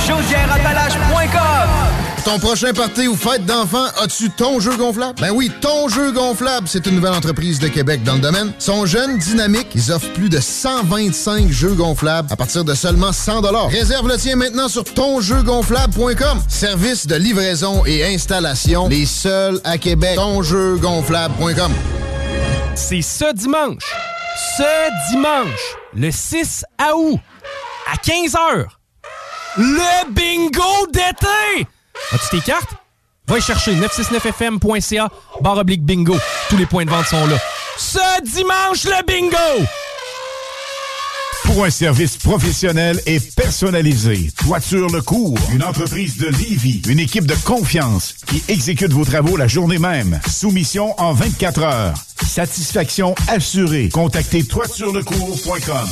Chaudièreappalaches.com 0.08 2.01
Ton 2.24 2.38
prochain 2.38 2.72
party 2.72 3.08
ou 3.08 3.16
fête 3.16 3.46
d'enfants, 3.46 3.88
as-tu 4.00 4.30
ton 4.30 4.60
jeu 4.60 4.76
gonflable? 4.78 5.20
Ben 5.20 5.32
oui, 5.32 5.52
ton 5.60 5.90
jeu 5.90 6.12
gonflable, 6.12 6.68
c'est 6.68 6.86
une 6.86 6.96
nouvelle 6.96 7.14
entreprise 7.14 7.58
de 7.58 7.68
Québec 7.68 8.04
dans 8.04 8.14
le 8.14 8.20
domaine. 8.20 8.54
Ils 8.60 8.64
sont 8.64 8.86
jeunes, 8.86 9.18
dynamiques, 9.18 9.70
ils 9.74 9.92
offrent 9.92 10.14
plus 10.14 10.30
de 10.30 10.40
125 10.40 11.50
jeux 11.50 11.74
gonflables 11.74 12.32
à 12.32 12.36
partir 12.36 12.64
de 12.64 12.76
seulement 12.76 13.12
100 13.12 13.42
Réserve 13.70 14.08
le 14.08 14.18
tien 14.18 14.36
maintenant 14.36 14.68
sur 14.68 14.84
tonjeugonflable.com. 14.84 16.44
Service 16.48 17.08
de 17.08 17.16
livraison 17.16 17.84
et 17.88 18.06
installation, 18.06 18.88
les 18.88 19.08
seuls 19.08 19.60
à 19.64 19.80
Québec. 19.80 20.16
Tonjeugonflable.com. 20.16 21.72
C'est 22.76 23.02
ce 23.02 23.34
dimanche, 23.34 23.96
ce 24.58 25.12
dimanche, 25.12 25.76
le 25.96 26.12
6 26.12 26.66
août, 26.96 27.20
à 27.92 27.96
15h, 27.98 28.66
le 29.58 30.12
bingo 30.14 30.88
d'été! 30.94 31.68
As-tu 32.14 32.42
tes? 32.42 32.54
Va 33.28 33.38
y 33.38 33.42
chercher 33.42 33.76
969fm.ca, 33.76 35.10
barre 35.42 35.60
oblique 35.60 35.84
bingo. 35.84 36.18
Tous 36.50 36.58
les 36.58 36.66
points 36.66 36.86
de 36.86 36.90
vente 36.90 37.06
sont 37.06 37.26
là. 37.28 37.38
Ce 37.78 38.22
dimanche, 38.24 38.84
le 38.84 39.06
bingo! 39.06 39.68
Pour 41.54 41.66
un 41.66 41.70
service 41.70 42.16
professionnel 42.16 43.02
et 43.06 43.20
personnalisé, 43.20 44.32
Toiture 44.38 44.88
Le 44.88 45.02
Cours, 45.02 45.38
une 45.54 45.64
entreprise 45.64 46.16
de 46.16 46.28
Livy, 46.28 46.82
une 46.88 47.00
équipe 47.00 47.26
de 47.26 47.36
confiance 47.44 48.16
qui 48.26 48.42
exécute 48.48 48.94
vos 48.94 49.04
travaux 49.04 49.36
la 49.36 49.48
journée 49.48 49.78
même. 49.78 50.22
Soumission 50.30 50.98
en 50.98 51.12
24 51.12 51.64
heures. 51.64 51.94
Satisfaction 52.26 53.16
assurée. 53.28 53.90
Contactez 53.90 54.46
toiturelecours.com. 54.46 55.90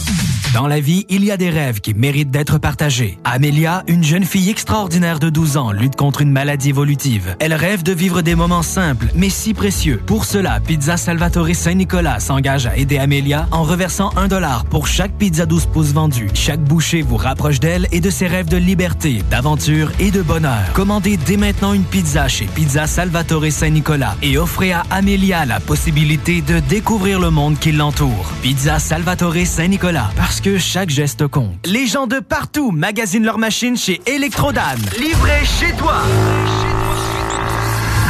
Dans 0.53 0.65
la 0.65 0.79
vie, 0.79 1.05
il 1.09 1.23
y 1.23 1.31
a 1.31 1.37
des 1.37 1.51
rêves 1.51 1.79
qui 1.79 1.93
méritent 1.93 2.31
d'être 2.31 2.57
partagés. 2.57 3.19
Amélia, 3.23 3.83
une 3.87 4.03
jeune 4.03 4.23
fille 4.23 4.49
extraordinaire 4.49 5.19
de 5.19 5.29
12 5.29 5.57
ans, 5.57 5.71
lutte 5.71 5.95
contre 5.95 6.21
une 6.21 6.31
maladie 6.31 6.69
évolutive. 6.69 7.35
Elle 7.39 7.53
rêve 7.53 7.83
de 7.83 7.91
vivre 7.91 8.23
des 8.23 8.33
moments 8.33 8.63
simples, 8.63 9.07
mais 9.13 9.29
si 9.29 9.53
précieux. 9.53 10.01
Pour 10.07 10.25
cela, 10.25 10.59
Pizza 10.59 10.97
Salvatore 10.97 11.53
Saint-Nicolas 11.53 12.19
s'engage 12.19 12.65
à 12.65 12.77
aider 12.77 12.97
Amélia 12.97 13.47
en 13.51 13.63
reversant 13.63 14.09
un 14.15 14.27
dollar 14.27 14.65
pour 14.65 14.87
chaque 14.87 15.11
pizza 15.11 15.45
12 15.49 15.65
pouces 15.65 15.93
vendue. 15.93 16.29
Chaque 16.35 16.61
bouchée 16.61 17.01
vous 17.01 17.17
rapproche 17.17 17.59
d'elle 17.59 17.87
et 17.91 17.99
de 17.99 18.09
ses 18.11 18.27
rêves 18.27 18.47
de 18.47 18.55
liberté, 18.55 19.23
d'aventure 19.31 19.91
et 19.99 20.11
de 20.11 20.21
bonheur. 20.21 20.71
Commandez 20.73 21.17
dès 21.17 21.37
maintenant 21.37 21.73
une 21.73 21.83
pizza 21.83 22.27
chez 22.27 22.45
Pizza 22.45 22.85
Salvatore 22.85 23.51
Saint-Nicolas 23.51 24.15
et 24.21 24.37
offrez 24.37 24.71
à 24.71 24.83
Amélia 24.91 25.45
la 25.45 25.59
possibilité 25.59 26.41
de 26.41 26.59
découvrir 26.59 27.19
le 27.19 27.31
monde 27.31 27.57
qui 27.57 27.71
l'entoure. 27.71 28.31
Pizza 28.43 28.77
Salvatore 28.77 29.45
Saint-Nicolas, 29.45 30.11
parce 30.15 30.39
que 30.39 30.59
chaque 30.59 30.91
geste 30.91 31.27
compte. 31.27 31.65
Les 31.65 31.87
gens 31.87 32.05
de 32.05 32.19
partout 32.19 32.69
magasinent 32.69 33.25
leurs 33.25 33.39
machines 33.39 33.75
chez 33.75 34.01
Electrodan. 34.05 34.77
Livré 34.99 35.43
chez 35.45 35.73
toi. 35.75 35.95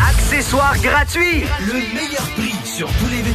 Accessoires 0.09 0.77
gratuits. 0.81 1.45
Le 1.65 1.73
meilleur 1.73 2.27
prix 2.35 2.55
sur 2.65 2.87
les 3.08 3.08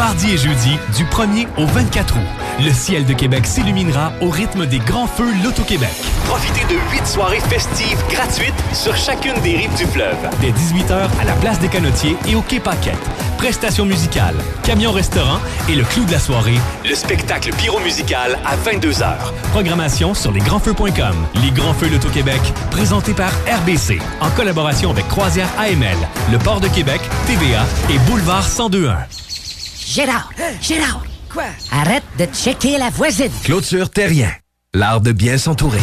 Les 0.00 0.06
mardis 0.06 0.30
et 0.30 0.38
jeudis, 0.38 0.78
du 0.96 1.04
1er 1.04 1.46
au 1.58 1.66
24 1.66 2.16
août, 2.16 2.22
le 2.58 2.72
ciel 2.72 3.04
de 3.04 3.12
Québec 3.12 3.44
s'illuminera 3.44 4.14
au 4.22 4.30
rythme 4.30 4.64
des 4.64 4.78
grands 4.78 5.06
feux 5.06 5.30
Loto-Québec. 5.44 5.90
Profitez 6.24 6.64
de 6.74 6.80
huit 6.90 7.06
soirées 7.06 7.40
festives 7.40 8.02
gratuites 8.08 8.54
sur 8.72 8.96
chacune 8.96 9.38
des 9.42 9.58
rives 9.58 9.76
du 9.76 9.84
fleuve. 9.84 10.16
Dès 10.40 10.52
18h 10.52 11.06
à 11.20 11.24
la 11.26 11.34
place 11.34 11.60
des 11.60 11.68
Canotiers 11.68 12.16
et 12.26 12.34
au 12.34 12.40
Quai 12.40 12.60
Paquette. 12.60 12.98
Prestations 13.36 13.84
musicales, 13.84 14.36
camion-restaurant 14.62 15.38
et 15.68 15.74
le 15.74 15.84
clou 15.84 16.06
de 16.06 16.12
la 16.12 16.18
soirée, 16.18 16.58
le 16.88 16.94
spectacle 16.94 17.50
pyro-musical 17.52 18.38
à 18.46 18.56
22h. 18.56 19.16
Programmation 19.52 20.14
sur 20.14 20.32
lesgrandsfeux.com. 20.32 21.14
Les 21.42 21.50
Grands 21.50 21.74
Feux 21.74 21.90
Loto-Québec, 21.90 22.40
présenté 22.70 23.12
par 23.12 23.32
RBC, 23.46 23.98
en 24.22 24.30
collaboration 24.30 24.92
avec 24.92 25.06
Croisière 25.08 25.50
AML, 25.58 25.98
le 26.32 26.38
Port 26.38 26.60
de 26.60 26.68
Québec, 26.68 27.02
TVA 27.26 27.66
et 27.90 27.98
Boulevard 28.08 28.44
1021. 28.48 28.96
Gérard, 29.90 30.30
Gérard. 30.62 31.02
Quoi? 31.32 31.46
Arrête 31.72 32.04
de 32.16 32.24
checker 32.26 32.78
la 32.78 32.90
voisine. 32.90 33.32
Clôture 33.42 33.90
Terrien, 33.90 34.32
l'art 34.72 35.00
de 35.00 35.10
bien 35.10 35.36
s'entourer. 35.36 35.80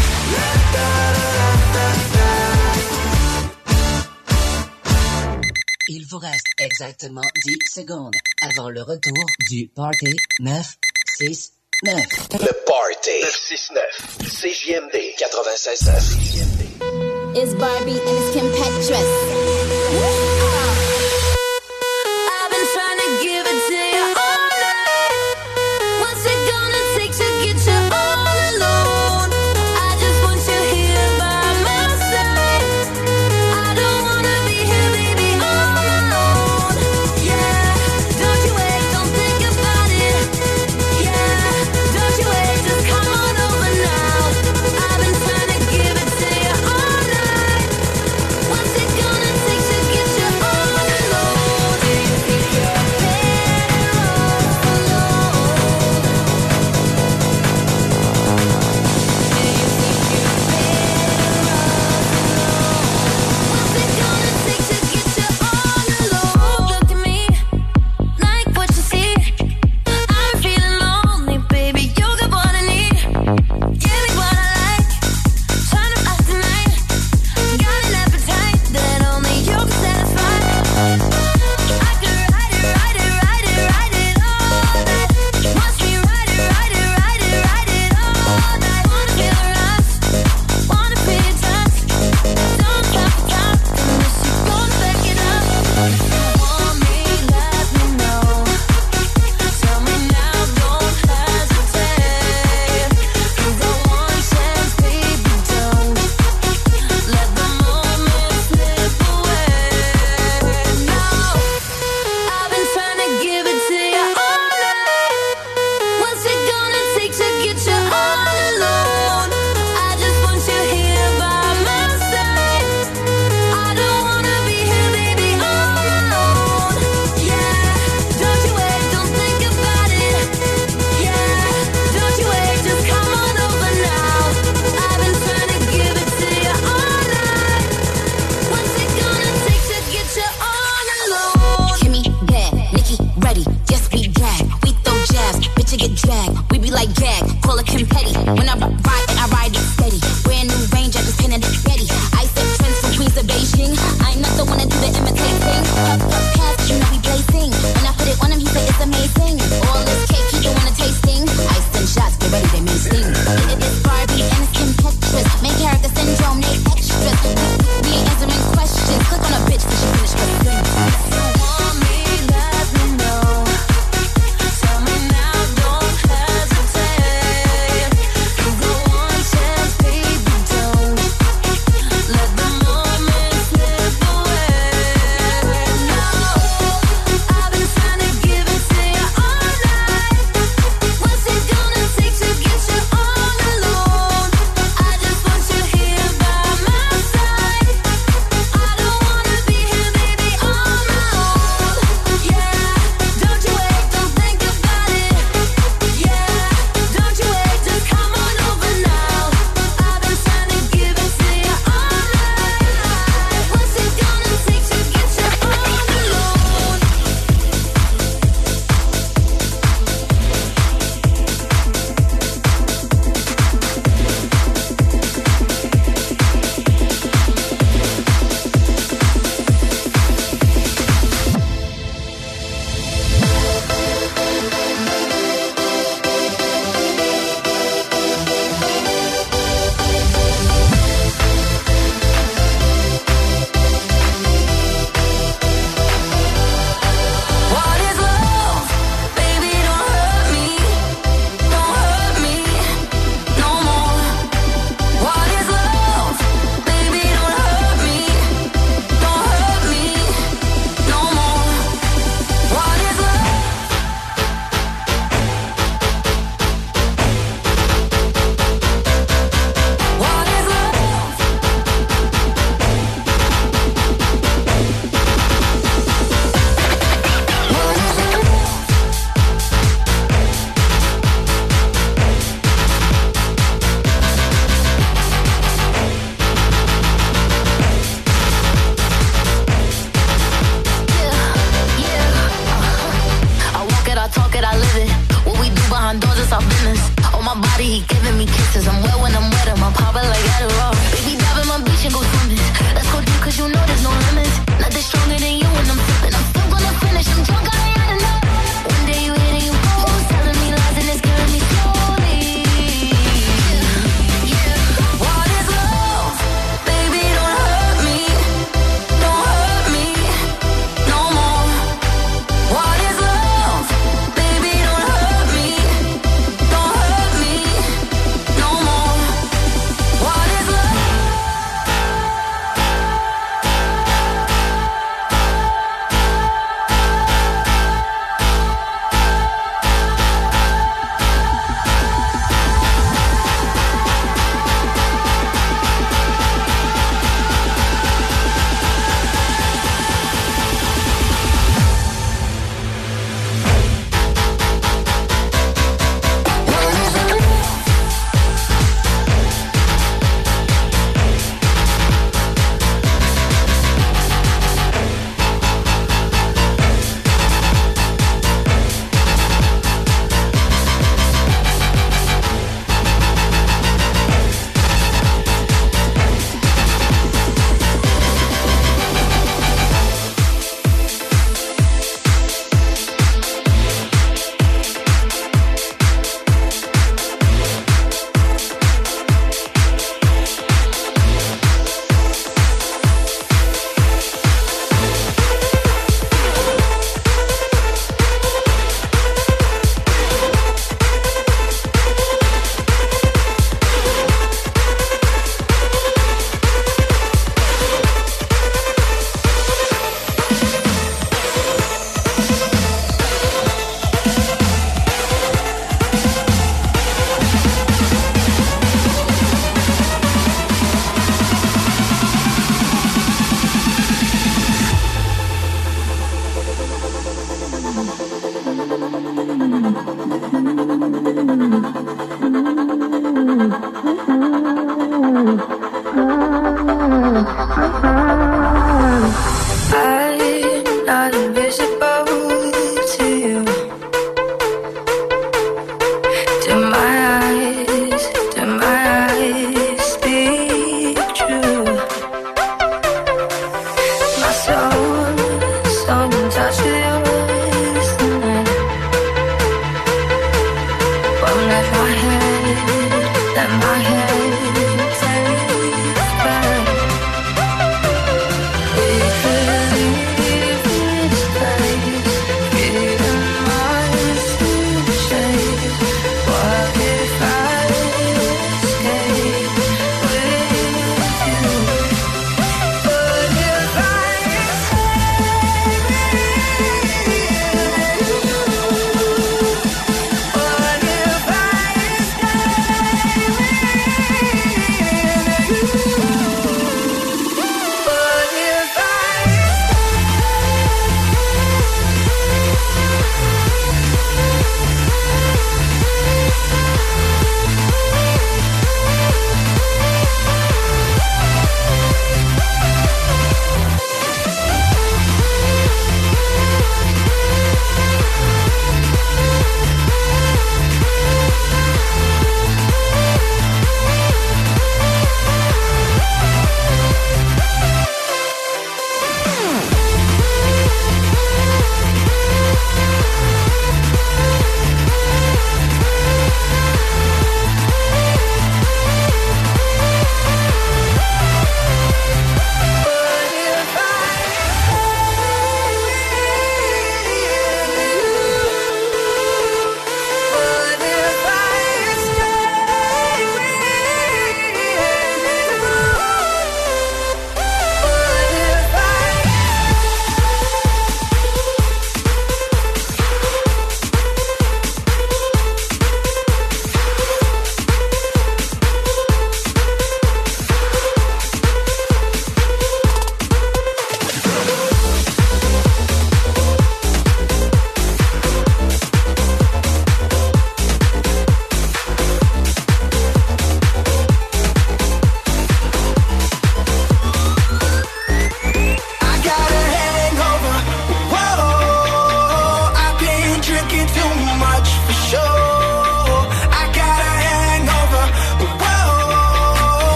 Il 5.89 6.05
vous 6.09 6.19
reste 6.19 6.47
exactement 6.57 7.19
10 7.45 7.57
secondes 7.69 8.13
avant 8.43 8.69
le 8.69 8.81
retour 8.81 9.25
du 9.49 9.67
Party 9.75 10.15
969. 10.39 11.97
Le 12.31 12.65
Party 12.65 13.11
969. 13.23 13.83
CJMD 14.23 14.95
96.9. 15.19 17.35
It's 17.35 17.53
Barbie 17.55 17.91
and 17.91 18.17
it's 18.17 18.31
Kim 18.33 18.49
Petras. 18.51 20.36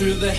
to 0.00 0.14
the 0.14 0.29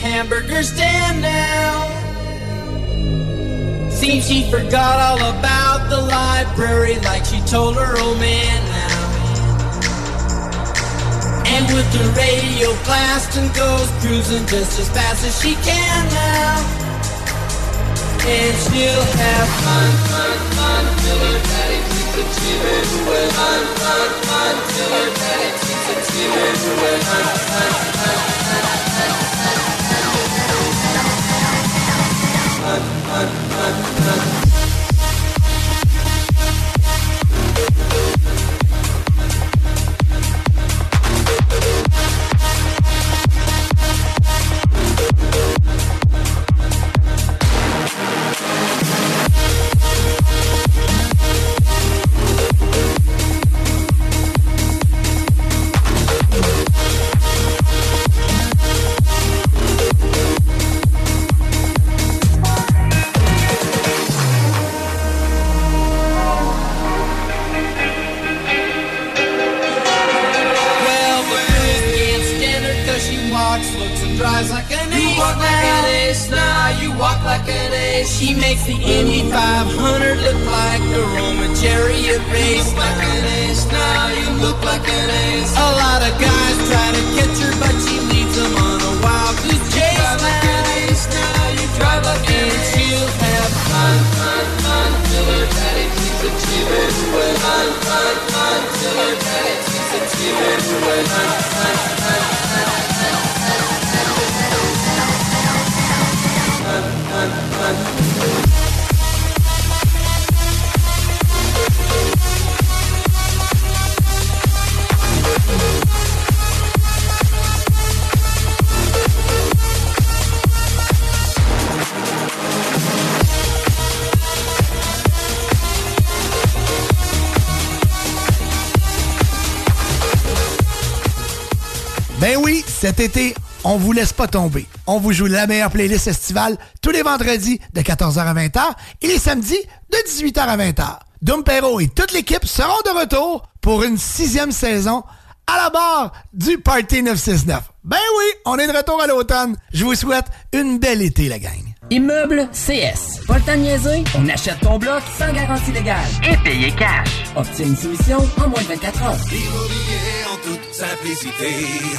été, 133.01 133.33
on 133.63 133.77
vous 133.77 133.91
laisse 133.91 134.13
pas 134.13 134.27
tomber. 134.27 134.67
On 134.87 134.99
vous 134.99 135.11
joue 135.11 135.25
la 135.25 135.47
meilleure 135.47 135.71
playlist 135.71 136.07
estivale 136.07 136.57
tous 136.81 136.91
les 136.91 137.01
vendredis 137.01 137.59
de 137.73 137.81
14h 137.81 138.19
à 138.19 138.33
20h 138.33 138.61
et 139.01 139.07
les 139.07 139.17
samedis 139.17 139.59
de 139.91 139.97
18h 140.09 140.39
à 140.39 140.57
20h. 140.57 140.99
Dom 141.21 141.43
Perro 141.43 141.79
et 141.79 141.87
toute 141.87 142.13
l'équipe 142.13 142.45
seront 142.45 142.81
de 142.85 142.99
retour 142.99 143.47
pour 143.59 143.83
une 143.83 143.97
sixième 143.97 144.51
saison 144.51 145.03
à 145.47 145.57
la 145.57 145.69
barre 145.69 146.11
du 146.33 146.59
Party 146.59 147.01
969. 147.03 147.63
Ben 147.83 147.97
oui, 148.17 148.25
on 148.45 148.57
est 148.57 148.67
de 148.67 148.77
retour 148.77 149.01
à 149.01 149.07
l'automne. 149.07 149.57
Je 149.73 149.83
vous 149.83 149.95
souhaite 149.95 150.25
une 150.53 150.79
belle 150.79 151.01
été, 151.01 151.27
la 151.27 151.39
gang. 151.39 151.70
Immeuble 151.91 152.47
CS. 152.53 153.19
Pas 153.27 153.35
le 153.35 153.41
temps 153.41 153.51
de 153.51 153.63
niaiser? 153.63 154.03
On 154.17 154.25
achète 154.29 154.61
ton 154.61 154.77
bloc 154.79 155.01
sans 155.19 155.33
garantie 155.33 155.73
légale. 155.73 155.97
Et 156.23 156.37
payer 156.37 156.71
cash. 156.71 157.09
Obtiens 157.35 157.65
une 157.65 157.75
soumission 157.75 158.17
en 158.37 158.47
moins 158.47 158.61
de 158.61 158.67
24 158.67 159.03
heures. 159.03 159.11
en 159.11 160.37
toute 160.37 160.73
simplicité. 160.73 161.49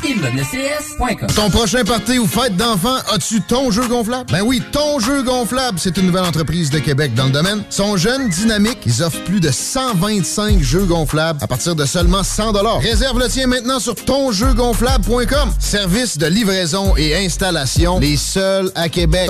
ImmeublesCS.com 0.09 1.29
Ton 1.37 1.51
prochain 1.51 1.85
party 1.85 2.19
ou 2.19 2.27
fête 2.27 2.57
d'enfant, 2.57 2.97
as-tu 3.13 3.43
ton 3.43 3.71
jeu 3.71 3.87
gonflable? 3.87 4.33
Ben 4.33 4.41
oui, 4.41 4.63
ton 4.73 4.99
jeu 4.99 5.23
gonflable, 5.23 5.79
c'est 5.79 5.99
une 5.99 6.07
nouvelle 6.07 6.25
entreprise 6.25 6.71
de 6.71 6.79
Québec 6.79 7.13
dans 7.15 7.27
le 7.27 7.33
domaine. 7.33 7.63
Sont 7.69 7.99
jeunes, 7.99 8.31
dynamiques, 8.31 8.81
ils 8.87 9.03
offrent 9.03 9.23
plus 9.25 9.41
de 9.41 9.51
125 9.51 10.63
jeux 10.63 10.85
gonflables 10.87 11.39
à 11.43 11.47
partir 11.47 11.75
de 11.75 11.85
seulement 11.85 12.23
100 12.23 12.53
Réserve 12.81 13.19
le 13.19 13.29
tien 13.29 13.47
maintenant 13.47 13.79
sur 13.79 13.95
tonjeugonflable.com. 13.95 15.53
Service 15.59 16.17
de 16.17 16.27
livraison 16.27 16.97
et 16.97 17.15
installation, 17.15 17.99
les 17.99 18.17
seuls 18.17 18.71
à 18.75 18.89
Québec 18.89 19.29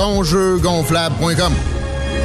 gonflable.com. 0.59 1.92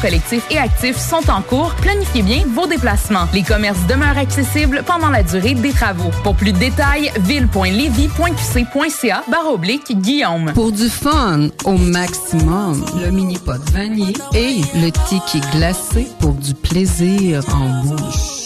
collectif 0.00 0.44
et 0.50 0.58
actif 0.58 0.96
sont 0.96 1.30
en 1.30 1.42
cours. 1.42 1.74
Planifiez 1.80 2.22
bien 2.22 2.44
vos 2.54 2.66
déplacements. 2.66 3.26
Les 3.32 3.42
commerces 3.42 3.86
demeurent 3.86 4.18
accessibles 4.18 4.82
pendant 4.86 5.10
la 5.10 5.22
durée 5.22 5.54
des 5.54 5.72
travaux. 5.72 6.10
Pour 6.22 6.34
plus 6.34 6.52
de 6.52 6.58
détails, 6.58 7.10
ville.levy.qc.ca 7.20 9.24
barre 9.28 9.52
oblique 9.52 10.00
Guillaume. 10.00 10.52
Pour 10.54 10.72
du 10.72 10.88
fun 10.88 11.48
au 11.64 11.76
maximum, 11.76 12.84
le 13.02 13.10
mini 13.10 13.38
pot 13.38 13.60
vanille 13.72 14.16
et 14.34 14.60
le 14.74 14.90
ticket 15.08 15.40
glacé 15.52 16.06
pour 16.18 16.34
du 16.34 16.54
plaisir 16.54 17.42
en 17.54 17.68
bouche. 17.84 18.39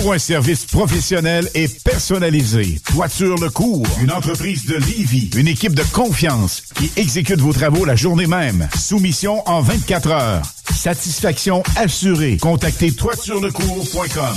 Pour 0.00 0.12
un 0.12 0.18
service 0.18 0.64
professionnel 0.64 1.48
et 1.54 1.66
personnalisé, 1.66 2.80
Toiture 2.92 3.36
Le 3.36 3.50
Cours, 3.50 3.84
une 4.00 4.12
entreprise 4.12 4.64
de 4.64 4.76
Livy, 4.76 5.28
une 5.36 5.48
équipe 5.48 5.74
de 5.74 5.82
confiance 5.92 6.62
qui 6.76 6.90
exécute 6.96 7.40
vos 7.40 7.52
travaux 7.52 7.84
la 7.84 7.96
journée 7.96 8.28
même. 8.28 8.68
Soumission 8.78 9.42
en 9.48 9.60
24 9.60 10.10
heures. 10.10 10.42
Satisfaction 10.72 11.64
assurée. 11.76 12.36
Contactez 12.36 12.92
toiturelecours.com. 12.92 14.36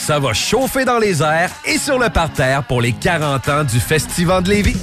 Ça 0.00 0.18
va 0.18 0.32
chauffer 0.32 0.86
dans 0.86 0.98
les 0.98 1.22
airs 1.22 1.50
et 1.64 1.76
sur 1.76 1.98
le 1.98 2.08
parterre 2.08 2.64
pour 2.64 2.80
les 2.80 2.92
40 2.92 3.48
ans 3.50 3.64
du 3.64 3.78
Festival 3.78 4.42
de 4.42 4.48
Lévis. 4.48 4.76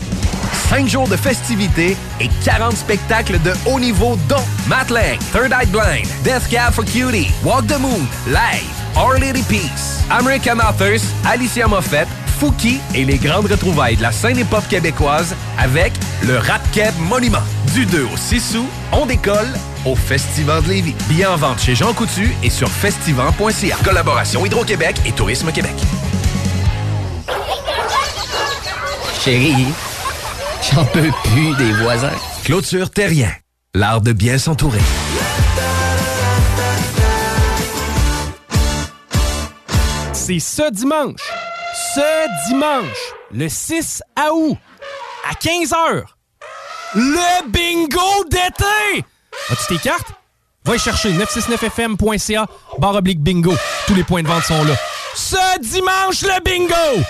5 0.69 0.87
jours 0.87 1.07
de 1.07 1.17
festivités 1.17 1.97
et 2.21 2.29
40 2.45 2.73
spectacles 2.77 3.41
de 3.41 3.51
haut 3.65 3.79
niveau 3.79 4.15
dont 4.29 4.45
Matt 4.67 4.87
Third 4.87 5.51
Eye 5.51 5.65
Blind, 5.65 6.07
Death 6.23 6.47
Cab 6.49 6.71
for 6.71 6.85
Cutie, 6.85 7.29
Walk 7.43 7.65
the 7.65 7.79
Moon, 7.79 8.05
Live, 8.27 8.69
Our 8.95 9.19
Lady 9.19 9.41
Peace, 9.43 10.03
American 10.11 10.59
Authors, 10.59 11.01
Alicia 11.25 11.67
Moffett, 11.67 12.07
Fouki 12.39 12.79
et 12.93 13.03
les 13.03 13.17
grandes 13.17 13.47
retrouvailles 13.47 13.97
de 13.97 14.03
la 14.03 14.11
scène 14.11 14.37
hip-hop 14.37 14.67
québécoise 14.69 15.35
avec 15.57 15.93
le 16.27 16.37
Rap 16.37 16.61
Keb 16.71 16.93
Monument. 16.99 17.43
Du 17.73 17.85
2 17.85 18.03
au 18.03 18.17
6 18.17 18.57
août, 18.57 18.67
on 18.91 19.07
décolle 19.07 19.51
au 19.87 19.95
Festival 19.95 20.61
de 20.63 20.69
Lévis. 20.69 20.95
Billets 21.07 21.25
en 21.25 21.37
vente 21.37 21.59
chez 21.59 21.75
Jean 21.75 21.93
Coutu 21.93 22.35
et 22.43 22.49
sur 22.49 22.69
festival.ca. 22.69 23.77
Collaboration 23.83 24.45
Hydro-Québec 24.45 24.97
et 25.05 25.11
Tourisme 25.11 25.51
Québec. 25.51 25.75
Chérie, 29.23 29.67
j'en 30.71 30.85
peux 30.85 31.09
plus 31.23 31.55
des 31.55 31.71
voisins. 31.73 32.11
Clôture 32.43 32.89
Terrien. 32.89 33.31
L'art 33.73 34.01
de 34.01 34.11
bien 34.11 34.37
s'entourer. 34.37 34.79
C'est 40.13 40.39
ce 40.39 40.71
dimanche. 40.71 41.21
Ce 41.95 42.49
dimanche, 42.49 43.13
le 43.31 43.47
6 43.47 44.01
août, 44.33 44.57
à 45.29 45.33
15h. 45.33 46.03
Le 46.95 47.49
bingo 47.49 48.23
d'été! 48.29 49.05
As-tu 49.49 49.77
tes 49.77 49.81
cartes? 49.81 50.07
Va 50.65 50.75
y 50.75 50.79
chercher 50.79 51.11
969fm.ca 51.13 52.47
barre 52.77 52.95
oblique 52.95 53.21
bingo. 53.21 53.53
Tous 53.87 53.95
les 53.95 54.03
points 54.03 54.23
de 54.23 54.27
vente 54.27 54.43
sont 54.43 54.63
là. 54.65 54.75
Ce 55.15 55.59
dimanche, 55.61 56.21
le 56.21 56.43
bingo! 56.43 57.03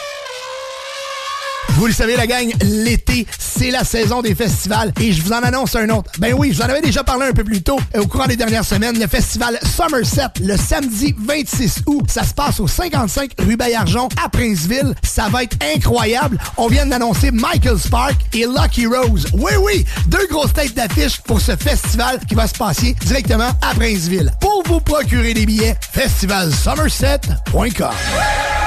Vous 1.77 1.85
le 1.85 1.93
savez, 1.93 2.15
la 2.15 2.25
gang, 2.25 2.51
l'été, 2.63 3.27
c'est 3.37 3.69
la 3.69 3.83
saison 3.83 4.23
des 4.23 4.33
festivals 4.33 4.91
et 4.99 5.13
je 5.13 5.21
vous 5.21 5.31
en 5.31 5.43
annonce 5.43 5.75
un 5.75 5.87
autre. 5.89 6.09
Ben 6.17 6.33
oui, 6.35 6.51
je 6.51 6.57
vous 6.57 6.63
en 6.63 6.69
avais 6.69 6.81
déjà 6.81 7.03
parlé 7.03 7.27
un 7.27 7.33
peu 7.33 7.43
plus 7.43 7.61
tôt 7.61 7.79
euh, 7.95 8.01
au 8.01 8.07
courant 8.07 8.25
des 8.25 8.35
dernières 8.35 8.65
semaines. 8.65 8.99
Le 8.99 9.05
festival 9.05 9.59
Somerset, 9.75 10.29
le 10.41 10.57
samedi 10.57 11.13
26 11.15 11.83
août, 11.85 12.09
ça 12.09 12.23
se 12.23 12.33
passe 12.33 12.59
au 12.59 12.67
55 12.67 13.29
rue 13.37 13.55
Bayarjon 13.55 14.09
à 14.23 14.27
Princeville. 14.27 14.95
Ça 15.03 15.29
va 15.29 15.43
être 15.43 15.55
incroyable. 15.75 16.39
On 16.57 16.67
vient 16.67 16.87
d'annoncer 16.87 17.29
Michael 17.29 17.77
Spark 17.77 18.15
et 18.33 18.47
Lucky 18.47 18.87
Rose. 18.87 19.27
Oui, 19.33 19.51
oui, 19.61 19.85
deux 20.07 20.25
grosses 20.31 20.53
têtes 20.53 20.73
d'affiche 20.73 21.21
pour 21.21 21.39
ce 21.39 21.55
festival 21.55 22.19
qui 22.27 22.33
va 22.33 22.47
se 22.47 22.55
passer 22.55 22.95
directement 23.05 23.51
à 23.61 23.75
Princeville. 23.75 24.33
Pour 24.41 24.63
vous 24.65 24.79
procurer 24.79 25.35
des 25.35 25.45
billets, 25.45 25.75
festivalsomerset.com. 25.91 28.66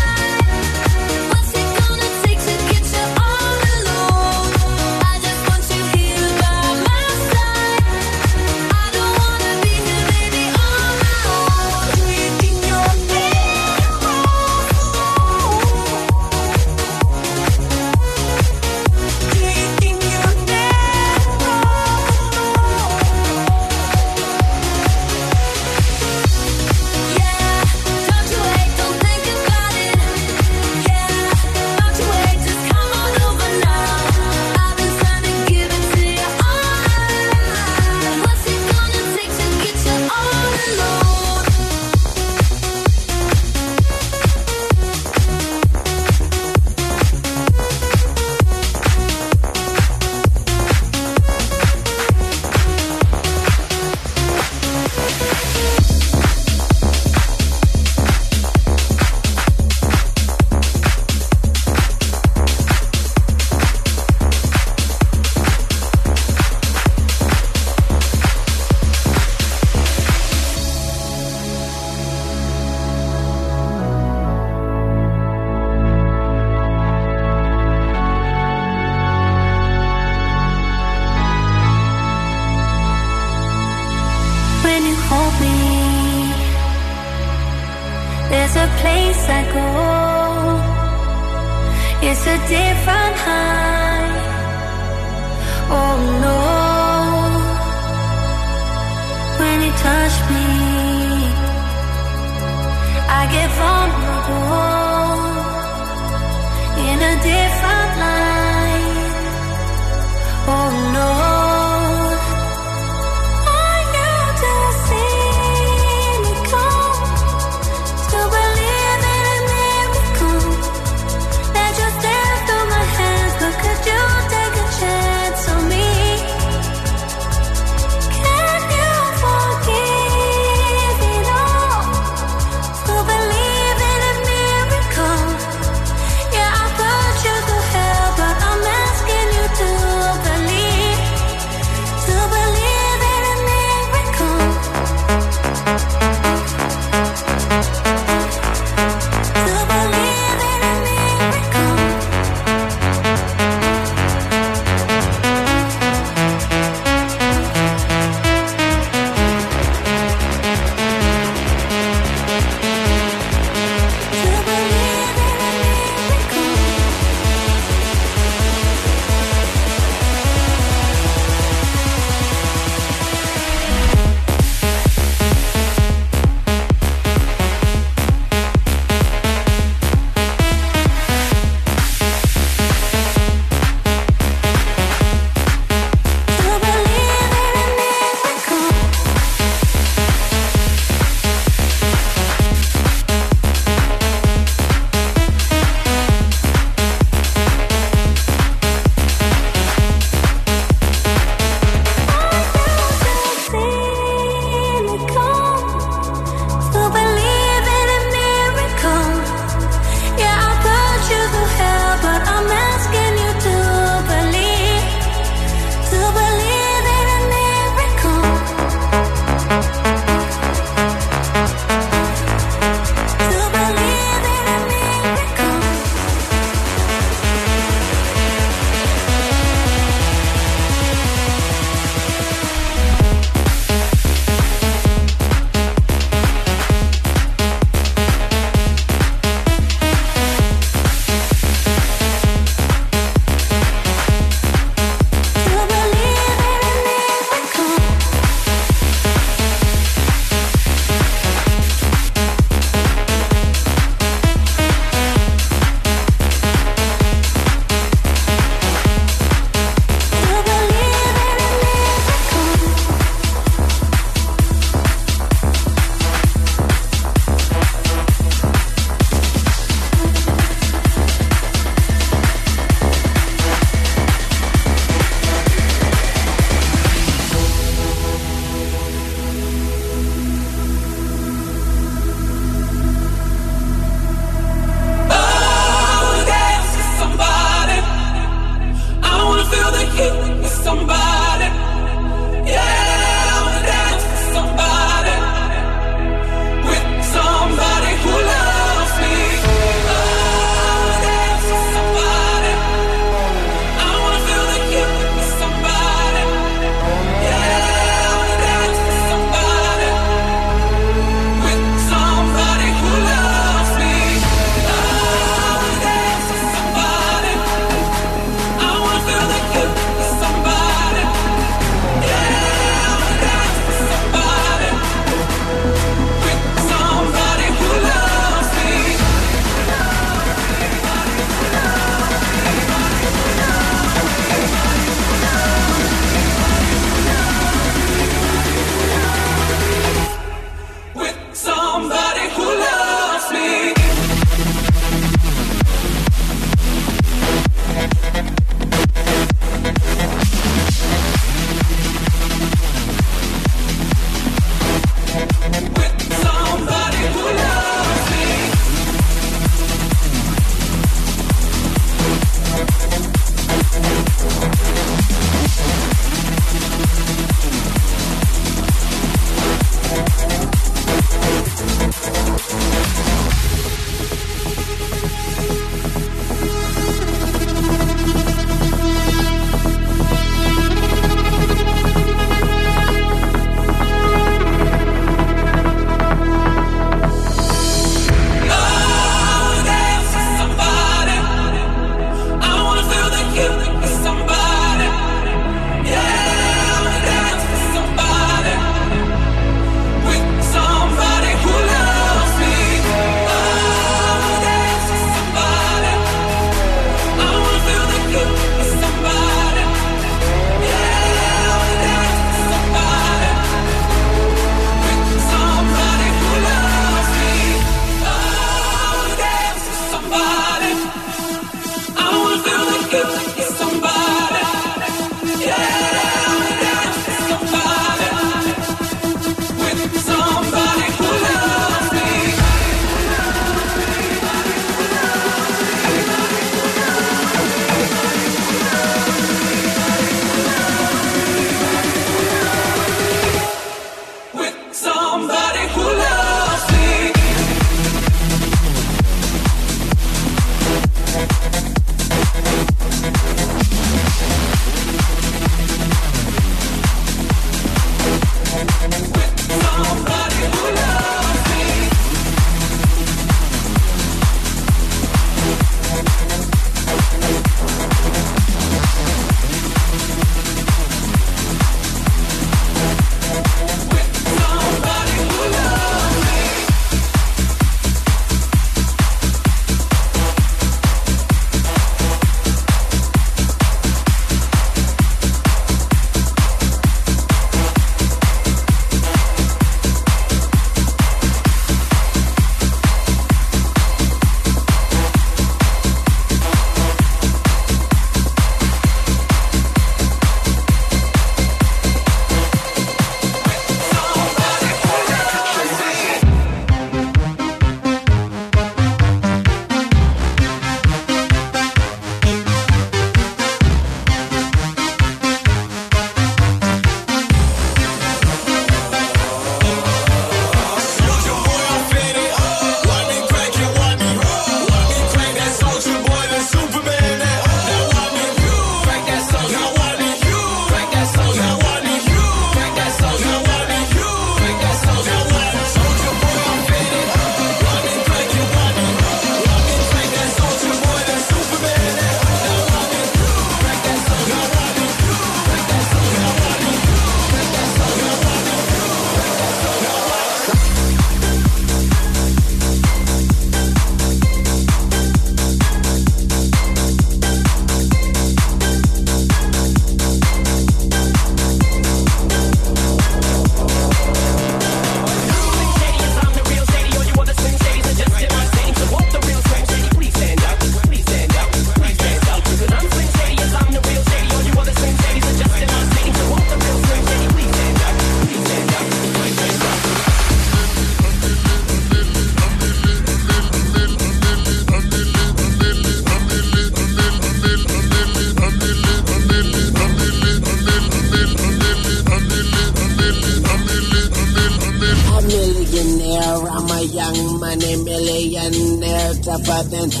up, 599.31 599.45
but 599.45 599.63
then 599.71 600.00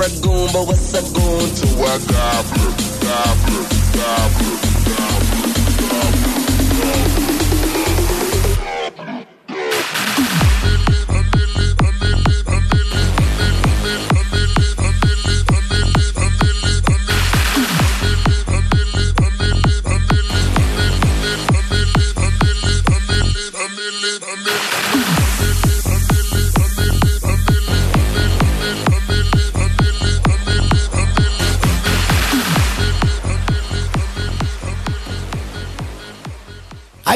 a 0.00 0.08
but 0.52 0.66
what's 0.66 0.94
a 0.94 1.02
goon 1.12 1.54
to 1.54 1.66
a 1.84 1.98
goblin? 2.08 2.39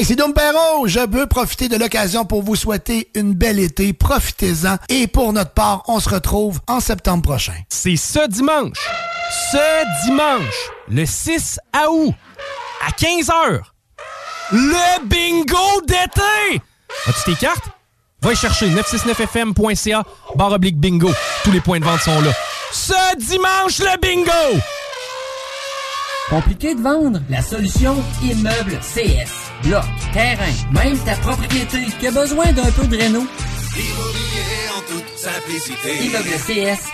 Hey, 0.05 0.08
c'est 0.08 0.16
Dom 0.16 0.34
Perrault. 0.34 0.86
Je 0.86 1.00
veux 1.00 1.26
profiter 1.26 1.70
de 1.70 1.78
l'occasion 1.78 2.26
pour 2.26 2.42
vous 2.42 2.57
souhaiter 2.57 3.08
une 3.15 3.33
belle 3.33 3.58
été. 3.58 3.94
Profitez-en. 3.94 4.76
Et 4.91 5.07
pour 5.07 5.33
notre 5.33 5.52
part, 5.52 5.83
on 5.89 5.99
se 5.99 6.10
retrouve 6.10 6.60
en 6.66 6.78
septembre 6.78 7.23
prochain. 7.23 7.55
C'est 7.70 7.97
ce 7.97 8.28
dimanche. 8.28 8.86
Ce 9.50 10.05
dimanche, 10.05 10.70
le 10.91 11.07
6 11.07 11.58
août, 11.89 12.12
à 12.86 12.91
15h. 12.91 13.62
Le 14.52 15.07
bingo 15.07 15.81
d'été! 15.86 16.60
As-tu 17.07 17.33
tes 17.33 17.41
cartes? 17.41 17.65
Va 18.20 18.34
y 18.34 18.36
chercher 18.36 18.68
969fm.ca 18.68 20.05
barre 20.34 20.52
oblique 20.52 20.76
bingo. 20.76 21.12
Tous 21.44 21.50
les 21.50 21.62
points 21.62 21.81
de 21.81 21.86
vente 21.86 22.00
sont 22.00 22.20
là. 22.20 22.33
Ce 22.73 23.16
dimanche, 23.16 23.78
le 23.78 23.99
bingo! 24.02 24.60
Compliqué 26.28 26.74
de 26.74 26.81
vendre? 26.81 27.20
La 27.31 27.42
solution 27.42 27.97
Immeuble 28.23 28.78
CS. 28.81 29.44
Bloc, 29.62 29.84
terrain, 30.15 30.55
même 30.73 30.97
ta 30.99 31.17
propriété 31.17 31.78
qui 31.99 32.07
a 32.07 32.12
besoin 32.12 32.52
d'un 32.52 32.70
peu 32.70 32.86
de 32.86 32.97
réno. 32.97 33.26
Immobilier 33.76 34.62
en 34.76 34.81
toute 34.91 35.18
simplicité. 35.18 36.05
ImmeublesCS.com 36.07 36.93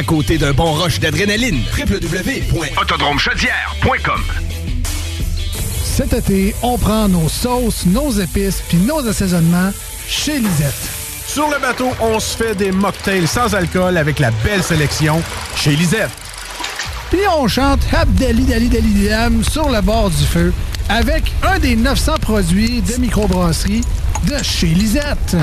côté 0.03 0.37
d'un 0.37 0.53
bon 0.53 0.73
rush 0.73 0.99
d'adrénaline. 0.99 1.61
www.autodromechaudière.com 1.77 4.21
Cet 5.83 6.13
été, 6.13 6.55
on 6.61 6.77
prend 6.77 7.07
nos 7.07 7.29
sauces, 7.29 7.85
nos 7.85 8.11
épices 8.11 8.61
puis 8.67 8.77
nos 8.77 9.07
assaisonnements 9.07 9.71
chez 10.07 10.39
Lisette. 10.39 10.73
Sur 11.27 11.49
le 11.49 11.59
bateau, 11.59 11.91
on 12.01 12.19
se 12.19 12.35
fait 12.35 12.55
des 12.55 12.71
mocktails 12.71 13.27
sans 13.27 13.53
alcool 13.55 13.97
avec 13.97 14.19
la 14.19 14.31
belle 14.43 14.63
sélection 14.63 15.21
chez 15.55 15.75
Lisette. 15.75 16.09
Puis 17.09 17.21
on 17.37 17.47
chante 17.47 17.81
Abdali 17.93 18.43
Dali 18.43 18.69
Dali 18.69 19.07
Dam 19.07 19.43
sur 19.43 19.69
le 19.69 19.81
bord 19.81 20.09
du 20.09 20.25
feu 20.25 20.53
avec 20.89 21.31
un 21.43 21.59
des 21.59 21.75
900 21.75 22.15
produits 22.21 22.81
de 22.81 22.95
microbrasserie 22.97 23.81
de 24.27 24.43
chez 24.43 24.67
Lisette. 24.67 25.35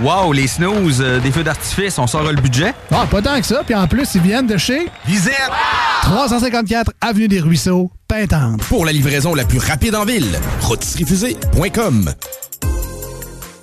Wow, 0.00 0.32
les 0.32 0.46
snooze, 0.46 1.00
euh, 1.00 1.20
des 1.20 1.30
feux 1.30 1.44
d'artifice, 1.44 1.98
on 1.98 2.06
sort 2.06 2.22
le 2.24 2.40
budget? 2.40 2.72
Ah, 2.90 3.06
pas 3.10 3.20
tant 3.20 3.38
que 3.38 3.46
ça, 3.46 3.62
puis 3.64 3.74
en 3.74 3.86
plus, 3.86 4.14
ils 4.14 4.22
viennent 4.22 4.46
de 4.46 4.56
chez 4.56 4.88
Lisette! 5.06 5.34
354 6.02 6.92
Avenue 7.00 7.28
des 7.28 7.40
Ruisseaux, 7.40 7.90
Pintante. 8.08 8.62
Pour 8.64 8.86
la 8.86 8.92
livraison 8.92 9.34
la 9.34 9.44
plus 9.44 9.58
rapide 9.58 9.94
en 9.94 10.04
ville, 10.04 10.38
rôtisseriefusée.com. 10.60 12.12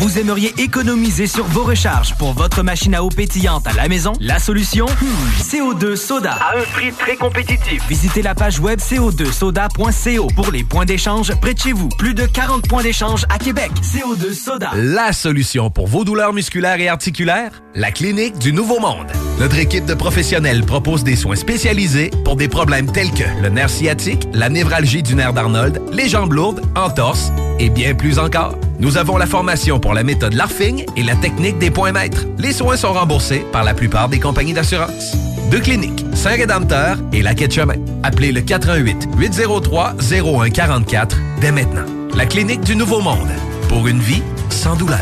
Vous 0.00 0.16
aimeriez 0.16 0.54
économiser 0.58 1.26
sur 1.26 1.44
vos 1.46 1.64
recharges 1.64 2.14
pour 2.18 2.32
votre 2.32 2.62
machine 2.62 2.94
à 2.94 3.02
eau 3.02 3.08
pétillante 3.08 3.66
à 3.66 3.72
la 3.72 3.88
maison? 3.88 4.12
La 4.20 4.38
solution? 4.38 4.86
Hmm, 4.86 5.42
CO2 5.42 5.96
Soda. 5.96 6.34
À 6.34 6.56
un 6.56 6.62
prix 6.72 6.92
très 6.92 7.16
compétitif. 7.16 7.82
Visitez 7.88 8.22
la 8.22 8.36
page 8.36 8.60
web 8.60 8.78
co2soda.co 8.78 10.28
pour 10.36 10.52
les 10.52 10.62
points 10.62 10.84
d'échange 10.84 11.34
près 11.40 11.54
de 11.54 11.58
chez 11.58 11.72
vous. 11.72 11.88
Plus 11.98 12.14
de 12.14 12.26
40 12.26 12.68
points 12.68 12.84
d'échange 12.84 13.24
à 13.28 13.38
Québec. 13.38 13.72
CO2 13.82 14.32
Soda. 14.32 14.70
La 14.76 15.12
solution 15.12 15.68
pour 15.68 15.88
vos 15.88 16.04
douleurs 16.04 16.32
musculaires 16.32 16.78
et 16.78 16.88
articulaires? 16.88 17.50
La 17.74 17.90
Clinique 17.90 18.38
du 18.38 18.52
Nouveau 18.52 18.78
Monde. 18.78 19.08
Notre 19.40 19.58
équipe 19.58 19.84
de 19.84 19.94
professionnels 19.94 20.64
propose 20.64 21.02
des 21.02 21.16
soins 21.16 21.36
spécialisés 21.36 22.10
pour 22.24 22.36
des 22.36 22.48
problèmes 22.48 22.90
tels 22.92 23.10
que 23.10 23.24
le 23.42 23.48
nerf 23.48 23.70
sciatique, 23.70 24.28
la 24.32 24.48
névralgie 24.48 25.02
du 25.02 25.16
nerf 25.16 25.32
d'Arnold, 25.32 25.82
les 25.92 26.08
jambes 26.08 26.34
lourdes, 26.34 26.62
entorses 26.76 27.32
et 27.58 27.68
bien 27.68 27.94
plus 27.94 28.20
encore. 28.20 28.54
Nous 28.80 28.96
avons 28.96 29.16
la 29.16 29.26
formation 29.26 29.80
pour 29.80 29.87
la 29.94 30.02
méthode 30.02 30.34
LARFING 30.34 30.84
et 30.96 31.02
la 31.02 31.16
technique 31.16 31.58
des 31.58 31.70
points 31.70 31.92
maîtres. 31.92 32.26
Les 32.38 32.52
soins 32.52 32.76
sont 32.76 32.92
remboursés 32.92 33.44
par 33.52 33.64
la 33.64 33.74
plupart 33.74 34.08
des 34.08 34.20
compagnies 34.20 34.52
d'assurance. 34.52 35.16
Deux 35.50 35.60
cliniques, 35.60 36.04
Saint-Rédempteur 36.14 36.98
et 37.12 37.22
la 37.22 37.34
Quai 37.34 37.48
de 37.48 37.52
Chemin. 37.52 37.76
Appelez 38.02 38.32
le 38.32 38.42
88 38.42 39.08
803 39.16 39.94
0144 40.00 41.16
dès 41.40 41.52
maintenant. 41.52 41.86
La 42.14 42.26
Clinique 42.26 42.62
du 42.62 42.76
Nouveau 42.76 43.00
Monde. 43.00 43.30
Pour 43.68 43.86
une 43.86 44.00
vie 44.00 44.22
sans 44.50 44.76
douleur. 44.76 44.98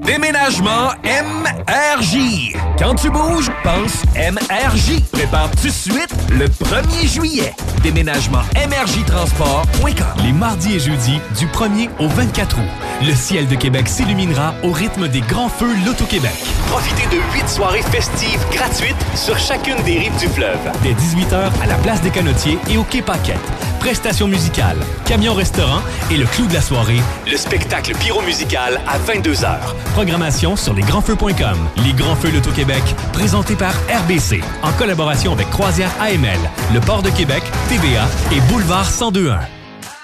Déménagement 0.00 0.90
MRJ. 1.04 2.54
Quand 2.78 2.94
tu 2.94 3.10
bouges, 3.10 3.50
pense 3.62 4.02
MRJ. 4.16 5.02
Prépare 5.12 5.50
tout 5.50 5.66
de 5.66 5.72
suite 5.72 6.14
le 6.30 6.46
1er 6.46 7.06
juillet. 7.06 7.54
Déménagement 7.82 8.40
MRJtransport.com. 8.54 10.24
Les 10.24 10.32
mardis 10.32 10.74
et 10.76 10.80
jeudis, 10.80 11.20
du 11.38 11.46
1er 11.46 11.90
au 11.98 12.08
24 12.08 12.58
août, 12.58 12.64
le 13.02 13.14
ciel 13.14 13.46
de 13.46 13.54
Québec 13.54 13.88
s'illuminera 13.88 14.54
au 14.64 14.72
rythme 14.72 15.06
des 15.08 15.20
grands 15.20 15.48
feux 15.50 15.74
Loto-Québec. 15.84 16.32
Profitez 16.68 17.06
de 17.14 17.20
huit 17.34 17.48
soirées 17.48 17.82
festives 17.82 18.44
gratuites 18.52 18.96
sur 19.14 19.38
chacune 19.38 19.76
des 19.84 19.98
rives 19.98 20.18
du 20.18 20.28
fleuve. 20.28 20.58
Dès 20.82 20.92
18h 20.92 21.62
à 21.62 21.66
la 21.66 21.76
place 21.76 22.00
des 22.00 22.10
Canotiers 22.10 22.58
et 22.70 22.76
au 22.78 22.84
Quai 22.84 23.02
Paquette. 23.02 23.38
Prestations 23.80 24.28
musicales, 24.28 24.78
camion-restaurant 25.06 25.80
et 26.10 26.16
le 26.16 26.26
clou 26.26 26.46
de 26.46 26.54
la 26.54 26.60
soirée, 26.60 27.00
le 27.28 27.36
spectacle 27.36 27.94
pyro-musical 27.96 28.80
à 28.86 28.98
22h. 28.98 29.56
Programmation 29.94 30.54
sur 30.54 30.74
lesgrandsfeux.com. 30.74 31.58
Les 31.84 31.92
Grands 31.94 32.14
Feux 32.14 32.30
l'Auto-Québec, 32.30 32.82
présenté 33.12 33.56
par 33.56 33.72
RBC, 34.04 34.42
en 34.62 34.70
collaboration 34.72 35.32
avec 35.32 35.50
Croisière 35.50 35.90
AML, 36.00 36.38
le 36.72 36.80
Port 36.80 37.02
de 37.02 37.10
Québec, 37.10 37.42
TVA 37.68 38.06
et 38.32 38.40
Boulevard 38.52 38.86
1021. 38.86 39.40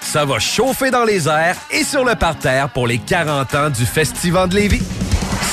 Ça 0.01 0.25
va 0.25 0.39
chauffer 0.39 0.89
dans 0.89 1.03
les 1.03 1.27
airs 1.27 1.57
et 1.69 1.83
sur 1.83 2.03
le 2.03 2.15
parterre 2.15 2.69
pour 2.69 2.87
les 2.87 2.97
40 2.97 3.55
ans 3.55 3.69
du 3.69 3.85
Festival 3.85 4.49
de 4.49 4.55
Lévis. 4.55 4.83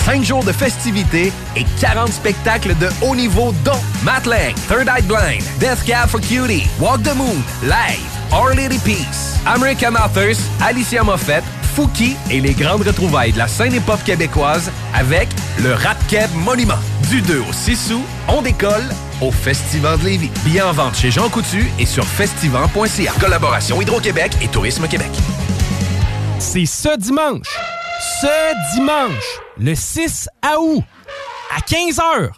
5 0.04 0.22
jours 0.22 0.44
de 0.44 0.52
festivités 0.52 1.32
et 1.56 1.64
40 1.80 2.12
spectacles 2.12 2.76
de 2.76 2.88
haut 3.02 3.16
niveau 3.16 3.52
dont 3.64 3.80
Matt 4.02 4.24
Third 4.24 4.86
Eye 4.86 5.02
Blind, 5.02 5.42
Death 5.58 5.82
Cab 5.86 6.08
for 6.08 6.20
Cutie, 6.20 6.66
Walk 6.78 7.02
the 7.02 7.14
Moon, 7.16 7.42
Live, 7.62 8.13
Our 8.32 8.54
Lady 8.54 8.78
Peace, 8.78 9.38
American 9.46 9.94
Authors, 9.94 10.36
Alicia 10.60 11.02
Moffett, 11.02 11.44
Fouki 11.74 12.16
et 12.30 12.40
les 12.40 12.52
grandes 12.52 12.82
retrouvailles 12.82 13.32
de 13.32 13.38
la 13.38 13.48
scène 13.48 13.74
hip-hop 13.74 14.02
québécoise 14.04 14.70
avec 14.94 15.28
le 15.62 15.74
Rap 15.74 15.98
Monument. 16.34 16.78
Du 17.10 17.20
2 17.20 17.40
au 17.40 17.52
6 17.52 17.92
août, 17.92 18.02
on 18.28 18.42
décolle 18.42 18.88
au 19.20 19.30
Festival 19.30 19.98
de 19.98 20.04
Lévis. 20.04 20.30
Billets 20.44 20.62
en 20.62 20.72
vente 20.72 20.96
chez 20.96 21.10
Jean 21.10 21.28
Coutu 21.28 21.70
et 21.78 21.86
sur 21.86 22.04
festival.ca. 22.04 23.12
Collaboration 23.20 23.80
Hydro-Québec 23.80 24.32
et 24.42 24.48
Tourisme 24.48 24.86
Québec. 24.88 25.10
C'est 26.38 26.66
ce 26.66 26.96
dimanche. 26.96 27.58
Ce 28.20 28.74
dimanche, 28.74 29.40
le 29.58 29.74
6 29.74 30.28
août, 30.58 30.82
à 31.56 31.60
15h. 31.60 32.30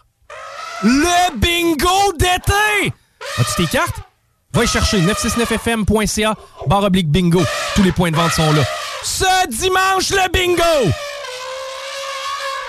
Le 0.82 1.36
bingo 1.36 2.12
d'été! 2.18 2.92
As-tu 3.38 3.64
tes 3.64 3.66
cartes? 3.66 4.05
Va 4.56 4.64
chercher 4.64 5.02
969fm.ca, 5.02 6.34
barre 6.66 6.84
oblique 6.84 7.10
bingo. 7.10 7.42
Tous 7.74 7.82
les 7.82 7.92
points 7.92 8.10
de 8.10 8.16
vente 8.16 8.32
sont 8.32 8.52
là. 8.54 8.62
Ce 9.04 9.48
dimanche, 9.50 10.08
le 10.08 10.32
bingo! 10.32 10.92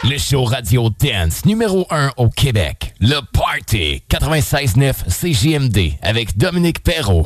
Le 0.03 0.17
show 0.17 0.43
Radio 0.43 0.89
Dance 0.89 1.45
numéro 1.45 1.87
1 1.89 2.11
au 2.17 2.27
Québec. 2.27 2.93
Le 2.99 3.21
Party 3.31 4.03
96.9 4.09 5.05
CJMD 5.07 5.93
avec 6.01 6.37
Dominique 6.37 6.83
Perrault. 6.83 7.25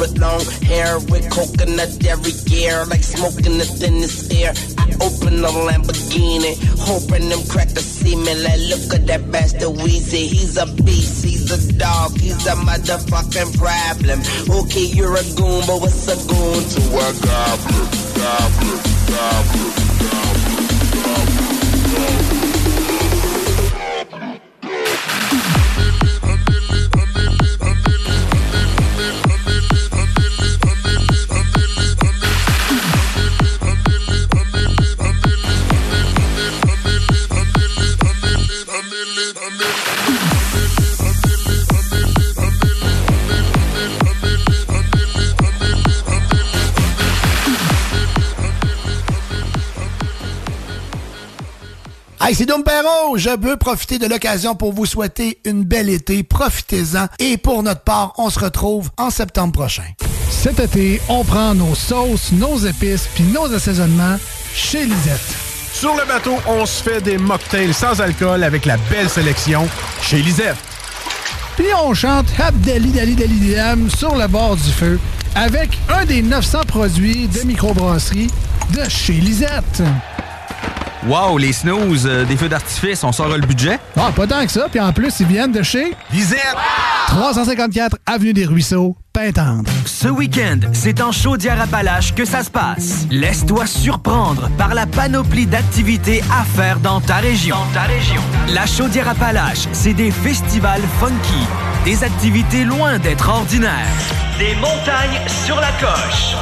With 0.00 0.18
long 0.18 0.40
hair 0.64 0.98
with 1.12 1.28
coconut 1.30 1.92
every 2.06 2.32
gear, 2.48 2.84
like 2.86 3.04
smoking 3.04 3.58
the 3.58 3.64
thinnest 3.64 4.32
air. 4.32 4.52
I 4.78 4.88
open 5.04 5.44
a 5.44 5.52
Lamborghini, 5.68 6.56
hoping 6.80 7.28
them 7.28 7.42
crackers 7.46 7.84
see 7.84 8.16
me. 8.16 8.34
Like, 8.42 8.60
look 8.72 8.94
at 8.94 9.06
that 9.06 9.30
bastard 9.30 9.76
Weezy. 9.76 10.26
He's 10.32 10.56
a 10.56 10.66
beast, 10.66 11.24
he's 11.24 11.50
a 11.52 11.72
dog, 11.74 12.18
he's 12.18 12.46
a 12.46 12.56
motherfucking 12.56 13.58
problem. 13.58 14.20
Okay, 14.48 14.86
you're 14.96 15.14
a 15.14 15.24
goon, 15.36 15.62
but 15.68 15.80
what's 15.80 16.08
a 16.08 16.16
C'est 52.40 52.46
Dom 52.46 52.64
Perrault. 52.64 53.18
Je 53.18 53.28
veux 53.38 53.58
profiter 53.58 53.98
de 53.98 54.06
l'occasion 54.06 54.54
pour 54.54 54.72
vous 54.72 54.86
souhaiter 54.86 55.38
une 55.44 55.62
belle 55.62 55.90
été. 55.90 56.22
Profitez-en. 56.22 57.08
Et 57.18 57.36
pour 57.36 57.62
notre 57.62 57.82
part, 57.82 58.14
on 58.16 58.30
se 58.30 58.38
retrouve 58.38 58.88
en 58.96 59.10
septembre 59.10 59.52
prochain. 59.52 59.84
Cet 60.30 60.58
été, 60.58 61.02
on 61.10 61.22
prend 61.22 61.54
nos 61.54 61.74
sauces, 61.74 62.32
nos 62.32 62.56
épices 62.56 63.10
puis 63.14 63.24
nos 63.24 63.52
assaisonnements 63.52 64.16
chez 64.54 64.86
Lisette. 64.86 65.20
Sur 65.74 65.94
le 65.96 66.06
bateau, 66.08 66.36
on 66.46 66.64
se 66.64 66.82
fait 66.82 67.02
des 67.02 67.18
mocktails 67.18 67.74
sans 67.74 68.00
alcool 68.00 68.42
avec 68.42 68.64
la 68.64 68.78
belle 68.90 69.10
sélection 69.10 69.68
chez 70.00 70.22
Lisette. 70.22 70.56
Puis 71.58 71.74
on 71.84 71.92
chante 71.92 72.28
Abdali 72.38 72.90
Dali 72.90 73.16
Dali 73.16 73.54
Dam 73.54 73.90
sur 73.90 74.16
le 74.16 74.26
bord 74.28 74.56
du 74.56 74.72
feu 74.72 74.98
avec 75.34 75.78
un 75.90 76.06
des 76.06 76.22
900 76.22 76.60
produits 76.66 77.28
de 77.28 77.42
microbrasserie 77.42 78.30
de 78.72 78.88
chez 78.88 79.12
Lisette. 79.12 79.82
Wow, 81.06 81.38
les 81.38 81.54
snooze, 81.54 82.06
euh, 82.06 82.24
des 82.26 82.36
feux 82.36 82.48
d'artifice, 82.50 83.02
on 83.04 83.12
sort 83.12 83.28
le 83.28 83.46
budget? 83.46 83.78
Ah, 83.96 84.10
pas 84.14 84.26
tant 84.26 84.44
que 84.44 84.52
ça. 84.52 84.66
Puis 84.70 84.78
en 84.80 84.92
plus, 84.92 85.18
ils 85.20 85.26
viennent 85.26 85.50
de 85.52 85.62
chez 85.62 85.94
Lisette. 86.12 86.38
354 87.08 87.96
Avenue 88.04 88.34
des 88.34 88.44
Ruisseaux, 88.44 88.96
Pintendre. 89.14 89.70
Ce 89.86 90.08
week-end, 90.08 90.58
c'est 90.74 91.00
en 91.00 91.10
Chaudière-Appalaches 91.10 92.14
que 92.14 92.26
ça 92.26 92.44
se 92.44 92.50
passe. 92.50 93.06
Laisse-toi 93.10 93.66
surprendre 93.66 94.50
par 94.58 94.74
la 94.74 94.86
panoplie 94.86 95.46
d'activités 95.46 96.22
à 96.30 96.44
faire 96.44 96.78
dans 96.80 97.00
ta 97.00 97.16
région. 97.16 97.56
ta 97.72 97.82
région. 97.82 98.20
La 98.52 98.66
Chaudière-Appalaches, 98.66 99.68
c'est 99.72 99.94
des 99.94 100.10
festivals 100.10 100.82
funky, 101.00 101.46
des 101.86 102.04
activités 102.04 102.64
loin 102.64 102.98
d'être 102.98 103.28
ordinaires, 103.30 103.72
des 104.38 104.54
montagnes 104.56 105.18
sur 105.46 105.56
la 105.56 105.72
coche. 105.80 106.34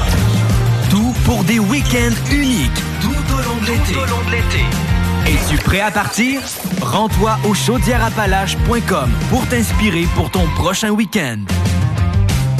Tout 0.90 1.14
pour 1.24 1.44
des 1.44 1.60
week-ends 1.60 2.14
uniques 2.32 2.82
au 3.38 3.42
long 3.42 3.56
de 3.60 4.32
l'été. 4.32 4.64
Es-tu 5.26 5.56
prêt 5.62 5.80
à 5.80 5.90
partir? 5.90 6.40
Rends-toi 6.80 7.36
au 7.44 7.54
chaudièreappalaches.com 7.54 9.10
pour 9.30 9.46
t'inspirer 9.48 10.06
pour 10.14 10.30
ton 10.30 10.46
prochain 10.56 10.90
week-end. 10.90 11.38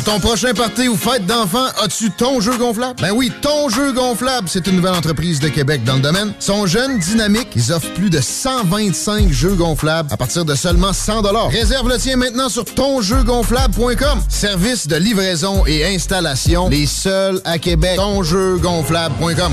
Ton 0.04 0.20
prochain 0.20 0.54
party 0.54 0.88
ou 0.88 0.96
fête 0.96 1.26
d'enfants, 1.26 1.66
as-tu 1.82 2.10
ton 2.10 2.40
jeu 2.40 2.56
gonflable? 2.56 2.94
Ben 3.00 3.10
oui, 3.12 3.30
ton 3.42 3.68
jeu 3.68 3.92
gonflable, 3.92 4.48
c'est 4.48 4.66
une 4.66 4.76
nouvelle 4.76 4.94
entreprise 4.94 5.38
de 5.40 5.48
Québec 5.48 5.84
dans 5.84 5.96
le 5.96 6.00
domaine. 6.00 6.32
Ils 6.40 6.42
sont 6.42 6.66
jeunes, 6.66 6.98
dynamiques, 6.98 7.48
ils 7.56 7.72
offrent 7.72 7.92
plus 7.92 8.08
de 8.08 8.20
125 8.20 9.30
jeux 9.30 9.54
gonflables 9.54 10.10
à 10.12 10.16
partir 10.16 10.44
de 10.44 10.54
seulement 10.54 10.94
100 10.94 11.22
Réserve 11.50 11.88
le 11.88 11.98
tien 11.98 12.16
maintenant 12.16 12.48
sur 12.48 12.64
tonjeugonflable.com. 12.64 14.22
Service 14.28 14.86
de 14.86 14.96
livraison 14.96 15.66
et 15.66 15.84
installation, 15.84 16.68
les 16.70 16.86
seuls 16.86 17.40
à 17.44 17.58
Québec. 17.58 17.96
Tonjeugonflable.com. 17.96 19.52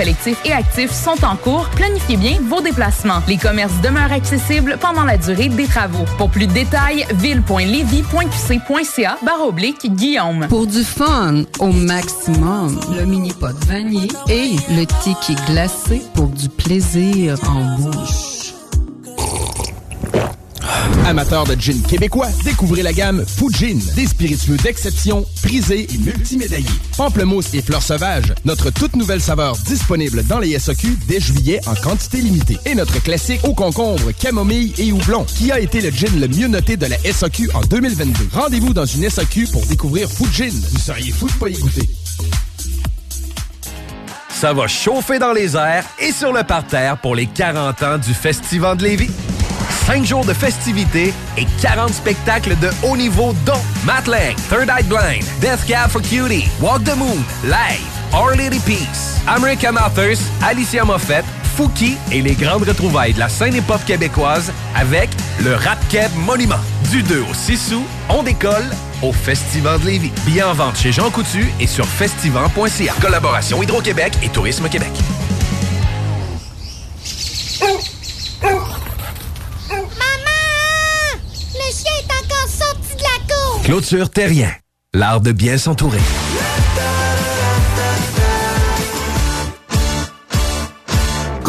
et 0.45 0.51
actif 0.51 0.91
sont 0.91 1.23
en 1.23 1.35
cours. 1.35 1.69
Planifiez 1.75 2.17
bien 2.17 2.39
vos 2.47 2.59
déplacements. 2.61 3.21
Les 3.27 3.37
commerces 3.37 3.79
demeurent 3.83 4.11
accessibles 4.11 4.79
pendant 4.81 5.03
la 5.03 5.17
durée 5.17 5.49
des 5.49 5.67
travaux. 5.67 6.05
Pour 6.17 6.31
plus 6.31 6.47
de 6.47 6.53
détails, 6.53 7.05
ville.levy.qc.ca 7.15 9.17
barre 9.23 9.45
oblique 9.47 9.93
Guillaume. 9.93 10.47
Pour 10.49 10.65
du 10.65 10.83
fun 10.83 11.43
au 11.59 11.67
maximum, 11.67 12.79
le 12.97 13.05
mini 13.05 13.31
pot 13.31 13.55
vanille 13.67 14.09
et 14.27 14.55
le 14.71 14.85
ticket 14.85 15.35
glacé 15.45 16.01
pour 16.15 16.29
du 16.29 16.49
plaisir 16.49 17.37
en 17.47 17.77
bouche. 17.77 18.30
Amateurs 21.05 21.45
de 21.45 21.55
gin 21.59 21.81
québécois, 21.81 22.29
découvrez 22.43 22.83
la 22.83 22.93
gamme 22.93 23.25
Fujin, 23.25 23.77
des 23.95 24.07
spiritueux 24.07 24.57
d'exception, 24.57 25.25
prisés 25.41 25.87
et 25.93 25.97
multimédaillés. 25.97 26.65
Pamplemousse 26.97 27.53
et 27.53 27.61
fleurs 27.61 27.81
sauvages, 27.81 28.33
notre 28.45 28.69
toute 28.69 28.95
nouvelle 28.95 29.21
saveur 29.21 29.57
disponible 29.57 30.23
dans 30.23 30.39
les 30.39 30.57
SAQ 30.57 30.97
dès 31.07 31.19
juillet 31.19 31.59
en 31.67 31.75
quantité 31.75 32.17
limitée. 32.17 32.57
Et 32.65 32.75
notre 32.75 33.01
classique 33.01 33.41
au 33.43 33.53
concombre, 33.53 34.11
camomille 34.11 34.73
et 34.77 34.91
houblon, 34.91 35.25
qui 35.25 35.51
a 35.51 35.59
été 35.59 35.81
le 35.81 35.89
gin 35.89 36.19
le 36.19 36.27
mieux 36.27 36.47
noté 36.47 36.77
de 36.77 36.85
la 36.85 36.97
SAQ 36.97 37.49
en 37.53 37.61
2022. 37.61 38.29
Rendez-vous 38.33 38.73
dans 38.73 38.85
une 38.85 39.09
SAQ 39.09 39.47
pour 39.47 39.65
découvrir 39.65 40.09
Fujin. 40.09 40.51
Vous 40.71 40.79
seriez 40.79 41.11
fou 41.11 41.27
de 41.27 41.33
pas 41.33 41.49
y 41.49 41.53
goûter. 41.53 41.89
Ça 44.29 44.53
va 44.53 44.67
chauffer 44.67 45.19
dans 45.19 45.33
les 45.33 45.55
airs 45.55 45.85
et 45.99 46.11
sur 46.11 46.33
le 46.33 46.43
parterre 46.43 46.97
pour 46.97 47.15
les 47.15 47.27
40 47.27 47.83
ans 47.83 47.97
du 47.97 48.13
Festival 48.13 48.77
de 48.77 48.83
Lévis. 48.83 49.11
5 49.91 50.05
jours 50.05 50.23
de 50.23 50.33
festivités 50.33 51.13
et 51.35 51.45
40 51.61 51.93
spectacles 51.93 52.57
de 52.59 52.69
haut 52.81 52.95
niveau 52.95 53.33
dont 53.45 53.59
Matt 53.83 54.05
Third 54.05 54.69
Eye 54.69 54.83
Blind, 54.83 55.25
Death 55.41 55.65
Cab 55.67 55.89
for 55.89 56.01
Cutie, 56.01 56.47
Walk 56.61 56.85
the 56.85 56.95
Moon, 56.95 57.17
Live, 57.43 57.83
Our 58.13 58.37
Lady 58.37 58.59
Peace, 58.59 59.19
American 59.27 59.75
Authors, 59.75 60.19
Alicia 60.41 60.85
Moffett, 60.85 61.25
Fouki 61.57 61.97
et 62.09 62.21
les 62.21 62.35
grandes 62.35 62.63
retrouvailles 62.63 63.11
de 63.11 63.19
la 63.19 63.27
scène 63.27 63.53
hip-hop 63.53 63.83
québécoise 63.85 64.53
avec 64.77 65.09
le 65.43 65.55
Rap 65.55 65.79
Monument. 66.15 66.55
Du 66.89 67.03
2 67.03 67.25
au 67.29 67.33
6 67.33 67.73
août, 67.73 67.83
on 68.07 68.23
décolle 68.23 68.69
au 69.01 69.11
Festival 69.11 69.77
de 69.81 69.87
Lévis. 69.87 70.13
Billets 70.25 70.43
en 70.43 70.53
vente 70.53 70.77
chez 70.77 70.93
Jean 70.93 71.09
Coutu 71.09 71.51
et 71.59 71.67
sur 71.67 71.85
festival.ca. 71.85 72.93
Collaboration 73.01 73.61
Hydro-Québec 73.61 74.13
et 74.23 74.29
Tourisme 74.29 74.69
Québec. 74.69 74.93
Maman! 79.71 81.21
Le 81.53 81.67
chien 81.71 81.95
est 81.99 82.11
encore 82.11 82.49
sorti 82.49 82.95
de 82.95 83.03
la 83.03 83.17
cour! 83.33 83.50
Clôture 83.63 84.09
Terrien. 84.09 84.51
l'art 84.93 85.21
de 85.21 85.31
bien 85.31 85.57
s'entourer. 85.57 85.99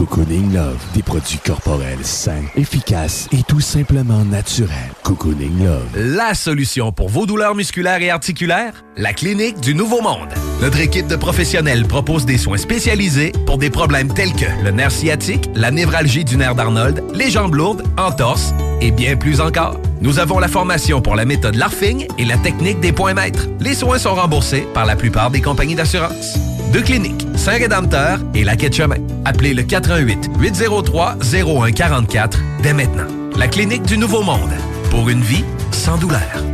Cocooning 0.03 0.53
Love, 0.53 0.81
des 0.95 1.03
produits 1.05 1.39
corporels 1.39 2.05
sains, 2.05 2.43
efficaces 2.57 3.29
et 3.31 3.45
tout 3.45 3.61
simplement 3.61 4.25
naturels. 4.25 4.91
Cocooning 5.05 5.65
Love. 5.65 5.87
La 5.95 6.35
solution 6.35 6.91
pour 6.91 7.09
vos 7.09 7.25
douleurs 7.25 7.55
musculaires 7.55 8.03
et 8.03 8.11
articulaires? 8.11 8.83
La 8.97 9.13
clinique 9.13 9.61
du 9.61 9.77
Nouveau 9.77 10.01
Monde. 10.03 10.31
Notre 10.61 10.81
équipe 10.81 11.07
de 11.07 11.15
professionnels 11.15 11.87
propose 11.87 12.27
des 12.27 12.37
soins 12.37 12.57
spécialisés 12.57 13.31
pour 13.47 13.59
des 13.59 13.71
problèmes 13.71 14.13
tels 14.13 14.33
que 14.33 14.65
le 14.65 14.73
nerf 14.73 14.91
sciatique, 14.91 15.49
la 15.55 15.71
névralgie 15.71 16.25
du 16.25 16.37
nerf 16.37 16.57
d'Arnold, 16.57 17.05
les 17.15 17.31
jambes 17.31 17.55
lourdes, 17.55 17.85
entorse 17.97 18.53
et 18.81 18.91
bien 18.91 19.15
plus 19.15 19.41
encore. 19.41 19.79
Nous 20.01 20.19
avons 20.19 20.41
la 20.41 20.49
formation 20.49 21.01
pour 21.01 21.15
la 21.15 21.25
méthode 21.25 21.55
Larfing 21.55 22.09
et 22.19 22.25
la 22.25 22.39
technique 22.39 22.81
des 22.81 22.91
points 22.91 23.15
maîtres. 23.15 23.47
Les 23.61 23.75
soins 23.75 23.99
sont 23.99 24.17
remboursés 24.17 24.67
par 24.75 24.85
la 24.85 24.97
plupart 24.97 25.31
des 25.31 25.41
compagnies 25.41 25.77
d'assurance. 25.77 26.37
Deux 26.73 26.81
cliniques, 26.81 27.27
Saint-Rédempteur 27.37 28.19
et 28.35 28.45
la 28.45 28.57
Quai 28.57 28.73
Chemin. 28.73 28.97
Appelez 29.27 29.53
le 29.53 29.63
88 29.63 30.31
803 30.39 31.17
0144 31.21 32.39
dès 32.63 32.73
maintenant. 32.73 33.09
La 33.37 33.47
clinique 33.47 33.83
du 33.83 33.99
Nouveau 33.99 34.23
Monde. 34.23 34.53
Pour 34.91 35.11
une 35.11 35.21
vie 35.21 35.45
sans 35.71 35.99
douleur. 35.99 36.52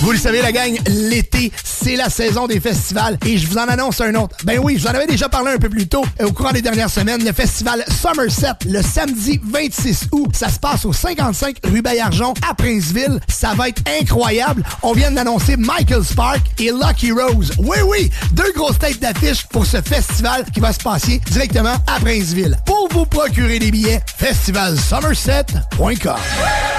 Vous 0.00 0.12
le 0.12 0.18
savez, 0.18 0.42
la 0.42 0.52
gang, 0.52 0.78
l'été, 0.86 1.50
c'est 1.64 1.96
la 1.96 2.08
saison 2.10 2.46
des 2.46 2.60
festivals. 2.60 3.18
Et 3.26 3.38
je 3.38 3.46
vous 3.48 3.58
en 3.58 3.68
annonce 3.68 4.00
un 4.00 4.14
autre. 4.14 4.36
Ben 4.44 4.58
oui, 4.62 4.74
je 4.76 4.82
vous 4.82 4.88
en 4.88 4.94
avais 4.94 5.06
déjà 5.06 5.28
parlé 5.28 5.52
un 5.52 5.58
peu 5.58 5.68
plus 5.68 5.88
tôt. 5.88 6.04
Au 6.22 6.32
courant 6.32 6.52
des 6.52 6.62
dernières 6.62 6.90
semaines, 6.90 7.24
le 7.24 7.32
festival 7.32 7.84
Somerset, 7.88 8.52
le 8.66 8.82
samedi 8.82 9.40
26 9.44 10.08
août. 10.12 10.28
Ça 10.34 10.48
se 10.48 10.58
passe 10.58 10.84
au 10.84 10.92
55 10.92 11.56
rue 11.64 11.82
Bayarjon 11.82 12.34
à 12.48 12.54
Princeville. 12.54 13.20
Ça 13.28 13.54
va 13.54 13.68
être 13.68 13.82
incroyable. 14.00 14.62
On 14.82 14.92
vient 14.92 15.10
d'annoncer 15.10 15.56
Michael 15.56 16.04
Spark 16.04 16.40
et 16.58 16.70
Lucky 16.70 17.12
Rose. 17.12 17.52
Oui, 17.58 17.78
oui, 17.86 18.10
deux 18.32 18.52
grosses 18.54 18.78
têtes 18.78 19.00
d'affiche 19.00 19.46
pour 19.46 19.66
ce 19.66 19.80
festival 19.80 20.44
qui 20.52 20.60
va 20.60 20.72
se 20.72 20.80
passer 20.80 21.20
directement 21.30 21.74
à 21.86 22.00
Princeville. 22.00 22.58
Pour 22.66 22.88
vous 22.90 23.06
procurer 23.06 23.58
des 23.58 23.70
billets, 23.70 24.00
festivalsomerset.com. 24.18 26.75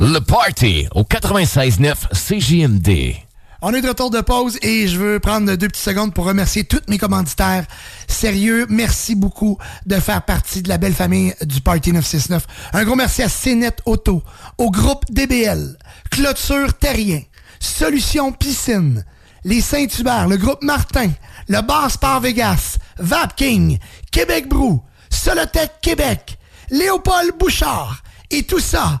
Le 0.00 0.18
Party 0.18 0.88
au 0.92 1.02
96.9 1.04 1.94
CJMD. 2.12 3.14
On 3.62 3.72
est 3.72 3.80
de 3.80 3.86
retour 3.86 4.10
de 4.10 4.20
pause 4.20 4.58
et 4.60 4.88
je 4.88 4.98
veux 4.98 5.20
prendre 5.20 5.54
deux 5.54 5.68
petites 5.68 5.84
secondes 5.84 6.12
pour 6.12 6.24
remercier 6.24 6.64
tous 6.64 6.80
mes 6.88 6.98
commanditaires. 6.98 7.64
Sérieux, 8.08 8.66
merci 8.68 9.14
beaucoup 9.14 9.56
de 9.86 9.94
faire 10.00 10.22
partie 10.22 10.62
de 10.62 10.68
la 10.68 10.78
belle 10.78 10.94
famille 10.94 11.32
du 11.42 11.60
Party 11.60 11.92
969. 11.92 12.44
Un 12.72 12.84
gros 12.84 12.96
merci 12.96 13.22
à 13.22 13.28
CNET 13.28 13.76
Auto, 13.86 14.24
au 14.58 14.72
groupe 14.72 15.04
DBL, 15.10 15.78
Clôture 16.10 16.74
Terrien, 16.74 17.22
Solution 17.60 18.32
Piscine, 18.32 19.04
les 19.44 19.60
Saint-Hubert, 19.60 20.26
le 20.26 20.38
groupe 20.38 20.62
Martin, 20.64 21.10
le 21.46 21.60
Bar 21.60 21.88
Sport 21.88 22.18
Vegas, 22.18 22.78
Vapking, 22.98 23.78
Québec 24.10 24.48
Brou, 24.48 24.82
Solotech 25.08 25.80
Québec, 25.80 26.36
Léopold 26.70 27.38
Bouchard 27.38 28.02
et 28.32 28.42
tout 28.42 28.58
ça 28.58 29.00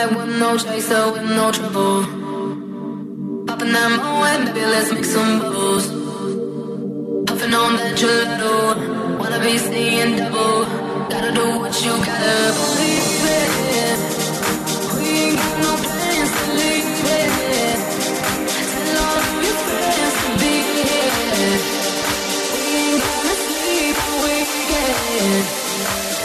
With 0.00 0.40
no 0.40 0.56
chaser, 0.56 1.12
with 1.12 1.24
no 1.24 1.52
trouble. 1.52 2.04
Popping 3.46 3.72
that 3.72 3.90
moe, 4.00 4.24
baby, 4.46 4.64
let's 4.64 4.90
make 4.92 5.04
some 5.04 5.38
bubbles. 5.40 5.88
Puffing 7.26 7.52
on 7.52 7.76
that 7.76 7.98
gelato. 7.98 9.18
Wanna 9.18 9.38
be 9.40 9.58
seeing 9.58 10.16
double. 10.16 10.64
Gotta 11.12 11.32
do 11.32 11.44
what 11.60 11.74
you 11.84 11.92
gotta 12.08 12.36
believe 12.56 13.24
it. 13.36 13.98
We 14.96 15.06
ain't 15.20 15.36
got 15.36 15.56
no 15.66 15.72
plans 15.84 16.30
to 16.38 16.44
leave 16.58 16.88
it. 17.20 17.78
Tell 18.72 19.04
all 19.04 19.20
of 19.20 19.36
your 19.44 19.58
friends 19.68 20.16
to 20.22 20.30
be 20.40 20.54
here. 20.72 21.60
We 22.52 22.62
ain't 22.88 23.02
gonna 23.04 23.36
sleep 23.44 23.96
weekend. 24.24 25.44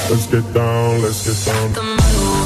Let's 0.09 0.27
get 0.31 0.45
down, 0.53 1.01
let's 1.01 1.19
get 1.27 1.37
down. 1.45 2.44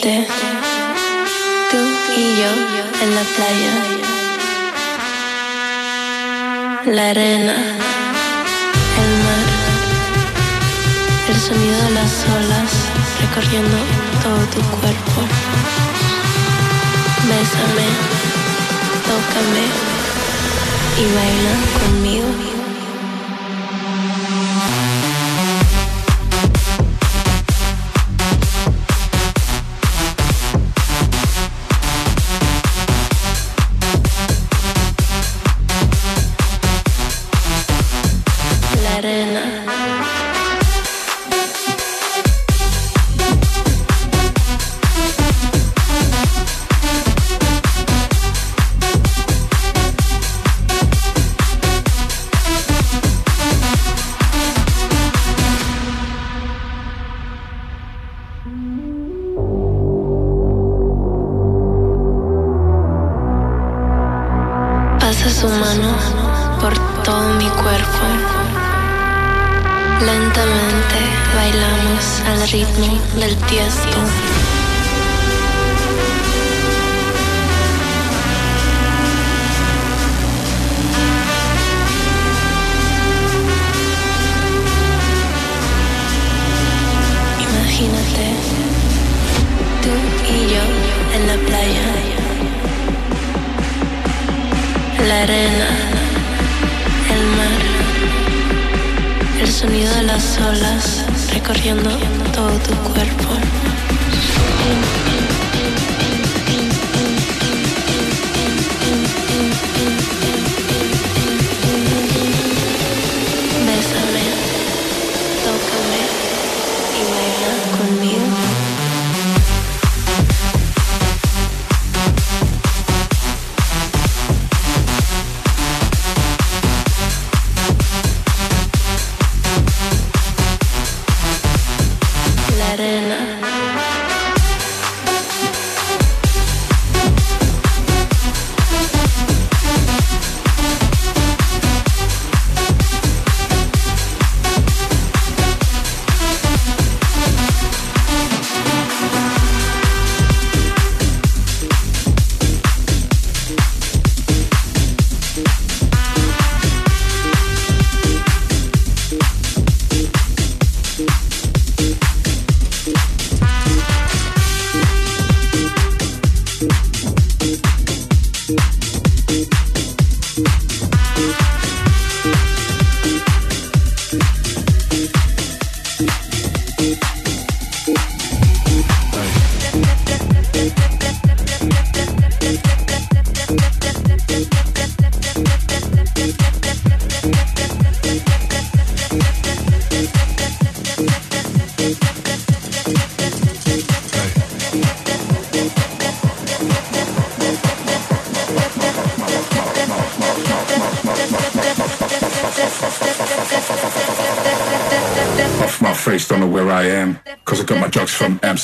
tenerte. 0.00 0.35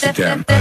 Amsterdam. 0.05 0.52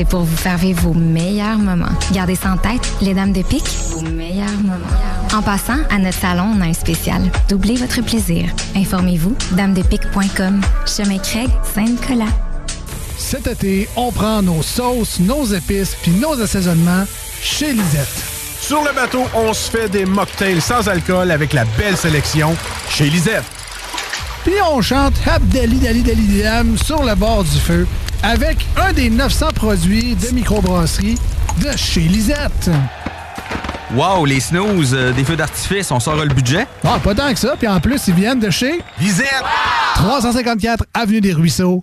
C'est 0.00 0.08
pour 0.08 0.22
vous 0.22 0.36
faire 0.36 0.56
vivre 0.56 0.80
vos 0.80 0.94
meilleurs 0.94 1.58
moments. 1.58 1.92
Gardez 2.14 2.34
ça 2.34 2.52
en 2.52 2.56
tête, 2.56 2.90
les 3.02 3.12
Dames 3.12 3.34
de 3.34 3.42
Pique, 3.42 3.68
vos 3.90 4.00
meilleurs 4.00 4.48
moments. 4.62 4.86
En 5.34 5.42
passant, 5.42 5.76
à 5.90 5.98
notre 5.98 6.18
salon, 6.18 6.54
on 6.56 6.60
a 6.62 6.64
un 6.64 6.72
spécial. 6.72 7.30
Doublez 7.50 7.74
votre 7.74 8.00
plaisir. 8.00 8.46
Informez-vous, 8.74 9.36
damedepique.com. 9.52 10.62
Chemin 10.86 11.18
Craig, 11.18 11.50
Saint-Nicolas. 11.74 12.32
Cet 13.18 13.46
été, 13.46 13.90
on 13.94 14.10
prend 14.10 14.40
nos 14.40 14.62
sauces, 14.62 15.20
nos 15.20 15.44
épices 15.44 15.94
puis 16.00 16.12
nos 16.12 16.40
assaisonnements 16.40 17.04
chez 17.42 17.74
Lisette. 17.74 18.24
Sur 18.58 18.82
le 18.82 18.94
bateau, 18.94 19.24
on 19.34 19.52
se 19.52 19.70
fait 19.70 19.90
des 19.90 20.06
mocktails 20.06 20.62
sans 20.62 20.88
alcool 20.88 21.30
avec 21.30 21.52
la 21.52 21.66
belle 21.76 21.98
sélection 21.98 22.56
chez 22.88 23.10
Lisette. 23.10 23.44
Puis 24.44 24.54
on 24.72 24.80
chante 24.80 25.12
Habdali 25.26 25.78
Dali 25.78 26.02
Dali 26.02 26.42
Dam 26.42 26.78
sur 26.78 27.04
le 27.04 27.14
bord 27.14 27.44
du 27.44 27.58
feu 27.58 27.86
avec 28.22 28.66
un 28.76 28.92
des 28.92 29.10
900 29.10 29.48
produits 29.54 30.14
de 30.14 30.34
microbrasserie 30.34 31.16
de 31.62 31.76
chez 31.76 32.00
Lisette. 32.00 32.70
Wow, 33.94 34.24
les 34.24 34.40
snooze, 34.40 34.94
euh, 34.94 35.12
des 35.12 35.24
feux 35.24 35.36
d'artifice, 35.36 35.90
on 35.90 35.98
sort 35.98 36.16
le 36.16 36.32
budget? 36.32 36.66
Ah, 36.84 36.98
pas 37.02 37.14
tant 37.14 37.32
que 37.32 37.38
ça. 37.38 37.54
Puis 37.58 37.66
en 37.66 37.80
plus, 37.80 38.06
ils 38.06 38.14
viennent 38.14 38.38
de 38.38 38.50
chez 38.50 38.80
Lisette. 39.00 39.42
354 39.96 40.84
Avenue 40.94 41.20
des 41.20 41.32
Ruisseaux, 41.32 41.82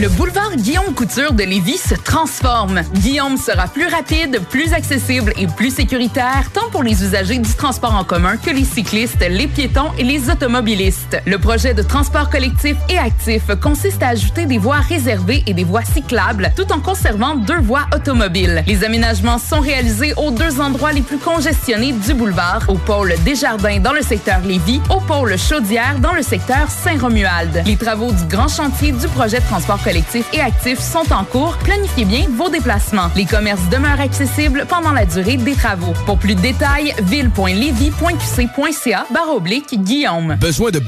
Le 0.00 0.08
boulevard 0.08 0.54
Guillaume 0.54 0.94
Couture 0.94 1.32
de 1.32 1.42
Lévis 1.42 1.78
se 1.78 1.96
transforme. 1.96 2.82
Guillaume 2.94 3.36
sera 3.36 3.66
plus 3.66 3.88
rapide, 3.88 4.40
plus 4.48 4.72
accessible 4.72 5.32
et 5.36 5.48
plus 5.48 5.74
sécuritaire, 5.74 6.50
tant 6.54 6.70
pour 6.70 6.84
les 6.84 7.02
usagers 7.02 7.38
du 7.38 7.52
transport 7.52 7.96
en 7.96 8.04
commun 8.04 8.36
que 8.36 8.50
les 8.50 8.62
cyclistes, 8.62 9.26
les 9.28 9.48
piétons 9.48 9.90
et 9.98 10.04
les 10.04 10.30
automobilistes. 10.30 11.07
Le 11.26 11.38
projet 11.38 11.74
de 11.74 11.82
transport 11.82 12.30
collectif 12.30 12.76
et 12.88 12.98
actif 12.98 13.42
consiste 13.60 14.02
à 14.02 14.08
ajouter 14.08 14.46
des 14.46 14.58
voies 14.58 14.80
réservées 14.80 15.42
et 15.46 15.54
des 15.54 15.64
voies 15.64 15.84
cyclables, 15.84 16.50
tout 16.56 16.70
en 16.72 16.80
conservant 16.80 17.36
deux 17.36 17.60
voies 17.60 17.86
automobiles. 17.94 18.64
Les 18.66 18.84
aménagements 18.84 19.38
sont 19.38 19.60
réalisés 19.60 20.12
aux 20.16 20.30
deux 20.30 20.60
endroits 20.60 20.92
les 20.92 21.02
plus 21.02 21.18
congestionnés 21.18 21.92
du 21.92 22.14
boulevard, 22.14 22.62
au 22.68 22.74
pôle 22.74 23.14
Desjardins 23.24 23.80
dans 23.80 23.92
le 23.92 24.02
secteur 24.02 24.40
Lévis, 24.40 24.80
au 24.90 25.00
pôle 25.00 25.36
Chaudière 25.38 25.98
dans 26.00 26.12
le 26.12 26.22
secteur 26.22 26.70
Saint-Romuald. 26.70 27.62
Les 27.66 27.76
travaux 27.76 28.12
du 28.12 28.24
grand 28.24 28.48
chantier 28.48 28.92
du 28.92 29.06
projet 29.08 29.40
de 29.40 29.44
transport 29.44 29.82
collectif 29.82 30.26
et 30.32 30.40
actif 30.40 30.78
sont 30.78 31.12
en 31.12 31.24
cours. 31.24 31.56
Planifiez 31.58 32.04
bien 32.04 32.26
vos 32.36 32.48
déplacements. 32.48 33.10
Les 33.16 33.24
commerces 33.24 33.68
demeurent 33.70 34.00
accessibles 34.00 34.66
pendant 34.68 34.92
la 34.92 35.04
durée 35.04 35.36
des 35.36 35.54
travaux. 35.54 35.92
Pour 36.06 36.18
plus 36.18 36.34
de 36.34 36.40
détails, 36.40 36.94
ville.levy.qc.ca 37.02 39.06
barre 39.12 39.34
oblique 39.34 39.82
Guillaume. 39.82 40.36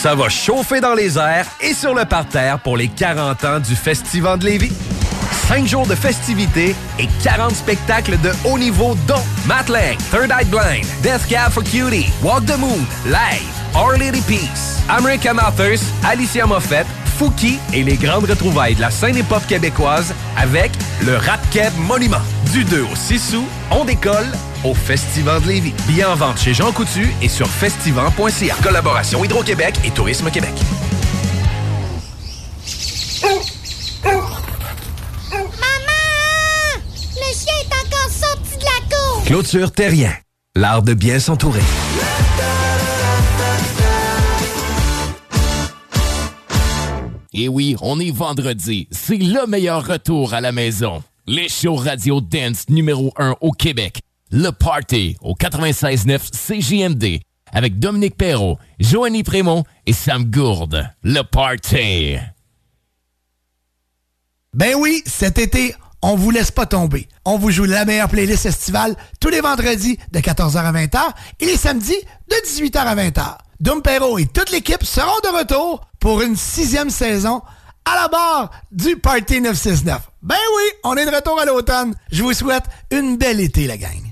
Ça 0.00 0.14
va 0.14 0.28
chauffer 0.28 0.80
dans 0.80 0.94
les 0.94 1.18
airs 1.18 1.46
et 1.60 1.74
sur 1.74 1.92
le 1.92 2.04
parterre 2.04 2.60
pour 2.60 2.76
les 2.76 2.86
40 2.86 3.44
ans 3.44 3.58
du 3.58 3.74
Festival 3.74 4.38
de 4.38 4.44
Lévis. 4.44 4.72
5 5.48 5.66
jours 5.66 5.88
de 5.88 5.96
festivités 5.96 6.76
et 7.00 7.08
40 7.24 7.50
spectacles 7.50 8.16
de 8.20 8.30
haut 8.44 8.58
niveau 8.58 8.94
dont 9.08 9.24
Matt 9.46 9.68
Lang, 9.68 9.96
Third 10.12 10.30
Eye 10.30 10.44
Blind, 10.44 10.86
Death 11.02 11.26
Cab 11.28 11.50
for 11.50 11.64
Cutie, 11.64 12.06
Walk 12.22 12.46
the 12.46 12.56
Moon, 12.56 12.86
Live, 13.06 13.42
Our 13.74 13.98
Lady 13.98 14.20
Peace, 14.20 14.80
American 14.88 15.36
Authors, 15.38 15.80
Alicia 16.08 16.46
Moffett, 16.46 16.86
Fouki 17.18 17.58
et 17.72 17.82
les 17.82 17.96
grandes 17.96 18.26
retrouvailles 18.30 18.76
de 18.76 18.80
la 18.80 18.92
scène 18.92 19.16
époque 19.16 19.44
québécoise 19.48 20.14
avec 20.36 20.70
le 21.04 21.16
Rap 21.16 21.40
Keb 21.50 21.72
Monument. 21.76 22.20
Du 22.52 22.62
2 22.62 22.82
au 22.82 22.94
6 22.94 23.34
août, 23.34 23.44
on 23.72 23.84
décolle 23.84 24.28
au 24.62 24.72
Festival 24.72 25.42
de 25.42 25.48
Lévis. 25.48 25.74
Billets 25.88 26.04
en 26.04 26.14
vente 26.14 26.38
chez 26.38 26.54
Jean 26.54 26.70
Coutu 26.70 27.08
et 27.20 27.28
sur 27.28 27.48
festival.ca. 27.48 28.54
Collaboration 28.62 29.24
Hydro-Québec 29.24 29.80
et 29.84 29.90
Tourisme 29.90 30.30
Québec. 30.30 30.54
Maman! 34.04 35.42
Le 37.16 37.34
chien 37.34 37.54
est 37.60 37.74
encore 37.74 38.12
sorti 38.12 38.58
de 38.58 38.64
la 38.64 38.96
cour! 38.96 39.24
Clôture 39.24 39.72
Terrien. 39.72 40.12
L'art 40.54 40.82
de 40.82 40.94
bien 40.94 41.18
s'entourer. 41.18 41.62
Et 47.38 47.42
Eh 47.42 47.48
oui, 47.48 47.76
on 47.82 48.00
est 48.00 48.10
vendredi. 48.10 48.88
C'est 48.90 49.16
le 49.16 49.46
meilleur 49.46 49.86
retour 49.86 50.34
à 50.34 50.40
la 50.40 50.50
maison. 50.50 51.04
Les 51.24 51.48
shows 51.48 51.76
radio 51.76 52.20
dance 52.20 52.68
numéro 52.68 53.12
1 53.16 53.36
au 53.40 53.52
Québec. 53.52 54.00
Le 54.32 54.50
Party 54.50 55.16
au 55.20 55.34
96.9 55.34 56.18
CJMD 56.32 57.20
avec 57.52 57.78
Dominique 57.78 58.16
Perrault, 58.16 58.58
Joanny 58.80 59.22
Prémont 59.22 59.62
et 59.86 59.92
Sam 59.92 60.24
Gourde. 60.24 60.90
Le 61.04 61.22
Party. 61.22 62.16
Ben 64.52 64.74
oui, 64.74 65.00
cet 65.06 65.38
été, 65.38 65.76
on 66.02 66.16
vous 66.16 66.32
laisse 66.32 66.50
pas 66.50 66.66
tomber. 66.66 67.06
On 67.24 67.38
vous 67.38 67.52
joue 67.52 67.66
la 67.66 67.84
meilleure 67.84 68.08
playlist 68.08 68.46
estivale 68.46 68.96
tous 69.20 69.28
les 69.28 69.42
vendredis 69.42 69.96
de 70.10 70.18
14h 70.18 70.56
à 70.56 70.72
20h 70.72 70.98
et 71.38 71.46
les 71.46 71.56
samedis 71.56 72.00
de 72.28 72.34
18h 72.48 72.78
à 72.78 72.96
20h. 72.96 73.38
Dom 73.60 73.80
Perrault 73.80 74.18
et 74.18 74.26
toute 74.26 74.50
l'équipe 74.50 74.82
seront 74.82 75.20
de 75.22 75.38
retour 75.38 75.87
pour 76.00 76.22
une 76.22 76.36
sixième 76.36 76.90
saison 76.90 77.42
à 77.84 77.94
la 77.94 78.08
barre 78.08 78.50
du 78.70 78.96
Party 78.96 79.40
969. 79.40 80.10
Ben 80.22 80.36
oui, 80.56 80.62
on 80.84 80.96
est 80.96 81.06
de 81.06 81.14
retour 81.14 81.40
à 81.40 81.44
l'automne. 81.44 81.94
Je 82.12 82.22
vous 82.22 82.32
souhaite 82.34 82.64
une 82.90 83.16
belle 83.16 83.40
été, 83.40 83.66
la 83.66 83.76
gang. 83.76 84.07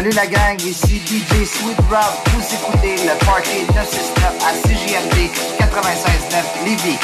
Salut 0.00 0.14
la 0.14 0.26
gang, 0.26 0.58
ici 0.62 0.98
DJ 1.04 1.44
Sweet 1.44 1.76
Rob. 1.90 2.14
Vous 2.32 2.54
écoutez 2.54 2.96
le 3.04 3.12
Party 3.22 3.66
969 3.74 4.32
à 4.46 4.52
CJMD 4.66 5.28
96.9 5.58 6.64
Lévis. 6.64 6.98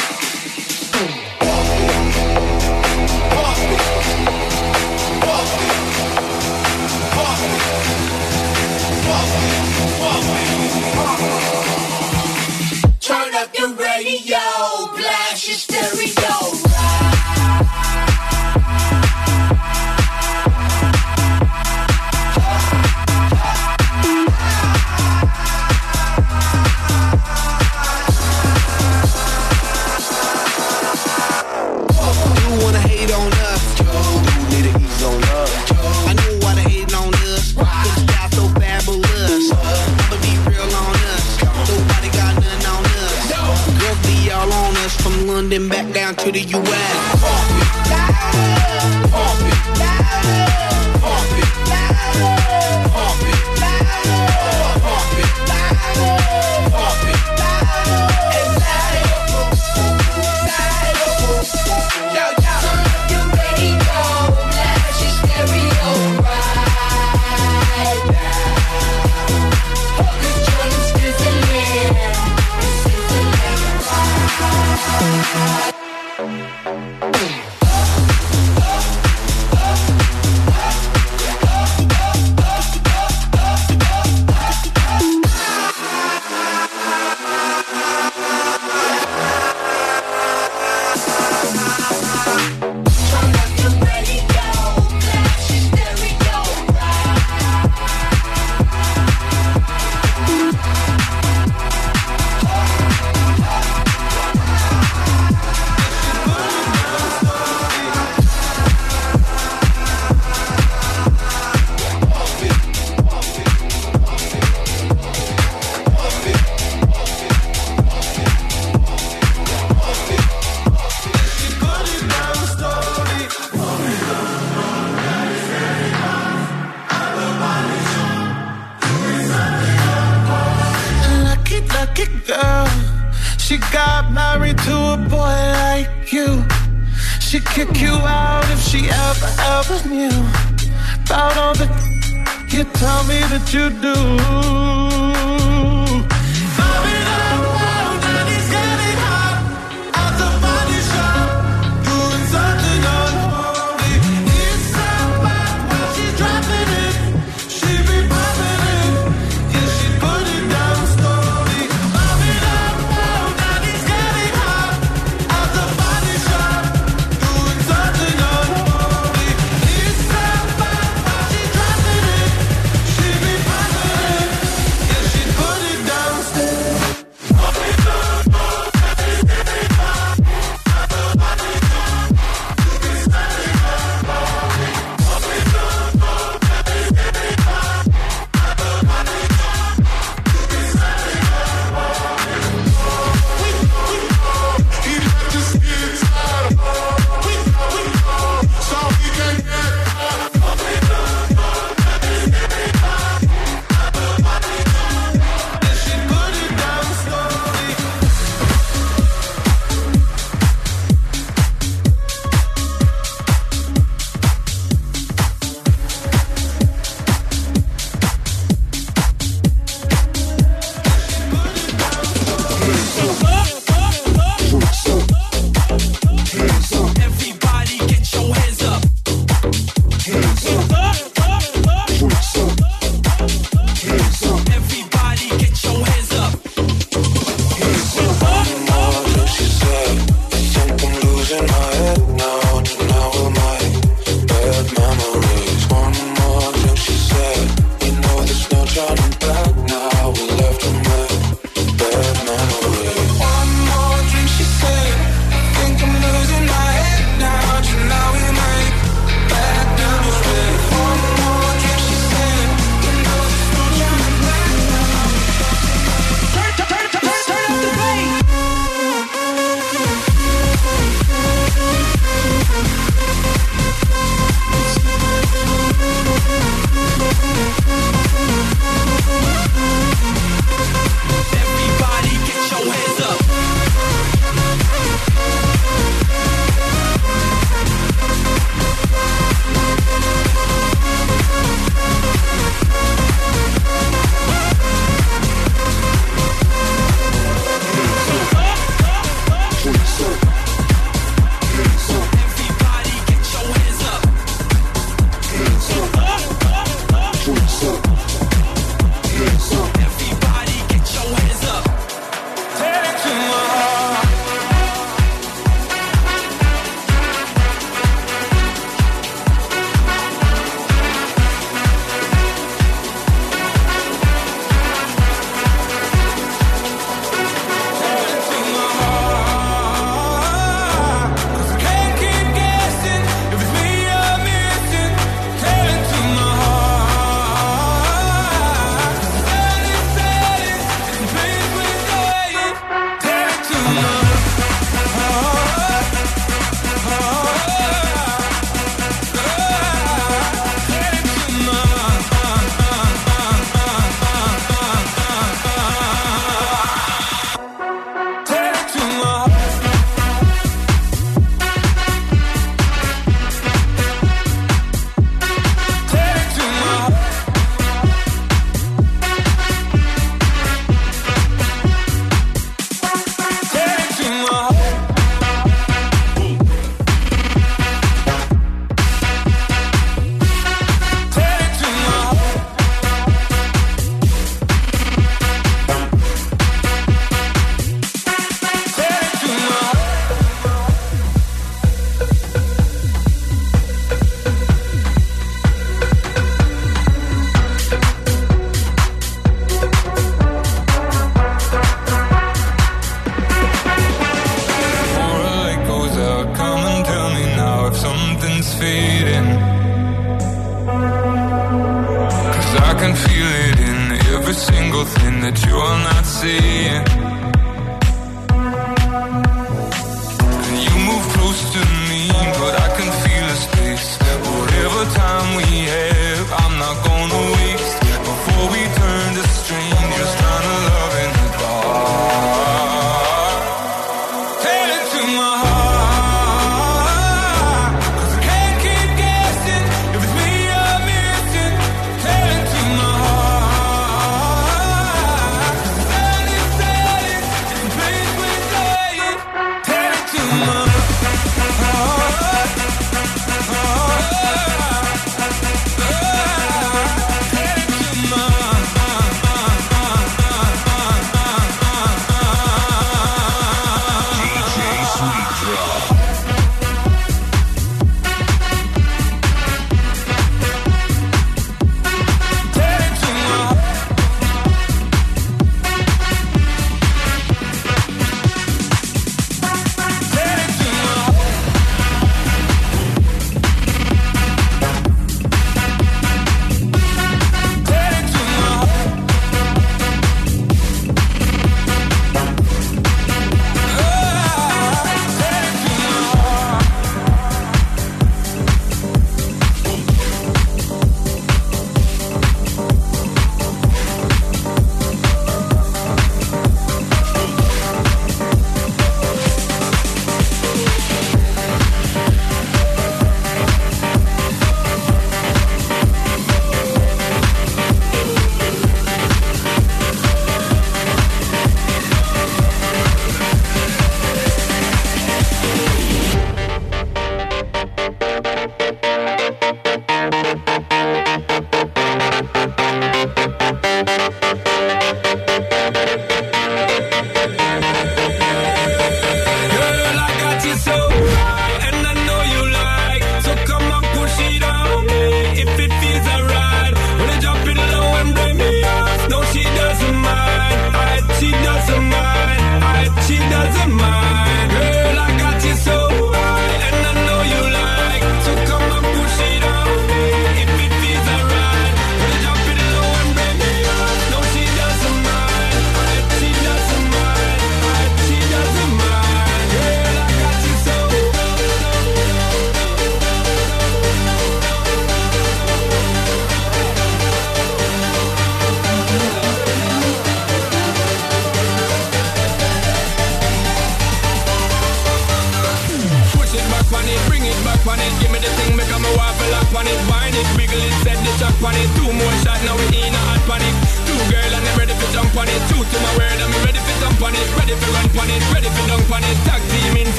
Turn 13.00 13.34
up 13.34 13.78
radio, 13.78 14.38
blast 14.96 15.25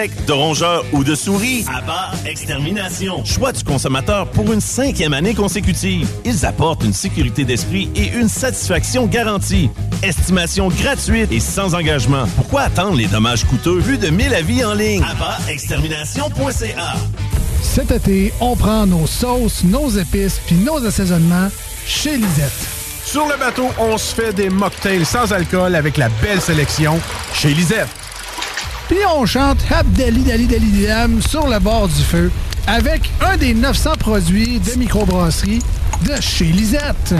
d'insectes, 0.00 0.28
de 0.28 0.32
rongeurs 0.32 0.84
ou 0.92 1.04
de 1.04 1.14
souris? 1.14 1.64
Abba 1.72 2.10
Extermination. 2.26 3.24
Choix 3.24 3.52
du 3.52 3.62
consommateur 3.64 4.26
pour 4.30 4.52
une 4.52 4.60
cinquième 4.60 5.14
année 5.14 5.34
consécutive. 5.34 6.08
Ils 6.24 6.46
apportent 6.46 6.84
une 6.84 6.92
sécurité 6.92 7.44
d'esprit 7.44 7.90
et 7.94 8.08
une 8.08 8.28
satisfaction 8.28 9.06
garantie. 9.06 9.70
Estimation 10.02 10.68
gratuite 10.68 11.30
et 11.32 11.40
sans 11.40 11.74
engagement. 11.74 12.24
Pourquoi 12.36 12.62
attendre 12.62 12.96
les 12.96 13.06
dommages 13.06 13.44
coûteux? 13.44 13.78
Vu 13.78 13.98
de 13.98 14.08
1000 14.08 14.34
avis 14.34 14.64
en 14.64 14.74
ligne? 14.74 15.02
AbbaExtermination.ca 15.02 16.94
Cet 17.62 17.90
été, 17.90 18.32
on 18.40 18.56
prend 18.56 18.86
nos 18.86 19.06
sauces, 19.06 19.64
nos 19.64 19.90
épices 19.90 20.40
puis 20.46 20.56
nos 20.56 20.84
assaisonnements 20.84 21.48
chez 21.86 22.16
Lisette. 22.16 22.68
Sur 23.04 23.26
le 23.26 23.36
bateau, 23.38 23.68
on 23.78 23.98
se 23.98 24.14
fait 24.14 24.32
des 24.32 24.50
mocktails 24.50 25.04
sans 25.04 25.32
alcool 25.32 25.74
avec 25.74 25.96
la 25.96 26.08
belle 26.22 26.40
sélection 26.40 27.00
chez 27.34 27.52
Lisette. 27.52 27.88
Puis 28.90 28.98
on 29.08 29.24
chante 29.24 29.58
Abdali 29.70 30.24
Dali 30.24 30.48
Dali 30.48 30.84
Dam 30.84 31.22
sur 31.22 31.46
le 31.46 31.60
bord 31.60 31.86
du 31.86 32.02
feu 32.02 32.28
avec 32.66 33.08
un 33.24 33.36
des 33.36 33.54
900 33.54 33.92
produits 34.00 34.58
de 34.58 34.76
microbrasserie 34.76 35.60
de 36.04 36.20
chez 36.20 36.46
Lisette. 36.46 37.14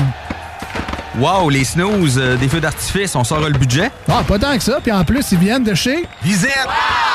Wow, 1.20 1.48
les 1.48 1.62
snooze, 1.62 2.18
euh, 2.18 2.36
des 2.36 2.48
feux 2.48 2.60
d'artifice, 2.60 3.14
on 3.14 3.22
sort 3.22 3.48
le 3.48 3.56
budget? 3.56 3.92
Ah, 4.08 4.24
pas 4.26 4.40
tant 4.40 4.56
que 4.56 4.64
ça. 4.64 4.80
Puis 4.82 4.90
en 4.90 5.04
plus, 5.04 5.30
ils 5.30 5.38
viennent 5.38 5.62
de 5.62 5.74
chez 5.74 6.04
Lisette. 6.24 6.66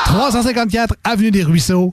354 0.06 0.94
Avenue 1.04 1.30
des 1.30 1.42
Ruisseaux, 1.42 1.92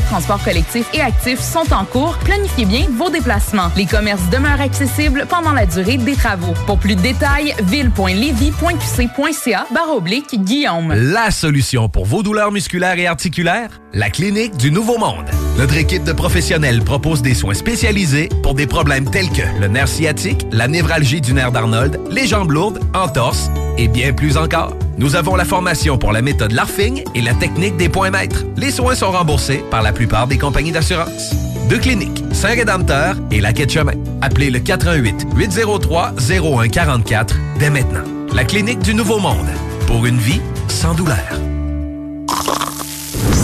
de 0.01 0.07
transport 0.07 0.43
collectif 0.43 0.87
et 0.93 1.01
actif 1.01 1.39
sont 1.39 1.73
en 1.73 1.85
cours. 1.85 2.17
Planifiez 2.25 2.65
bien 2.65 2.85
vos 2.97 3.09
déplacements. 3.09 3.71
Les 3.77 3.85
commerces 3.85 4.29
demeurent 4.29 4.61
accessibles 4.61 5.25
pendant 5.29 5.53
la 5.53 5.65
durée 5.65 5.97
des 5.97 6.15
travaux. 6.15 6.53
Pour 6.65 6.77
plus 6.77 6.95
de 6.95 7.01
détails, 7.01 7.53
ville.levy.qc.ca 7.63 9.67
barre 9.73 9.95
oblique 9.95 10.43
Guillaume. 10.43 10.93
La 10.93 11.31
solution 11.31 11.89
pour 11.89 12.05
vos 12.05 12.23
douleurs 12.23 12.51
musculaires 12.51 12.99
et 12.99 13.07
articulaires? 13.07 13.81
La 13.93 14.09
clinique 14.09 14.57
du 14.57 14.71
Nouveau 14.71 14.97
Monde. 14.97 15.29
Notre 15.57 15.77
équipe 15.77 16.03
de 16.03 16.13
professionnels 16.13 16.81
propose 16.81 17.21
des 17.21 17.33
soins 17.33 17.53
spécialisés 17.53 18.29
pour 18.41 18.55
des 18.55 18.67
problèmes 18.67 19.09
tels 19.09 19.29
que 19.29 19.59
le 19.59 19.67
nerf 19.67 19.87
sciatique, 19.87 20.45
la 20.51 20.67
névralgie 20.67 21.21
du 21.21 21.33
nerf 21.33 21.51
d'Arnold, 21.51 21.99
les 22.09 22.25
jambes 22.25 22.51
lourdes, 22.51 22.79
entorses 22.93 23.49
et 23.77 23.87
bien 23.87 24.13
plus 24.13 24.37
encore. 24.37 24.73
Nous 25.01 25.15
avons 25.15 25.35
la 25.35 25.45
formation 25.45 25.97
pour 25.97 26.11
la 26.11 26.21
méthode 26.21 26.51
LARFING 26.51 27.03
et 27.15 27.21
la 27.21 27.33
technique 27.33 27.75
des 27.75 27.89
points 27.89 28.11
maîtres. 28.11 28.45
Les 28.55 28.69
soins 28.69 28.93
sont 28.93 29.09
remboursés 29.09 29.65
par 29.71 29.81
la 29.81 29.93
plupart 29.93 30.27
des 30.27 30.37
compagnies 30.37 30.71
d'assurance. 30.71 31.33
Deux 31.69 31.79
cliniques, 31.79 32.23
Saint-Rédempteur 32.31 33.15
et 33.31 33.41
la 33.41 33.51
Quai 33.51 33.65
de 33.65 33.71
Chemin. 33.71 33.93
Appelez 34.21 34.51
le 34.51 34.59
418 34.59 35.25
803 35.35 36.13
0144 36.19 37.35
dès 37.57 37.71
maintenant. 37.71 38.03
La 38.31 38.43
clinique 38.43 38.77
du 38.83 38.93
Nouveau 38.93 39.17
Monde. 39.17 39.49
Pour 39.87 40.05
une 40.05 40.19
vie 40.19 40.41
sans 40.67 40.93
douleur. 40.93 41.17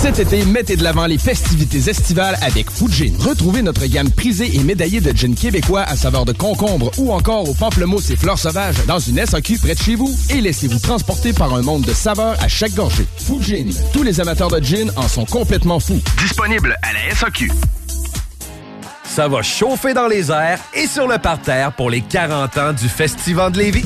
Cet 0.07 0.19
été, 0.19 0.45
mettez 0.45 0.77
de 0.77 0.83
l'avant 0.83 1.05
les 1.05 1.17
festivités 1.17 1.89
estivales 1.89 2.37
avec 2.41 2.71
Fujin. 2.71 3.11
Retrouvez 3.19 3.61
notre 3.61 3.85
gamme 3.87 4.09
prisée 4.09 4.55
et 4.55 4.63
médaillée 4.63 5.01
de 5.01 5.11
gin 5.13 5.35
québécois 5.35 5.81
à 5.81 5.97
saveur 5.97 6.23
de 6.23 6.31
concombre 6.31 6.91
ou 6.97 7.11
encore 7.11 7.49
au 7.49 7.53
pamplemousse 7.53 8.09
et 8.09 8.15
fleurs 8.15 8.39
sauvages 8.39 8.77
dans 8.85 8.99
une 8.99 9.25
SAQ 9.25 9.57
près 9.57 9.75
de 9.75 9.79
chez 9.81 9.95
vous 9.95 10.09
et 10.29 10.39
laissez-vous 10.39 10.79
transporter 10.79 11.33
par 11.33 11.53
un 11.53 11.61
monde 11.61 11.81
de 11.81 11.91
saveurs 11.91 12.41
à 12.41 12.47
chaque 12.47 12.73
gorgée. 12.73 13.05
Fujin. 13.17 13.65
Tous 13.91 14.01
les 14.01 14.21
amateurs 14.21 14.49
de 14.49 14.63
gin 14.63 14.89
en 14.95 15.09
sont 15.09 15.25
complètement 15.25 15.81
fous. 15.81 15.99
Disponible 16.19 16.77
à 16.83 16.93
la 16.93 17.13
SAQ. 17.13 17.51
Ça 19.03 19.27
va 19.27 19.41
chauffer 19.41 19.93
dans 19.93 20.07
les 20.07 20.31
airs 20.31 20.59
et 20.73 20.87
sur 20.87 21.09
le 21.09 21.17
parterre 21.17 21.73
pour 21.73 21.89
les 21.89 21.99
40 21.99 22.57
ans 22.57 22.71
du 22.71 22.87
Festival 22.87 23.51
de 23.51 23.57
Lévis. 23.57 23.85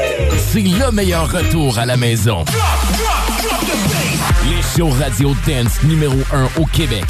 C'est 0.37 0.61
le 0.61 0.91
meilleur 0.91 1.31
retour 1.31 1.77
à 1.79 1.85
la 1.85 1.97
maison. 1.97 2.43
Les 4.49 4.61
shows 4.75 4.89
radio 4.89 5.35
dance 5.47 5.83
numéro 5.83 6.17
1 6.33 6.61
au 6.61 6.65
Québec. 6.65 7.05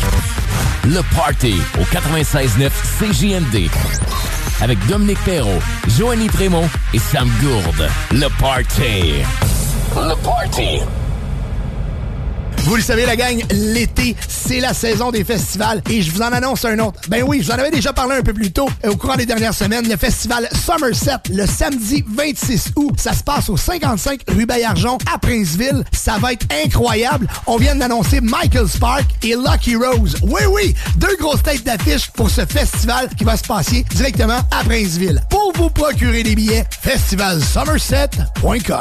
Le 0.85 1.01
Party 1.15 1.55
au 1.79 1.83
96.9 1.83 2.69
CJMD. 2.99 3.69
Avec 4.61 4.77
Dominique 4.87 5.23
Perrault, 5.25 5.61
Joanny 5.97 6.27
Prémont 6.27 6.69
et 6.93 6.99
Sam 6.99 7.29
Gourde. 7.41 7.89
Le 8.11 8.27
Party. 8.39 9.23
Le 9.95 10.15
Party. 10.23 10.81
Vous 12.57 12.75
le 12.75 12.81
savez, 12.81 13.05
la 13.05 13.15
gang, 13.15 13.41
l'été, 13.51 14.15
c'est 14.27 14.59
la 14.59 14.73
saison 14.73 15.11
des 15.11 15.23
festivals 15.23 15.81
et 15.89 16.01
je 16.01 16.11
vous 16.11 16.21
en 16.21 16.31
annonce 16.31 16.65
un 16.65 16.77
autre. 16.79 16.99
Ben 17.09 17.23
oui, 17.27 17.39
je 17.41 17.47
vous 17.47 17.51
en 17.51 17.59
avais 17.59 17.71
déjà 17.71 17.91
parlé 17.93 18.15
un 18.15 18.21
peu 18.21 18.33
plus 18.33 18.51
tôt 18.51 18.69
euh, 18.85 18.91
au 18.91 18.95
courant 18.95 19.15
des 19.15 19.25
dernières 19.25 19.53
semaines. 19.53 19.87
Le 19.89 19.97
festival 19.97 20.47
Somerset, 20.65 21.17
le 21.31 21.45
samedi 21.45 22.03
26 22.07 22.71
août, 22.75 22.93
ça 22.97 23.13
se 23.13 23.23
passe 23.23 23.49
au 23.49 23.57
55 23.57 24.21
rue 24.29 24.45
Bayarjon 24.45 24.97
à 25.13 25.17
Princeville. 25.17 25.83
Ça 25.91 26.17
va 26.19 26.33
être 26.33 26.45
incroyable. 26.63 27.27
On 27.47 27.57
vient 27.57 27.75
d'annoncer 27.75 28.21
Michael 28.21 28.67
Spark 28.67 29.05
et 29.23 29.35
Lucky 29.35 29.75
Rose. 29.75 30.15
Oui, 30.21 30.41
oui, 30.49 30.75
deux 30.97 31.15
grosses 31.19 31.43
têtes 31.43 31.63
d'affiche 31.63 32.09
pour 32.11 32.29
ce 32.29 32.45
festival 32.45 33.09
qui 33.17 33.23
va 33.23 33.37
se 33.37 33.43
passer 33.43 33.85
directement 33.95 34.39
à 34.51 34.63
Princeville. 34.63 35.21
Pour 35.29 35.51
vous 35.55 35.69
procurer 35.69 36.23
des 36.23 36.35
billets, 36.35 36.65
festivalsomerset.com. 36.81 38.79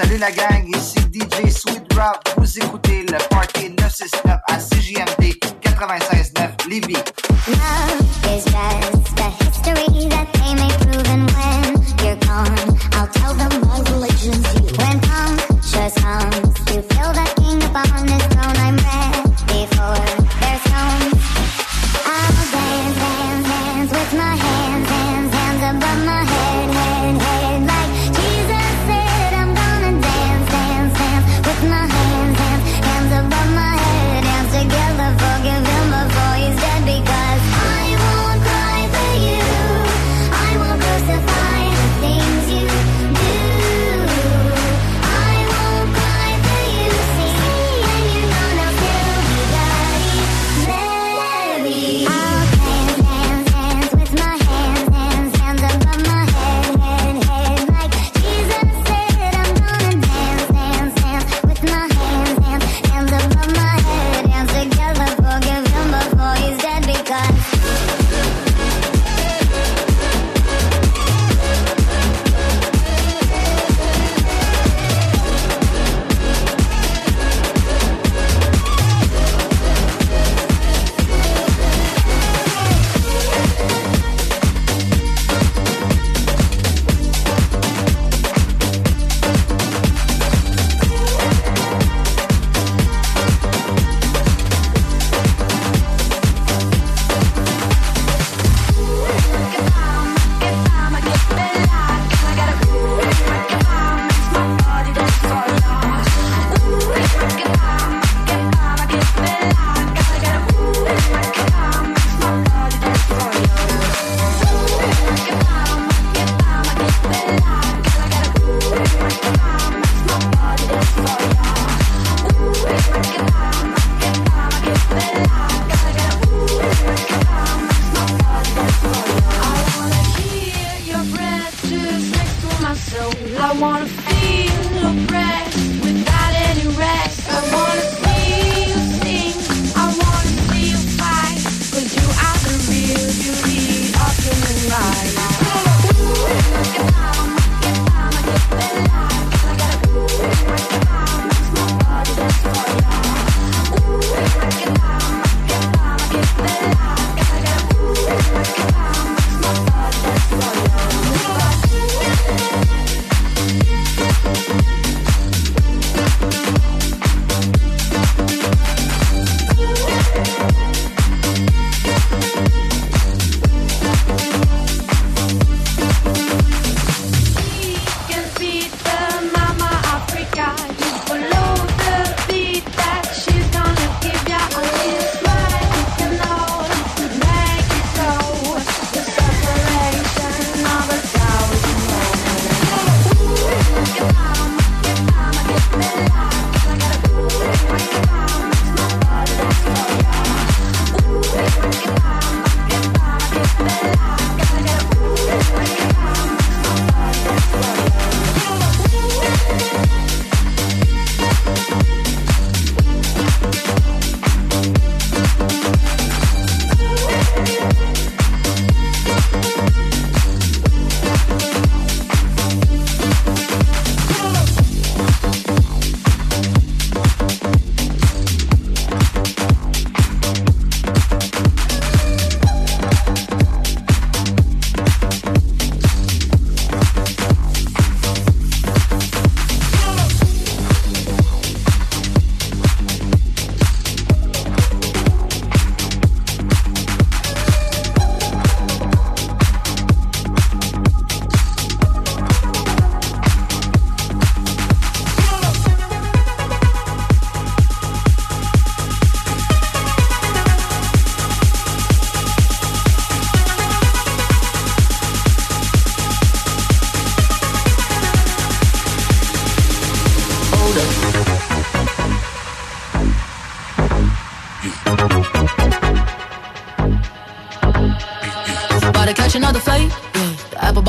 salut 0.00 0.18
la 0.18 0.30
gang, 0.30 0.66
ici 0.76 0.98
DJ 1.12 1.50
Sweet 1.50 1.92
Rock. 1.94 2.22
Vous 2.38 2.58
écoutez 2.58 3.02
le 3.02 3.18
Party 3.28 3.70
969 3.78 4.38
à 4.48 4.56
CJMD 4.56 5.34
96.9 5.62 6.68
Lévis. 6.68 7.99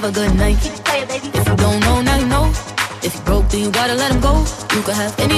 have 0.00 0.10
a 0.10 0.14
good 0.14 0.34
night. 0.36 0.58
If 0.62 1.48
you 1.48 1.56
don't 1.56 1.80
know, 1.80 2.00
now 2.02 2.18
you 2.18 2.26
know. 2.26 2.52
If 3.02 3.14
you 3.16 3.20
broke, 3.22 3.48
then 3.48 3.60
you 3.64 3.70
gotta 3.70 3.94
let 3.94 4.12
him 4.12 4.20
go. 4.20 4.44
You 4.74 4.82
could 4.82 4.94
have 4.94 5.18
any 5.18 5.37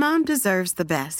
Mom 0.00 0.24
deserves 0.24 0.72
the 0.76 0.90
best, 0.96 1.19